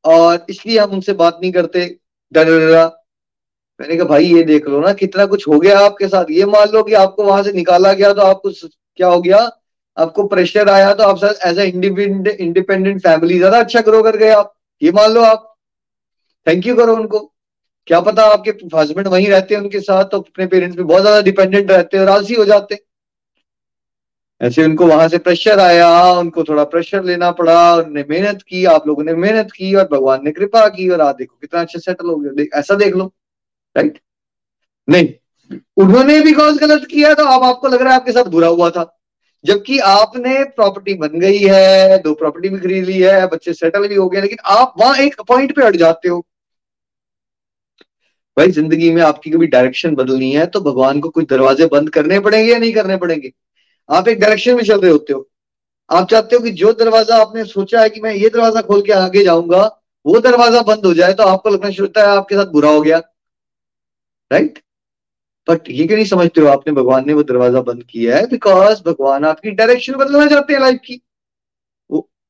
और 0.05 0.45
इसलिए 0.49 0.79
हम 0.79 0.91
उनसे 0.91 1.13
बात 1.15 1.39
नहीं 1.41 1.51
करते। 1.51 1.85
डर 2.31 2.49
मैंने 3.79 3.95
कहा, 3.97 4.05
भाई, 4.05 4.25
ये 4.25 4.43
देख 4.43 4.67
लो 4.67 4.79
ना, 4.79 4.91
कितना 4.93 5.25
कुछ 5.25 5.47
हो 5.47 5.59
गया 5.59 5.79
आपके 5.79 6.07
साथ। 6.07 6.25
ये 6.31 6.45
मान 6.45 6.67
लो 6.69 6.83
कि 6.83 6.93
आपको 6.95 7.23
वहाँ 7.23 7.43
से 7.43 7.51
निकाला 7.51 7.93
गया 7.93 8.11
तो 8.13 8.21
आपको 8.21 8.51
क्या 8.97 9.07
हो 9.07 9.21
गया? 9.21 9.37
आपको 9.97 10.23
प्रेशर 10.27 10.69
आया 10.69 10.93
तो 10.93 11.03
आप 11.03 11.17
sir 11.17 11.39
as 11.45 11.59
a 11.59 11.65
independent 11.65 13.01
family 13.01 13.37
ज़्यादा 13.37 13.59
अच्छा 13.59 13.81
ग्रो 13.81 14.01
कर 14.03 14.17
गए 14.17 14.29
आप। 14.31 14.53
ये 14.81 14.91
मान 14.91 15.11
लो 15.11 15.21
आप। 15.23 15.47
थैंक 16.47 16.67
यू 16.67 16.75
करो 16.75 16.95
उनको। 16.95 17.30
क्या 17.91 17.99
पता 18.01 18.23
आपके 18.25 18.51
हस्बैंड 18.75 19.07
वहीं 19.07 19.27
रहते 19.29 19.55
हैं 19.55 19.61
उनके 19.61 19.79
साथ 19.81 20.05
तो 20.11 20.19
अपने 20.19 20.45
पेरेंट्स 20.47 20.75
पे 20.77 20.83
बहुत 20.83 21.01
ज़्यादा 21.01 21.21
डिपेंडेंट 21.21 21.71
रहते 21.71 21.97
हैं 21.97 22.03
और 22.03 22.09
आलसी 22.11 22.33
हो 22.33 22.45
जाते 22.45 22.75
हैं। 22.75 22.81
ऐसे 24.41 24.63
उनको 24.65 24.85
वहाँ 24.87 25.07
से 25.07 25.17
प्रेशर 25.19 25.59
आया, 25.59 25.89
उनको 26.13 26.43
थोड़ा 26.43 26.63
प्रेशर 26.65 27.03
लेना 27.03 27.31
पड़ा 27.33 27.73
उन्होंने 27.73 28.05
मेहनत 28.09 28.41
की, 28.43 28.63
आप 28.65 28.87
लोगों 28.87 29.03
ने 29.03 29.13
मेहनत 29.15 29.51
की 29.51 29.73
और 29.75 29.87
भगवान 29.91 30.23
ने 30.25 30.31
कृपा 30.31 30.67
की 30.69 30.87
और 30.89 31.01
आप 31.01 31.15
देखो 31.17 31.35
कितना 31.35 31.61
अच्छा 31.61 31.79
सेटल 31.81 32.09
हो 32.09 32.15
गया। 32.17 32.59
ऐसा 32.59 32.75
देख 32.75 32.95
लो 32.95 33.11
राइट 33.75 33.99
नहीं, 34.87 35.13
उन्होंने 35.77 36.19
भी 36.21 36.33
कॉज 36.33 36.57
गलत 36.59 36.87
किया 36.91 37.13
तो 37.13 37.25
अब 37.27 37.43
आपको 37.43 37.67
लग 37.67 37.81
रहा 37.81 37.93
है 37.93 37.99
आपके 37.99 38.11
साथ 38.11 38.31
बुरा 38.31 38.47
हुआ 38.49 38.69
था। 38.69 38.89
जबकि 39.45 39.79
आपने 39.89 40.43
प्रॉपर्टी 40.45 40.93
बन 40.95 41.19
गई 41.19 41.37
है, 41.39 41.97
दो 41.99 42.13
प्रॉपर्टी 42.15 42.49
भी 42.49 42.59
खरीद 42.59 42.85
ली 42.85 42.99
है, 42.99 43.25
बच्चे 43.27 43.53
सेटल 43.53 43.87
भी 43.87 43.95
हो 43.95 44.09
गए, 44.09 44.21
लेकिन 44.21 44.37
आप 44.51 44.73
वहाँ 44.79 44.97
एक 44.99 45.21
पॉइंट 45.27 45.55
पे 45.55 45.63
अट 45.63 45.75
जाते 45.77 46.09
हो। 46.09 46.25
भाई 48.41 48.51
ज़िंदगी 48.51 48.89
में 48.91 49.01
आपकी 49.03 49.31
कभी 49.31 49.47
डायरेक्शन 49.47 49.95
बदलनी 49.95 50.31
है 50.31 50.45
तो 50.47 50.59
भगवान 50.61 50.99
को 50.99 51.09
कुछ 51.09 51.27
दरवाजे 51.29 51.65
बंद 51.71 51.89
करने 51.89 52.19
पड़ेंगे 52.19 52.51
या 52.51 52.57
नहीं 52.59 52.71
करने 52.73 52.95
पड़ेंगे? 52.97 53.31
आप 53.89 54.07
एक 54.07 54.19
डायरेक्शन 54.19 54.55
में 54.55 54.63
चल 54.63 54.79
रहे 54.79 54.91
होते 54.91 55.13
हो। 55.13 55.27
आप 55.89 56.07
चाहते 56.09 56.35
हो 56.35 56.41
कि 56.43 56.51
जो 56.53 56.71
दरवाज़ा 56.73 57.17
आपने 57.17 57.43
सोचा 57.45 57.81
है 57.81 57.89
कि 57.89 58.01
मैं 58.01 58.13
ये 58.13 58.29
दरवाज़ा 58.29 58.61
खोल 58.61 58.81
के 58.81 58.91
आगे 58.93 59.23
जाऊँगा 59.23 59.59
वो 60.05 60.19
दरवाज़ा 60.19 60.61
बंद 60.63 60.85
हो 60.85 60.93
जाए 60.93 61.13
तो 61.13 61.23
आपको 61.25 61.49
लगना 61.49 61.69
शुरू 61.71 61.87
होता 61.87 62.01
है 62.01 62.15
आपके 62.17 62.35
साथ 62.35 62.51
बुरा 62.51 62.69
हो 62.69 62.81
गया। 62.81 62.97
राइट 64.31 64.59
बट 65.47 65.69
ये 65.69 65.85
क्यों 65.87 65.97
नहीं 65.97 66.05
समझते 66.05 66.41
हो 66.41 66.47
आपने 66.49 66.73
भगवान 66.73 67.07
ने 67.07 67.13
वो 67.13 67.23
दरवाज़ा 67.23 67.61
बंद 67.61 67.83
किया 67.83 68.15
है? 68.17 68.25
बिकॉज़ 68.27 68.81
भगवान 68.85 69.25
आपकी 69.25 69.51
डायरेक्शन 69.51 69.95
बदलना 69.95 70.25
चाहते 70.27 70.53
हैं 70.53 70.61
लाइफ 70.61 70.79
की। 70.85 71.01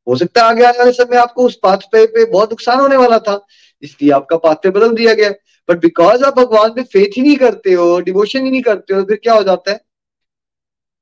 हो 0.08 0.16
सकता 0.18 0.44
है 0.44 0.50
आगे 0.50 0.64
आने 0.66 0.80
वाले 0.80 0.92
समय 0.94 1.18
आपको 1.18 1.46
उस 1.46 1.56
पाथ 1.64 1.78
पे, 1.92 2.06
पे 2.08 2.26
बहुत 2.28 2.52
नुकसान 2.52 2.80
होने 2.80 2.98
वाला 2.98 3.20
था 3.22 3.40
इसलिए 3.84 4.12
आपका 4.12 4.38
पाथ 4.40 4.56
पे 4.64 4.70
बदल 4.72 4.94
दिया 4.96 5.14
गया। 5.14 5.30
बट 5.72 5.80
बिकॉज़ 5.80 6.24
आप 6.24 6.36
भगवान 6.36 6.74
पे 6.74 6.84
फेथ 6.84 7.18
ही 7.18 7.22
नहीं 7.22 7.36
करते 7.38 7.74
हो 7.74 8.00
डिवोशन 8.02 8.46
ही 8.46 8.52
नहीं 8.52 8.62
करते 8.62 8.94
हो, 8.94 9.04
फिर 9.04 9.20
क्या 9.24 9.34
हो 9.34 9.44
जाता 9.44 9.72
है? 9.72 9.80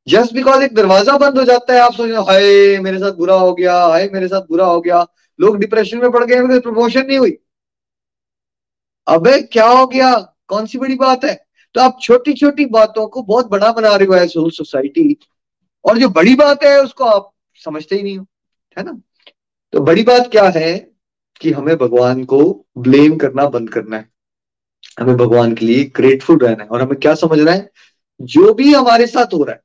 जस्ट 0.07 0.33
बिकॉज़ 0.33 0.63
एक 0.63 0.73
दरवाज़ा 0.75 1.17
बंद 1.17 1.37
हो 1.37 1.43
जाता 1.43 1.73
है, 1.73 1.79
आप 1.79 1.93
सोच 1.93 2.11
हाय, 2.29 2.77
मेरे 2.79 2.99
साथ 2.99 3.11
बुरा 3.13 3.35
हो 3.35 3.53
गया, 3.53 3.77
हाय, 3.77 4.09
मेरे 4.13 4.27
साथ 4.27 4.41
बुरा 4.41 4.65
हो 4.65 4.79
गया। 4.81 5.05
लोग 5.39 5.57
डिप्रेशन 5.57 5.97
में 5.97 6.11
पड़ 6.11 6.23
गए 6.25 6.35
तो 6.39 6.59
प्रमोशन 6.61 7.05
नहीं 7.07 7.17
हुई। 7.17 7.37
अबे, 9.07 9.41
क्या 9.43 9.67
हो 9.67 9.85
गया? 9.87 10.13
कौन 10.47 10.65
सी 10.65 10.77
बड़ी 10.77 10.95
बात 10.95 11.25
है? 11.25 11.33
तो 11.75 11.81
आप 11.81 11.97
छोटी 12.01 12.33
छोटी 12.33 12.65
बातों 12.65 13.07
को 13.07 13.21
बहुत 13.21 13.49
बड़ा 13.49 13.71
बना 13.71 13.95
रहे 13.95 14.07
हो 14.07 14.15
एज 14.15 14.33
होल 14.37 14.49
सोसाइटी 14.51 15.17
और 15.85 15.97
जो 15.97 16.09
बड़ी 16.09 16.35
बात 16.35 16.63
है, 16.63 16.81
उसको 16.81 17.03
आप 17.03 17.31
समझते 17.65 17.95
ही 17.95 18.03
नहीं 18.03 18.17
हो, 18.17 18.25
है 18.77 18.83
ना? 18.83 18.99
तो 19.73 19.81
बड़ी 19.81 20.03
बात 20.03 20.29
क्या 20.31 20.47
है 20.49 20.77
कि 21.41 21.51
हमें 21.51 21.75
भगवान 21.77 22.23
को 22.25 22.39
ब्लेम 22.77 23.17
करना 23.17 23.45
बंद 23.49 23.69
करना 23.69 23.97
है। 23.97 24.09
हमें 24.99 25.17
भगवान 25.17 25.55
के 25.55 25.65
लिए 25.65 25.83
ग्रेटफुल 25.83 26.37
रहना 26.37 26.63
है। 26.63 26.69
और 26.69 26.81
हमें 26.81 26.99
क्या 26.99 27.15
समझना 27.15 27.51
है? 27.51 27.71
जो 28.21 28.53
भी 28.53 28.73
हमारे 28.73 29.07
साथ 29.07 29.25
हो 29.25 29.43
रहा 29.43 29.55
है, 29.55 29.61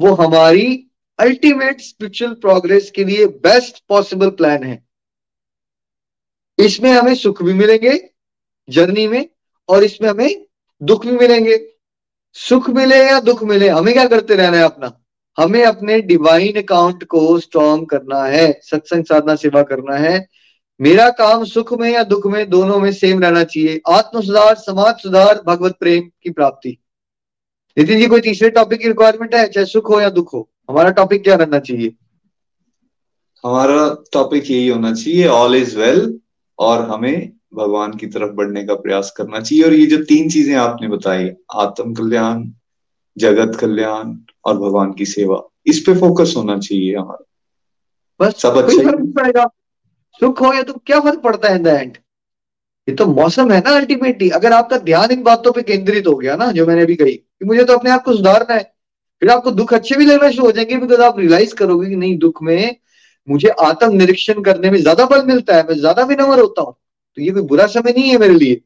वो 0.00 0.14
हमारी 0.14 0.90
अल्टीमेट 1.18 1.80
स्पिरिचुअल 1.80 2.34
प्रोग्रेस 2.34 2.90
के 2.90 3.04
लिए 3.04 3.26
बेस्ट 3.26 3.84
पॉसिबल 3.88 4.30
प्लान 4.30 4.62
है। 4.62 4.84
इसमें 6.58 6.92
हमें 6.92 7.14
सुख 7.14 7.42
भी 7.42 7.52
मिलेंगे 7.52 8.10
जर्नी 8.70 9.08
में, 9.08 9.28
और 9.68 9.84
इसमें 9.84 10.08
हमें 10.08 10.46
दुख 10.82 11.06
भी 11.06 11.12
मिलेंगे। 11.12 11.68
सुख 12.32 12.70
मिले 12.70 12.96
या 12.96 13.20
दुख 13.20 13.42
मिले, 13.42 13.68
हमें 13.68 13.94
क्या 13.94 14.08
करते 14.08 14.34
रहना 14.34 14.56
है 14.56 14.64
अपना? 14.64 15.04
हमें 15.38 15.64
अपने 15.64 16.00
डिवाइन 16.00 16.62
अकाउंट 16.62 17.04
को 17.04 17.40
स्ट्रॉन्ग 17.40 17.88
करना 17.88 18.24
है, 18.24 18.60
सत्संग 18.62 19.04
साधना 19.04 19.34
सेवा 19.34 19.62
करना 19.62 19.96
है। 19.96 20.28
मेरा 20.80 21.08
काम 21.10 21.44
सुख 21.44 21.72
में 21.72 21.90
या 21.90 22.02
दुख 22.02 22.26
में 22.26 22.48
दोनों 22.50 22.78
में 22.78 22.92
सेम 22.92 23.20
रहना 23.20 23.42
चाहिए। 23.44 23.80
आत्म 23.88 24.20
सुधार 24.20 24.54
समाज 24.54 24.94
सुधार 24.94 25.42
भगवत 25.46 25.76
प्रेम 25.80 26.10
की 26.22 26.30
प्राप्ति। 26.30 26.76
नितिन 27.76 27.98
जी 27.98 28.06
कोई 28.06 28.20
तीसरे 28.20 28.50
टॉपिक 28.50 28.80
की 28.80 28.88
रिक्वायरमेंट 28.88 29.34
है? 29.34 29.46
चाहे 29.48 29.66
सुख 29.66 29.90
हो 29.90 30.00
या 30.00 30.10
दुख 30.10 30.32
हो 30.34 30.48
हमारा 30.70 30.90
टॉपिक 30.90 31.22
क्या 31.22 31.34
रहना 31.34 31.58
चाहिए? 31.58 31.94
हमारा 33.44 33.88
टॉपिक 34.12 34.50
यही 34.50 34.68
होना 34.68 34.92
चाहिए 34.94 35.26
ऑल 35.26 35.56
इज़ 35.56 35.76
वेल 35.78 36.18
और 36.58 36.82
हमें 36.88 37.32
भगवान 37.54 37.92
की 37.92 38.06
तरफ़ 38.06 38.32
बढ़ने 38.32 38.64
का 38.64 38.74
प्रयास 38.74 39.12
करना 39.16 39.40
चाहिए। 39.40 39.64
और 39.64 39.74
ये 39.74 39.86
जो 39.86 39.98
तीन 40.04 40.30
चीज़ें 40.30 40.54
आपने 40.56 40.88
बताई 40.88 41.30
आत्म 41.56 41.94
कल्याण 41.94 42.44
जगत 43.16 43.56
कल्याण 43.56 44.16
और 44.44 44.58
भगवान 44.58 44.92
की 44.92 45.04
सेवा 45.06 45.42
इस 45.66 45.80
पे 45.80 45.94
फोकस 45.94 46.34
होना 46.36 46.58
चाहिए 46.58 46.96
हमारा। 46.96 47.24
बस 48.20 48.40
सब 48.42 48.56
अच्छा 48.56 48.90
पड़ेगा। 48.90 49.48
सुख 50.22 50.40
हो 50.40 50.52
या 50.54 50.62
तो 50.62 50.72
क्या 50.86 51.00
फ़र्क 51.00 51.20
पड़ता 51.20 51.48
है 51.48 51.56
इन 51.56 51.62
द 51.62 51.66
एंड 51.68 51.96
ये 52.88 52.94
तो 52.94 53.06
मौसम 53.06 53.50
है 53.52 53.60
ना 53.60 53.74
अल्टीमेटली 53.76 54.28
अगर 54.30 54.52
आपका 54.52 54.76
ध्यान 54.80 55.10
इन 55.12 55.22
बातों 55.22 55.52
पे 55.52 55.62
केंद्रित 55.62 56.06
हो 56.06 56.14
गया 56.14 56.36
ना, 56.36 56.50
जो 56.52 56.66
मैंने 56.66 56.82
अभी 56.82 56.94
कही, 56.96 57.12
कि 57.12 57.44
मुझे 57.44 57.64
तो 57.64 57.72
अपने 57.72 57.90
आप 57.90 58.02
को 58.04 58.14
सुधारना 58.16 58.54
है, 58.54 58.62
फिर 59.22 59.30
आपको 59.30 59.50
दुख 59.50 59.74
अच्छे 59.74 59.96
भी 59.96 60.06
लगना 60.06 60.30
शुरू 60.30 60.46
हो 60.46 60.52
जाएँगे 60.52 60.76
बिकॉज़ 60.76 61.00
आप 61.02 61.18
रियलाइज़ 61.18 61.54
करोगे 61.54 61.88
कि 61.88 61.96
नहीं, 61.96 62.16
दुख 62.18 62.42
में 62.42 62.76
मुझे 63.28 63.48
आत्म 63.60 63.92
निरीक्षण 63.92 64.42
करने 64.42 64.70
में 64.70 64.78
ज़्यादा 64.78 65.04
बल 65.06 65.24
मिलता 65.26 65.56
है, 65.56 65.62
मैं 65.62 65.74
ज़्यादा 65.74 66.02
विनम्र 66.04 66.40
होता 66.40 66.62
हूँ। 66.62 66.74
तो 67.16 67.22
ये 67.22 67.30
कोई 67.30 67.42
बुरा 67.42 67.66
समय 67.66 67.92
नहीं 67.92 68.08
है 68.10 68.18
मेरे 68.18 68.34
लिए। 68.34 68.60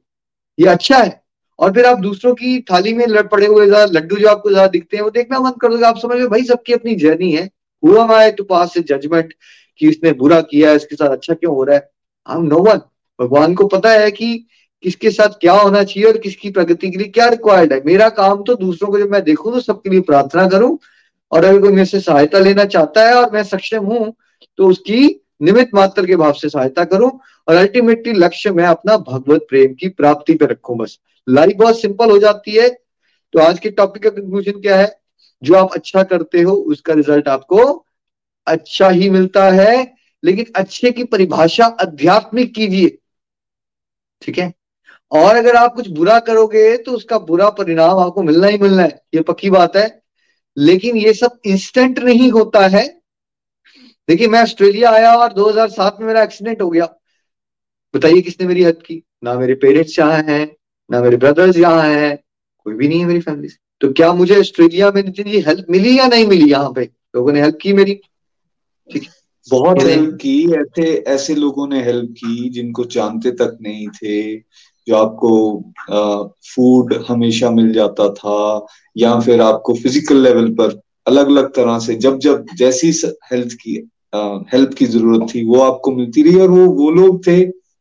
ये 0.58 0.66
अच्छा 0.68 0.98
है। 0.98 1.20
और 1.58 1.72
फिर 1.72 1.86
आप 1.86 1.98
दूसरों 1.98 2.34
की 2.34 2.60
थाली 2.70 2.92
में 2.94 3.06
लड़ 3.06 3.26
पड़े 3.26 3.46
हुए 3.46 3.66
लड्डू 3.66 4.16
जो 4.16 4.28
आपको 4.28 4.50
ज़्यादा 4.50 4.66
दिखते 4.68 4.96
हैं, 4.96 5.04
वो 5.04 5.10
देखना 5.10 5.40
मन 5.40 5.50
कर 5.60 5.68
दोगे। 5.68 5.84
आप 5.84 5.98
समझ 5.98 6.18
में 6.18 6.28
भाई 6.28 6.44
सबकी 6.44 6.72
अपनी 6.72 6.94
जर्नी 6.96 7.32
है। 7.32 7.48
हुआ 7.82 8.06
माए 8.06 8.30
टू 8.32 8.44
पास 8.44 8.74
जजमेंट 8.80 9.34
कि 9.82 9.88
इसने 9.88 10.12
बुरा 10.14 10.40
किया 10.40 10.70
है, 10.70 10.76
इसके 10.76 10.96
साथ 10.96 11.10
अच्छा 11.10 11.34
क्यों 11.34 11.54
हो 11.54 11.62
रहा 11.64 11.76
है? 11.76 11.90
हम 12.28 12.42
नो 12.44 12.58
वन 12.58 12.80
भगवान 13.18 13.54
को 13.54 13.66
पता 13.68 13.90
है 13.90 14.10
कि 14.10 14.46
किसके 14.84 15.10
साथ 15.10 15.38
क्या 15.40 15.52
होना 15.52 15.82
चाहिए 15.82 16.08
और 16.08 16.18
किसकी 16.18 16.50
प्रगति 16.50 16.90
के 16.90 16.98
लिए 16.98 17.08
क्या 17.08 17.26
रिक्वायर्ड 17.28 17.72
है। 17.72 17.80
मेरा 17.86 18.08
काम 18.10 18.42
तो 18.42 18.54
दूसरों 18.56 18.90
को 18.90 18.98
जब 18.98 19.10
मैं 19.10 19.22
देखूँ 19.24 19.52
तो 19.52 19.60
सबके 19.60 19.90
लिए 19.90 20.00
प्रार्थना 20.02 20.46
करूँ 20.48 20.78
और 21.32 21.44
अगर 21.44 21.60
कोई 21.60 21.70
मेरे 21.70 21.84
से 21.84 22.00
सहायता 22.00 22.38
लेना 22.38 22.64
चाहता 22.66 23.08
है 23.08 23.14
और 23.14 23.30
मैं 23.32 23.42
सक्षम 23.42 23.84
हूँ 23.84 24.12
तो 24.58 24.68
उसकी 24.68 25.06
निमित 25.42 25.74
मात्र 25.74 26.06
के 26.06 26.16
भाव 26.16 26.32
से 26.32 26.48
सहायता 26.48 26.84
करूँ 26.84 27.10
और 27.48 27.54
अल्टीमेटली 27.54 28.12
लक्ष्य 28.12 28.50
मैं 28.50 28.64
अपना 28.64 28.96
भगवत 28.96 29.46
प्रेम 29.48 29.74
की 29.74 29.88
प्राप्ति 29.90 30.34
पे 30.34 30.46
रखूँ 30.46 30.76
बस। 30.78 30.98
लाइफ 31.26 31.56
बहुत 31.56 31.80
सिंपल 31.80 32.10
हो 32.10 32.18
जाती 32.18 32.56
है। 32.56 32.68
तो 32.68 33.40
आज 33.40 33.58
के 33.58 33.70
टॉपिक 33.70 34.02
का 34.02 34.10
कंक्लूजन 34.10 34.60
क्या 34.60 34.76
है? 34.76 34.92
जो 35.42 35.54
आप 35.54 35.72
अच्छा 35.74 36.02
करते 36.02 36.42
हो, 36.42 36.52
उसका 36.52 36.94
रिज़ल्ट 36.94 37.28
आपको 37.28 37.84
अच्छा 38.46 38.88
ही 38.88 39.10
मिलता 39.10 39.50
है, 39.50 39.94
लेकिन 40.24 40.46
अच्छे 40.56 40.90
की 40.90 41.04
परिभाषा 41.04 41.64
आध्यात्मिक 41.64 42.54
कीजिए। 42.54 42.98
ठीक 44.22 44.38
है? 44.38 44.52
और 45.12 45.36
अगर 45.36 45.56
आप 45.56 45.74
कुछ 45.74 45.88
बुरा 45.88 46.18
करोगे 46.18 46.76
तो 46.76 46.92
उसका 46.92 47.18
बुरा 47.18 47.50
परिणाम 47.50 47.98
आपको 47.98 48.22
मिलना 48.22 48.46
ही 48.46 48.58
मिलना 48.58 48.82
है, 48.82 49.02
ये 49.14 49.20
पक्की 49.20 49.50
बात 49.50 49.76
है। 49.76 50.02
लेकिन 50.56 50.96
ये 50.96 51.12
सब 51.14 51.38
इंस्टेंट 51.46 51.98
नहीं 51.98 52.30
होता 52.30 52.66
है। 52.68 53.00
देखिए, 54.08 54.28
मैं 54.28 54.42
ऑस्ट्रेलिया 54.42 54.90
आया 54.90 55.14
और 55.14 55.32
2007 55.32 55.96
में 56.00 56.06
मेरा 56.06 56.22
एक्सीडेंट 56.22 56.62
हो 56.62 56.70
गया। 56.70 56.94
बताइए, 57.94 58.20
किसने 58.20 58.46
मेरी 58.46 58.62
हेल्प 58.62 58.82
की? 58.86 59.02
ना 59.24 59.34
मेरे 59.34 59.54
पेरेंट्स 59.54 59.98
यहाँ 59.98 60.22
हैं, 60.22 60.56
ना 60.90 61.00
मेरे 61.00 61.16
ब्रदर्स 61.16 61.56
यहाँ 61.56 61.82
हैं, 61.82 62.18
कोई 62.64 62.74
भी 62.74 62.88
नहीं 62.88 63.00
है 63.00 63.06
मेरी 63.06 63.20
फैमिली 63.20 63.48
से। 63.48 63.56
तो 63.80 63.92
क्या 63.92 64.12
मुझे 64.12 64.40
ऑस्ट्रेलिया 64.40 64.90
में 64.90 65.02
नितिन 65.02 65.30
जी 65.30 65.40
हेल्प 65.40 65.66
मिली 65.70 65.98
या 65.98 66.06
नहीं 66.06 66.26
मिली 66.26 66.50
यहाँ 66.50 66.72
पे? 66.72 66.90
लोगों 67.16 67.32
ने 67.32 67.40
हेल्प 67.40 67.58
की 67.62 67.72
मेरी। 67.72 68.00
ठीक 68.92 69.08
बहुत 69.46 69.82
हेल्प 69.82 70.14
की 70.14 70.36
ऐसे 70.52 70.92
ऐसे 71.08 71.34
लोगों 71.34 71.66
ने 71.68 71.82
हेल्प 71.84 72.10
की 72.18 72.48
जिनको 72.50 72.84
जानते 72.90 73.30
तक 73.30 73.56
नहीं 73.62 73.86
थे 73.88 74.18
जो 74.86 74.96
आपको 74.96 75.32
फ़ूड 76.46 76.94
हमेशा 77.08 77.50
मिल 77.50 77.72
जाता 77.72 78.08
था 78.12 78.66
या 78.96 79.18
फिर 79.20 79.40
आपको 79.40 79.74
फ़िज़िकल 79.74 80.22
लेवल 80.22 80.50
पर 80.52 80.80
अलग 81.06 81.26
अलग 81.26 81.52
तरह 81.54 81.78
से 81.78 81.94
जब 81.96 82.18
जब 82.18 82.46
जैसी 82.56 82.90
हेल्थ 83.32 83.54
की 83.54 83.76
हेल्प 84.52 84.74
की 84.74 84.86
ज़रूरत 84.86 85.26
थी 85.34 85.44
वो 85.44 85.60
आपको 85.60 85.92
मिलती 85.92 86.22
रही 86.22 86.40
और 86.40 86.50
वो 86.50 86.66
वो 86.72 86.90
लोग 86.90 87.26
थे 87.26 87.40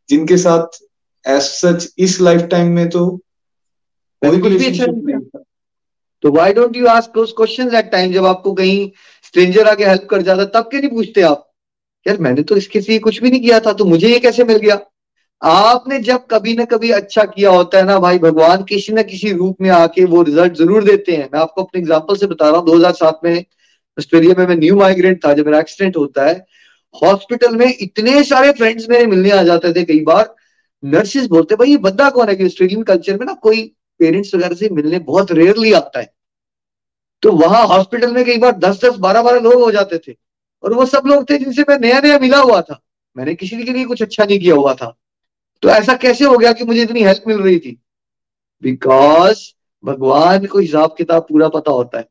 जिनके 0.10 0.38
साथ 0.38 0.80
एज 1.26 1.42
सच 1.42 1.90
इस 2.00 2.20
लाइफ 2.22 2.42
टाइम 2.42 2.72
में 2.72 2.90
तो 2.90 3.10
कुछ 4.22 4.52
भी 4.54 4.72
तो 6.24 6.32
why 6.32 6.54
don't 6.54 6.76
you 6.78 6.88
ask 6.88 7.12
those 7.16 7.34
questions 7.38 7.74
at 7.74 7.92
time 7.92 8.12
जब 8.14 8.26
आपको 8.26 8.54
कहीं 8.54 8.90
स्ट्रेंजर 9.34 9.68
आके 9.68 9.86
हेल्प 9.86 10.08
कर 10.10 10.22
जाता, 10.22 10.46
तब 10.46 10.70
क्यों 10.70 10.82
नहीं 10.82 10.90
पूछते 10.92 11.22
आप? 11.24 11.48
यार, 12.06 12.18
मैंने 12.20 12.44
तो 12.44 12.56
इसके 12.58 12.80
लिए 12.80 13.00
कुछ 13.00 13.22
भी 13.22 13.30
नहीं 13.32 13.42
किया 13.42 13.60
था 13.60 13.74
तो 13.74 13.86
मुझे 13.86 14.08
ये 14.08 14.20
कैसे 14.20 14.44
मिल 14.44 14.58
गया? 14.58 14.80
आपने 15.42 16.00
जब 16.00 16.26
कभी 16.32 16.54
ना 16.56 16.66
कभी 16.66 16.90
अच्छा 16.92 17.24
किया 17.26 17.50
होता 17.52 17.78
है 17.78 17.86
ना 17.86 17.98
भाई, 18.00 18.18
भगवान 18.20 18.64
किसी 18.64 18.94
न 18.94 19.04
किसी 19.04 19.32
रूप 19.34 19.62
में 19.62 19.70
आके 19.70 20.06
वो 20.06 20.22
रिज़ल्ट 20.24 20.54
ज़रूर 20.54 20.84
देते 20.84 21.12
हैं। 21.12 21.30
मैं 21.34 21.40
आपको 21.40 21.64
अपने 21.64 21.82
एग्ज़ाम्पल 21.82 22.16
से 22.16 22.28
बता 22.28 22.50
रहा 22.50 22.58
हूँ 22.58 22.66
2007 22.66 23.20
में 23.24 23.44
ऑस्ट्रेलिया 23.98 24.36
में 24.38 24.46
मैं 24.48 24.56
न्यू 24.56 24.76
माइग्रेंट 24.76 25.26
था, 25.26 25.34
जब 25.34 25.46
मेरा 25.46 25.60
एक्सीडेंट 25.60 25.98
होता 25.98 26.26
है 26.26 26.46
हॉस्पिटल 26.96 27.56
में 27.56 27.68
इतने 27.72 28.24
सारे 28.24 28.52
फ्रेंड्स 28.52 28.90
मेरे 28.90 29.06
मिलने 29.08 29.32
आ 29.32 29.44
जाते 29.44 29.74
थे 29.74 29.84
कई 29.84 30.00
बार। 30.04 30.34
नर्सिस 30.84 31.28
बोलते, 31.28 31.56
भाई, 31.56 31.70
ये 31.70 31.78
बंदा 31.80 32.10
कौन 32.10 32.30
है 32.30 32.36
कि 32.36 32.46
ऑस्ट्रेलियन 32.46 32.84
कल्चर 32.84 33.18
में 33.18 33.26
ना 33.26 33.34
कोई 33.34 33.64
पेरेंट्स 34.00 34.34
वगैरह 34.36 34.56
से 34.56 34.70
मिलने 34.72 35.00
बहुत 35.02 35.32
रेयरली 35.32 35.74
आता 35.74 36.00
है? 36.00 36.14
तो 37.24 37.32
वहाँ 37.32 37.66
हॉस्पिटल 37.68 38.14
में 38.14 38.24
कई 38.26 38.38
बार 38.38 38.52
दस 38.52 38.84
दस, 38.86 38.96
बारह 38.98 39.22
बारह 39.22 39.40
लोग 39.40 39.54
हो 39.54 39.72
जाते 39.72 39.98
थे। 39.98 40.16
और 40.64 40.74
वो 40.74 40.86
सब 40.86 41.04
लोग 41.06 41.30
थे 41.30 41.38
जिनसे 41.38 41.62
मैं 41.70 41.78
नया 41.80 42.00
नया 42.00 42.20
मिला 42.20 42.40
हुआ 42.40 42.62
था। 42.62 42.80
मैंने 43.16 43.36
किसी 43.36 43.64
के 43.64 43.74
लिए 43.74 43.86
कुछ 43.86 44.02
अच्छा 44.02 44.26
नहीं 44.26 44.40
किया 44.40 44.56
हुआ 44.56 44.74
था। 44.74 44.96
तो 45.64 45.70
ऐसा 45.70 45.96
कैसे 45.96 46.26
हो 46.26 46.38
गया 46.38 46.52
कि 46.54 46.64
मुझे 46.64 46.82
इतनी 46.84 47.04
हेल्प 47.04 47.24
मिल 47.28 47.38
रही 47.38 47.60
थी? 47.60 47.78
बिकॉज़ 48.64 49.40
भगवान 49.84 50.46
को 50.46 50.60
हिसाब 50.60 50.96
किताब 50.98 51.26
पूरा 51.30 51.48
पता 51.50 51.72
होता 51.72 52.00
है। 52.00 52.08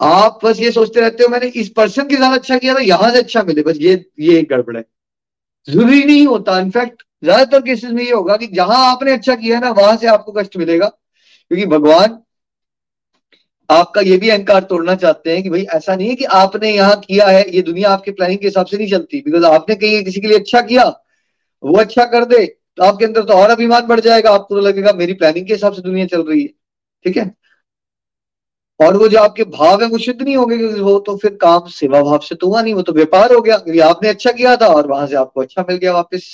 आप 0.00 0.38
बस 0.44 0.60
ये 0.60 0.70
सोचते 0.70 1.00
रहते 1.00 1.22
हो, 1.22 1.28
मैंने 1.28 1.46
इस 1.46 1.68
पर्सन 1.68 2.08
के 2.08 2.16
साथ 2.16 2.38
अच्छा 2.38 2.58
किया 2.58 2.74
तो 2.74 2.80
यहाँ 2.80 3.10
से 3.10 3.18
अच्छा 3.18 3.42
मिले, 3.42 3.62
बस 3.62 3.76
ये 3.80 4.04
ये 4.20 4.38
एक 4.38 4.48
गड़बड़ 4.48 4.76
है। 4.76 4.84
ज़रूरी 5.68 6.04
नहीं 6.04 6.26
होता। 6.26 6.58
इनफैक्ट 6.60 7.02
ज़्यादातर 7.24 7.60
केसेस 7.60 7.90
में 7.90 8.02
ये 8.04 8.12
होगा 8.12 8.36
कि 8.36 8.46
जहाँ 8.46 8.76
आपने 8.90 9.12
अच्छा 9.12 9.34
किया 9.34 9.56
है 9.56 9.62
ना, 9.62 9.70
वहाँ 9.70 9.96
से 9.96 10.06
आपको 10.06 10.32
कष्ट 10.32 10.56
मिलेगा। 10.56 10.86
क्योंकि 10.86 11.66
भगवान 11.66 12.18
आपका 13.68 14.00
ये 14.00 14.16
भी 14.16 14.28
अहंकार 14.30 14.62
तोड़ना 14.64 14.94
चाहते 14.94 15.30
हैं 15.30 15.42
कि 15.42 15.50
भाई 15.50 15.62
ऐसा 15.74 15.94
नहीं 15.96 16.08
है 16.08 16.14
कि 16.14 16.24
आपने 16.24 16.70
यहाँ 16.70 16.96
किया 17.00 17.26
है, 17.26 17.44
ये 17.50 17.62
दुनिया 17.62 17.90
आपके 17.90 18.10
प्लानिंग 18.10 18.38
के 18.38 18.46
हिसाब 18.46 18.66
से 18.66 18.76
नहीं 18.76 18.90
चलती। 18.90 19.20
बिकॉज़ 19.20 19.44
आपने 19.46 19.74
कहीं 19.76 20.02
किसी 20.04 20.20
के 20.20 20.28
लिए 20.28 20.38
अच्छा 20.38 20.60
किया, 20.62 20.84
वो 21.62 21.78
अच्छा 21.78 22.04
कर 22.06 22.24
दे 22.26 22.44
तो 22.78 22.84
आपके 22.84 23.04
अंदर 23.04 23.22
तो 23.22 23.34
और 23.34 23.50
अभिमान 23.50 23.86
बढ़ 23.86 24.00
जाएगा। 24.00 24.30
आपको 24.30 24.54
तो 24.54 24.60
लगेगा, 24.60 24.92
मेरी 24.92 25.12
प्लानिंग 25.14 25.46
के 25.46 25.52
हिसाब 25.52 25.72
से 25.72 25.82
दुनिया 25.82 26.06
चल 26.06 26.22
रही 26.22 26.42
है। 26.42 26.48
ठीक 27.04 27.16
है? 27.16 27.30
और 28.80 28.96
वो 28.96 29.08
जो 29.08 29.18
आपके 29.18 29.44
भाव 29.46 29.82
है, 29.82 29.88
वो 29.88 29.98
शुद्ध 29.98 30.20
नहीं 30.22 30.36
होंगे, 30.36 30.56
क्योंकि 30.58 30.80
वो 30.80 30.98
तो 30.98 31.16
फिर 31.16 31.30
काम 31.42 31.68
सेवा 31.70 32.02
भाव 32.02 32.18
से 32.18 32.34
तो 32.34 32.48
हुआ 32.48 32.62
नहीं, 32.62 32.74
वो 32.74 32.82
तो 32.82 32.92
व्यापार 32.92 33.32
हो 33.34 33.40
गया। 33.40 33.56
क्योंकि 33.58 33.80
आपने 33.82 34.08
अच्छा 34.08 34.32
किया 34.32 34.56
था 34.56 34.66
और 34.68 34.86
वहाँ 34.86 35.06
से 35.06 35.16
आपको 35.16 35.40
अच्छा 35.40 35.64
मिल 35.68 35.76
गया 35.76 35.92
वापस। 35.92 36.28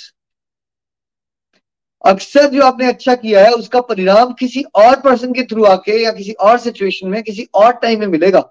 अक्सर 2.03 2.49
जो 2.49 2.63
आपने 2.63 2.87
अच्छा 2.87 3.15
किया 3.15 3.43
है, 3.45 3.51
उसका 3.51 3.81
परिणाम 3.81 4.33
किसी 4.33 4.63
और 4.75 4.99
पर्सन 5.01 5.33
के 5.33 5.43
थ्रू 5.43 5.63
आके 5.65 6.01
या 6.03 6.11
किसी 6.11 6.31
और 6.31 6.57
सिचुएशन 6.59 7.07
में, 7.07 7.21
किसी 7.23 7.47
और 7.53 7.71
टाइम 7.73 7.99
में 7.99 8.07
मिलेगा। 8.07 8.49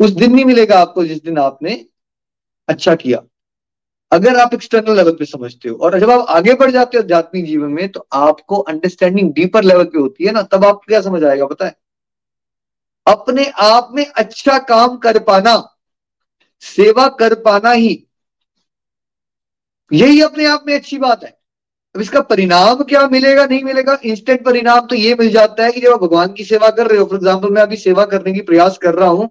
उस 0.00 0.10
दिन 0.10 0.34
नहीं 0.34 0.44
मिलेगा 0.44 0.78
आपको 0.78 1.04
जिस 1.04 1.22
दिन 1.22 1.38
आपने 1.38 1.84
अच्छा 2.68 2.94
किया। 2.94 3.22
अगर 4.12 4.36
आप 4.36 4.54
एक्सटर्नल 4.54 4.96
लेवल 4.96 5.12
पे 5.12 5.24
समझते 5.24 5.68
हो, 5.68 5.76
और 5.76 5.98
जब 6.00 6.10
आप 6.10 6.26
आगे 6.28 6.54
बढ़ 6.54 6.70
जाते 6.70 6.96
हो 6.98 7.02
आध्यात्मिक 7.02 7.44
जीवन 7.46 7.70
में 7.70 7.88
तो 7.88 8.06
आपको 8.12 8.58
अंडरस्टैंडिंग 8.62 9.32
डीपर 9.32 9.64
लेवल 9.64 9.84
पे 9.84 9.98
होती 9.98 10.24
है 10.24 10.32
ना, 10.32 10.42
तब 10.42 10.64
आपको 10.64 10.84
क्या 10.88 11.00
समझ 11.00 11.22
आएगा, 11.24 11.46
पता 11.46 11.66
है? 11.66 11.76
अपने 13.06 13.44
आप 13.60 13.90
में 13.92 14.04
अच्छा 14.06 14.58
काम 14.58 14.96
कर 14.96 15.18
पाना, 15.18 15.56
सेवा 16.62 17.08
कर 17.08 17.34
पाना 17.40 17.70
ही। 17.70 18.02
यही 19.90 20.20
अपने 20.20 20.46
आप 20.46 20.64
में 20.66 20.74
अच्छी 20.74 20.98
बात 20.98 21.24
है। 21.24 21.35
अब 21.96 22.00
इसका 22.02 22.20
परिणाम 22.22 22.82
क्या 22.82 23.06
मिलेगा, 23.08 23.44
नहीं 23.44 23.62
मिलेगा? 23.64 23.96
इंस्टेंट 24.04 24.44
परिणाम 24.44 24.86
तो 24.86 24.94
ये 24.96 25.14
मिल 25.14 25.30
जाता 25.30 25.64
है 25.64 25.72
कि 25.72 25.80
जब 25.80 25.92
आप 25.92 26.00
भगवान 26.00 26.32
की 26.32 26.44
सेवा 26.44 26.68
कर 26.70 26.86
रहे 26.86 26.98
हो 26.98 27.04
फॉर 27.04 27.16
एग्ज़ाम्पल 27.16 27.50
मैं 27.50 27.62
अभी 27.62 27.76
सेवा 27.78 28.04
करने 28.06 28.32
की 28.32 28.40
प्रयास 28.42 28.76
कर 28.78 28.94
रहा 28.94 29.08
हूँ 29.10 29.30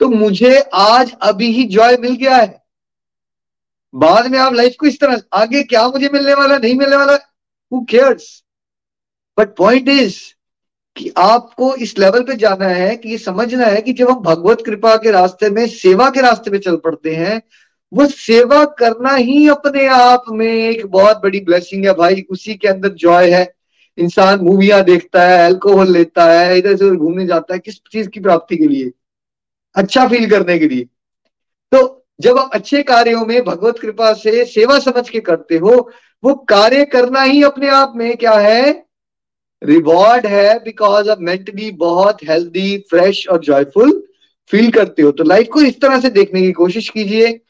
तो 0.00 0.08
मुझे 0.10 0.58
आज 0.74 1.14
अभी 1.22 1.50
ही 1.52 1.64
जॉय 1.68 1.96
मिल 1.96 2.16
गया 2.16 2.36
है। 2.36 2.62
बाद 3.94 4.26
में 4.26 4.38
आप 4.38 4.54
लाइफ 4.54 4.74
को 4.80 4.86
इस 4.86 5.00
तरह, 5.00 5.20
आगे 5.32 5.62
क्या 5.64 5.86
मुझे 5.88 6.08
मिलने 6.12 6.34
वाला, 6.34 6.58
नहीं 6.58 6.74
मिलने 6.74 6.96
वाला? 6.96 7.18
Who 7.72 7.84
cares 7.90 8.42
but 9.38 9.56
point 9.56 9.88
is 9.88 10.18
कि 10.96 11.12
आपको 11.18 11.74
इस 11.76 11.98
लेवल 11.98 12.22
पे 12.22 12.36
जाना 12.36 12.68
है 12.68 12.96
कि 12.96 13.08
ये 13.08 13.18
समझना 13.20 13.66
है 13.66 13.80
कि 13.82 13.92
जब 13.92 14.10
हम 14.10 14.20
भगवत 14.22 14.62
कृपा 14.66 14.96
के 14.96 15.10
रास्ते 15.10 15.50
में, 15.50 15.66
सेवा 15.68 16.10
के 16.10 16.20
रास्ते 16.20 16.50
में 16.50 16.58
चल 16.60 16.76
पड़ते 16.84 17.14
हैं 17.16 17.40
वो 17.94 18.06
सेवा 18.06 18.64
करना 18.64 19.14
ही 19.14 19.48
अपने 19.48 19.86
आप 19.86 20.24
में 20.28 20.70
एक 20.70 20.86
बहुत 20.86 21.16
बड़ी 21.16 21.40
ब्लेसिंग 21.40 21.86
है 21.86 21.94
भाई। 21.94 22.24
उसी 22.30 22.54
के 22.54 22.68
अंदर 22.68 22.88
जॉय 22.88 23.30
है। 23.30 23.54
इंसान 23.98 24.40
मूवियाँ 24.40 24.84
देखता 24.84 25.22
है 25.22 25.46
अल्कोहल 25.46 25.92
लेता 25.92 26.24
है, 26.24 26.58
इधर 26.58 26.76
से 26.76 26.84
उधर 26.84 26.94
घूमने 26.94 27.26
जाता 27.26 27.54
है, 27.54 27.60
किस 27.60 27.74
चीज़ 27.74 28.08
की 28.08 28.20
प्राप्ति 28.20 28.56
के 28.56 28.68
लिए? 28.68 28.90
अच्छा 29.74 30.08
फील 30.08 30.30
करने 30.30 30.58
के 30.58 30.68
लिए। 30.68 30.84
तो 31.72 32.06
जब 32.20 32.38
आप 32.38 32.50
अच्छे 32.52 32.82
कार्यों 32.82 33.26
में 33.26 33.44
भगवत 33.44 33.78
कृपा 33.78 34.12
से 34.12 34.44
सेवा 34.44 34.78
समझ 34.78 35.08
के 35.08 35.20
करते 35.20 35.56
हो, 35.56 35.90
वो 36.24 36.34
कार्य 36.34 36.84
करना 36.84 37.22
ही 37.22 37.42
अपने 37.42 37.68
आप 37.68 37.92
में 37.96 38.16
क्या 38.16 38.32
है? 38.32 38.84
रिवॉर्ड 39.64 40.26
है 40.26 40.58
बिकॉज़ 40.58 41.10
आप 41.10 41.20
मेंटली 41.20 41.70
बहुत 41.70 42.18
हेल्दी 42.24 42.78
फ्रेश 42.90 43.28
और 43.28 43.40
जॉयफुल 43.40 44.04
फील 44.48 44.70
करते 44.70 45.02
हो। 45.02 45.10
तो 45.10 45.24
लाइफ 45.24 45.48
को 45.52 45.60
इस 45.60 45.80
तरह 45.80 46.00
से 46.00 46.10
देखने 46.10 46.42
की 46.42 46.52
कोशिश 46.52 46.88
कीजिए। 46.88 47.40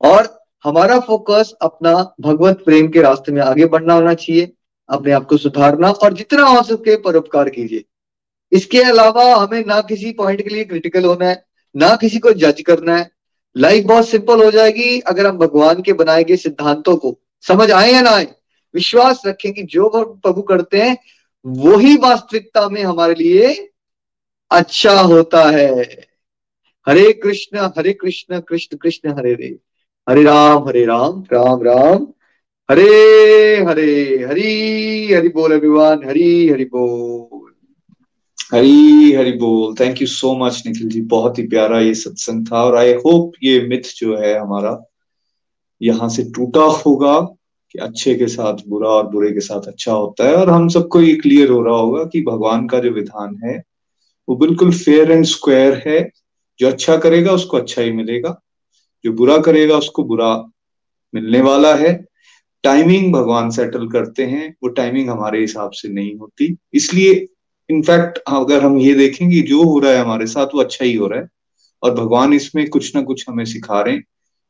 और 0.00 0.38
हमारा 0.64 0.98
फोकस 1.00 1.52
अपना 1.62 1.92
भगवत 2.20 2.62
प्रेम 2.64 2.88
के 2.88 3.02
रास्ते 3.02 3.32
में 3.32 3.40
आगे 3.42 3.66
बढ़ना 3.66 3.94
होना 3.94 4.14
चाहिए, 4.14 4.52
अपने 4.88 5.12
आप 5.12 5.24
को 5.24 5.36
सुधारना 5.36 5.90
और 5.90 6.14
जितना 6.14 6.42
हो 6.42 6.62
सके 6.62 6.96
परोपकार 6.96 7.48
कीजिए। 7.48 7.84
इसके 8.52 8.82
अलावा 8.82 9.24
हमें 9.34 9.64
ना 9.66 9.80
किसी 9.80 10.12
पॉइंट 10.12 10.42
के 10.42 10.54
लिए 10.54 10.64
क्रिटिकल 10.64 11.04
होना 11.04 11.28
है, 11.28 11.44
ना 11.74 11.94
किसी 11.96 12.18
को 12.18 12.32
जज 12.32 12.60
करना 12.60 12.96
है। 12.96 13.10
लाइफ 13.56 13.84
बहुत 13.84 14.08
सिंपल 14.08 14.44
हो 14.44 14.50
जाएगी 14.50 14.98
अगर 15.00 15.26
हम 15.26 15.38
भगवान 15.38 15.82
के 15.82 15.92
बनाए 15.92 16.24
गए 16.24 16.36
सिद्धांतों 16.36 16.96
को 16.96 17.16
समझ 17.44 17.70
आए 17.70 17.92
या 17.92 18.02
ना 18.02 18.10
आए। 18.10 18.26
विश्वास 18.74 19.22
रखें 19.26 19.52
कि 19.52 19.62
जो 19.62 19.88
प्रभु 20.16 20.42
करते 20.42 20.80
हैं, 20.82 20.96
वही 21.44 21.96
वास्तविकता 21.96 22.68
में 22.68 22.82
हमारे 22.82 23.14
लिए 23.14 23.54
अच्छा 24.50 25.00
होता 25.00 25.44
है। 25.50 25.82
हरे 26.86 27.12
कृष्ण 27.12 27.58
हरे 27.78 27.92
कृष्ण 27.92 28.40
कृष्ण 28.40 28.76
कृष्ण, 28.76 29.10
हरे 29.10 29.32
हरे। 29.32 29.58
हरे 30.10 30.22
राम 30.22 30.68
हरे 30.68 30.84
राम 30.84 31.24
राम 31.32 31.62
राम। 31.62 32.06
हरे 32.70 32.88
हरे, 33.68 34.24
हरी, 34.28 35.12
हरि 35.12 35.28
बोल 35.28 35.52
अभिमान 35.52 36.00
हरी, 36.04 36.48
हरि 36.48 36.64
बोल। 36.64 37.52
हरी, 38.54 39.12
हरि 39.12 39.32
बोल। 39.32 39.74
Thank 39.80 40.00
you 40.00 40.06
so 40.06 40.34
much 40.34 40.62
Nikhil 40.66 40.88
ji. 40.88 41.00
बहुत 41.00 41.38
ही 41.38 41.46
प्यारा 41.46 41.80
ये 41.80 41.94
सत्संग 41.94 42.46
था 42.46 42.64
और 42.64 42.76
आई 42.76 42.92
होप 42.92 43.32
ये 43.42 43.60
मिथ 43.60 43.96
जो 43.96 44.16
है 44.16 44.38
हमारा 44.38 44.90
यहाँ 45.82 46.08
से 46.08 46.22
टूटा 46.22 46.60
होगा 46.60 47.20
कि 47.72 47.78
अच्छे 47.78 48.14
के 48.14 48.26
साथ 48.26 48.54
बुरा 48.68 48.88
और 48.88 49.06
बुरे 49.06 49.32
के 49.32 49.40
साथ 49.40 49.60
अच्छा 49.60 49.92
होता 49.92 50.28
है 50.28 50.34
और 50.34 50.50
हम 50.50 50.68
सबको 50.68 51.00
ये 51.00 51.14
क्लियर 51.14 51.50
हो 51.50 51.62
रहा 51.62 51.76
होगा 51.76 52.04
कि 52.04 52.22
भगवान 52.22 52.66
का 52.66 52.78
जो 52.78 52.90
विधान 52.90 53.40
है, 53.44 53.62
वो 54.28 54.36
बिल्कुल 54.36 54.72
फेयर 54.72 55.10
एंड 55.10 55.24
स्क्वायर 55.24 55.82
है। 55.86 56.10
जो 56.60 56.68
अच्छा 56.68 56.96
करेगा, 56.96 57.32
उसको 57.32 57.56
अच्छा 57.56 57.82
ही 57.82 57.92
मिलेगा। 57.92 58.42
जो 59.04 59.12
बुरा 59.12 59.38
करेगा, 59.38 59.76
उसको 59.76 60.04
बुरा 60.04 60.44
मिलने 61.14 61.40
वाला 61.40 61.74
है। 61.74 62.06
टाइमिंग 62.62 63.12
भगवान 63.12 63.50
सेटल 63.50 63.88
करते 63.88 64.24
हैं, 64.24 64.56
वो 64.62 64.68
टाइमिंग 64.68 65.10
हमारे 65.10 65.40
हिसाब 65.40 65.70
से 65.70 65.88
नहीं 65.88 66.16
होती। 66.16 66.56
इसलिए 66.74 67.26
इनफैक्ट 67.70 68.18
अगर 68.18 68.62
हम 68.62 68.78
ये 68.78 68.94
देखेंगे 68.94 69.40
जो 69.40 69.62
हो 69.62 69.78
रहा 69.78 69.92
है 69.92 69.98
हमारे 69.98 70.26
साथ, 70.26 70.46
वो 70.46 70.60
अच्छा 70.60 70.84
ही 70.84 70.94
हो 70.94 71.06
रहा 71.06 71.20
है। 71.20 71.28
और 71.82 71.94
भगवान 71.94 72.32
इसमें 72.32 72.68
कुछ 72.68 72.96
ना 72.96 73.02
कुछ 73.02 73.24
हमें 73.28 73.44
सिखा 73.44 73.80
रहे 73.82 73.94
हैं। 73.94 74.04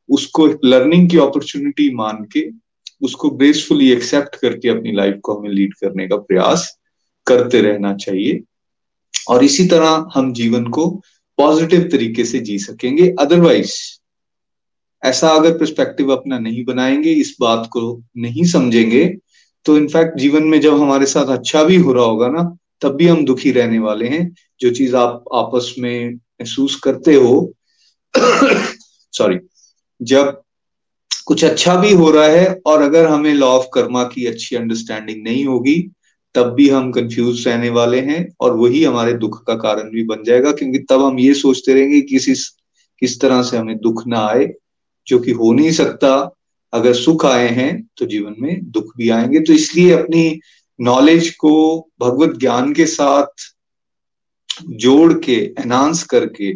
उसको 0.09 0.47
लर्निंग 0.47 1.11
की 1.11 1.19
अपॉर्चुनिटी 1.19 1.95
मान 1.95 2.17
के, 2.17 2.49
उसको 3.03 3.31
ग्रेसफुली 3.31 3.93
एक्सेप्ट 3.93 4.37
करके 4.37 4.69
अपनी 4.69 4.93
लाइफ 4.93 5.21
को 5.23 5.35
हमें 5.35 5.51
लीड 5.51 5.75
करने 5.75 6.09
का 6.09 6.17
प्रयास 6.17 6.79
करते 7.27 7.61
रहना 7.61 7.95
चाहिए। 7.95 8.43
और 9.29 9.45
इसी 9.45 9.67
तरह 9.69 10.09
हम 10.15 10.33
जीवन 10.33 10.67
को 10.67 10.91
पॉजिटिव 11.37 11.89
तरीके 11.93 12.25
से 12.25 12.39
जी 12.39 12.59
सकेंगे। 12.59 13.15
अदरवाइज़ 13.21 14.00
ऐसा 15.03 15.29
अगर 15.31 15.57
परस्पेक्टिव 15.59 16.13
अपना 16.13 16.39
नहीं 16.39 16.65
बनाएँगे, 16.65 17.13
इस 17.13 17.37
बात 17.41 17.69
को 17.73 18.03
नहीं 18.19 18.45
समझेंगे 18.47 19.05
तो 19.67 19.77
इनफैक्ट 19.77 20.19
जीवन 20.19 20.43
में 20.45 20.61
जब 20.61 20.81
हमारे 20.81 21.07
साथ 21.07 21.27
अच्छा 21.29 21.63
भी 21.65 21.77
हो 21.77 21.93
रहा 21.93 22.05
होगा 22.05 22.29
ना, 22.29 22.43
तब 22.83 22.95
भी 22.97 23.07
हम 23.07 23.25
दुखी 23.25 23.51
रहने 23.53 23.79
वाले 23.79 24.09
हैं। 24.09 24.35
जो 24.61 24.71
चीज़ 24.71 24.97
आप 24.97 25.25
आपस 25.35 25.75
में 25.79 26.15
महसूस 26.15 26.77
करते 26.77 27.15
हो 27.15 27.53
सॉरी 29.13 29.39
जब 30.01 30.41
कुछ 31.27 31.45
अच्छा 31.45 31.75
भी 31.77 31.93
हो 31.93 32.11
रहा 32.11 32.27
है 32.27 32.61
और 32.67 32.83
अगर 32.83 33.07
हमें 33.07 33.33
लॉ 33.35 33.49
ऑफ़ 33.49 33.67
कर्मा 33.75 34.03
की 34.05 34.27
अच्छी 34.27 34.57
अंडरस्टैंडिंग 34.57 35.23
नहीं 35.25 35.45
होगी, 35.45 35.77
तब 36.35 36.53
भी 36.55 36.69
हम 36.69 36.91
कंफ्यूज 36.93 37.47
रहने 37.49 37.69
वाले 37.71 38.01
हैं 38.01 38.27
और 38.41 38.57
वही 38.57 38.83
हमारे 38.85 39.13
दुख 39.15 39.43
का 39.47 39.55
कारण 39.57 39.91
भी 39.91 40.05
बन 40.05 40.23
जाएगा, 40.25 40.53
क्योंकि 40.53 40.79
तब 40.91 41.03
हम 41.03 41.19
ये 41.19 41.35
सोचते 41.35 41.75
रहेंगे 41.75 42.01
कि 42.01 42.07
किसी, 42.09 42.35
किस 43.03 43.21
तरह 43.21 43.43
से 43.43 43.57
हमें 43.57 43.77
दुख 43.79 44.07
ना 44.07 44.27
आए। 44.27 44.47
जो 45.11 45.19
कि 45.19 45.31
हो 45.31 45.53
नहीं 45.53 45.71
सकता, 45.73 46.13
अगर 46.73 46.93
सुख 46.95 47.25
आए 47.27 47.49
हैं 47.49 47.89
तो 47.97 48.07
जीवन 48.07 48.35
में 48.39 48.71
दुख 48.71 48.93
भी 48.97 49.09
आएँगे। 49.11 49.41
तो 49.41 49.53
इसलिए 49.53 49.93
अपनी 49.93 50.41
नॉलेज 50.81 51.31
को 51.31 51.53
भगवत 52.01 52.39
ज्ञान 52.39 52.73
के 52.73 52.87
साथ 52.87 53.55
जोड़ 54.69 55.13
के 55.15 55.37
एनहांस 55.59 56.03
करके, 56.03 56.53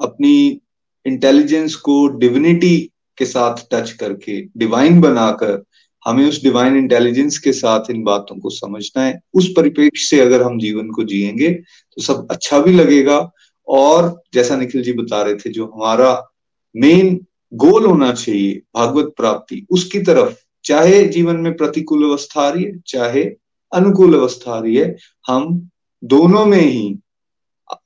अपनी 0.00 0.60
इंटेलिजेंस 1.06 1.74
को 1.74 2.06
डिविनिटी 2.08 2.76
के 3.18 3.24
साथ 3.26 3.56
टच 3.72 3.90
करके 3.92 4.40
डिवाइन 4.56 5.00
बनाकर, 5.00 5.62
हमें 6.04 6.28
उस 6.28 6.42
डिवाइन 6.42 6.76
इंटेलिजेंस 6.76 7.38
के 7.38 7.52
साथ 7.52 7.90
इन 7.90 8.02
बातों 8.02 8.36
को 8.36 8.50
समझना 8.50 9.02
है। 9.02 9.20
उस 9.34 9.48
परिप्रेक्ष्य 9.56 10.06
से 10.06 10.20
अगर 10.20 10.42
हम 10.42 10.58
जीवन 10.58 10.90
को 10.90 11.04
जिएँगे 11.04 11.50
तो 11.50 12.02
सब 12.02 12.26
अच्छा 12.30 12.60
भी 12.60 12.72
लगेगा। 12.72 13.30
और 13.68 14.22
जैसा 14.34 14.56
निखिल 14.56 14.82
जी 14.82 14.92
बता 14.92 15.22
रहे 15.22 15.34
थे, 15.34 15.50
जो 15.50 15.66
हमारा 15.66 16.12
मेन 16.76 17.26
गोल 17.54 17.84
होना 17.86 18.12
चाहिए, 18.12 18.62
भागवत 18.74 19.14
प्राप्ति। 19.16 19.66
उसकी 19.70 19.98
तरफ़, 19.98 20.34
चाहे 20.64 21.04
जीवन 21.04 21.36
में 21.36 21.56
प्रतिकूल 21.56 22.10
अवस्था 22.10 22.40
आ 22.40 22.48
रही 22.50 22.64
है, 22.64 22.78
चाहे 22.86 23.24
अनुकूल 23.72 24.14
अवस्था 24.14 24.52
आ 24.52 24.60
रही 24.60 24.76
है, 24.76 24.96
हम 25.26 25.70
दोनों 26.04 26.44
में 26.46 26.60
ही 26.60 26.98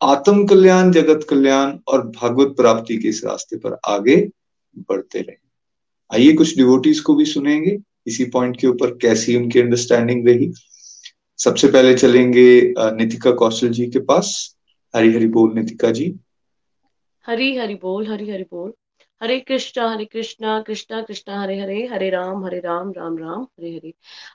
आत्म 0.03 0.47
कल्याण, 0.47 0.91
जगत 0.93 1.27
कल्याण 1.31 1.79
और 1.89 2.07
भागवत 2.07 2.57
प्राप्ति 2.57 2.97
के 2.97 3.09
इस 3.09 3.25
रास्ते 3.25 3.57
पर 3.57 3.79
आगे 3.89 4.31
बढ़ते 4.79 5.21
रहे। 5.21 5.37
आइए 6.15 6.33
कुछ 6.33 6.57
डिवोटीज 6.57 7.01
को 7.01 7.15
भी 7.15 7.25
सुनेंगे। 7.25 7.79
इसी 8.07 8.25
पॉइंट 8.25 8.61
के 8.61 8.67
ऊपर 8.67 8.91
कैसी 8.91 9.37
उनकी 9.37 9.61
अंडरस्टैंडिंग 9.61 10.29
रही। 10.29 10.53
सबसे 11.39 11.69
पहले 11.69 11.95
चलेंगे 11.95 12.75
नितिका 12.79 13.31
कौशल 13.31 13.69
जी 13.69 13.87
के 13.87 13.99
पास। 13.99 14.57
हरी 14.97 15.15
हरी 15.15 15.27
बोल, 15.27 15.55
नितिका 15.55 15.91
जी। 15.91 16.15
हरी 17.27 17.57
हरी 17.57 17.75
बोल, 17.75 18.07
हरी 18.07 18.31
हरी 18.31 18.43
बोल। 18.43 18.73
हरे 19.25 19.39
कृष्णा 19.41 19.89
हरे 19.91 20.05
कृष्णा 20.05 20.61
कृष्णा 20.63 21.01
कृष्णा, 21.03 21.41
हरे 21.43 21.59
हरे 21.61 21.87
हरे 21.87 22.09
राम 22.11 22.45
हरे 22.47 22.59
राम 22.61 22.93
राम 22.93 23.17
राम, 23.19 23.43
हरे 23.43 23.71
हरे। 23.77 23.93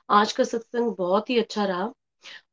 आज 0.09 0.31
का 0.33 0.43
सत्संग 0.43 0.95
बहुत 0.97 1.29
ही 1.29 1.37
अच्छा 1.39 1.65
रहा। 1.65 1.91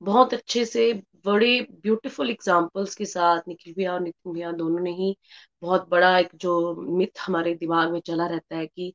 बहुत 0.03 0.34
अच्छे 0.34 0.64
से 0.64 0.93
बड़े 1.26 1.61
ब्यूटीफुल 1.72 2.30
एग्जाम्पल्स 2.30 2.95
के 2.97 3.05
साथ 3.05 3.49
निखिल 3.49 3.74
भैया 3.74 3.93
और 3.95 4.01
नितिन 4.01 4.32
भैया 4.34 4.53
दोनों 4.53 4.80
ने 4.80 4.93
ही 4.95 5.16
बहुत 5.62 5.89
बड़ा 5.91 6.18
एक 6.18 6.30
जो 6.37 6.74
मिथ 6.99 7.20
हमारे 7.20 7.55
दिमाग 7.55 7.93
में 7.93 8.01
चला 8.01 8.26
रहता 8.26 8.57
है 8.57 8.66
कि 8.66 8.95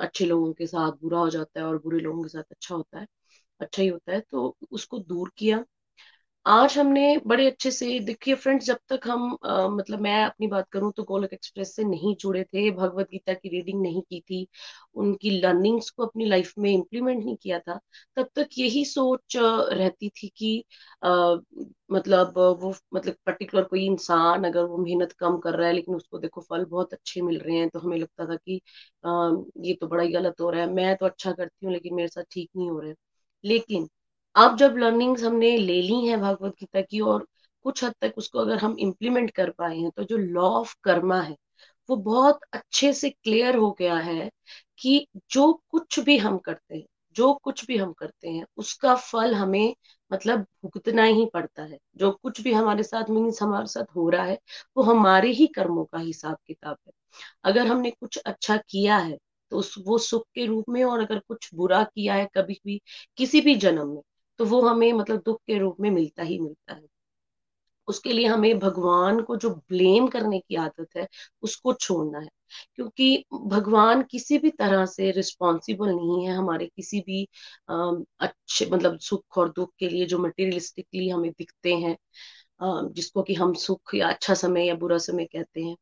अच्छे 0.00 0.26
लोगों 0.26 0.52
के 0.52 0.66
साथ 0.66 0.92
बुरा 1.02 1.18
हो 1.18 1.30
जाता 1.30 1.60
है 1.60 1.66
और 1.66 1.78
बुरे 1.78 2.00
लोगों 2.00 2.22
के 2.22 2.28
साथ 2.28 2.42
अच्छा 2.50 2.74
होता 2.74 3.00
है 3.00 3.06
अच्छा 3.60 3.82
ही 3.82 3.88
होता 3.88 4.12
है। 4.12 4.20
तो 4.20 4.56
उसको 4.72 4.98
दूर 5.00 5.32
किया। 5.38 5.64
आज 6.46 6.76
हमने 6.78 7.02
बड़े 7.26 7.46
अच्छे 7.46 7.70
से 7.70 7.98
देखिए 8.00 8.34
फ्रेंड्स 8.34 8.64
जब 8.66 8.78
तक 8.88 9.00
हम 9.06 9.36
आ, 9.44 9.68
मतलब 9.68 10.00
मैं 10.00 10.22
अपनी 10.24 10.46
बात 10.46 10.68
करूँ 10.72 10.92
तो 10.92 11.02
गोलक 11.04 11.32
एक्सप्रेस 11.32 11.74
से 11.76 11.84
नहीं 11.84 12.14
जुड़े 12.16 12.42
थे 12.44 12.70
भगवत 12.72 13.08
गीता 13.10 13.34
की 13.34 13.48
रीडिंग 13.48 13.80
नहीं 13.82 14.02
की 14.02 14.20
थी 14.22 14.46
उनकी 14.96 15.30
लर्निंग्स 15.40 15.90
को 15.90 16.06
अपनी 16.06 16.24
लाइफ 16.26 16.52
में 16.58 16.70
इम्प्लीमेंट 16.72 17.24
नहीं 17.24 17.36
किया 17.36 17.58
था 17.60 17.78
तब 18.16 18.28
तक 18.36 18.48
यही 18.58 18.84
सोच 18.86 19.36
रहती 19.36 20.08
थी 20.12 20.28
कि 20.36 20.64
आ, 21.04 21.34
मतलब 21.90 22.38
वो 22.60 22.74
मतलब 22.94 23.14
पर्टिकुलर 23.26 23.64
कोई 23.64 23.84
इंसान 23.86 24.44
अगर 24.44 24.64
वो 24.64 24.76
मेहनत 24.78 25.12
कम 25.14 25.38
कर 25.38 25.54
रहा 25.54 25.68
है 25.68 25.72
लेकिन 25.74 25.94
उसको 25.94 26.18
देखो 26.18 26.40
फल 26.40 26.64
बहुत 26.66 26.92
अच्छे 26.92 27.22
मिल 27.22 27.38
रहे 27.40 27.56
हैं 27.56 27.68
तो 27.68 27.78
हमें 27.78 27.96
लगता 27.98 28.26
था 28.26 28.36
कि 28.36 28.60
आ, 29.04 29.30
ये 29.60 29.74
तो 29.74 29.86
बड़ा 29.86 30.02
ही 30.04 30.12
गलत 30.12 30.40
हो 30.40 30.50
रहा 30.50 30.60
है 30.62 30.70
मैं 30.72 30.96
तो 30.96 31.06
अच्छा 31.06 31.32
करती 31.32 31.66
हूँ 31.66 31.72
लेकिन 31.74 31.94
मेरे 31.94 32.08
साथ 32.08 32.24
ठीक 32.32 32.50
नहीं 32.56 32.70
हो 32.70 32.78
रहा 32.80 32.90
है। 32.90 32.96
लेकिन 33.44 33.88
अब 34.36 34.56
जब 34.56 34.76
लर्निंग्स 34.76 35.22
हमने 35.22 35.56
ले 35.58 35.80
ली 35.82 35.94
हैं 36.06 36.18
भगवत 36.20 36.52
गीता 36.60 36.80
की 36.80 37.00
और 37.02 37.26
कुछ 37.64 37.82
हद 37.84 37.94
तक 38.00 38.14
उसको 38.18 38.38
अगर 38.38 38.58
हम 38.58 38.76
इम्प्लीमेंट 38.80 39.30
कर 39.30 39.50
पाए 39.50 39.76
हैं 39.78 39.90
तो 39.90 40.04
जो 40.04 40.16
लॉ 40.16 40.42
ऑफ़ 40.50 40.74
कर्मा 40.84 41.20
है, 41.20 41.36
वो 41.88 41.96
बहुत 41.98 42.40
अच्छे 42.52 42.92
से 42.94 43.10
क्लियर 43.10 43.56
हो 43.56 43.70
गया 43.78 43.96
है 43.98 44.30
कि 44.78 45.06
जो 45.30 45.52
कुछ 45.70 45.98
भी 46.00 46.16
हम 46.18 46.38
करते 46.38 46.76
हैं, 46.76 46.84
जो 47.16 47.32
कुछ 47.36 47.64
भी 47.66 47.76
हम 47.76 47.92
करते 47.92 48.28
हैं, 48.28 48.44
उसका 48.56 48.94
फल 49.02 49.34
हमें 49.34 49.74
मतलब 50.10 50.40
भुगतना 50.64 51.04
ही 51.04 51.26
पड़ता 51.34 51.62
है। 51.62 51.78
जो 51.96 52.10
कुछ 52.14 52.40
भी 52.40 52.52
हमारे 52.52 52.82
साथ 52.82 53.10
मीन्स 53.10 53.42
हमारे 53.42 53.66
साथ 53.68 53.96
हो 53.96 54.08
रहा 54.10 54.24
है, 54.24 54.38
वो 54.76 54.82
हमारे 54.84 55.30
ही 55.32 55.46
कर्मों 55.48 55.84
का 55.84 55.98
हिसाब 56.00 56.36
किताब 56.46 56.76
है। 56.86 56.92
अगर 57.44 57.66
हमने 57.66 57.90
कुछ 57.92 58.18
अच्छा 58.18 58.56
किया 58.70 58.96
है 58.98 59.18
तो 59.52 59.58
उस, 59.58 59.74
वो 59.80 59.98
सुख 60.00 60.24
के 60.34 60.46
रूप 60.46 60.64
में 60.68 60.82
और 60.84 61.00
अगर 61.00 61.18
कुछ 61.20 61.50
बुरा 61.54 61.82
किया 61.84 62.14
है 62.14 62.28
कभी 62.34 62.60
भी, 62.66 62.80
किसी 63.18 63.40
भी 63.40 63.54
जन्म 63.56 63.88
में 63.88 64.02
तो 64.40 64.46
वो 64.46 64.62
हमें 64.62 64.92
मतलब 64.94 65.22
दुख 65.24 65.40
के 65.46 65.58
रूप 65.58 65.80
में 65.80 65.90
मिलता 65.90 66.22
ही 66.24 66.38
मिलता 66.40 66.74
है। 66.74 66.86
उसके 67.88 68.12
लिए 68.12 68.26
हमें 68.26 68.58
भगवान 68.58 69.20
को 69.22 69.36
जो 69.36 69.50
ब्लेम 69.70 70.06
करने 70.08 70.38
की 70.40 70.54
आदत 70.56 70.96
है, 70.96 71.06
उसको 71.42 71.72
छोड़ना 71.74 72.18
है। 72.18 72.28
क्योंकि 72.76 73.24
भगवान 73.46 74.02
किसी 74.02 74.38
भी 74.38 74.50
तरह 74.50 74.84
से 74.86 75.10
रिस्पॉन्सिबल 75.10 75.88
नहीं 75.88 76.26
है 76.26 76.34
हमारे 76.34 76.66
किसी 76.68 77.00
भी 77.00 77.22
अच्छे 77.68 78.66
मतलब 78.66 78.98
सुख 79.00 79.38
और 79.38 79.52
दुख 79.52 79.72
के 79.78 79.88
लिए 79.88 80.06
जो 80.06 80.18
मटेरियलिस्टिकली 80.18 81.08
हमें 81.08 81.30
दिखते 81.32 81.74
हैं 81.76 81.96
जिसको 82.94 83.22
कि 83.22 83.34
हम 83.34 83.54
सुख 83.56 83.94
या 83.94 84.08
अच्छा 84.08 84.34
समय 84.36 84.66
या 84.66 84.74
बुरा 84.76 84.98
समय 85.00 85.24
कहते 85.26 85.62
हैं। 85.62 85.76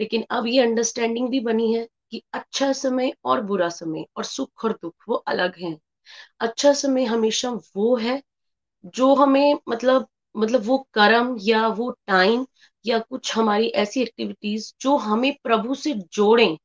लेकिन 0.00 0.24
अब 0.32 0.46
ये 0.46 0.62
अंडरस्टैंडिंग 0.62 1.30
भी 1.30 1.40
बनी 1.42 1.72
है 1.74 1.88
कि 2.10 2.22
अच्छा 2.34 2.72
समय 2.74 3.12
और 3.24 3.42
बुरा 3.44 3.68
समय 3.70 4.06
और 4.16 4.24
सुख 4.26 4.64
और 4.64 4.72
दुख 4.82 4.94
वो 5.08 5.14
अलग 5.28 5.58
हैं। 5.60 5.78
अच्छा 6.40 6.72
समय 6.74 7.04
हमेशा 7.04 7.50
वो 7.76 7.96
है 7.96 8.22
जो 8.94 9.14
हमें 9.14 9.54
मतलब 9.68 10.06
मतलब 10.34 10.62
वो 10.64 10.78
कर्म 10.94 11.36
या 11.40 11.66
वो 11.68 11.90
टाइम 12.06 12.46
या 12.84 12.98
कुछ 13.00 13.36
हमारी 13.36 13.68
ऐसी 13.76 14.02
एक्टिविटीज़ 14.02 14.72
जो 14.80 14.96
हमें 14.98 15.32
प्रभु 15.44 15.74
से 15.74 15.94
जोड़े, 16.12 16.56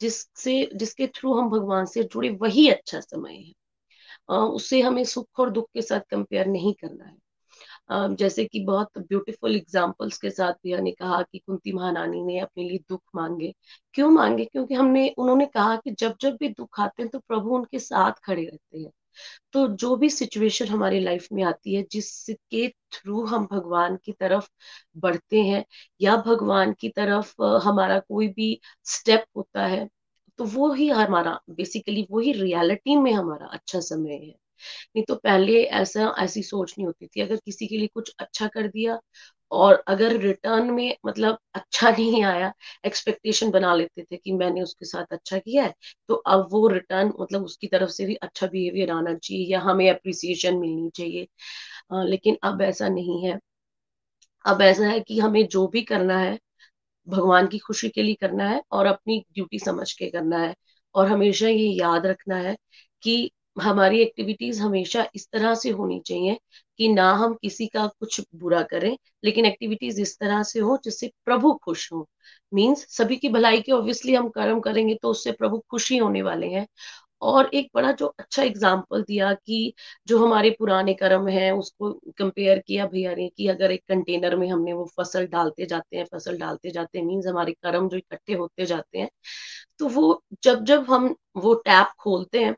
जिससे, 0.00 0.70
जिसके 0.74 1.06
थ्रू 1.08 1.34
हम 1.34 1.50
भगवान 1.50 1.86
से 1.86 2.04
जुड़े, 2.04 2.30
वही 2.32 2.68
अच्छा 2.70 3.00
समय 3.00 3.34
है। 3.34 3.52
उससे 4.30 4.80
हमें 4.82 5.04
सुख 5.04 5.40
और 5.40 5.50
दुख 5.50 5.68
के 5.74 5.82
साथ 5.82 6.00
कंपेयर 6.10 6.46
नहीं 6.46 6.74
करना 6.74 7.04
है। 7.04 7.16
जैसे 7.90 8.44
कि 8.44 8.60
बहुत 8.64 8.98
ब्यूटीफुल 9.00 9.56
एग्जाम्पल्स 9.56 10.18
के 10.18 10.30
साथ 10.30 10.52
भी 10.64 10.76
ने 10.78 10.90
कहा 10.92 11.20
कि 11.22 11.38
कुंती 11.38 11.72
महारानी 11.72 12.22
ने 12.24 12.38
अपने 12.40 12.64
लिए 12.64 12.78
दुख 12.88 13.02
मांगे। 13.14 13.52
क्यों 13.94 14.10
मांगे? 14.10 14.44
क्योंकि 14.44 14.74
हमने, 14.74 15.08
उन्होंने 15.18 15.46
कहा 15.46 15.76
कि 15.76 15.90
जब 15.92 16.16
जब 16.20 16.36
भी 16.36 16.48
दुख 16.50 16.80
आते 16.80 17.02
हैं 17.02 17.10
तो 17.10 17.18
प्रभु 17.20 17.54
उनके 17.56 17.78
साथ 17.78 18.12
खड़े 18.24 18.44
रहते 18.44 18.78
हैं। 18.78 18.90
तो 19.54 19.66
जो 19.76 19.96
भी 19.96 20.10
सिचुएशन 20.10 20.66
हमारी 20.68 21.00
लाइफ 21.00 21.28
में 21.32 21.42
आती 21.44 21.74
है, 21.74 21.84
जिसके 21.92 22.68
थ्रू 22.92 23.24
हम 23.26 23.46
भगवान 23.52 23.96
की 24.04 24.12
तरफ़ 24.12 24.48
बढ़ते 24.98 25.42
हैं 25.42 25.64
या 26.00 26.16
भगवान 26.18 26.72
की 26.74 26.88
तरफ़ 26.90 27.34
हमारा 27.64 27.98
कोई 28.00 28.28
भी 28.30 28.60
स्टेप 28.86 29.24
होता 29.36 29.66
है 29.66 29.88
तो 30.38 30.44
वो 30.46 30.72
ही 30.72 30.88
हमारा 30.90 31.38
बेसिकली 31.50 32.06
वो 32.10 32.20
ही 32.20 32.32
रियलिटी 32.34 32.96
में 32.96 33.12
हमारा 33.12 33.46
अच्छा 33.48 33.80
समय 33.82 34.14
है। 34.16 34.34
नहीं 34.88 35.04
तो 35.04 35.14
पहले 35.16 35.62
ऐसा 35.74 36.14
ऐसी 36.20 36.42
सोच 36.44 36.74
नहीं 36.78 36.86
होती 36.86 37.06
थी। 37.06 37.20
अगर 37.20 37.36
किसी 37.38 37.66
के 37.66 37.78
लिए 37.78 37.86
कुछ 37.88 38.14
अच्छा 38.20 38.46
कर 38.48 38.68
दिया 38.68 38.98
और 39.52 39.82
अगर 39.88 40.16
रिटर्न 40.18 40.70
में 40.72 40.96
मतलब 41.06 41.38
अच्छा 41.54 41.90
नहीं 41.98 42.22
आया 42.24 42.52
एक्सपेक्टेशन 42.84 43.50
बना 43.50 43.74
लेते 43.74 44.02
थे 44.04 44.16
कि 44.16 44.32
मैंने 44.34 44.62
उसके 44.62 44.86
साथ 44.86 45.12
अच्छा 45.12 45.38
किया 45.38 45.64
है 45.64 45.74
तो 46.08 46.14
अब 46.28 46.48
वो 46.52 46.66
रिटर्न 46.68 47.12
मतलब 47.20 47.44
उसकी 47.44 47.66
तरफ़ 47.68 47.90
से 47.92 48.06
भी 48.06 48.14
अच्छा 48.22 48.46
बिहेवियर 48.48 48.90
आना 48.92 49.14
चाहिए 49.16 49.46
या 49.48 49.60
हमें 49.62 49.88
अप्रिसिएशन 49.90 50.56
मिलनी 50.58 50.90
चाहिए। 50.94 51.26
आ, 51.92 52.02
लेकिन 52.04 52.38
अब 52.44 52.62
ऐसा 52.64 52.88
नहीं 52.90 53.24
है। 53.24 53.38
अब 54.44 54.60
ऐसा 54.62 54.86
है 54.86 55.00
कि 55.00 55.18
हमें 55.20 55.46
जो 55.48 55.66
भी 55.68 55.80
करना 55.84 56.18
है 56.18 56.38
भगवान 57.08 57.46
की 57.48 57.58
खुशी 57.60 57.90
के 57.90 58.02
लिए 58.02 58.14
करना 58.16 58.48
है 58.48 58.62
और 58.72 58.86
अपनी 58.86 59.18
ड्यूटी 59.30 59.58
समझ 59.60 59.92
के 59.94 60.10
करना 60.10 60.38
है। 60.38 60.54
और 60.94 61.08
हमेशा 61.08 61.48
ये 61.48 61.68
याद 61.74 62.06
रखना 62.06 62.36
है 62.38 62.56
कि 63.02 63.30
हमारी 63.58 64.00
एक्टिविटीज़ 64.02 64.60
हमेशा 64.62 65.06
इस 65.14 65.28
तरह 65.32 65.54
से 65.56 65.70
होनी 65.70 66.00
चाहिए 66.06 66.38
कि 66.78 66.88
ना 66.88 67.10
हम 67.14 67.34
किसी 67.42 67.66
का 67.68 67.86
कुछ 67.90 68.20
बुरा 68.34 68.62
करें, 68.64 68.96
लेकिन 69.24 69.46
एक्टिविटीज़ 69.46 70.00
इस 70.00 70.16
तरह 70.20 70.42
से 70.44 70.60
हो 70.60 70.78
जिससे 70.84 71.10
प्रभु 71.24 71.52
खुश 71.64 71.92
हो। 71.92 72.06
मीन्स 72.52 72.86
सभी 72.90 73.16
की 73.16 73.28
भलाई 73.28 73.60
के 73.62 73.72
ऑब्वियसली 73.72 74.14
हम 74.14 74.28
कर्म 74.30 74.60
करेंगे 74.60 74.94
तो 75.02 75.10
उससे 75.10 75.32
प्रभु 75.32 75.62
खुशी 75.70 75.96
होने 75.98 76.22
वाले 76.22 76.46
हैं। 76.48 76.66
और 77.22 77.50
एक 77.54 77.68
बड़ा 77.74 77.90
जो 77.92 78.06
अच्छा 78.18 78.42
एग्ज़ाम्पल 78.42 79.02
दिया 79.02 79.32
कि 79.36 79.72
जो 80.08 80.18
हमारे 80.18 80.50
पुराने 80.58 80.94
कर्म 80.94 81.28
है, 81.28 81.50
उसको 81.52 81.92
कंपेयर 82.18 82.58
किया 82.66 82.86
भैया 82.88 83.14
ने 83.14 83.28
कि 83.30 83.46
अगर 83.48 83.72
एक 83.72 83.82
कंटेनर 83.88 84.36
में 84.36 84.48
हमने 84.50 84.72
वो 84.74 84.84
फ़सल 84.98 85.26
डालते 85.28 85.66
जाते 85.66 85.96
हैं, 85.96 86.04
फ़सल 86.06 86.38
डालते 86.38 86.70
जाते 86.70 86.98
हैं 86.98 87.04
मीन्स 87.06 87.26
हमारे 87.26 87.52
कर्म 87.54 87.88
जो 87.88 87.96
इकट्ठे 87.96 88.34
होते 88.34 88.66
जाते 88.66 88.98
हैं 88.98 89.08
तो 89.80 89.88
वो 89.90 90.22
जब 90.42 90.64
जब 90.64 90.86
हम 90.90 91.14
वो 91.38 91.54
टैप 91.62 91.92
खोलते 92.00 92.44
हैं 92.44 92.54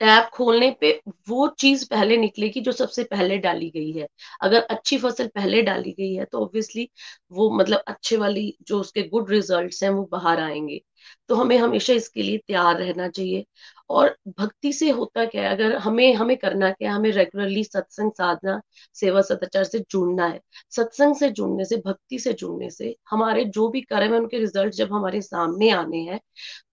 टैप 0.00 0.28
खोलने 0.34 0.70
पे 0.80 0.90
वो 1.28 1.46
चीज़ 1.60 1.84
पहले 1.90 2.16
निकलेगी 2.16 2.60
जो 2.60 2.72
सबसे 2.72 3.04
पहले 3.04 3.36
डाली 3.38 3.68
गई 3.70 3.90
है। 3.92 4.06
अगर 4.42 4.60
अच्छी 4.70 4.98
फ़सल 4.98 5.26
पहले 5.34 5.62
डाली 5.62 5.92
गई 5.92 6.12
है 6.14 6.24
तो 6.24 6.42
ऑब्वियसली 6.42 6.88
वो 7.32 7.50
मतलब 7.52 7.82
अच्छे 7.88 8.16
वाली 8.16 8.52
जो 8.62 8.80
उसके 8.80 9.02
गुड 9.08 9.30
रिजल्ट्स 9.30 9.82
हैं, 9.82 9.90
वो 9.90 10.04
बाहर 10.12 10.40
आएँगे। 10.40 10.80
तो 11.28 11.34
हमें 11.34 11.56
हमेशा 11.58 11.92
इसके 11.94 12.22
लिए 12.22 12.38
तैयार 12.38 12.76
रहना 12.78 13.08
चाहिए। 13.08 13.44
और 13.90 14.16
भक्ति 14.30 14.72
से 14.72 14.90
होता 14.90 15.24
क्या 15.26 15.42
है, 15.42 15.48
अगर 15.50 15.76
हमें 15.78 16.12
हमें 16.14 16.36
करना 16.36 16.70
क्या 16.70 16.90
है, 16.90 16.96
हमें 16.96 17.10
रेगुलरली 17.12 17.64
सत्संग 17.64 18.12
साधना, 18.12 18.60
सेवा 18.96 19.20
सदाचार 19.22 19.64
से 19.64 19.78
जुड़ना 19.90 20.26
है। 20.26 20.40
सत्संग 20.72 21.14
से 21.16 21.30
जुड़ने 21.32 21.64
से, 21.64 21.76
भक्ति 21.78 22.18
से 22.18 22.32
जुड़ने 22.34 22.70
से 22.70 22.94
हमारे 23.10 23.44
जो 23.46 23.68
भी 23.68 23.80
कर्म 23.82 24.12
है, 24.14 24.20
उनके 24.20 24.38
रिज़ल्ट 24.38 24.74
जब 24.74 24.92
हमारे 24.92 25.20
सामने 25.22 25.70
आने 25.72 25.98
हैं 26.02 26.20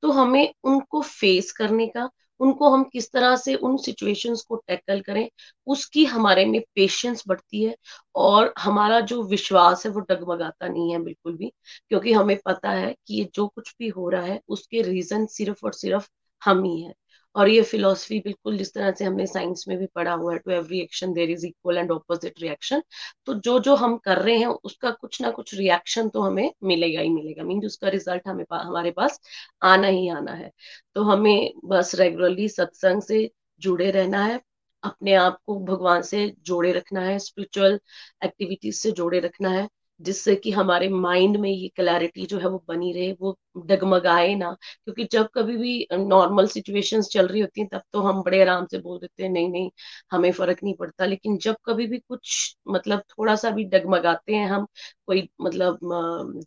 तो 0.02 0.12
हमें 0.14 0.54
उनको 0.66 1.02
फेस 1.04 1.52
करने 1.54 1.88
का 1.90 2.10
उनको 2.40 2.70
हम 2.70 2.84
किस 2.86 3.12
तरह 3.12 3.36
से 3.38 3.56
उन 3.58 3.78
सिचुएशंस 3.80 4.42
को 4.44 4.56
टैकल 4.58 5.02
करें, 5.02 5.28
उसकी 5.68 6.06
हमारे 6.08 6.46
में 6.46 6.60
पेशेंस 6.76 7.24
बढ़ती 7.28 7.64
है 7.64 7.76
और 8.18 8.54
हमारा 8.60 9.00
जो 9.04 9.22
विश्वास 9.26 9.86
है 9.86 9.92
वो 9.92 10.00
डगमगाता 10.02 10.68
नहीं 10.68 10.92
है 10.92 11.02
बिल्कुल 11.04 11.38
भी, 11.38 11.52
क्योंकि 11.90 12.14
हमें 12.14 12.38
पता 12.46 12.72
है 12.72 12.94
कि 13.08 13.16
ये 13.16 13.30
जो 13.36 13.48
कुछ 13.48 13.74
भी 13.80 13.90
हो 13.90 14.10
रहा 14.10 14.22
है, 14.24 14.40
उसके 14.50 14.82
रीजन 14.84 15.26
सिर्फ़ 15.30 15.66
और 15.66 15.74
सिर्फ़ 15.76 16.10
हम 16.42 16.64
ही 16.64 16.82
है। 16.82 16.94
और 17.36 17.50
ये 17.50 17.62
फिलोसफी 17.64 18.20
बिल्कुल 18.20 18.58
जिस 18.58 18.74
तरह 18.74 18.92
से 18.92 19.06
हमने 19.06 19.26
साइंस 19.28 19.64
में 19.68 19.78
भी 19.78 19.86
पढ़ा 19.96 20.14
हुआ 20.14 20.34
है 20.34 20.40
to 20.40 20.52
every 20.52 20.80
action 20.82 21.14
there 21.14 21.30
is 21.32 21.46
equal 21.46 21.78
and 21.78 21.92
opposite 21.92 22.40
reaction 22.42 22.84
तो 23.28 23.34
जो 23.40 23.58
जो 23.60 23.76
हम 23.78 23.98
कर 24.00 24.18
रहे 24.20 24.38
हैं 24.38 24.48
उसका 24.64 24.92
कुछ 24.94 25.22
ना 25.22 25.32
कुछ 25.32 25.54
रिएक्शन 25.56 26.10
तो 26.10 26.22
हमें 26.22 26.52
मिलेगा 26.64 27.02
ही 27.02 27.10
मिलेगा। 27.10 27.44
मीन 27.44 27.66
उसका 27.66 27.90
रिज़ल्ट 27.90 28.28
हमें 28.28 28.46
पा, 28.50 28.58
हमारे 28.60 28.92
पास 28.92 29.20
आना 29.64 29.88
ही 29.90 30.08
आना 30.10 30.34
है। 30.34 30.52
तो 30.96 31.04
हमें 31.04 31.52
बस 31.66 31.96
रेगुलरली 31.96 32.48
सत्संग 32.50 33.02
से 33.04 33.30
जुड़े 33.62 33.90
रहना 33.92 34.24
है 34.26 34.40
अपने 34.84 35.14
आप 35.16 35.40
को 35.46 35.60
भगवान 35.66 36.02
से 36.04 36.28
जोड़े 36.42 36.72
रखना 36.74 37.02
है 37.02 37.18
स्पिरिचुअल 37.20 37.80
एक्टिविटीज़ 38.26 38.76
से 38.78 38.92
जोड़े 38.94 39.20
रखना 39.20 39.50
है 39.50 39.68
जिससे 40.00 40.36
कि 40.36 40.52
हमारे 40.52 40.88
माइंड 40.90 41.38
में 41.38 41.50
ये 41.50 41.68
क्लैरिटी 41.76 42.26
जो 42.26 42.40
है 42.40 42.48
वो 42.48 42.64
बनी 42.68 42.92
रहे, 42.94 43.12
वो 43.14 43.38
डगमगाए 43.66 44.34
ना। 44.36 44.52
क्योंकि 44.84 45.04
जब 45.12 45.28
कभी 45.36 45.58
भी 45.58 45.88
नॉर्मल 45.94 46.48
सिचुएशंस 46.48 47.08
चल 47.10 47.28
रही 47.28 47.42
होती 47.42 47.62
हैं, 47.62 47.68
तब 47.72 47.82
तो 47.94 48.02
हम 48.02 48.22
बड़े 48.24 48.42
आराम 48.42 48.66
से 48.66 48.78
बोल 48.80 49.00
देते 49.00 49.24
हैं, 49.24 49.30
नहीं 49.30 49.50
नहीं, 49.50 49.70
हमें 50.12 50.32
फ़र्क 50.32 50.64
नहीं 50.64 50.74
पड़ता। 50.76 51.06
लेकिन 51.06 51.38
जब 51.40 51.56
कभी 51.66 51.88
भी 51.88 51.98
कुछ 52.00 52.56
मतलब 52.70 53.04
थोड़ा 53.12 53.36
सा 53.36 53.50
भी 53.52 53.64
डगमगाते 53.66 54.36
हैं 54.36 54.48
हम, 54.48 54.66
कोई 55.08 55.28
मतलब 55.42 55.80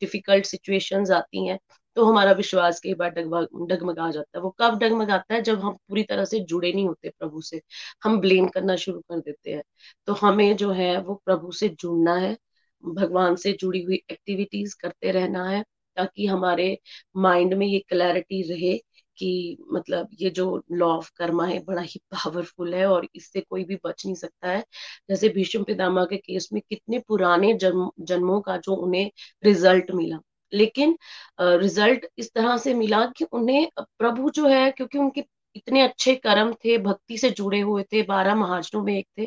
डिफ़िकल्ट 0.01 0.45
सिचुएशंस 0.47 1.11
आती 1.13 1.47
हैं 1.47 1.59
तो 1.97 2.05
हमारा 2.05 2.33
विश्वास 2.33 2.81
कई 2.81 2.93
बार 2.95 3.11
डगमगा 3.11 4.11
जाता 4.11 4.39
है। 4.39 4.43
वो 4.43 4.51
कब 4.61 4.79
डगमगाता 4.79 5.35
है? 5.35 5.41
जब 5.43 5.61
हम 5.61 5.73
पूरी 5.89 6.03
तरह 6.03 6.25
से 6.25 6.39
जुड़े 6.41 6.73
नहीं 6.73 6.87
होते 6.87 7.09
प्रभु 7.11 7.41
से। 7.43 7.61
हम 8.05 8.21
ब्लेम 8.21 8.47
करना 8.49 8.77
शुरू 8.77 9.01
कर 9.01 9.21
देते 9.21 9.53
हैं। 9.53 9.63
तो 10.09 10.13
हमें 10.15 10.57
जो 10.57 10.71
है 10.73 10.97
वो 11.03 11.15
प्रभु 11.25 11.53
से 11.53 11.69
जुड़ना 11.71 12.15
है। 12.17 12.37
भगवान 12.85 13.37
से 13.37 13.53
जुड़ी 13.61 13.83
हुई 13.83 14.01
एक्टिविटीज़ 14.11 14.75
करते 14.83 15.11
रहना 15.13 15.49
है, 15.49 15.63
ताकि 15.97 16.27
हमारे 16.27 16.77
माइंड 17.17 17.55
में 17.55 17.67
ये 17.67 17.79
क्लैरिटी 17.89 18.43
रहे 18.51 18.77
कि 19.19 19.57
मतलब 19.73 20.09
ये 20.21 20.31
जो 20.31 20.63
लॉ 20.73 20.89
ऑफ़ 20.89 21.11
कर्मा 21.17 21.47
है, 21.47 21.59
बड़ा 21.65 21.83
ही 21.83 22.01
पावरफुल 22.13 22.75
है 22.75 22.87
और 22.87 23.09
इससे 23.15 23.41
कोई 23.41 23.65
भी 23.65 23.77
बच 23.85 24.05
नहीं 24.07 24.15
सकता 24.17 24.51
है। 24.51 24.65
जैसे 25.11 25.29
भीष्म 25.29 25.63
पितामा 25.65 26.05
के 26.05 26.17
केस 26.17 26.49
में 26.53 26.61
कितने 26.71 26.99
पुराने 27.09 27.53
जन्म, 27.57 27.91
जन्मों 28.01 28.41
का 28.41 28.57
जो 28.59 28.75
उन्हें 28.77 29.11
रिज़ल्ट 29.45 29.91
मिला। 29.93 30.19
लेकिन 30.53 30.97
रिज़ल्ट 31.41 32.07
इस 32.19 32.31
तरह 32.35 32.57
से 32.59 32.75
मिला 32.75 33.05
कि 33.17 33.25
उन्हें 33.33 33.69
प्रभु 33.81 34.31
जो 34.31 34.47
है, 34.49 34.71
क्योंकि 34.71 34.99
उनके 34.99 35.25
इतने 35.57 35.81
अच्छे 35.83 36.15
कर्म 36.17 36.53
थे, 36.55 36.77
भक्ति 36.79 37.19
से 37.19 37.31
जुड़े 37.33 37.61
हुए 37.61 37.83
थे, 37.85 38.03
बारह 38.05 38.35
महाजनों 38.37 38.83
में 38.85 38.93
एक 38.95 39.07
थे 39.19 39.27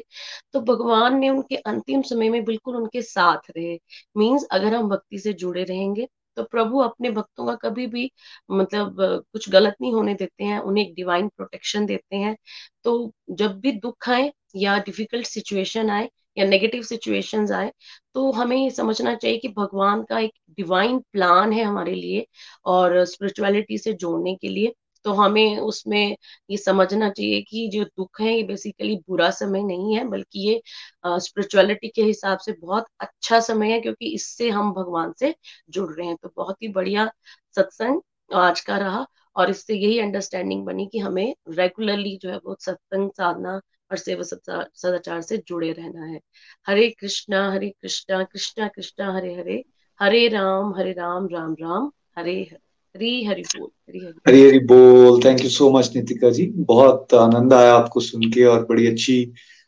तो 0.54 0.62
भगवान 0.64 1.18
ने 1.20 1.30
उनके 1.30 1.56
अंतिम 1.58 2.02
समय 2.04 2.30
में 2.30 2.44
बिल्कुल 2.46 2.76
उनके 2.78 3.02
साथ 3.04 3.50
रहे। 3.58 3.78
मीन्स 4.18 4.46
अगर 4.52 4.74
हम 4.76 4.90
भक्ति 4.90 5.20
से 5.20 5.34
जुड़े 5.36 5.64
रहेंगे 5.64 6.08
तो 6.38 6.44
प्रभु 6.46 6.80
अपने 6.80 7.10
भक्तों 7.12 7.46
का 7.48 7.56
कभी 7.62 7.86
भी 7.88 8.10
मतलब 8.52 8.96
कुछ 9.34 9.50
गलत 9.50 9.76
नहीं 9.82 9.94
होने 9.94 10.14
देते 10.16 10.44
हैं, 10.44 10.60
उन्हें 10.60 10.86
एक 10.86 10.94
डिवाइन 10.96 11.28
प्रोटेक्शन 11.30 11.86
देते 11.86 12.16
हैं। 12.18 12.36
तो 12.84 13.12
जब 13.32 13.60
भी 13.62 13.72
दुख 13.74 14.10
आए 14.10 14.32
या 14.58 14.78
डिफ़िकल्ट 14.80 15.26
सिचुएशन 15.28 15.90
आए 15.90 16.10
या 16.38 16.46
नेगेटिव 16.46 16.82
सिचुएशंस 16.84 17.52
आए 17.52 17.72
तो 18.16 18.32
हमें 18.34 18.56
ये 18.58 18.70
समझना 18.72 19.14
चाहिए 19.16 19.38
कि 19.38 19.48
भगवान 19.58 20.04
का 20.04 20.20
एक 20.20 20.32
डिवाइन 20.58 21.00
प्लान 21.14 21.54
है 21.54 21.64
हमारे 21.64 21.96
लिए 21.96 22.26
और 22.68 23.04
स्पिरिचुअलिटी 23.06 23.78
से 23.78 23.94
जोड़ने 23.96 24.36
के 24.36 24.50
लिए। 24.50 24.74
तो 25.06 25.12
हमें 25.14 25.58
उसमें 25.60 26.16
ये 26.50 26.58
समझना 26.58 27.10
चाहिए 27.10 27.42
कि 27.42 27.68
जो 27.74 27.84
दुख 27.86 28.22
है, 28.22 28.36
ये 28.36 28.44
बेसिकली 28.44 28.96
बुरा 29.08 29.30
समय 29.32 29.64
नहीं 29.64 29.96
है, 29.96 30.04
बल्कि 30.10 30.48
ये 30.48 30.62
स्पिरिचुअलिटी 31.06 31.88
के 31.90 32.04
हिसाब 32.04 32.40
से 32.40 32.52
बहुत 32.54 32.86
अच्छा 33.00 33.40
समय 33.42 33.72
है, 33.72 33.80
क्योंकि 33.82 34.14
इससे 34.16 34.50
हम 34.50 34.72
भगवान 34.74 35.14
से 35.20 35.34
जुड़ 35.70 35.92
रहे 35.94 36.08
हैं। 36.08 36.16
तो 36.24 36.32
बहुत 36.38 36.62
ही 36.64 36.68
बढ़िया 36.70 37.10
सत्संग 37.56 38.02
आज 38.32 38.60
का 38.62 38.78
रहा 38.78 39.06
और 39.36 39.50
इससे 39.50 39.76
यही 39.76 40.00
अंडरस्टैंडिंग 40.00 40.66
बनी 40.66 40.86
कि 40.88 41.00
हमें 41.00 41.34
रेगुलरली 41.50 42.18
जो 42.18 42.30
है 42.30 42.38
वो 42.38 42.56
सत्संग 42.60 43.10
साधना 43.12 43.60
और 43.92 43.98
सेवा 43.98 44.24
सदाचार 44.24 45.22
से 45.22 45.38
जुड़े 45.48 45.72
रहना 45.72 46.06
है। 46.06 46.20
हरे 46.68 46.90
कृष्णा 46.92 47.50
हरे 47.52 47.70
कृष्णा 47.72 48.24
कृष्णा 48.24 48.68
कृष्णा, 48.68 49.14
हरे 49.18 49.34
हरे 49.36 49.64
हरे 50.00 50.28
राम 50.30 50.74
हरे 50.76 50.92
राम 50.94 51.28
राम 51.32 51.56
राम, 51.62 51.92
हरे 52.18 52.34
हरे। 52.42 52.71
हरी 52.96 53.24
हरी 53.24 54.60
बोल। 54.62 55.20
Thank 55.26 55.44
you 55.44 55.50
so 55.50 55.70
much 55.72 55.92
Nitika 55.96 56.30
ji. 56.30 56.46
बहुत 56.58 57.14
आनंद 57.14 57.54
आया 57.54 57.74
आपको 57.74 58.00
सुन 58.00 58.30
के 58.32 58.44
और 58.46 58.66
बड़ी 58.66 58.88
अच्छी 58.88 59.24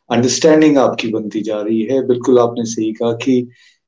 अंडरस्टैंडिंग 0.09 0.77
आपकी 0.77 1.07
बनती 1.07 1.41
जा 1.41 1.61
रही 1.61 1.81
है। 1.83 2.05
बिल्कुल 2.07 2.39
आपने 2.39 2.65
सही 2.65 2.91
कहा 2.93 3.11
कि 3.23 3.47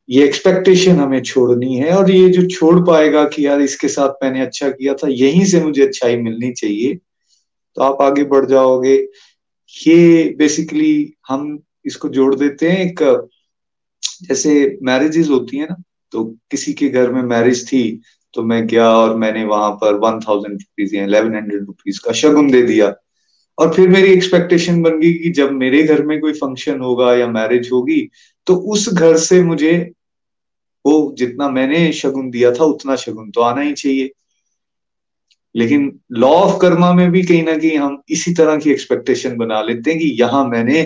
ये 0.09 0.23
एक्सपेक्टेशन 0.25 0.95
हमें 0.95 1.21
छोड़नी 1.23 1.75
है 1.75 1.91
और 1.91 2.11
ये 2.11 2.29
जो 2.29 2.45
छोड़ 2.47 2.79
पाएगा 2.87 3.23
कि 3.25 3.45
यार 3.45 3.61
इसके 3.61 3.87
साथ 3.87 4.23
मैंने 4.23 4.41
अच्छा 4.41 4.69
किया 4.69 4.93
था, 4.93 5.07
यहीं 5.07 5.45
से 5.45 5.61
मुझे 5.61 5.85
अच्छाई 5.87 6.17
मिलनी 6.17 6.51
चाहिए। 6.53 6.93
तो 6.93 7.81
आप 7.81 8.01
आगे 8.01 8.23
बढ़ 8.25 8.45
जाओगे। 8.45 8.95
ये 9.73 10.33
बेसिकली 10.37 11.13
हम 11.27 11.57
इसको 11.85 12.09
जोड़ 12.09 12.33
देते 12.35 12.69
हैं। 12.69 12.85
एक, 12.85 12.99
जैसे 14.23 14.77
मैरिजेस 14.83 15.29
होती 15.29 15.57
है 15.57 15.65
ना 15.65 15.81
तो 16.13 16.23
किसी 16.51 16.73
के 16.73 16.87
घर 16.89 17.11
में 17.11 17.21
मैरिज 17.23 17.65
थी 17.67 17.81
तो 18.35 18.43
मैं 18.43 18.65
गया 18.67 18.89
और 18.89 19.15
मैंने 19.17 19.43
वहाँ 19.45 19.71
पर 19.81 19.93
वन 19.99 20.19
थाउज़ेंड 20.19 20.53
रुपीज़ 20.53 20.95
या 20.95 21.03
इलेवन 21.03 21.35
हंड्रेड 21.35 21.65
रुपीज़ 21.65 21.99
का 22.05 22.11
शगुन 22.13 22.51
दे 22.51 22.61
दिया। 22.61 22.93
और 23.57 23.73
फिर 23.73 23.89
मेरी 23.89 24.11
एक्सपेक्टेशन 24.13 24.81
बन 24.81 24.99
गई 24.99 25.13
कि 25.13 25.29
जब 25.31 25.51
मेरे 25.53 25.83
घर 25.83 26.01
में 26.05 26.19
कोई 26.21 26.33
फ़ंक्शन 26.33 26.79
होगा 26.79 27.13
या 27.15 27.27
मैरिज 27.29 27.69
होगी 27.73 28.01
तो 28.47 28.55
उस 28.73 28.87
घर 28.93 29.17
से 29.17 29.41
मुझे 29.43 29.73
वो 30.85 31.15
जितना 31.17 31.49
मैंने 31.49 31.91
शगुन 31.93 32.29
दिया 32.29 32.51
था, 32.51 32.63
उतना 32.63 32.95
शगुन 32.95 33.29
तो 33.31 33.41
आना 33.41 33.61
ही 33.61 33.73
चाहिए। 33.73 34.11
लेकिन 35.55 35.91
लॉ 36.13 36.29
ऑफ़ 36.29 36.59
कर्मा 36.61 36.93
में 36.93 37.09
भी 37.11 37.21
कहीं 37.23 37.43
ना 37.43 37.57
कहीं 37.57 37.77
हम 37.77 38.01
इसी 38.09 38.33
तरह 38.33 38.57
की 38.57 38.71
एक्सपेक्टेशन 38.71 39.35
बना 39.37 39.61
लेते 39.61 39.91
हैं 39.91 39.99
कि 39.99 40.07
यहाँ 40.21 40.47
मैंने 40.47 40.81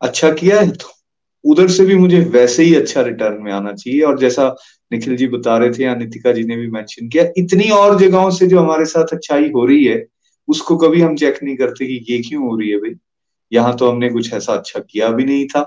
अच्छा 0.00 0.30
किया 0.32 0.60
है 0.60 0.70
तो 0.70 0.88
उधर 1.44 1.68
से 1.68 1.84
भी 1.84 1.94
मुझे 1.96 2.20
वैसे 2.30 2.62
ही 2.62 2.74
अच्छा 2.74 3.02
रिटर्न 3.02 3.42
में 3.42 3.52
आना 3.52 3.72
चाहिए। 3.72 4.00
और 4.02 4.18
जैसा 4.18 4.48
निखिल 4.92 5.16
जी 5.16 5.26
बता 5.28 5.56
रहे 5.58 5.70
थे 5.70 5.82
या 5.84 5.94
नितिका 5.94 6.32
जी 6.32 6.44
ने 6.44 6.56
भी 6.56 6.70
मेंशन 6.70 7.08
किया, 7.08 7.24
इतनी 7.36 7.68
और 7.70 7.98
जगहों 8.00 8.30
से 8.30 8.46
जो 8.46 8.58
हमारे 8.58 8.84
साथ 8.84 9.12
अच्छाई 9.12 9.50
हो 9.50 9.64
रही 9.66 9.84
है, 9.84 10.04
उसको 10.48 10.76
कभी 10.76 11.00
हम 11.00 11.16
चेक 11.16 11.42
नहीं 11.42 11.56
करते 11.56 11.86
कि 11.86 12.12
ये 12.12 12.18
क्यों 12.22 12.42
हो 12.44 12.56
रही 12.56 12.70
है 12.70 12.76
भाई। 12.76 12.94
यहाँ 13.52 13.76
तो 13.76 13.90
हमने 13.90 14.08
कुछ 14.10 14.32
ऐसा 14.32 14.52
अच्छा 14.52 14.80
किया 14.80 15.08
भी 15.08 15.24
नहीं 15.24 15.46
था। 15.46 15.62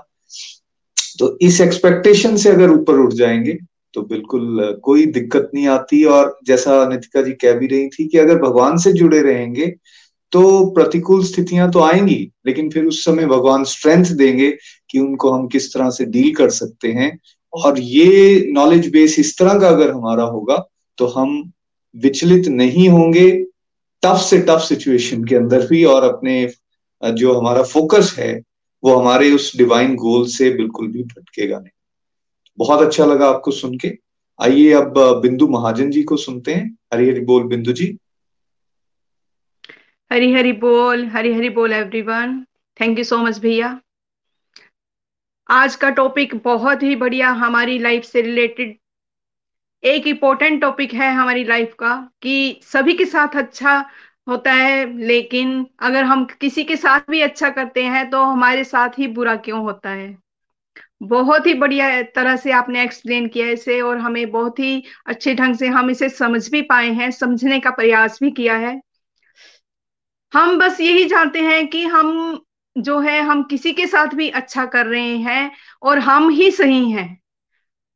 तो 1.18 1.36
इस 1.42 1.60
एक्सपेक्टेशन 1.60 2.36
से 2.36 2.50
अगर 2.50 2.70
ऊपर 2.70 2.98
उठ 2.98 3.12
जाएँगे 3.12 3.58
तो 3.94 4.02
बिल्कुल 4.02 4.80
कोई 4.82 5.04
दिक्कत 5.06 5.50
नहीं 5.54 5.66
आती। 5.68 6.02
और 6.04 6.38
जैसा 6.46 6.84
नितिका 6.88 7.22
जी 7.22 7.32
कह 7.32 7.52
भी 7.52 7.66
रही 7.66 7.88
थी 7.88 8.06
कि 8.08 8.18
अगर 8.18 8.38
भगवान 8.38 8.76
से 8.76 8.92
जुड़े 8.92 9.20
रहेंगे 9.22 9.66
तो 10.32 10.42
प्रतिकूल 10.70 11.22
स्थितियाँ 11.24 11.70
तो 11.70 11.80
आएँगी, 11.80 12.30
लेकिन 12.46 12.70
फिर 12.70 12.84
उस 12.84 13.04
समय 13.04 13.26
भगवान 13.26 13.64
स्ट्रेंथ 13.64 14.04
देंगे 14.16 14.50
कि 14.94 15.00
उनको 15.00 15.30
हम 15.30 15.46
किस 15.48 15.72
तरह 15.74 15.90
से 15.90 16.04
डील 16.06 16.34
कर 16.34 16.50
सकते 16.52 16.92
हैं। 16.92 17.18
और 17.52 17.78
ये 17.78 18.50
नॉलेज 18.52 18.90
बेस 18.90 19.18
इस 19.18 19.36
तरह 19.38 19.58
का 19.58 19.68
अगर 19.68 19.90
हमारा 19.90 20.24
होगा 20.24 20.56
तो 20.98 21.06
हम 21.06 21.52
विचलित 21.94 22.48
नहीं 22.48 22.88
होंगे 22.88 23.30
टफ 24.02 24.16
से 24.20 24.38
टफ 24.38 24.60
सिचुएशन 24.60 25.24
के 25.24 25.34
अंदर 25.34 25.66
भी 25.66 25.84
और 25.84 26.04
अपने 26.04 26.34
जो 27.02 27.34
हमारा 27.34 27.62
फोकस 27.62 28.14
है, 28.18 28.32
वो 28.82 28.94
हमारे 28.96 29.30
उस 29.32 29.56
डिवाइन 29.56 29.94
गोल 29.96 30.26
से 30.26 30.50
बिल्कुल 30.50 30.88
भी 30.88 31.02
भटकेगा 31.02 31.58
नहीं। 31.58 31.70
बहुत 32.58 32.80
अच्छा 32.80 33.06
लगा 33.06 33.28
आपको 33.28 33.50
सुन 33.50 33.76
के। 33.78 33.92
आइए 34.38 34.72
अब 34.72 34.98
बिंदु 35.22 35.48
महाजन 35.48 35.90
जी 35.90 36.02
को 36.02 36.16
सुनते 36.16 36.54
हैं। 36.54 36.76
हरी 36.94 37.08
हरी 37.10 37.20
बोल 37.20 37.44
बिंदु 37.44 37.72
जी। 37.72 37.96
हरी 40.10 40.32
हरी 40.32 40.52
बोल, 40.52 41.04
हरी 41.06 41.32
हरी 41.34 41.48
बोल 41.50 41.72
everyone 41.72 42.44
thank 42.80 42.98
you 42.98 43.04
so 43.04 43.18
much 43.18 43.38
भैया। 43.38 43.80
आज 45.48 45.74
का 45.76 45.88
टॉपिक 45.90 46.34
बहुत 46.44 46.82
ही 46.82 46.94
बढ़िया 46.96 47.30
हमारी 47.30 47.78
लाइफ 47.78 48.04
से 48.04 48.20
रिलेटेड 48.22 48.76
एक 49.82 50.06
इम्पोर्टेंट 50.06 50.60
टॉपिक 50.60 50.92
है 50.94 51.10
हमारी 51.12 51.44
लाइफ 51.44 51.74
का, 51.78 51.94
कि 52.22 52.60
सभी 52.62 52.92
के 52.94 53.04
साथ 53.04 53.36
अच्छा 53.36 53.76
होता 54.28 54.52
है, 54.52 54.98
लेकिन 54.98 55.66
अगर 55.80 56.04
हम 56.04 56.24
किसी 56.40 56.64
के 56.64 56.76
साथ 56.76 57.10
भी 57.10 57.20
अच्छा 57.20 57.50
करते 57.50 57.82
हैं 57.84 58.08
तो 58.10 58.22
हमारे 58.22 58.64
साथ 58.64 58.98
ही 58.98 59.06
बुरा 59.08 59.36
क्यों 59.36 59.60
होता 59.60 59.90
है? 59.90 60.16
बहुत 61.02 61.46
ही 61.46 61.54
बढ़िया 61.54 62.02
तरह 62.14 62.36
से 62.36 62.52
आपने 62.52 62.82
एक्सप्लेन 62.82 63.28
किया 63.28 63.48
इसे, 63.48 63.80
और 63.80 63.98
हमें 63.98 64.30
बहुत 64.30 64.58
ही 64.58 64.82
अच्छे 65.06 65.34
ढंग 65.34 65.54
से 65.54 65.68
हम 65.68 65.90
इसे 65.90 66.08
समझ 66.08 66.48
भी 66.50 66.62
पाए 66.62 66.90
हैं, 66.90 67.10
समझने 67.10 67.60
का 67.60 67.70
प्रयास 67.70 68.18
भी 68.22 68.30
किया 68.30 68.56
है। 68.56 68.80
हम 70.32 70.58
बस 70.58 70.80
यही 70.80 71.04
जानते 71.04 71.40
हैं 71.40 71.66
कि 71.66 71.84
हम 71.86 72.43
जो 72.78 73.00
है 73.00 73.20
हम 73.22 73.42
किसी 73.42 73.72
के 73.72 73.86
साथ 73.86 74.06
भी 74.06 74.28
अच्छा 74.30 74.66
कर 74.66 74.86
रहे 74.86 75.16
हैं 75.16 75.52
और 75.82 75.98
हम 75.98 76.28
ही 76.30 76.50
सही 76.50 76.90
हैं। 76.90 77.20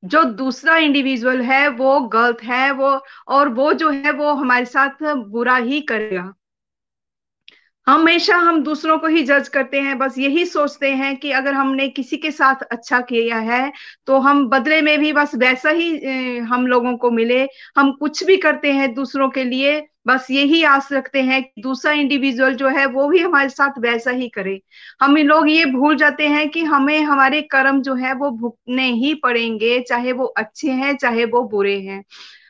जो 0.05 0.25
दूसरा 0.25 0.77
इंडिविजुअल 0.77 1.41
है, 1.43 1.69
वो 1.69 2.01
गलत 2.01 2.39
है, 2.43 2.71
वो 2.71 3.01
और 3.29 3.49
वो 3.49 3.73
जो 3.73 3.91
है 3.91 4.13
वो 4.13 4.33
हमारे 4.33 4.65
साथ 4.65 5.15
बुरा 5.15 5.57
ही 5.57 5.81
करेगा। 5.81 6.35
हमेशा 7.89 8.37
हम 8.37 8.63
दूसरों 8.63 8.99
को 8.99 9.07
ही 9.07 9.23
जज 9.23 9.49
करते 9.49 9.81
हैं, 9.81 9.97
बस 9.99 10.15
यही 10.19 10.45
सोचते 10.47 10.91
हैं 10.93 11.17
कि 11.17 11.31
अगर 11.33 11.55
हमने 11.55 11.89
किसी 11.89 12.17
के 12.17 12.31
साथ 12.31 12.63
अच्छा 12.73 13.01
किया 13.03 13.39
है 13.39 13.73
तो 14.07 14.19
हम 14.19 14.49
बदले 14.49 14.81
में 14.83 14.99
भी 15.01 15.13
बस 15.13 15.35
वैसा 15.37 15.71
ही 15.71 16.39
हम 16.41 16.67
लोगों 16.67 16.97
को 16.97 17.11
मिले। 17.11 17.41
हम 17.77 17.93
कुछ 17.93 18.23
भी 18.25 18.37
करते 18.37 18.73
हैं 18.73 18.93
दूसरों 18.95 19.29
के 19.31 19.45
लिए, 19.45 19.81
बस 20.07 20.27
यही 20.31 20.63
आस 20.65 20.89
रखते 20.93 21.23
हैं 21.23 21.43
कि 21.43 21.63
दूसरा 21.63 21.93
इंडिविजुअल 21.93 22.55
जो 22.55 22.69
है, 22.69 22.87
वो 22.87 23.09
भी 23.09 23.19
हमारे 23.19 23.49
साथ 23.49 23.79
वैसा 23.81 24.11
ही 24.11 24.29
करे। 24.29 24.61
हम 25.01 25.17
लोग 25.19 25.49
ये 25.51 25.65
भूल 25.67 25.97
जाते 25.97 26.29
हैं 26.29 26.49
कि 26.51 26.65
हमें 26.65 27.01
हमारे 27.03 27.41
कर्म 27.51 27.81
जो 27.83 27.95
है, 27.95 28.13
वो 28.15 28.31
भुगतने 28.33 28.91
ही 28.93 29.15
पड़ेंगे, 29.15 29.81
चाहे 29.81 30.13
वो 30.13 30.25
अच्छे 30.27 30.71
हैं, 30.71 30.97
चाहे 30.97 31.25
वो 31.27 31.43
बुरे 31.49 31.79
हैं। 31.81 32.03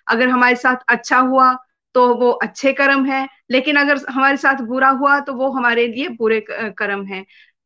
अगर 0.07 0.29
हमारे 0.29 0.57
साथ 0.57 0.85
अच्छा 0.89 1.19
हुआ 1.21 1.57
तो 1.95 2.07
वो 2.15 2.31
अच्छे 2.43 2.73
कर्म 2.73 3.05
है 3.07 3.27
लेकिन 3.51 3.77
अगर 3.77 4.01
हमारे 4.11 4.37
साथ 4.37 4.63
बुरा 4.65 4.89
हुआ 4.93 5.19
तो 5.21 5.33
वो 5.35 5.51
हमारे 5.53 5.87
लिए 5.89 6.09
बुरे 6.19 6.41
कर्म 6.51 7.05
है। 7.07 7.25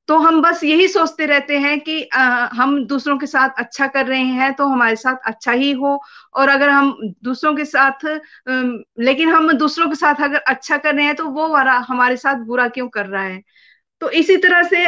तो 0.09 0.17
हम 0.19 0.41
बस 0.43 0.63
यही 0.65 0.87
सोचते 0.89 1.27
रहते 1.27 1.59
हैं 1.59 1.79
कि 1.81 2.03
आ, 2.05 2.21
हम 2.55 2.85
दूसरों 2.87 3.17
के 3.19 3.27
साथ 3.27 3.51
अच्छा 3.59 3.87
कर 3.87 4.07
रहे 4.07 4.21
हैं 4.21 4.53
तो 4.55 4.67
हमारे 4.67 4.97
साथ 4.97 5.17
अच्छा 5.27 5.53
ही 5.53 5.71
हो 5.73 5.99
और 6.35 6.49
अगर 6.49 6.69
हम 6.69 6.93
दूसरों 7.25 7.55
के 7.57 7.65
साथ 7.65 8.05
लेकिन 9.01 9.29
हम 9.31 9.53
दूसरों 9.53 9.89
के 9.89 9.95
साथ 9.95 10.23
अगर 10.25 10.39
अच्छा 10.49 10.77
कर 10.79 10.95
रहे 10.95 11.07
हैं 11.07 11.15
तो 11.17 11.27
वो 11.31 11.49
वाला 11.49 11.73
हमारे 11.89 12.17
साथ 12.17 12.45
बुरा 12.47 12.69
क्यों 12.69 12.89
कर 12.89 13.07
रहा 13.07 13.23
है? 13.23 13.43
तो 14.01 14.11
इसी 14.13 14.37
तरह 14.37 14.63
से 14.65 14.81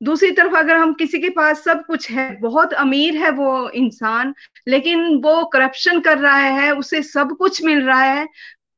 दूसरी 0.00 0.30
तरफ़ 0.30 0.54
अगर 0.56 0.76
हम 0.76 0.92
किसी 0.94 1.18
के 1.18 1.28
पास 1.30 1.62
सब 1.64 1.84
कुछ 1.86 2.10
है 2.10 2.30
बहुत 2.40 2.72
अमीर 2.74 3.16
है 3.16 3.30
वो 3.30 3.68
इंसान 3.70 4.34
लेकिन 4.68 5.04
वो 5.24 5.44
करप्शन 5.46 6.00
कर 6.00 6.18
रहा 6.18 6.36
है 6.36 6.70
उसे 6.74 7.02
सब 7.02 7.36
कुछ 7.38 7.62
मिल 7.64 7.82
रहा 7.84 8.02
है 8.02 8.26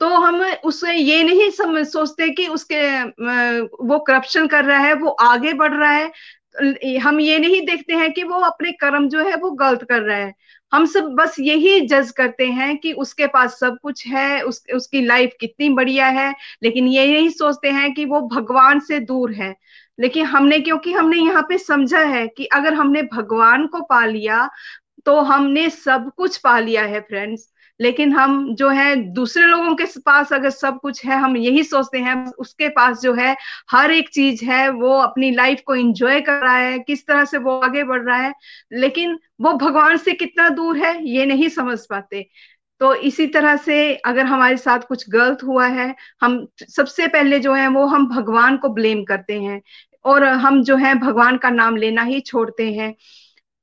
तो 0.00 0.08
हम 0.16 0.40
उससे 0.64 0.92
ये 0.94 1.22
नहीं 1.24 1.50
समझ 1.50 1.86
सोचते 1.88 2.28
कि 2.34 2.46
उसके 2.48 2.80
वो 3.86 3.98
करप्शन 4.00 4.46
कर 4.48 4.64
रहा 4.64 4.78
है 4.78 4.94
वो 4.94 5.10
आगे 5.22 5.52
बढ़ 5.54 5.74
रहा 5.74 5.90
है। 5.92 6.12
हम 7.00 7.20
ये 7.20 7.38
नहीं 7.38 7.60
देखते 7.66 7.94
हैं 7.94 8.12
कि 8.12 8.22
वो 8.24 8.38
अपने 8.42 8.72
कर्म 8.72 9.08
जो 9.08 9.24
है 9.28 9.36
वो 9.36 9.50
गलत 9.52 9.82
कर 9.88 10.02
रहा 10.02 10.16
है। 10.18 10.32
हम 10.72 10.86
सब 10.86 11.08
बस 11.18 11.36
यही 11.40 11.80
जज 11.88 12.10
करते 12.16 12.46
हैं 12.48 12.76
कि 12.78 12.92
उसके 12.94 13.26
पास 13.26 13.58
सब 13.60 13.78
कुछ 13.82 14.06
है 14.06 14.40
उस, 14.42 14.62
उसकी 14.74 15.00
लाइफ 15.06 15.32
कितनी 15.40 15.68
बढ़िया 15.70 16.06
है 16.08 16.34
लेकिन 16.62 16.86
ये 16.88 17.06
नहीं 17.12 17.28
सोचते 17.30 17.70
हैं 17.70 17.92
कि 17.94 18.04
वो 18.04 18.20
भगवान 18.28 18.80
से 18.80 19.00
दूर 19.02 19.32
है। 19.32 19.54
लेकिन 19.98 20.26
हमने 20.26 20.60
क्योंकि 20.60 20.92
हमने 20.92 21.16
यहाँ 21.18 21.42
पे 21.48 21.58
समझा 21.58 22.00
है 22.06 22.26
कि 22.28 22.44
अगर 22.54 22.74
हमने 22.74 23.02
भगवान 23.12 23.66
को 23.66 23.80
पा 23.84 24.04
लिया 24.06 24.48
तो 25.06 25.20
हमने 25.22 25.68
सब 25.70 26.10
कुछ 26.16 26.36
पा 26.38 26.58
लिया 26.60 26.84
है 26.84 27.00
फ्रेंड्स 27.00 27.48
लेकिन 27.80 28.12
हम 28.12 28.54
जो 28.54 28.68
है 28.68 28.94
दूसरे 29.14 29.46
लोगों 29.46 29.74
के 29.74 29.84
पास 30.00 30.32
अगर 30.32 30.50
सब 30.50 30.78
कुछ 30.80 31.04
है, 31.06 31.16
हम 31.16 31.36
यही 31.36 31.64
सोचते 31.64 31.98
हैं, 31.98 32.24
उसके 32.38 32.68
पास 32.68 33.00
जो 33.00 33.14
है 33.14 33.36
हर 33.70 33.90
एक 33.90 34.08
चीज़ 34.08 34.44
है, 34.44 34.68
वो 34.70 34.98
अपनी 34.98 35.30
लाइफ 35.30 35.62
को 35.66 35.74
एंजॉय 35.74 36.20
कर 36.20 36.42
रहा 36.42 36.56
है, 36.56 36.78
किस 36.78 37.06
तरह 37.06 37.24
से 37.24 37.38
वो 37.38 37.58
आगे 37.60 37.84
बढ़ 37.84 38.02
रहा 38.02 38.18
है, 38.18 38.32
लेकिन 38.72 39.18
वो 39.40 39.52
भगवान 39.54 39.96
से 39.96 40.12
कितना 40.12 40.48
दूर 40.48 40.78
है, 40.78 40.94
ये 41.08 41.26
नहीं 41.26 41.48
समझ 41.48 41.78
पाते। 41.90 42.28
तो 42.80 42.94
इसी 42.94 43.26
तरह 43.26 43.56
से 43.56 43.94
अगर 43.96 44.24
हमारे 44.24 44.56
साथ 44.56 44.80
कुछ 44.80 45.08
गलत 45.10 45.38
हुआ 45.44 45.66
है, 45.66 45.94
हम 46.22 46.46
सबसे 46.68 47.06
पहले 47.08 47.38
जो 47.40 47.54
है 47.54 47.68
वो 47.68 47.86
हम 47.86 48.06
भगवान 48.08 48.56
को 48.56 48.68
ब्लेम 48.68 49.04
करते 49.04 49.40
हैं, 49.40 49.60
और 50.04 50.24
हम 50.24 50.62
जो 50.62 50.76
है 50.76 50.94
भगवान 50.94 51.36
का 51.36 51.50
नाम 51.50 51.76
लेना 51.76 52.02
ही 52.02 52.20
छोड़ते 52.20 52.72
हैं। 52.72 52.94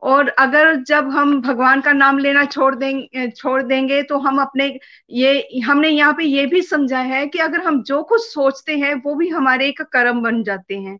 और 0.01 0.27
अगर 0.29 0.75
जब 0.83 1.09
हम 1.09 1.41
भगवान 1.41 1.81
का 1.81 1.91
नाम 1.93 2.17
लेना 2.17 2.43
छोड़ 2.45 2.73
देंगे 2.75 3.29
छोड़ 3.31 3.61
देंगे 3.63 4.01
तो 4.03 4.17
हम 4.19 4.41
अपने 4.41 4.67
ये, 5.09 5.61
हमने 5.65 5.89
यहाँ 5.89 6.13
पे 6.13 6.23
ये 6.23 6.45
भी 6.45 6.61
समझा 6.61 6.99
है 6.99 7.25
कि 7.27 7.39
अगर 7.39 7.61
हम 7.61 7.81
जो 7.83 8.01
कुछ 8.03 8.21
सोचते 8.23 8.77
हैं, 8.77 8.93
वो 8.95 9.15
भी 9.15 9.27
हमारे 9.29 9.67
एक 9.69 9.81
कर्म 9.81 10.21
बन 10.21 10.43
जाते 10.43 10.75
हैं। 10.77 10.97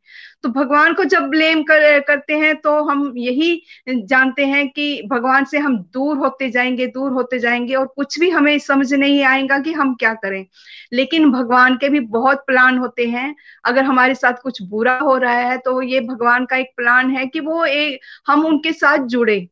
तो 0.48 0.52
भगवान 0.54 0.94
को 0.94 1.04
जब 1.04 1.24
ब्लेम 1.30 1.62
कर, 1.64 2.00
करते 2.00 2.34
हैं 2.34 2.56
तो 2.56 2.84
हम 2.84 3.14
यही 3.18 3.62
जानते 3.90 4.46
हैं 4.46 4.68
कि 4.70 5.02
भगवान 5.08 5.46
से 5.46 5.58
हम 5.58 5.78
दूर 5.94 6.18
होते 6.18 6.50
जाएँगे 6.50 6.88
दूर 6.88 7.12
होते 7.12 7.40
जाएँगे 7.40 7.74
और 7.76 7.88
कुछ 7.88 8.20
भी 8.20 8.30
हमें 8.30 8.58
समझ 8.60 8.94
नहीं 8.94 9.24
आएगा 9.24 9.58
कि 9.60 9.74
हम 9.74 9.94
क्या 9.96 10.14
करें। 10.14 10.46
लेकिन 10.94 11.30
भगवान 11.32 11.76
के 11.76 11.90
भी 11.90 12.00
बहुत 12.00 12.44
प्लान 12.48 12.78
होते 12.78 13.06
हैं। 13.08 13.36
अगर 13.66 13.84
हमारे 13.84 14.16
साथ 14.16 14.42
कुछ 14.44 14.62
बुरा 14.62 14.98
हो 14.98 15.18
रहा 15.18 15.34
है 15.34 15.58
तो 15.58 15.82
ये 15.82 16.00
भगवान 16.02 16.46
का 16.46 16.58
एक 16.58 16.72
प्लान 16.78 17.12
है 17.12 17.26
कि 17.28 17.40
वो 17.40 17.66
एक 17.66 18.00
हम 18.28 18.46
उनके 18.46 18.72
साथ 18.74 18.98
जुड़े। 19.08 19.48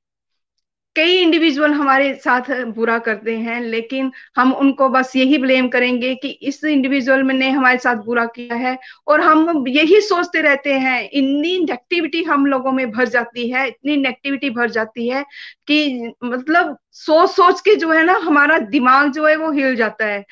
कई 0.95 1.13
इंडिविजुअल 1.13 1.71
हमारे 1.71 2.13
साथ 2.15 2.49
बुरा 2.65 2.97
करते 2.99 3.37
हैं, 3.37 3.59
लेकिन 3.61 4.11
हम 4.37 4.53
उनको 4.53 4.89
बस 4.89 5.15
यही 5.15 5.37
ब्लेम 5.37 5.67
करेंगे 5.67 6.13
कि 6.15 6.27
इस 6.27 6.63
इंडिविजुअल 6.63 7.21
ने 7.25 7.49
हमारे 7.49 7.77
साथ 7.77 7.95
बुरा 7.95 8.25
किया 8.25 8.55
है। 8.55 8.77
और 9.07 9.21
हम 9.21 9.65
यही 9.67 10.01
सोचते 10.01 10.41
रहते 10.41 10.73
हैं, 10.73 11.01
इतनी 11.03 11.57
नेगेटिविटी 11.59 12.23
हम 12.23 12.45
लोगों 12.45 12.71
में 12.71 12.91
भर 12.91 13.07
जाती 13.07 13.49
है, 13.49 13.67
इतनी 13.67 13.97
नेगेटिविटी 13.97 14.49
भर 14.49 14.69
जाती 14.69 15.07
है 15.09 15.23
कि 15.67 16.11
मतलब 16.23 16.77
सोच 16.91 17.29
सोच 17.29 17.61
के 17.61 17.75
जो 17.75 17.91
है 17.91 18.03
ना, 18.03 18.13
हमारा 18.13 18.57
दिमाग 18.57 19.11
जो 19.11 19.27
है 19.27 19.35
वो 19.35 19.51
हिल 19.51 19.75
जाता 19.75 20.05
है। 20.05 20.25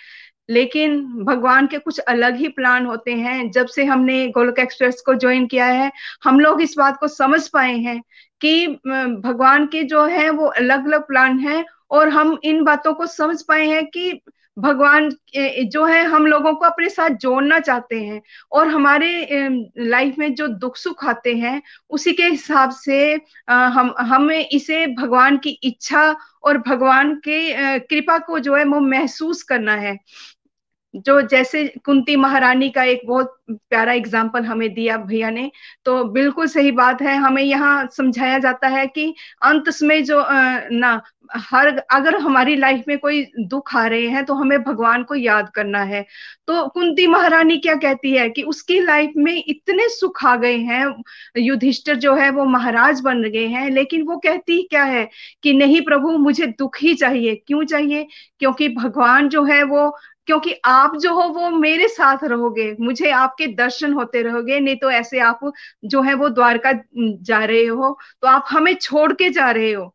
लेकिन 0.50 1.00
भगवान 1.26 1.68
के 1.68 1.78
कुछ 1.78 2.00
अलग 2.00 2.36
ही 2.38 2.48
प्लान 2.50 2.86
होते 2.86 3.14
हैं। 3.14 3.50
जब 3.52 3.68
से 3.68 3.86
हमने 3.86 4.28
गोलक 4.30 4.60
एक्सप्रेस 4.60 5.02
को 5.06 5.14
ज्वाइन 5.16 5.48
किया 5.48 5.66
है, 5.66 5.92
हम 6.24 6.40
लोग 6.40 6.62
इस 6.62 6.76
बात 6.78 6.98
को 7.00 7.08
समझ 7.08 7.48
पाए 7.48 7.76
हैं 7.78 8.02
कि 8.42 8.68
भगवान 8.68 9.66
के 9.66 9.84
जो 9.84 10.06
है 10.06 10.30
वो 10.30 10.46
अलग 10.48 10.86
अलग 10.88 11.08
प्लान 11.08 11.40
है 11.40 11.64
और 11.92 12.10
हम 12.10 12.38
इन 12.44 12.64
बातों 12.64 12.94
को 12.94 13.06
समझ 13.08 13.42
पाए 13.42 13.68
हैं 13.68 13.86
कि 13.88 14.22
भगवान 14.58 15.10
जो 15.36 15.84
है 15.86 16.04
हम 16.06 16.26
लोगों 16.26 16.54
को 16.54 16.66
अपने 16.66 16.90
साथ 16.90 17.10
जोड़ना 17.22 17.60
चाहते 17.60 18.00
हैं 18.02 18.22
और 18.52 18.68
हमारे 18.68 19.28
लाइफ 19.80 20.16
में 20.20 20.34
जो 20.36 20.48
दुख 20.48 20.76
सुख 20.78 21.06
आते 21.06 21.34
हैं, 21.36 21.62
उसी 21.90 22.14
के 22.14 22.24
हिसाब 22.24 22.72
से 22.72 23.14
हम, 23.50 23.94
हमें 24.00 24.48
इसे 24.48 24.86
भगवान 24.96 25.38
की 25.38 25.50
इच्छा 25.64 26.16
और 26.44 26.58
भगवान 26.58 27.16
के 27.28 27.80
कृपा 27.80 28.18
को 28.18 28.40
जो 28.40 28.56
है 28.56 28.66
वो 28.66 28.80
महसूस 28.80 29.44
करना 29.44 29.76
है। 29.76 29.98
जो 30.96 31.22
जैसे 31.24 31.66
कुंती 31.86 32.16
महारानी 32.16 32.70
का 32.70 32.84
एक 32.84 33.02
बहुत 33.08 33.36
प्यारा 33.52 33.94
एग्ज़ाम्पल 33.94 34.44
हमें 34.46 34.74
दिया 34.74 34.98
भैया 35.00 35.30
ने 35.30 35.50
तो 35.86 36.04
बिल्कुल 36.06 36.48
सही 36.48 36.72
बात 36.74 37.02
है। 37.02 37.16
हमें 37.18 37.42
यहाँ 37.44 37.88
समझाया 37.94 38.38
जाता 38.40 38.68
है 38.68 38.86
कि 38.88 39.14
अंत 39.44 39.70
में 39.84 40.04
जो 40.04 40.24
ना, 40.72 41.02
हर, 41.32 41.68
अगर 41.92 42.18
हमारी 42.18 42.56
लाइफ 42.56 42.84
में 42.88 42.98
कोई 43.00 43.26
दुख 43.42 43.76
आ 43.76 43.86
रहे 43.88 44.08
हैं 44.08 44.24
तो 44.26 44.34
हमें 44.34 44.64
भगवान 44.64 45.04
को 45.04 45.16
याद 45.16 45.50
करना 45.50 45.82
है। 45.84 46.06
तो 46.48 46.68
कुंती 46.68 47.08
महारानी 47.08 47.58
क्या 47.58 47.76
कहती 47.76 48.12
है 48.12 48.30
कि 48.30 48.42
उसकी 48.44 48.80
लाइफ 48.82 49.12
में 49.18 49.44
इतने 49.48 49.88
सुख 49.90 50.24
आ 50.26 50.36
गए 50.36 50.58
हैं, 50.58 50.86
युधिष्ठिर 51.38 51.96
जो 51.96 52.16
है 52.16 52.30
वो 52.30 52.46
महाराज 52.46 53.02
बन 53.02 53.24
गए 53.24 53.46
हैं, 53.48 53.70
लेकिन 53.72 54.04
वो 54.04 54.18
कहती 54.18 54.62
क्या 54.64 54.84
है 54.84 55.08
कि 55.44 55.54
नहीं 55.54 55.82
प्रभु, 55.82 56.18
मुझे 56.18 56.48
दुख 56.50 56.78
ही 56.82 56.94
चाहिए। 56.96 57.36
क्यों 57.48 57.64
चाहिए? 57.66 58.08
क्योंकि 58.40 58.70
भगवान 58.70 59.30
जो 59.30 59.44
है 59.44 59.64
वो 59.64 59.96
क्योंकि 60.28 60.54
आप 60.66 60.96
जो 60.98 61.14
हो 61.14 61.28
वो 61.32 61.50
मेरे 61.52 61.88
साथ 61.90 62.24
रहोगे, 62.24 62.76
मुझे 62.80 63.10
आपके 63.12 63.48
दर्शन 63.56 63.94
होते 63.94 64.22
रहोगे, 64.22 64.60
नहीं 64.60 64.76
तो 64.78 64.92
ऐसे 64.92 65.20
आप 65.22 65.40
जो 65.86 66.02
है 66.02 66.14
वो 66.16 66.30
द्वारका 66.32 66.72
जा 66.98 67.44
रहे 67.46 67.66
हो 67.66 67.98
तो 68.22 68.28
आप 68.28 68.46
हमें 68.50 68.74
छोड़ 68.76 69.12
के 69.14 69.30
जा 69.32 69.50
रहे 69.52 69.72
हो। 69.74 69.94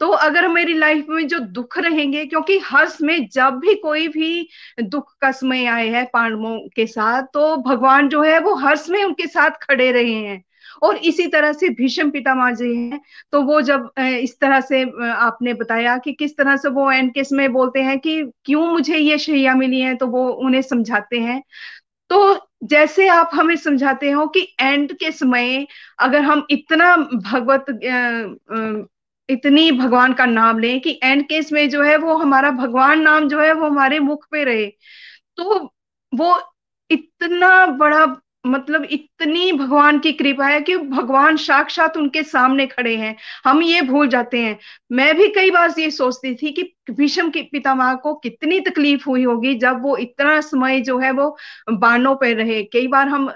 तो 0.00 0.08
अगर 0.08 0.46
मेरी 0.48 0.74
लाइफ 0.74 1.06
में 1.08 1.26
जो 1.28 1.38
दुख 1.38 1.78
रहेंगे, 1.78 2.24
क्योंकि 2.26 2.58
हर 2.60 2.88
में 3.02 3.28
जब 3.28 3.58
भी 3.60 3.74
कोई 3.74 4.08
भी 4.08 4.48
दुख 4.82 5.14
का 5.20 5.30
समय 5.32 5.64
आए 5.66 5.88
है 5.90 6.04
पांडवों 6.12 6.58
के 6.76 6.86
साथ 6.86 7.22
तो 7.34 7.56
भगवान 7.62 8.08
जो 8.08 8.22
है 8.22 8.38
वो 8.40 8.54
हर 8.56 8.78
में 8.90 9.02
उनके 9.04 9.26
साथ 9.26 9.50
खड़े 9.62 9.90
रहे 9.92 10.14
हैं। 10.14 10.42
और 10.82 10.96
इसी 10.96 11.26
तरह 11.26 11.52
से 11.52 11.68
भीष्म 11.74 12.10
पितामह 12.10 12.50
जी 12.52 12.74
हैं। 12.76 13.00
तो 13.32 13.42
वो 13.42 13.60
जब 13.62 13.90
इस 13.98 14.38
तरह 14.40 14.60
से 14.60 14.82
आपने 15.10 15.54
बताया 15.54 15.96
कि 15.98 16.12
किस 16.12 16.36
तरह 16.36 16.56
से 16.56 16.68
वो 16.70 16.90
एंड 16.92 17.12
केस 17.14 17.32
में 17.32 17.52
बोलते 17.52 17.82
हैं 17.82 17.98
कि 17.98 18.22
क्यों 18.44 18.66
मुझे 18.66 18.96
ये 18.98 19.18
शैया 19.18 19.54
मिली 19.54 19.80
है 19.80 19.94
तो 19.96 20.06
वो 20.06 20.28
उन्हें 20.28 20.62
समझाते 20.62 21.20
हैं। 21.20 21.42
तो 22.10 22.48
जैसे 22.64 23.06
आप 23.08 23.30
हमें 23.34 23.56
समझाते 23.56 24.10
हो 24.10 24.26
कि 24.26 24.40
एंड 24.60 24.92
के 24.98 25.10
समय 25.12 25.66
अगर 25.98 26.22
हम 26.22 26.46
इतना 26.50 26.94
भगवत 26.96 27.66
इतनी 29.28 29.70
भगवान 29.72 30.12
का 30.12 30.24
नाम 30.26 30.58
लें 30.58 30.80
कि 30.80 30.98
एंड 31.02 31.22
केस 31.28 31.52
में 31.52 31.68
जो 31.70 31.82
है 31.82 31.96
वो 31.96 32.16
हमारा 32.16 32.50
भगवान 32.50 33.00
नाम 33.02 33.28
जो 33.28 33.40
है 33.40 33.52
वो 33.52 33.66
हमारे 33.66 33.98
मुख 33.98 34.26
पे 34.30 34.44
रहे 34.44 34.66
तो 35.36 35.58
वो 36.12 36.36
इतना 36.90 37.66
बड़ा 37.66 38.04
मतलब 38.46 38.84
इतनी 38.90 39.52
भगवान 39.52 39.98
की 39.98 40.12
कृपा 40.12 40.46
है 40.46 40.60
कि 40.60 40.76
भगवान 40.78 41.36
साक्षात 41.36 41.96
उनके 41.96 42.22
सामने 42.22 42.66
खड़े 42.66 42.94
हैं। 42.96 43.14
हम 43.44 43.62
ये 43.62 43.80
भूल 43.82 44.08
जाते 44.08 44.38
हैं। 44.38 44.58
मैं 44.92 45.14
भी 45.16 45.28
कई 45.28 45.50
बार 45.50 45.74
ये 45.78 45.90
सोचती 45.90 46.34
थी 46.34 46.52
कि 46.52 46.62
भीष्म 46.90 47.30
के 47.30 47.42
पितामह 47.52 47.94
को 47.94 48.14
कितनी 48.16 48.60
तकलीफ़ 48.60 49.04
हुई 49.08 49.22
होगी 49.24 49.54
जब 49.58 49.82
वो 49.82 49.96
इतना 49.96 50.40
समय 50.40 50.80
जो 50.80 50.98
है 50.98 51.10
वो 51.12 51.36
बानों 51.72 52.14
पर 52.16 52.34
रहे। 52.36 52.62
कई 52.64 52.86
बार 52.86 53.08
हम 53.08 53.28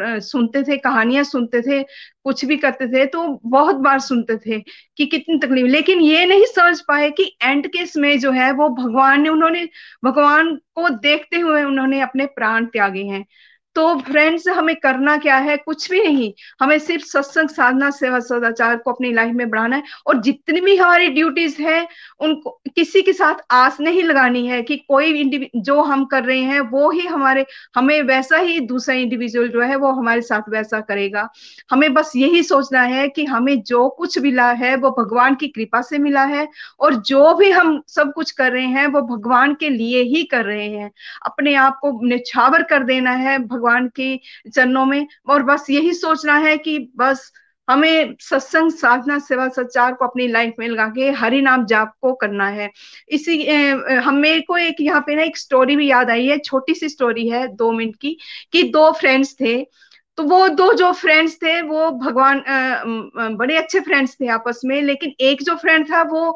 सुनते 0.00 0.62
थे, 0.62 0.76
कहानियाँ 0.78 1.24
सुनते 1.24 1.60
थे, 1.62 1.82
कुछ 2.24 2.44
भी 2.44 2.56
करते 2.56 2.86
थे 2.88 3.04
तो 3.06 3.26
बहुत 3.46 3.76
बार 3.76 3.98
सुनते 4.00 4.36
थे 4.38 4.58
कि 4.96 5.06
कितनी 5.06 5.38
तकलीफ़। 5.38 5.66
लेकिन 5.68 6.00
ये 6.00 6.24
नहीं 6.26 6.44
समझ 6.46 6.80
पाए 6.80 7.10
कि 7.10 7.24
एंड 7.42 7.66
के 7.68 7.86
समय 7.86 8.18
जो 8.18 8.30
है 8.32 8.50
वो 8.52 8.68
भगवान 8.76 9.22
ने 9.22 9.28
उन्होंने, 9.28 9.68
भगवान 10.04 10.54
को 10.74 10.88
देखते 10.90 11.38
हुए 11.38 11.62
उन्होंने 11.64 12.00
अपने 12.00 12.26
प्राण 12.28 12.66
त्यागे 12.66 13.02
हैं। 13.04 13.24
तो 13.74 13.98
फ्रेंड्स 13.98 14.48
हमें 14.48 14.76
करना 14.76 15.16
क्या 15.16 15.36
है? 15.36 15.56
कुछ 15.56 15.90
भी 15.90 16.00
नहीं। 16.00 16.32
हमें 16.60 16.78
सिर्फ़ 16.78 17.04
सत्संग, 17.04 17.48
साधना, 17.48 17.90
सेवा, 17.90 18.18
सदाचार 18.20 18.76
को 18.76 18.92
अपनी 18.92 19.12
लाइफ 19.12 19.34
में 19.34 19.50
बढ़ाना 19.50 19.76
है 19.76 19.82
और 20.06 20.20
जितनी 20.20 20.60
भी 20.60 20.76
हमारी 20.76 21.08
ड्यूटीज़ 21.08 21.62
है, 21.62 21.88
उनको, 22.20 22.50
किसी 22.50 23.02
के 23.02 23.12
साथ 23.12 23.34
आस 23.50 23.76
नहीं 23.80 24.02
लगानी 24.02 24.46
है 24.46 24.62
कि 24.62 24.76
कोई 24.76 25.48
जो 25.56 25.82
हम 25.82 26.04
कर 26.04 26.24
रहे 26.24 26.38
हैं, 26.38 26.60
वो 26.60 26.90
ही 26.90 27.06
हमारे, 27.06 27.46
हमें 27.76 28.02
वैसा 28.02 28.36
ही 28.36 28.60
दूसरा 28.60 28.94
इंडिविजुअल 28.94 29.48
जो 29.48 29.60
है, 29.60 29.76
वो 29.76 29.92
हमारे 29.92 30.20
साथ 30.20 30.42
वैसा 30.48 30.80
करेगा। 30.80 31.28
हमें 31.70 31.94
बस 31.94 32.12
यही 32.16 32.42
सोचना 32.42 32.82
है 32.82 33.08
कि 33.08 33.24
हमें 33.24 33.62
जो 33.62 33.88
कुछ 33.88 34.18
मिला 34.18 34.50
है, 34.52 34.76
वो 34.76 34.90
भगवान 34.90 35.34
की 35.34 35.48
कृपा 35.48 35.80
से 35.82 35.98
मिला 35.98 36.24
है 36.24 36.48
और 36.80 36.94
जो 36.94 37.34
भी 37.34 37.50
हम 37.50 37.82
सब 37.88 38.12
कुछ 38.12 38.30
कर 38.30 38.52
रहे 38.52 38.66
हैं, 38.66 38.86
वो 38.86 39.02
भगवान 39.16 39.54
के 39.54 39.68
लिए 39.70 40.02
ही 40.02 40.22
कर 40.22 40.44
रहे 40.44 40.68
हैं। 40.68 40.90
अपने 41.26 41.54
आप 41.54 41.78
को 41.82 42.00
निछावर 42.04 42.62
कर 42.62 42.82
देना 42.82 43.10
है 43.10 43.38
भगवान 43.64 43.88
के 43.96 44.16
चरणों 44.50 44.84
में, 44.86 45.06
और 45.28 45.42
बस 45.42 45.66
यही 45.70 45.92
सोचना 45.94 46.36
है 46.38 46.56
कि 46.58 46.78
बस 46.96 47.32
हमें 47.68 48.14
सत्संग, 48.20 48.70
साधना, 48.70 49.18
सेवा, 49.18 49.48
सचार 49.48 49.92
को 49.92 50.04
अपनी 50.04 50.26
लाइफ 50.28 50.54
में 50.58 50.66
लगा 50.68 50.86
के 50.88 51.10
हरि 51.10 51.40
नाम 51.40 51.64
जाप 51.66 51.92
को 52.00 52.12
करना 52.14 52.48
है। 52.48 52.70
इसी 53.08 53.44
हमें 54.04 54.42
को 54.42 54.56
एक 54.56 54.80
यहाँ 54.80 55.00
पे 55.00 55.14
ना 55.14 55.22
एक 55.22 55.36
स्टोरी 55.38 55.76
भी 55.76 55.88
याद 55.90 56.10
आई 56.10 56.26
है, 56.26 56.38
छोटी 56.38 56.74
सी 56.74 56.88
स्टोरी 56.88 57.28
है 57.28 57.46
दो 57.56 57.70
मिनट 57.72 57.96
की, 57.96 58.16
कि 58.52 58.62
दो 58.62 58.90
फ्रेंड्स 58.92 59.34
थे 59.40 59.56
तो 60.18 60.22
वो 60.22 60.48
दो 60.48 60.72
जो 60.72 60.90
फ्रेंड्स 60.92 61.34
थे, 61.36 61.60
वो 61.62 61.90
भगवान 61.92 62.42
बड़े 63.38 63.56
अच्छे 63.56 63.80
फ्रेंड्स 63.80 64.14
थे 64.20 64.28
आपस 64.30 64.60
में, 64.64 64.80
लेकिन 64.82 65.12
एक 65.20 65.42
जो 65.42 65.54
फ्रेंड 65.56 65.88
था, 65.90 66.02
वो 66.02 66.30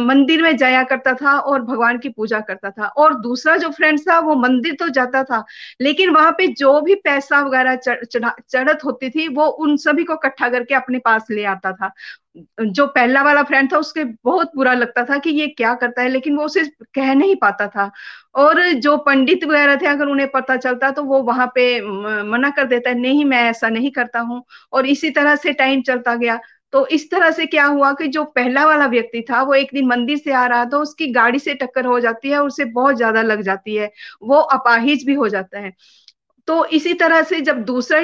मंदिर 0.00 0.42
में 0.42 0.56
जाया 0.56 0.82
करता 0.82 1.12
था 1.14 1.38
और 1.38 1.62
भगवान 1.62 1.98
की 1.98 2.08
पूजा 2.08 2.40
करता 2.40 2.70
था। 2.70 2.86
और 2.86 3.14
दूसरा 3.20 3.56
जो 3.56 3.68
फ्रेंड 3.70 3.98
था, 4.00 4.18
वो 4.18 4.34
मंदिर 4.36 4.76
तो 4.80 4.88
जाता 4.90 5.22
था, 5.24 5.44
लेकिन 5.80 6.10
वहाँ 6.10 6.32
पे 6.38 6.46
जो 6.54 6.80
भी 6.80 6.94
पैसा 7.04 7.40
वगैरह 7.40 7.76
चढ़त 7.76 8.84
होती 8.84 9.10
थी, 9.10 9.28
वो 9.28 9.46
उन 9.46 9.76
सभी 9.78 10.04
को 10.04 10.14
इकट्ठा 10.14 10.48
करके 10.48 10.74
अपने 10.74 10.98
पास 10.98 11.26
ले 11.30 11.44
आता 11.46 11.72
था। 11.72 11.92
जो 12.62 12.86
पहला 12.88 13.22
वाला 13.22 13.42
फ्रेंड 13.42 13.72
था, 13.72 13.78
उसके 13.78 14.04
बहुत 14.24 14.50
बुरा 14.56 14.72
लगता 14.74 15.04
था 15.04 15.18
कि 15.18 15.30
ये 15.30 15.46
क्या 15.48 15.74
करता 15.74 16.02
है, 16.02 16.08
लेकिन 16.08 16.36
वो 16.36 16.44
उसे 16.44 16.64
कह 16.94 17.12
नहीं 17.14 17.34
पाता 17.36 17.66
था। 17.68 17.90
और 18.36 18.62
जो 18.74 18.96
पंडित 18.98 19.44
वगैरह 19.44 19.76
थे, 19.76 19.86
अगर 19.86 20.06
उन्हें 20.06 20.28
पता 20.30 20.56
चलता 20.56 20.90
तो 20.90 21.02
वो 21.04 21.22
वहाँ 21.22 21.46
पे 21.54 21.80
मना 22.24 22.50
कर 22.50 22.66
देता 22.66 22.90
है, 22.90 22.98
नहीं, 22.98 23.24
मैं 23.24 23.42
ऐसा 23.50 23.68
नहीं 23.68 23.90
करता 23.92 24.20
हूँ। 24.20 24.42
और 24.72 24.86
इसी 24.86 25.10
तरह 25.10 25.36
से 25.36 25.52
टाइम 25.54 25.82
चलता 25.82 26.14
गया। 26.16 26.38
तो 26.72 26.86
इस 26.88 27.10
तरह 27.10 27.30
से 27.30 27.46
क्या 27.46 27.64
हुआ 27.66 27.92
कि 27.92 28.06
जो 28.08 28.22
पहला 28.26 28.64
वाला 28.66 28.86
व्यक्ति 28.86 29.20
था, 29.30 29.42
वो 29.42 29.54
एक 29.54 29.70
दिन 29.74 29.86
मंदिर 29.86 30.18
से 30.18 30.32
आ 30.32 30.46
रहा 30.46 30.64
था, 30.64 30.78
उसकी 30.78 31.06
गाड़ी 31.12 31.38
से 31.38 31.54
टक्कर 31.54 31.84
हो 31.86 31.98
जाती 32.00 32.30
है 32.30 32.38
और 32.38 32.46
उसे 32.46 32.64
बहुत 32.66 32.96
ज़्यादा 32.96 33.22
लग 33.22 33.42
जाती 33.42 33.74
है। 33.76 33.90
वो 34.22 34.36
अपाहिज 34.36 35.04
भी 35.06 35.14
हो 35.14 35.28
जाता 35.28 35.60
है। 35.60 35.72
तो 36.48 36.64
इसी 36.66 36.92
तरह 36.94 37.22
से 37.22 37.40
जब 37.40 37.62
दूसरा 37.64 38.00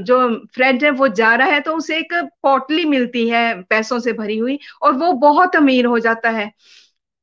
जो 0.00 0.18
फ्रेंड 0.54 0.84
है, 0.84 0.90
वो 0.90 1.08
जा 1.10 1.34
रहा 1.34 1.48
है 1.48 1.60
तो 1.60 1.74
उसे 1.76 1.98
एक 1.98 2.12
पोटली 2.42 2.84
मिलती 2.84 3.28
है, 3.28 3.62
पैसों 3.62 3.98
से 4.00 4.12
भरी 4.12 4.36
हुई, 4.38 4.58
और 4.82 4.92
वो 4.94 5.12
बहुत 5.20 5.56
अमीर 5.56 5.86
हो 5.86 5.98
जाता 5.98 6.30
है। 6.30 6.50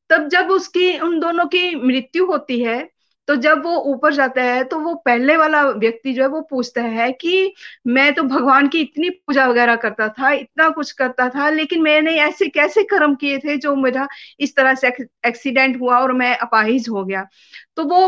तब 0.09 0.27
जब 0.29 0.51
उसकी, 0.51 0.97
उन 0.99 1.19
दोनों 1.19 1.45
की 1.47 1.75
मृत्यु 1.77 2.25
होती 2.25 2.59
है 2.63 2.79
तो 3.27 3.35
जब 3.37 3.63
वो 3.63 3.75
ऊपर 3.85 4.13
जाता 4.13 4.41
है 4.43 4.63
तो 4.65 4.79
वो 4.79 4.93
पहले 5.05 5.35
वाला 5.37 5.61
व्यक्ति 5.63 6.13
जो 6.13 6.21
है, 6.23 6.27
वो 6.29 6.41
पूछता 6.49 6.81
है 6.83 7.11
कि 7.13 7.53
मैं 7.87 8.13
तो 8.15 8.23
भगवान 8.25 8.67
की 8.67 8.79
इतनी 8.81 9.09
पूजा 9.09 9.45
वगैरह 9.47 9.75
करता 9.77 10.07
था, 10.09 10.31
इतना 10.31 10.69
कुछ 10.69 10.91
करता 10.93 11.27
था, 11.29 11.49
लेकिन 11.49 11.81
मैंने 11.83 12.15
ऐसे 12.21 12.47
कैसे 12.49 12.83
कर्म 12.85 13.15
किए 13.15 13.37
थे 13.39 13.57
जो 13.57 13.75
मेरा 13.75 14.07
इस 14.39 14.55
तरह 14.55 14.75
से 14.75 14.87
एक्सीडेंट 15.27 15.79
हुआ 15.81 15.97
और 15.99 16.13
मैं 16.13 16.35
अपाहिज 16.37 16.87
हो 16.89 17.03
गया। 17.05 17.25
तो 17.77 17.83
वो 17.85 18.07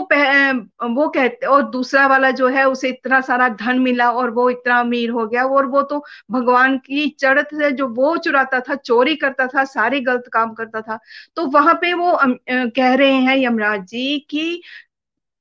वो 0.91 1.07
कहते 1.09 1.45
और 1.47 1.63
दूसरा 1.71 2.05
वाला 2.07 2.31
जो 2.31 2.47
है, 2.49 2.65
उसे 2.67 2.89
इतना 2.89 3.19
सारा 3.21 3.47
धन 3.51 3.79
मिला 3.79 4.09
और 4.11 4.29
वो 4.31 4.49
इतना 4.49 4.79
अमीर 4.79 5.09
हो 5.11 5.25
गया 5.27 5.43
और 5.45 5.65
वो 5.67 5.81
तो 5.83 6.03
भगवान 6.31 6.77
की 6.79 7.07
चढ़त 7.19 7.49
से 7.53 7.71
जो 7.71 7.87
वो 7.89 8.15
चुराता 8.19 8.59
था, 8.59 8.75
चोरी 8.75 9.15
करता 9.15 9.47
था, 9.47 9.63
सारे 9.65 9.99
गलत 10.01 10.29
काम 10.33 10.53
करता 10.53 10.81
था। 10.81 10.99
तो 11.35 11.45
वहाँ 11.49 11.73
पे 11.81 11.93
वो 11.95 12.17
कह 12.49 12.93
रहे 12.93 13.11
हैं 13.13 13.37
यमराज 13.37 13.81
जी 13.87 14.17
की 14.29 14.61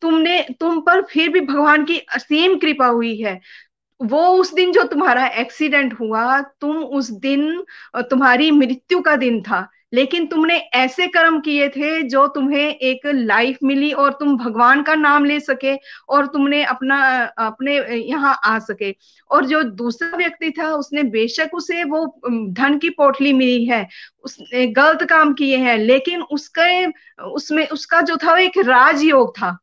तुमने, 0.03 0.41
तुम 0.61 0.81
पर 0.81 1.03
फिर 1.03 1.29
भी 1.29 1.41
भगवान 1.41 1.85
की 1.85 1.99
असीम 2.15 2.57
कृपा 2.59 2.87
हुई 2.87 3.17
है। 3.17 3.41
वो 4.03 4.27
उस 4.29 4.55
दिन 4.55 4.73
जो 4.73 4.83
तुम्हारा 4.83 5.27
एक्सीडेंट 5.27 5.95
हुआ, 6.01 6.41
तुम 6.41 6.77
उस 6.77 7.11
दिन 7.11 7.65
तुम्हारी 7.97 8.51
मृत्यु 8.51 9.01
का 9.01 9.17
दिन 9.17 9.43
था। 9.43 9.69
लेकिन 9.93 10.27
तुमने 10.27 10.57
ऐसे 10.57 11.07
कर्म 11.07 11.41
किए 11.41 11.69
थे 11.69 12.03
जो 12.03 12.27
तुम्हें 12.29 12.75
एक 12.75 13.01
लाइफ 13.07 13.59
मिली 13.65 13.93
और 13.93 14.13
तुम 14.13 14.37
भगवान 14.39 14.83
का 14.83 14.95
नाम 14.95 15.25
ले 15.25 15.41
सके 15.41 15.75
और 16.09 16.27
तुमने 16.27 16.63
अपना 16.65 16.99
अपने 17.39 17.77
यहाँ 17.97 18.41
आ 18.45 18.59
सके। 18.59 18.95
और 19.31 19.47
जो 19.47 19.63
दूसरा 19.63 20.17
व्यक्ति 20.17 20.51
था, 20.51 20.71
उसने 20.73 21.03
बेशक 21.03 21.51
उसे 21.55 21.85
वो 21.85 22.21
धन 22.51 22.79
की 22.79 22.91
पोटली 22.91 23.33
मिली 23.33 23.65
है, 23.65 23.89
उसने 24.25 24.67
गलत 24.67 25.03
काम 25.03 25.33
किए 25.33 25.57
हैं, 25.57 25.79
लेकिन 25.79 26.23
उसके, 26.23 26.87
उसमें, 27.23 27.69
उसका 27.69 28.01
जो 28.01 28.17
था 28.17 28.31
वो 28.31 28.37
एक 28.37 28.59
राजयोग 28.59 29.37
था। 29.37 29.59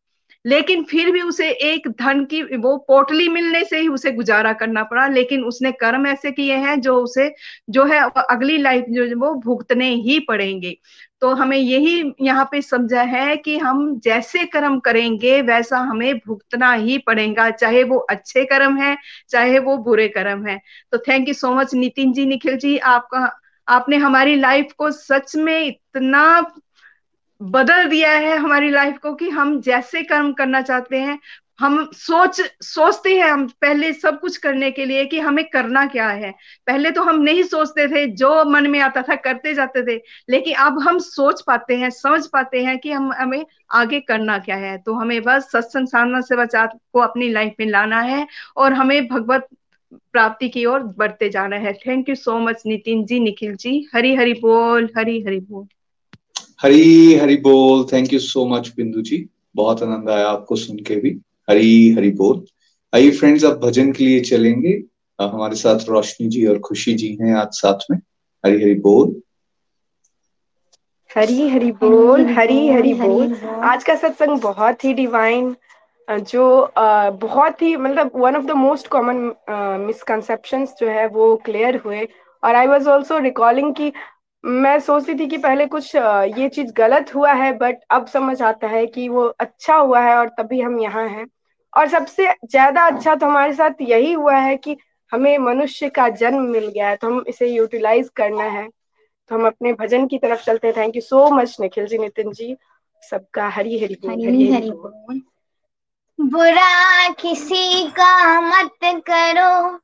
लेकिन 0.45 0.83
फिर 0.83 1.11
भी 1.11 1.21
उसे 1.21 1.49
एक 1.49 1.87
धन 1.89 2.23
की, 2.25 2.41
वो 2.43 2.77
पोटली 2.77 3.27
मिलने 3.29 3.63
से 3.63 3.79
ही 3.79 3.87
उसे 3.87 4.11
गुजारा 4.11 4.53
करना 4.53 4.83
पड़ा, 4.83 5.07
लेकिन 5.07 5.43
उसने 5.43 5.71
कर्म 5.71 6.07
ऐसे 6.07 6.31
किए 6.31 6.55
हैं 6.55 6.79
जो 6.81 6.95
उसे, 7.03 7.33
जो 7.69 7.85
है 7.85 7.99
अगली 8.29 8.57
लाइफ 8.57 8.85
जो 8.89 9.19
वो 9.19 9.33
भुगतने 9.35 9.89
ही 9.95 10.19
पड़ेंगे। 10.19 10.77
तो 11.21 11.33
हमें 11.33 11.57
यही 11.57 12.13
यहाँ 12.21 12.47
पे 12.51 12.61
समझा 12.61 13.01
है 13.01 13.37
कि 13.37 13.57
हम 13.57 13.99
जैसे 13.99 14.45
कर्म 14.45 14.79
करेंगे, 14.79 15.41
वैसा 15.41 15.77
हमें 15.77 16.17
भुगतना 16.17 16.73
ही 16.73 16.97
पड़ेगा, 16.97 17.49
चाहे 17.49 17.83
वो 17.83 17.97
अच्छे 17.97 18.45
कर्म 18.45 18.77
है, 18.77 18.97
चाहे 19.29 19.59
वो 19.59 19.77
बुरे 19.77 20.07
कर्म 20.07 20.45
है। 20.47 20.61
तो 20.91 20.97
thank 20.97 21.27
you 21.27 21.33
so 21.33 21.53
much 21.55 21.73
Nitin 21.73 22.13
ji, 22.13 22.25
Nikhil 22.25 22.57
ji, 22.57 22.77
आपका, 22.77 23.31
आपने 23.67 23.97
हमारी 23.97 24.35
लाइफ 24.35 24.73
को 24.77 24.91
सच 24.91 25.35
में 25.35 25.59
इतना 25.67 26.41
बदल 27.51 27.85
दिया 27.85 28.11
है 28.11 28.37
हमारी 28.37 28.69
लाइफ 28.69 28.97
को 28.97 29.13
कि 29.13 29.29
हम 29.29 29.61
जैसे 29.61 30.03
कर्म 30.03 30.33
करना 30.33 30.61
चाहते 30.61 30.97
हैं, 30.97 31.19
हम 31.59 31.89
सोच, 31.93 32.41
सोचते 32.61 33.15
हैं 33.15 33.29
हम 33.29 33.47
पहले 33.47 33.93
सब 33.93 34.19
कुछ 34.19 34.37
करने 34.37 34.71
के 34.71 34.85
लिए 34.85 35.05
कि 35.05 35.19
हमें 35.19 35.45
करना 35.45 35.85
क्या 35.85 36.09
है। 36.09 36.31
पहले 36.67 36.91
तो 36.91 37.03
हम 37.03 37.21
नहीं 37.21 37.43
सोचते 37.43 37.87
थे, 37.87 38.07
जो 38.07 38.45
मन 38.45 38.67
में 38.67 38.79
आता 38.79 39.01
था 39.01 39.15
करते 39.15 39.53
जाते 39.53 39.83
थे, 39.83 40.01
लेकिन 40.29 40.55
अब 40.55 40.79
हम 40.79 40.99
सोच 40.99 41.41
पाते 41.41 41.75
हैं, 41.75 41.89
समझ 41.89 42.27
पाते 42.27 42.63
हैं 42.63 42.79
कि 42.79 42.91
हम, 42.91 43.13
हमें 43.13 43.45
आगे 43.71 43.99
करना 43.99 44.37
क्या 44.39 44.55
है। 44.55 44.77
तो 44.77 44.93
हमें 44.93 45.21
बस 45.23 45.51
सत्संग 45.51 45.87
साधना 45.87 46.21
से 46.21 46.35
बचा 46.35 46.65
को 46.65 46.99
अपनी 46.99 47.29
लाइफ 47.29 47.53
में 47.59 47.67
लाना 47.67 48.01
है 48.01 48.27
और 48.57 48.73
हमें 48.73 49.07
भगवत 49.07 49.47
प्राप्ति 49.93 50.49
की 50.49 50.65
ओर 50.65 50.79
बढ़ते 50.79 51.29
जाना 51.29 51.55
है। 51.55 51.73
Thank 51.73 52.09
you 52.09 52.15
so 52.15 52.39
much 52.39 52.63
Nitin 52.65 53.05
ji, 53.05 53.19
Nikhil 53.19 53.55
ji. 53.55 53.87
Hari 53.95 54.15
Hari 54.15 54.33
बोल, 54.33 54.89
हरी 54.97 55.21
हरी 55.21 55.39
बोल। 55.39 55.67
हरी 56.59 57.13
हरी 57.15 57.35
बोल। 57.37 57.83
थैंक 57.93 58.13
यू 58.13 58.19
सो 58.19 58.45
मच 58.47 58.71
बिंदु 58.77 59.01
जी। 59.01 59.25
बहुत 59.55 59.81
आनंद 59.83 60.09
आया 60.09 60.27
आपको 60.27 60.55
सुन 60.55 60.77
के 60.87 60.95
भी। 60.95 61.09
हरी 61.49 61.91
हरी 61.91 62.11
बोल। 62.13 62.45
आइए 62.93 63.11
फ्रेंड्स 63.11 63.43
अब 63.45 63.59
भजन 63.59 63.91
के 63.91 64.03
लिए 64.03 64.19
चलेंगे। 64.21 64.71
हमारे 65.19 65.55
साथ 65.55 65.89
रोशनी 65.89 66.27
जी 66.27 66.45
और 66.45 66.59
खुशी 66.59 66.93
जी 66.93 67.17
हैं 67.21 67.33
आज 67.35 67.47
साथ 67.53 67.85
में। 67.91 67.97
हरी 68.43 68.61
हरी 68.63 68.73
बोल। 68.79 69.15
हरी 71.11 71.47
हरी 71.49 71.71
बोल 71.71 72.25
हरी 72.27 72.67
हरी 72.67 72.93
बोल। 72.93 73.35
आज 73.63 73.83
का 73.83 73.95
सत्संग 73.95 74.39
बहुत 74.41 74.83
ही 74.85 74.93
डिवाइन 74.93 75.55
जो 76.07 76.71
बहुत 77.21 77.61
ही 77.61 77.75
मतलब 77.77 78.11
one 78.15 78.35
of 78.35 78.45
the 78.45 78.51
most 78.51 78.87
common 78.87 79.15
misconceptions 79.85 80.75
जो 80.79 80.87
है 80.87 81.07
वो 81.07 81.35
क्लियर 81.45 81.77
हुए। 81.85 82.07
और 82.43 82.55
आई 82.55 82.67
वाज 82.67 82.87
आल्सो 82.87 83.17
रिकॉलिंग 83.19 83.73
कि 83.75 83.91
मैं 84.45 84.79
सोचती 84.79 85.13
थी 85.15 85.27
कि 85.27 85.37
पहले 85.37 85.65
कुछ 85.65 85.95
ये 85.95 86.47
चीज़ 86.49 86.71
गलत 86.73 87.13
हुआ 87.15 87.31
है 87.33 87.51
बट 87.57 87.77
अब 87.91 88.05
समझ 88.07 88.41
आता 88.41 88.67
है 88.67 88.85
कि 88.87 89.07
वो 89.09 89.23
अच्छा 89.39 89.75
हुआ 89.75 90.01
है 90.01 90.15
और 90.17 90.29
तभी 90.29 90.61
हम 90.61 90.79
यहाँ 90.79 91.07
हैं। 91.09 91.25
और 91.73 91.87
सबसे 91.87 92.27
ज़्यादा 92.45 92.85
अच्छा 92.87 93.15
तो 93.15 93.25
हमारे 93.25 93.53
साथ 93.53 93.81
यही 93.81 94.11
हुआ 94.13 94.35
है 94.37 94.55
कि 94.57 94.77
हमें 95.11 95.37
मनुष्य 95.37 95.89
का 95.89 96.07
जन्म 96.09 96.43
मिल 96.43 96.67
गया 96.67 96.89
है 96.89 96.95
तो 96.95 97.07
हम 97.07 97.23
इसे 97.27 97.47
यूटिलाइज 97.47 98.09
करना 98.15 98.43
है। 98.43 98.67
तो 99.31 99.35
हम 99.35 99.45
अपने 99.47 99.73
भजन 99.73 100.07
की 100.07 100.17
तरफ़ 100.17 100.43
चलते 100.43 100.67
हैं। 100.67 100.75
Thank 100.77 100.95
you 100.95 101.01
so 101.01 101.29
much 101.31 101.55
Nikhil 101.59 101.87
ji 101.87 101.97
Nitin 101.97 102.31
ji. 102.31 102.55
सबका 103.03 103.47
हरी 103.49 103.79
हरी 103.79 103.97
हरी 104.05 104.51
हरी 104.51 104.71
बोल। 104.71 105.21
बुरा 106.19 107.07
किसी 107.13 107.87
का 107.89 108.41
मत 108.41 108.71
करो। 109.09 109.79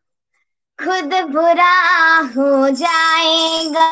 खुद 0.83 1.13
बुरा 1.31 1.73
हो 2.35 2.69
जाएगा। 2.75 3.87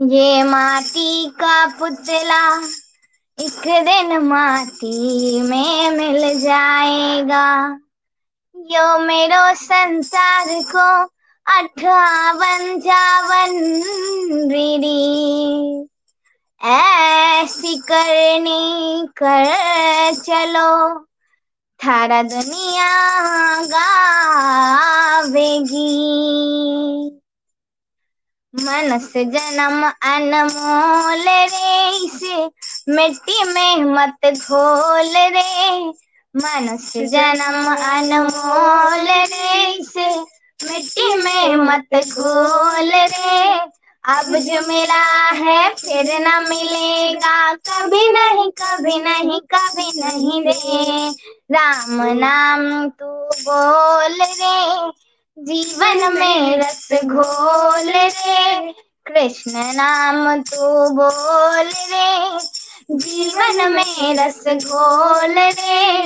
ये 0.00 0.42
माटी 0.42 1.28
का 1.40 1.66
पुतला 1.78 2.42
एक 3.38 3.60
दिन 3.84 4.16
माटी 4.22 5.40
में 5.40 5.90
मिल 5.90 6.38
जाएगा। 6.40 7.46
यो 8.56 8.98
मेरो 8.98 9.42
संसार 9.54 10.46
को 10.70 10.86
अठावन 11.46 12.78
जावन 12.80 13.58
रीरी 14.52 15.88
ऐसी 16.60 17.76
करनी 17.90 19.06
कर 19.22 19.44
चलो। 20.24 20.70
थारा 21.84 22.22
दुनिया 22.22 22.88
गावेगी। 23.64 25.86
मनस 28.54 29.12
जन्म 29.16 29.90
अनमोल 30.02 31.28
रे, 31.28 31.96
इसे 31.96 32.46
मिट्टी 32.88 33.44
में 33.44 33.84
मत 33.84 34.26
घोल 34.26 35.16
रे। 35.16 35.92
मनस 36.34 36.96
जन्म 36.96 37.74
अनमोल 37.74 39.08
रे, 39.08 39.72
इसे 39.72 40.20
मिट्टी 40.70 41.16
में 41.16 41.56
मत 41.56 41.94
घोल 41.94 42.94
रे। 42.94 43.58
अब 44.04 44.36
जो 44.36 44.68
मिला 44.68 45.30
है, 45.30 45.74
फिर 45.74 46.20
न 46.20 46.48
मिलेगा। 46.48 47.54
कभी 47.54 48.12
नहीं 48.12 48.50
कभी 48.62 48.98
नहीं 48.98 49.40
कभी 49.54 50.00
नहीं 50.00 50.42
रे। 50.42 51.14
राम 51.50 52.00
नाम 52.18 52.88
तू 52.88 53.06
बोल 53.40 54.16
रे, 54.22 54.90
जीवन 55.38 56.12
में 56.14 56.56
रस 56.58 56.88
घोल 57.04 57.90
रे। 57.90 58.72
कृष्ण 59.06 59.52
नाम 59.74 60.42
तू 60.42 60.88
बोल 60.90 61.70
रे, 61.92 62.38
जीवन 62.90 63.72
में 63.72 64.14
रस 64.16 64.42
घोल 64.48 65.38
रे। 65.38 66.02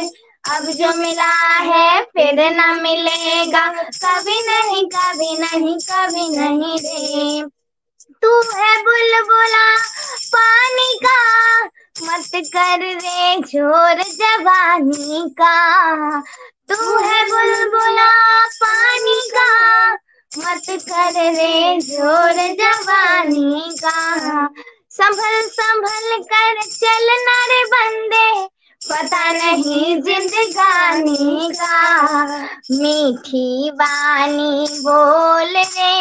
अब 0.51 0.65
जो 0.71 0.93
मिला 0.97 1.33
है 1.71 2.03
फिर 2.03 2.41
न 2.51 2.81
मिलेगा, 2.83 3.67
कभी 4.05 4.39
नहीं 4.41 4.85
कभी 4.87 5.33
नहीं 5.39 5.77
कभी 5.91 6.29
नहीं 6.37 6.79
रे। 6.79 7.43
तू 8.23 8.41
है 8.55 8.77
बुलबुला 8.85 9.67
पानी 10.35 10.99
का 11.05 11.19
मत 12.03 12.31
कर 12.35 12.81
रे 12.81 13.37
झोर 13.41 14.03
जवानी 14.03 15.31
का। 15.31 16.21
तू 16.69 16.97
है 16.97 17.25
बुलबुला 17.25 18.47
पानी 18.47 19.21
का। 19.35 19.93
मत 20.39 20.63
कर 20.71 21.13
रे 21.13 21.81
झोर 21.81 22.33
जवानी 22.33 23.77
का। 23.85 24.49
संभल 24.91 25.41
संभल 25.43 26.23
कर 26.23 26.63
चलना 26.63 27.45
रे 27.45 27.65
बंदे। 27.65 28.49
पता 28.91 29.33
नहीं 29.33 30.03
जिंदगानी 30.03 31.51
का। 31.53 32.23
मीठी 32.71 33.71
बानी 33.71 34.67
बोल 34.81 35.57
रे, 35.57 35.93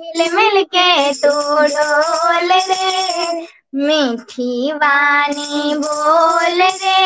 हिल 0.00 0.32
मिल 0.32 0.62
के 0.62 1.12
तू 1.12 1.30
डोल 1.76 2.52
रे। 2.52 3.55
मीठी 3.76 4.72
वानी 4.72 5.74
बोल 5.78 6.62
रे 6.62 7.00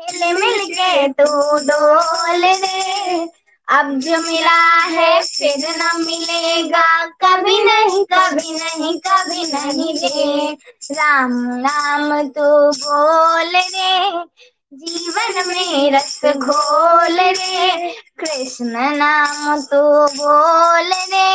हिल 0.00 0.34
मिल 0.40 0.64
के 0.74 1.08
तू 1.20 1.58
डोल 1.68 2.44
रे 2.44 3.28
अब 3.68 3.90
जो 4.04 4.18
मिला 4.18 4.60
है 4.92 5.20
फिर 5.22 5.66
न 5.78 5.90
मिलेगा, 6.04 6.82
कभी 7.24 7.58
नहीं 7.64 8.04
कभी 8.12 8.52
नहीं 8.52 8.94
कभी 9.06 9.44
नहीं 9.52 9.94
रे। 9.98 10.52
राम 10.92 11.32
राम 11.66 12.22
तू 12.28 12.48
बोल 12.80 13.56
रे 13.56 14.24
जीवन 14.72 15.46
में 15.48 15.90
रस 15.92 16.20
घोल 16.36 17.20
रे 17.20 17.92
कृष्ण 18.20 18.90
नाम 18.96 19.60
तू 19.70 19.82
बोल 20.16 20.92
रे 21.12 21.30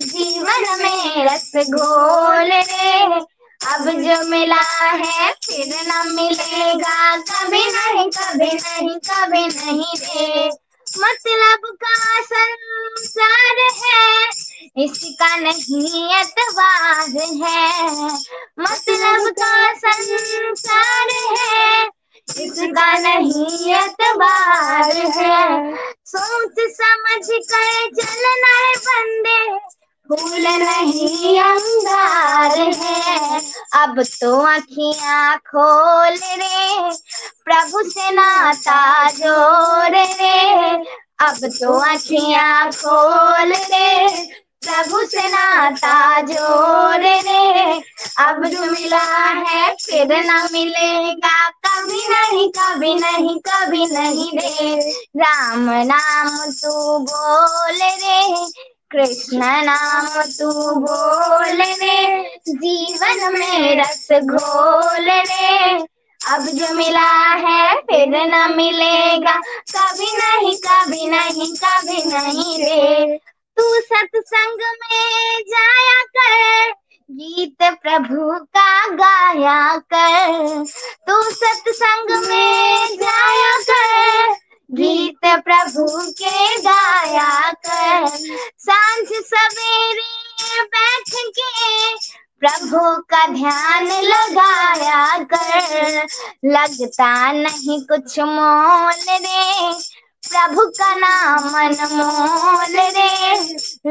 जीवन 0.00 0.66
में 0.82 1.24
रस 1.26 1.52
घोल 1.56 2.52
रे 2.52 3.20
अब 3.62 3.84
जो 3.84 4.16
मिला 4.28 4.60
है 4.82 5.32
फिर 5.44 5.74
न 5.88 6.12
मिलेगा, 6.14 7.16
कभी 7.16 7.60
नहीं 7.66 8.04
कभी 8.10 8.46
नहीं 8.46 8.98
कभी 9.08 9.44
नहीं 9.46 9.96
रे। 9.96 10.48
मतलब 10.88 11.66
का 11.84 11.94
संसार 12.22 13.60
है, 13.76 14.28
इसका 14.84 15.36
नहीं 15.36 16.04
एतबार 16.18 17.08
है। 17.42 18.10
मतलब 18.60 19.30
का 19.40 19.72
संसार 19.74 21.08
है, 21.30 21.86
इसका 22.28 22.92
नहीं 22.98 23.74
एतबार 23.74 24.96
है। 25.18 25.76
सोच 26.06 26.60
समझ 26.72 27.26
कर 27.52 27.90
चलना 28.00 28.56
है 28.56 28.74
बंदे। 28.88 29.81
फूल 30.12 30.46
नहीं 30.46 31.38
अंगार 31.40 32.58
है। 32.58 33.40
अब 33.74 34.02
तो 34.20 34.36
अखियाँ 34.46 35.36
खोल 35.38 36.14
रे, 36.14 36.90
प्रभु 37.44 37.82
से 37.90 38.10
नाता 38.10 39.10
जोड़ 39.10 39.96
रे। 39.96 40.74
अब 41.20 41.38
तो 41.44 41.78
अखियाँ 41.78 42.70
खोल 42.72 43.52
रे, 43.52 44.08
प्रभु 44.62 45.04
से 45.06 45.28
नाता 45.28 46.20
जोड़ 46.20 47.04
रे। 47.04 47.80
अब 48.18 48.44
जो 48.46 48.70
मिला 48.70 49.04
है 49.48 49.74
फिर 49.74 50.12
न 50.26 50.48
मिलेगा, 50.52 51.48
कभी 51.66 52.02
नहीं 52.08 52.48
कभी 52.48 52.94
नहीं 52.94 53.38
कभी 53.48 53.86
नहीं 53.86 54.30
रे। 54.38 54.76
राम 55.16 55.70
नाम 55.70 56.38
तू 56.50 56.98
बोल 56.98 57.82
रे 57.82 58.46
कृष्ण 58.92 59.38
नाम 59.64 60.22
तू 60.22 60.50
बोल 60.80 61.60
रे 61.62 62.00
जीवन 62.48 63.32
में 63.32 63.80
रस 63.80 64.08
घोल 64.12 65.10
रे 65.10 65.74
अब 66.20 66.46
जो 66.48 66.74
मिला 66.74 67.08
है 67.44 67.74
फिर 67.80 68.08
न 68.08 68.54
मिलेगा, 68.56 69.32
कभी 69.70 70.10
नहीं 70.16 70.54
कभी 70.66 71.06
नहीं 71.06 71.46
कभी 71.54 72.02
नहीं 72.04 72.58
रे। 72.58 73.16
तू 73.56 73.62
सत्संग 73.80 74.60
में 74.82 75.40
जाया 75.48 76.02
कर, 76.16 76.70
गीत 77.10 77.62
प्रभु 77.82 78.32
का 78.56 78.86
गाया 78.94 79.76
कर। 79.94 80.64
तू 81.08 81.22
सत्संग 81.30 82.10
में 82.28 82.96
जाया 82.96 83.58
कर 83.70 84.34
गीत 84.74 85.18
प्रभु 85.24 86.12
के 86.12 86.58
गाया 86.58 87.50
कर। 87.50 88.06
साँझ 88.58 89.08
सवेरे 89.26 90.62
बैठ 90.62 91.10
के 91.38 91.94
प्रभु 92.40 92.78
का 93.10 93.26
ध्यान 93.26 93.86
लगाया 93.86 95.18
कर। 95.24 96.06
लगता 96.44 97.32
नहीं 97.32 97.80
कुछ 97.80 98.18
मोल 98.20 99.04
रे, 99.10 99.72
प्रभु 100.22 100.66
का 100.70 100.94
नाम 100.94 101.54
अनमोल 101.60 102.76
रे। 102.80 103.42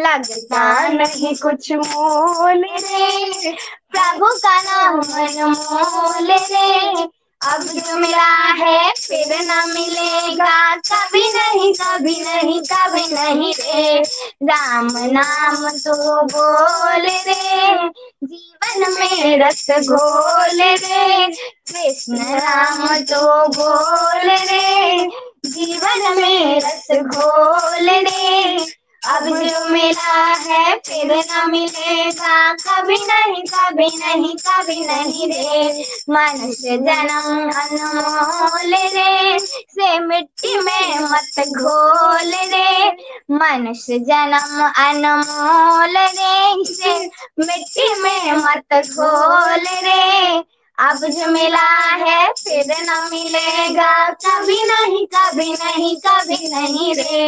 लगता 0.02 0.88
नहीं 0.88 1.36
कुछ 1.36 1.72
मोल 1.72 2.66
रे, 2.74 3.52
प्रभु 3.92 4.26
का 4.26 4.62
नाम 4.62 5.00
अनमोल 5.00 6.32
रे। 6.32 7.21
अब 7.44 7.62
जो 7.62 7.98
मिला 7.98 8.48
है, 8.48 8.92
फिर 8.92 9.42
न 9.42 9.74
मिलेगा। 9.74 10.76
कभी 10.76 11.34
नहीं 11.34 11.74
कभी 11.74 12.22
नहीं 12.22 12.62
कभी 12.62 13.14
नहीं 13.14 13.54
रे। 13.54 14.04
राम 14.44 14.88
नाम 14.94 15.70
तो 15.70 16.22
बोल 16.22 17.06
रे। 17.06 17.90
जीवन 18.24 18.94
में 18.94 19.38
रस 19.40 19.68
घोल 19.72 20.62
रे। 20.62 21.28
कृष्ण 21.72 22.18
राम 22.18 22.88
तो 22.98 23.48
बोल 23.48 24.32
रे। 24.32 25.08
जीवन 25.46 26.18
में 26.18 26.62
रस 26.62 26.88
घोल 26.92 27.90
रे। 27.90 28.58
अब 29.02 29.24
जो 29.28 29.60
मिला 29.70 30.24
है, 30.40 30.76
फिर 30.80 31.12
न 31.14 31.50
मिलेगा। 31.52 32.36
कभी 32.58 32.98
नहीं 33.06 33.44
कभी 33.44 33.88
नहीं 33.98 34.36
कभी 34.40 34.80
नहीं 34.86 35.28
रे। 35.28 35.84
मनुष्य 36.10 36.78
जन्म 36.78 37.50
अनमोल 37.54 38.76
रे। 38.96 39.40
से 39.40 39.98
मिट्टी 40.00 40.58
में 40.60 41.00
मत 41.04 41.40
घोल 41.50 42.34
रे। 42.54 42.92
मनुष्य 43.34 43.98
जन्म 44.02 44.62
अनमोल 44.68 45.98
रे। 45.98 46.64
से 46.66 46.96
मिट्टी 47.40 47.94
में 48.02 48.32
मत 48.38 48.74
घोल 48.76 49.68
रे। 49.84 50.42
अब 50.82 50.98
जो 51.06 51.26
मिला 51.32 51.68
है 52.02 52.28
फिर 52.34 52.70
न 52.80 52.94
मिलेगा 53.12 53.92
कभी 54.24 54.58
नहीं 54.64 55.06
कभी 55.08 55.52
नहीं 55.52 55.96
कभी 56.06 56.48
नहीं 56.50 56.94
रे 56.96 57.28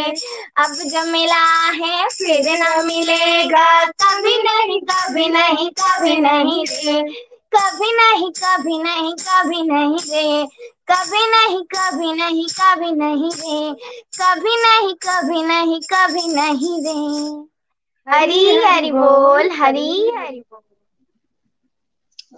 अब 0.57 0.73
जो 0.85 1.03
मिला 1.11 1.43
है 1.73 2.07
फिर 2.09 2.49
न 2.61 2.85
मिलेगा 2.85 3.67
कभी 4.03 4.35
नहीं 4.37 4.79
कभी 4.89 5.27
नहीं 5.27 5.69
कभी 5.81 6.15
नहीं 6.17 6.65
रे 6.65 7.01
कभी 7.55 7.91
नहीं 7.91 8.31
कभी 8.31 8.77
नहीं 8.77 9.13
कभी 9.19 9.61
नहीं 9.61 9.99
रे 10.01 10.45
कभी 10.91 11.25
नहीं 11.27 11.63
कभी 11.75 12.11
नहीं 12.13 12.47
कभी 12.53 12.91
नहीं 12.93 13.31
रे 13.33 13.73
कभी 14.19 14.55
नहीं 14.63 14.93
कभी 15.05 15.43
नहीं 15.43 15.79
कभी 15.83 16.27
नहीं 16.33 16.81
रे 16.85 16.97
हरी 18.07 18.43
हरि 18.57 18.91
बोल 18.91 19.51
हरी 19.51 19.89
हरि 20.17 20.43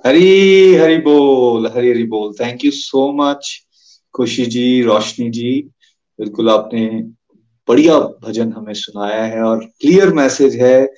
हरी 0.06 0.76
हरी 0.76 0.98
बोल, 0.98 1.68
हरी 1.68 1.90
हरी 1.90 2.03
बोल। 2.03 2.34
थैंक 2.34 2.65
यू 2.65 2.72
सो 2.72 3.11
मच 3.14 3.48
खुशी 4.15 4.45
जी, 4.45 4.82
रोशनी 4.82 5.30
जी। 5.30 5.52
बिल्कुल 6.19 6.49
आपने 6.49 6.88
बढ़िया 7.68 7.99
भजन 7.99 8.52
हमें 8.52 8.73
सुनाया 8.73 9.23
है 9.23 9.41
और 9.41 9.65
क्लियर 9.82 10.14
मैसेज 10.14 10.56
है। 10.56 10.94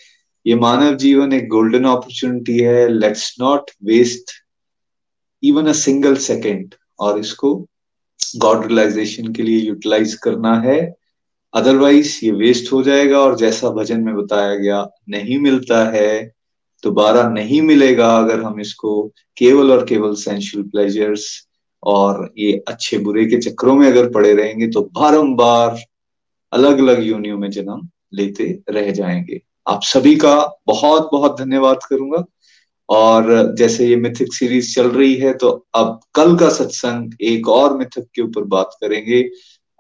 ये 0.46 0.56
मानव 0.56 0.96
जीवन 0.96 1.34
एक 1.34 1.48
गोल्डन 1.50 1.84
अपॉर्चुनिटी 1.84 2.60
है। 2.60 2.88
Let's 2.90 3.36
not 3.42 3.72
waste 3.84 4.32
even 5.44 5.68
a 5.68 5.74
single 5.74 6.16
second 6.16 6.76
और 7.00 7.20
इसको 7.20 7.56
गॉड 8.38 8.66
रियलाइजेशन 8.66 9.34
के 9.34 9.44
लिए 9.44 9.60
यूटिलाइज 9.60 10.14
करना 10.14 10.60
है। 10.60 10.94
अदरवाइज़ 11.54 12.20
ये 12.24 12.32
वेस्ट 12.32 12.72
हो 12.74 12.84
जाएगा 12.84 13.20
और 13.20 13.38
जैसा 13.38 13.70
भजन 13.70 14.02
में 14.02 14.16
बताया 14.16 14.56
गया, 14.56 14.88
नहीं 15.10 15.40
मिलता 15.40 15.86
है। 15.90 16.37
दोबारा 16.84 17.28
नहीं 17.30 17.62
मिलेगा 17.62 18.08
अगर 18.18 18.42
हम 18.42 18.60
इसको 18.62 19.02
केवल 19.38 19.72
और 19.72 19.86
केवल 19.86 20.14
सेंशुअल 20.16 20.64
प्लेजर्स 20.64 21.26
और 21.84 22.34
ये 22.38 22.52
अच्छे 22.68 22.98
बुरे 22.98 23.26
के 23.26 23.38
चक्रों 23.42 23.76
में 23.76 23.88
अगर 23.88 24.10
पड़े 24.12 24.34
रहेंगे 24.34 24.68
तो 24.68 24.82
बारंबार 24.94 25.80
अलग 26.54 26.80
अलग 26.80 27.04
योनियों 27.04 27.38
में 27.38 27.50
जन्म 27.52 27.88
लेते 28.14 28.46
रह 28.70 28.92
जाएँगे। 28.92 29.42
आप 29.68 29.84
सभी 29.84 30.16
का 30.16 30.36
बहुत 30.68 31.10
बहुत 31.12 31.40
धन्यवाद 31.40 31.80
करूँगा। 31.90 32.24
और 32.90 33.56
जैसे 33.58 33.88
ये 33.88 33.96
मिथिक 33.96 34.34
सीरीज़ 34.34 34.74
चल 34.76 34.90
रही 34.90 35.16
है 35.16 35.34
तो 35.34 35.50
अब 35.76 36.00
कल 36.16 36.36
का 36.38 36.50
सत्संग 36.50 37.14
एक 37.22 37.50
और 37.50 37.78
मिथिक 37.78 38.06
के 38.16 38.22
ऊपर 38.22 38.44
बात 38.46 38.78
करेंगे। 38.82 39.24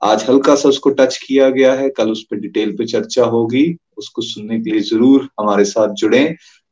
आज 0.01 0.25
हल्का 0.29 0.55
सा 0.55 0.69
उसको 0.69 0.89
टच 0.89 1.17
किया 1.17 1.49
गया 1.49 1.73
है, 1.73 1.89
कल 1.89 2.11
उस 2.11 2.23
पर 2.23 2.37
डिटेल 2.37 2.75
पे 2.77 2.85
चर्चा 2.85 3.25
होगी। 3.25 3.65
उसको 3.97 4.21
सुनने 4.21 4.59
के 4.59 4.71
लिए 4.71 4.79
ज़रूर 4.81 5.29
हमारे 5.39 5.65
साथ 5.65 5.93
जुड़े। 5.93 6.23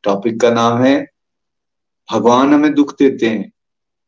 टॉपिक 0.06 0.42
का 0.42 0.50
नाम 0.50 0.84
है 0.84 1.08
भगवान 2.12 2.54
हमें 2.54 2.74
दुख 2.74 2.94
देते 3.00 3.26
हैं। 3.26 3.52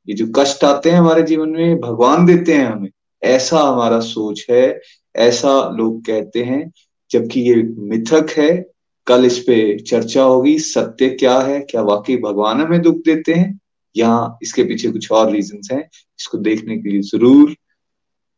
ये 0.07 0.15
जो 0.15 0.28
कष्ट 0.36 0.64
आते 0.64 0.91
हैं 0.91 0.98
हमारे 0.98 1.24
जीवन 1.24 1.49
में, 1.49 1.80
भगवान 1.80 2.26
देते 2.26 2.53
हैं 2.53 2.65
हमें। 2.65 2.90
ऐसा 3.24 3.60
हमारा 3.60 3.99
सोच 3.99 4.45
है, 4.49 4.82
ऐसा 5.15 5.69
लोग 5.69 6.06
कहते 6.06 6.44
हैं, 6.44 6.72
जबकि 7.11 7.41
ये 7.41 7.56
मिथक 7.78 8.30
है। 8.38 8.65
कल 9.07 9.26
इस 9.26 9.40
पे 9.40 9.80
चर्चा 9.80 10.24
होगी, 10.24 10.60
सत्य 10.60 11.10
क्या 11.10 11.40
है, 11.40 11.60
क्या 11.60 11.82
वाकई 11.82 12.18
भगवान 12.18 12.61
हमें 12.61 12.82
दुख 12.82 12.95
देते 12.95 13.34
हैं? 13.34 13.60
या 13.98 14.38
इसके 14.44 14.64
पीछे 14.64 14.91
कुछ 14.91 15.11
और 15.11 15.32
रीजन 15.32 15.76
हैं, 15.76 15.90
इसको 16.19 16.38
देखने 16.38 16.78
के 16.78 16.90
लिए 16.90 17.02
ज़रूर 17.02 17.56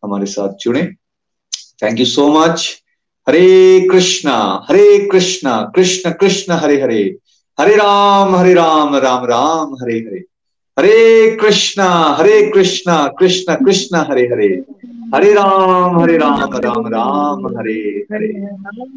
हमारे 0.03 0.25
साथ 0.25 0.49
जुड़े। 0.49 0.83
Thank 1.83 1.99
you 1.99 2.05
so 2.05 2.27
much 2.33 2.83
Hare 3.29 3.87
Krishna 3.91 4.65
Hare 4.69 5.09
Krishna, 5.09 5.71
Krishna 5.75 6.11
Krishna, 6.11 6.53
Hare 6.53 6.81
Hare. 6.81 7.17
Hare 7.59 7.75
Ram 7.75 8.35
Hare 8.35 8.53
Ram 8.53 8.95
Ram 8.95 9.25
Ram, 9.25 9.73
Hare 9.73 9.93
Hare. 9.93 10.23
Hare 10.77 11.31
Krishna 11.35 11.85
Hare 12.19 12.41
Krishna, 12.51 12.95
Krishna 13.19 13.55
Krishna, 13.55 13.97
Hare 13.97 14.21
Hare. 14.21 14.47
Hare 15.15 15.33
Ram 15.33 15.99
Hare 15.99 16.17
Ram 16.17 16.53
Ram 16.55 16.87
Ram, 16.87 17.47
Hare 17.57 18.05
Hare. 18.13 18.27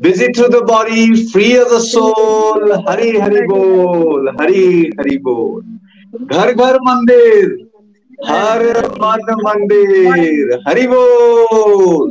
Busy 0.03 0.29
through 0.29 0.49
the 0.49 0.63
body 0.63 1.27
free 1.27 1.57
of 1.59 1.75
the 1.75 1.79
soul 1.79 2.73
Hare 2.89 3.11
Hari 3.19 3.43
बोल, 3.43 4.29
हरे 4.41 4.67
हरि 5.01 5.17
बोल। 5.17 5.63
घर 6.27 6.53
घर 6.53 6.77
मंदिर, 6.77 7.69
हर 8.27 8.87
मन 9.03 9.35
मंदिर, 9.45 10.59
हरि 10.69 10.87
बोल। 10.87 12.11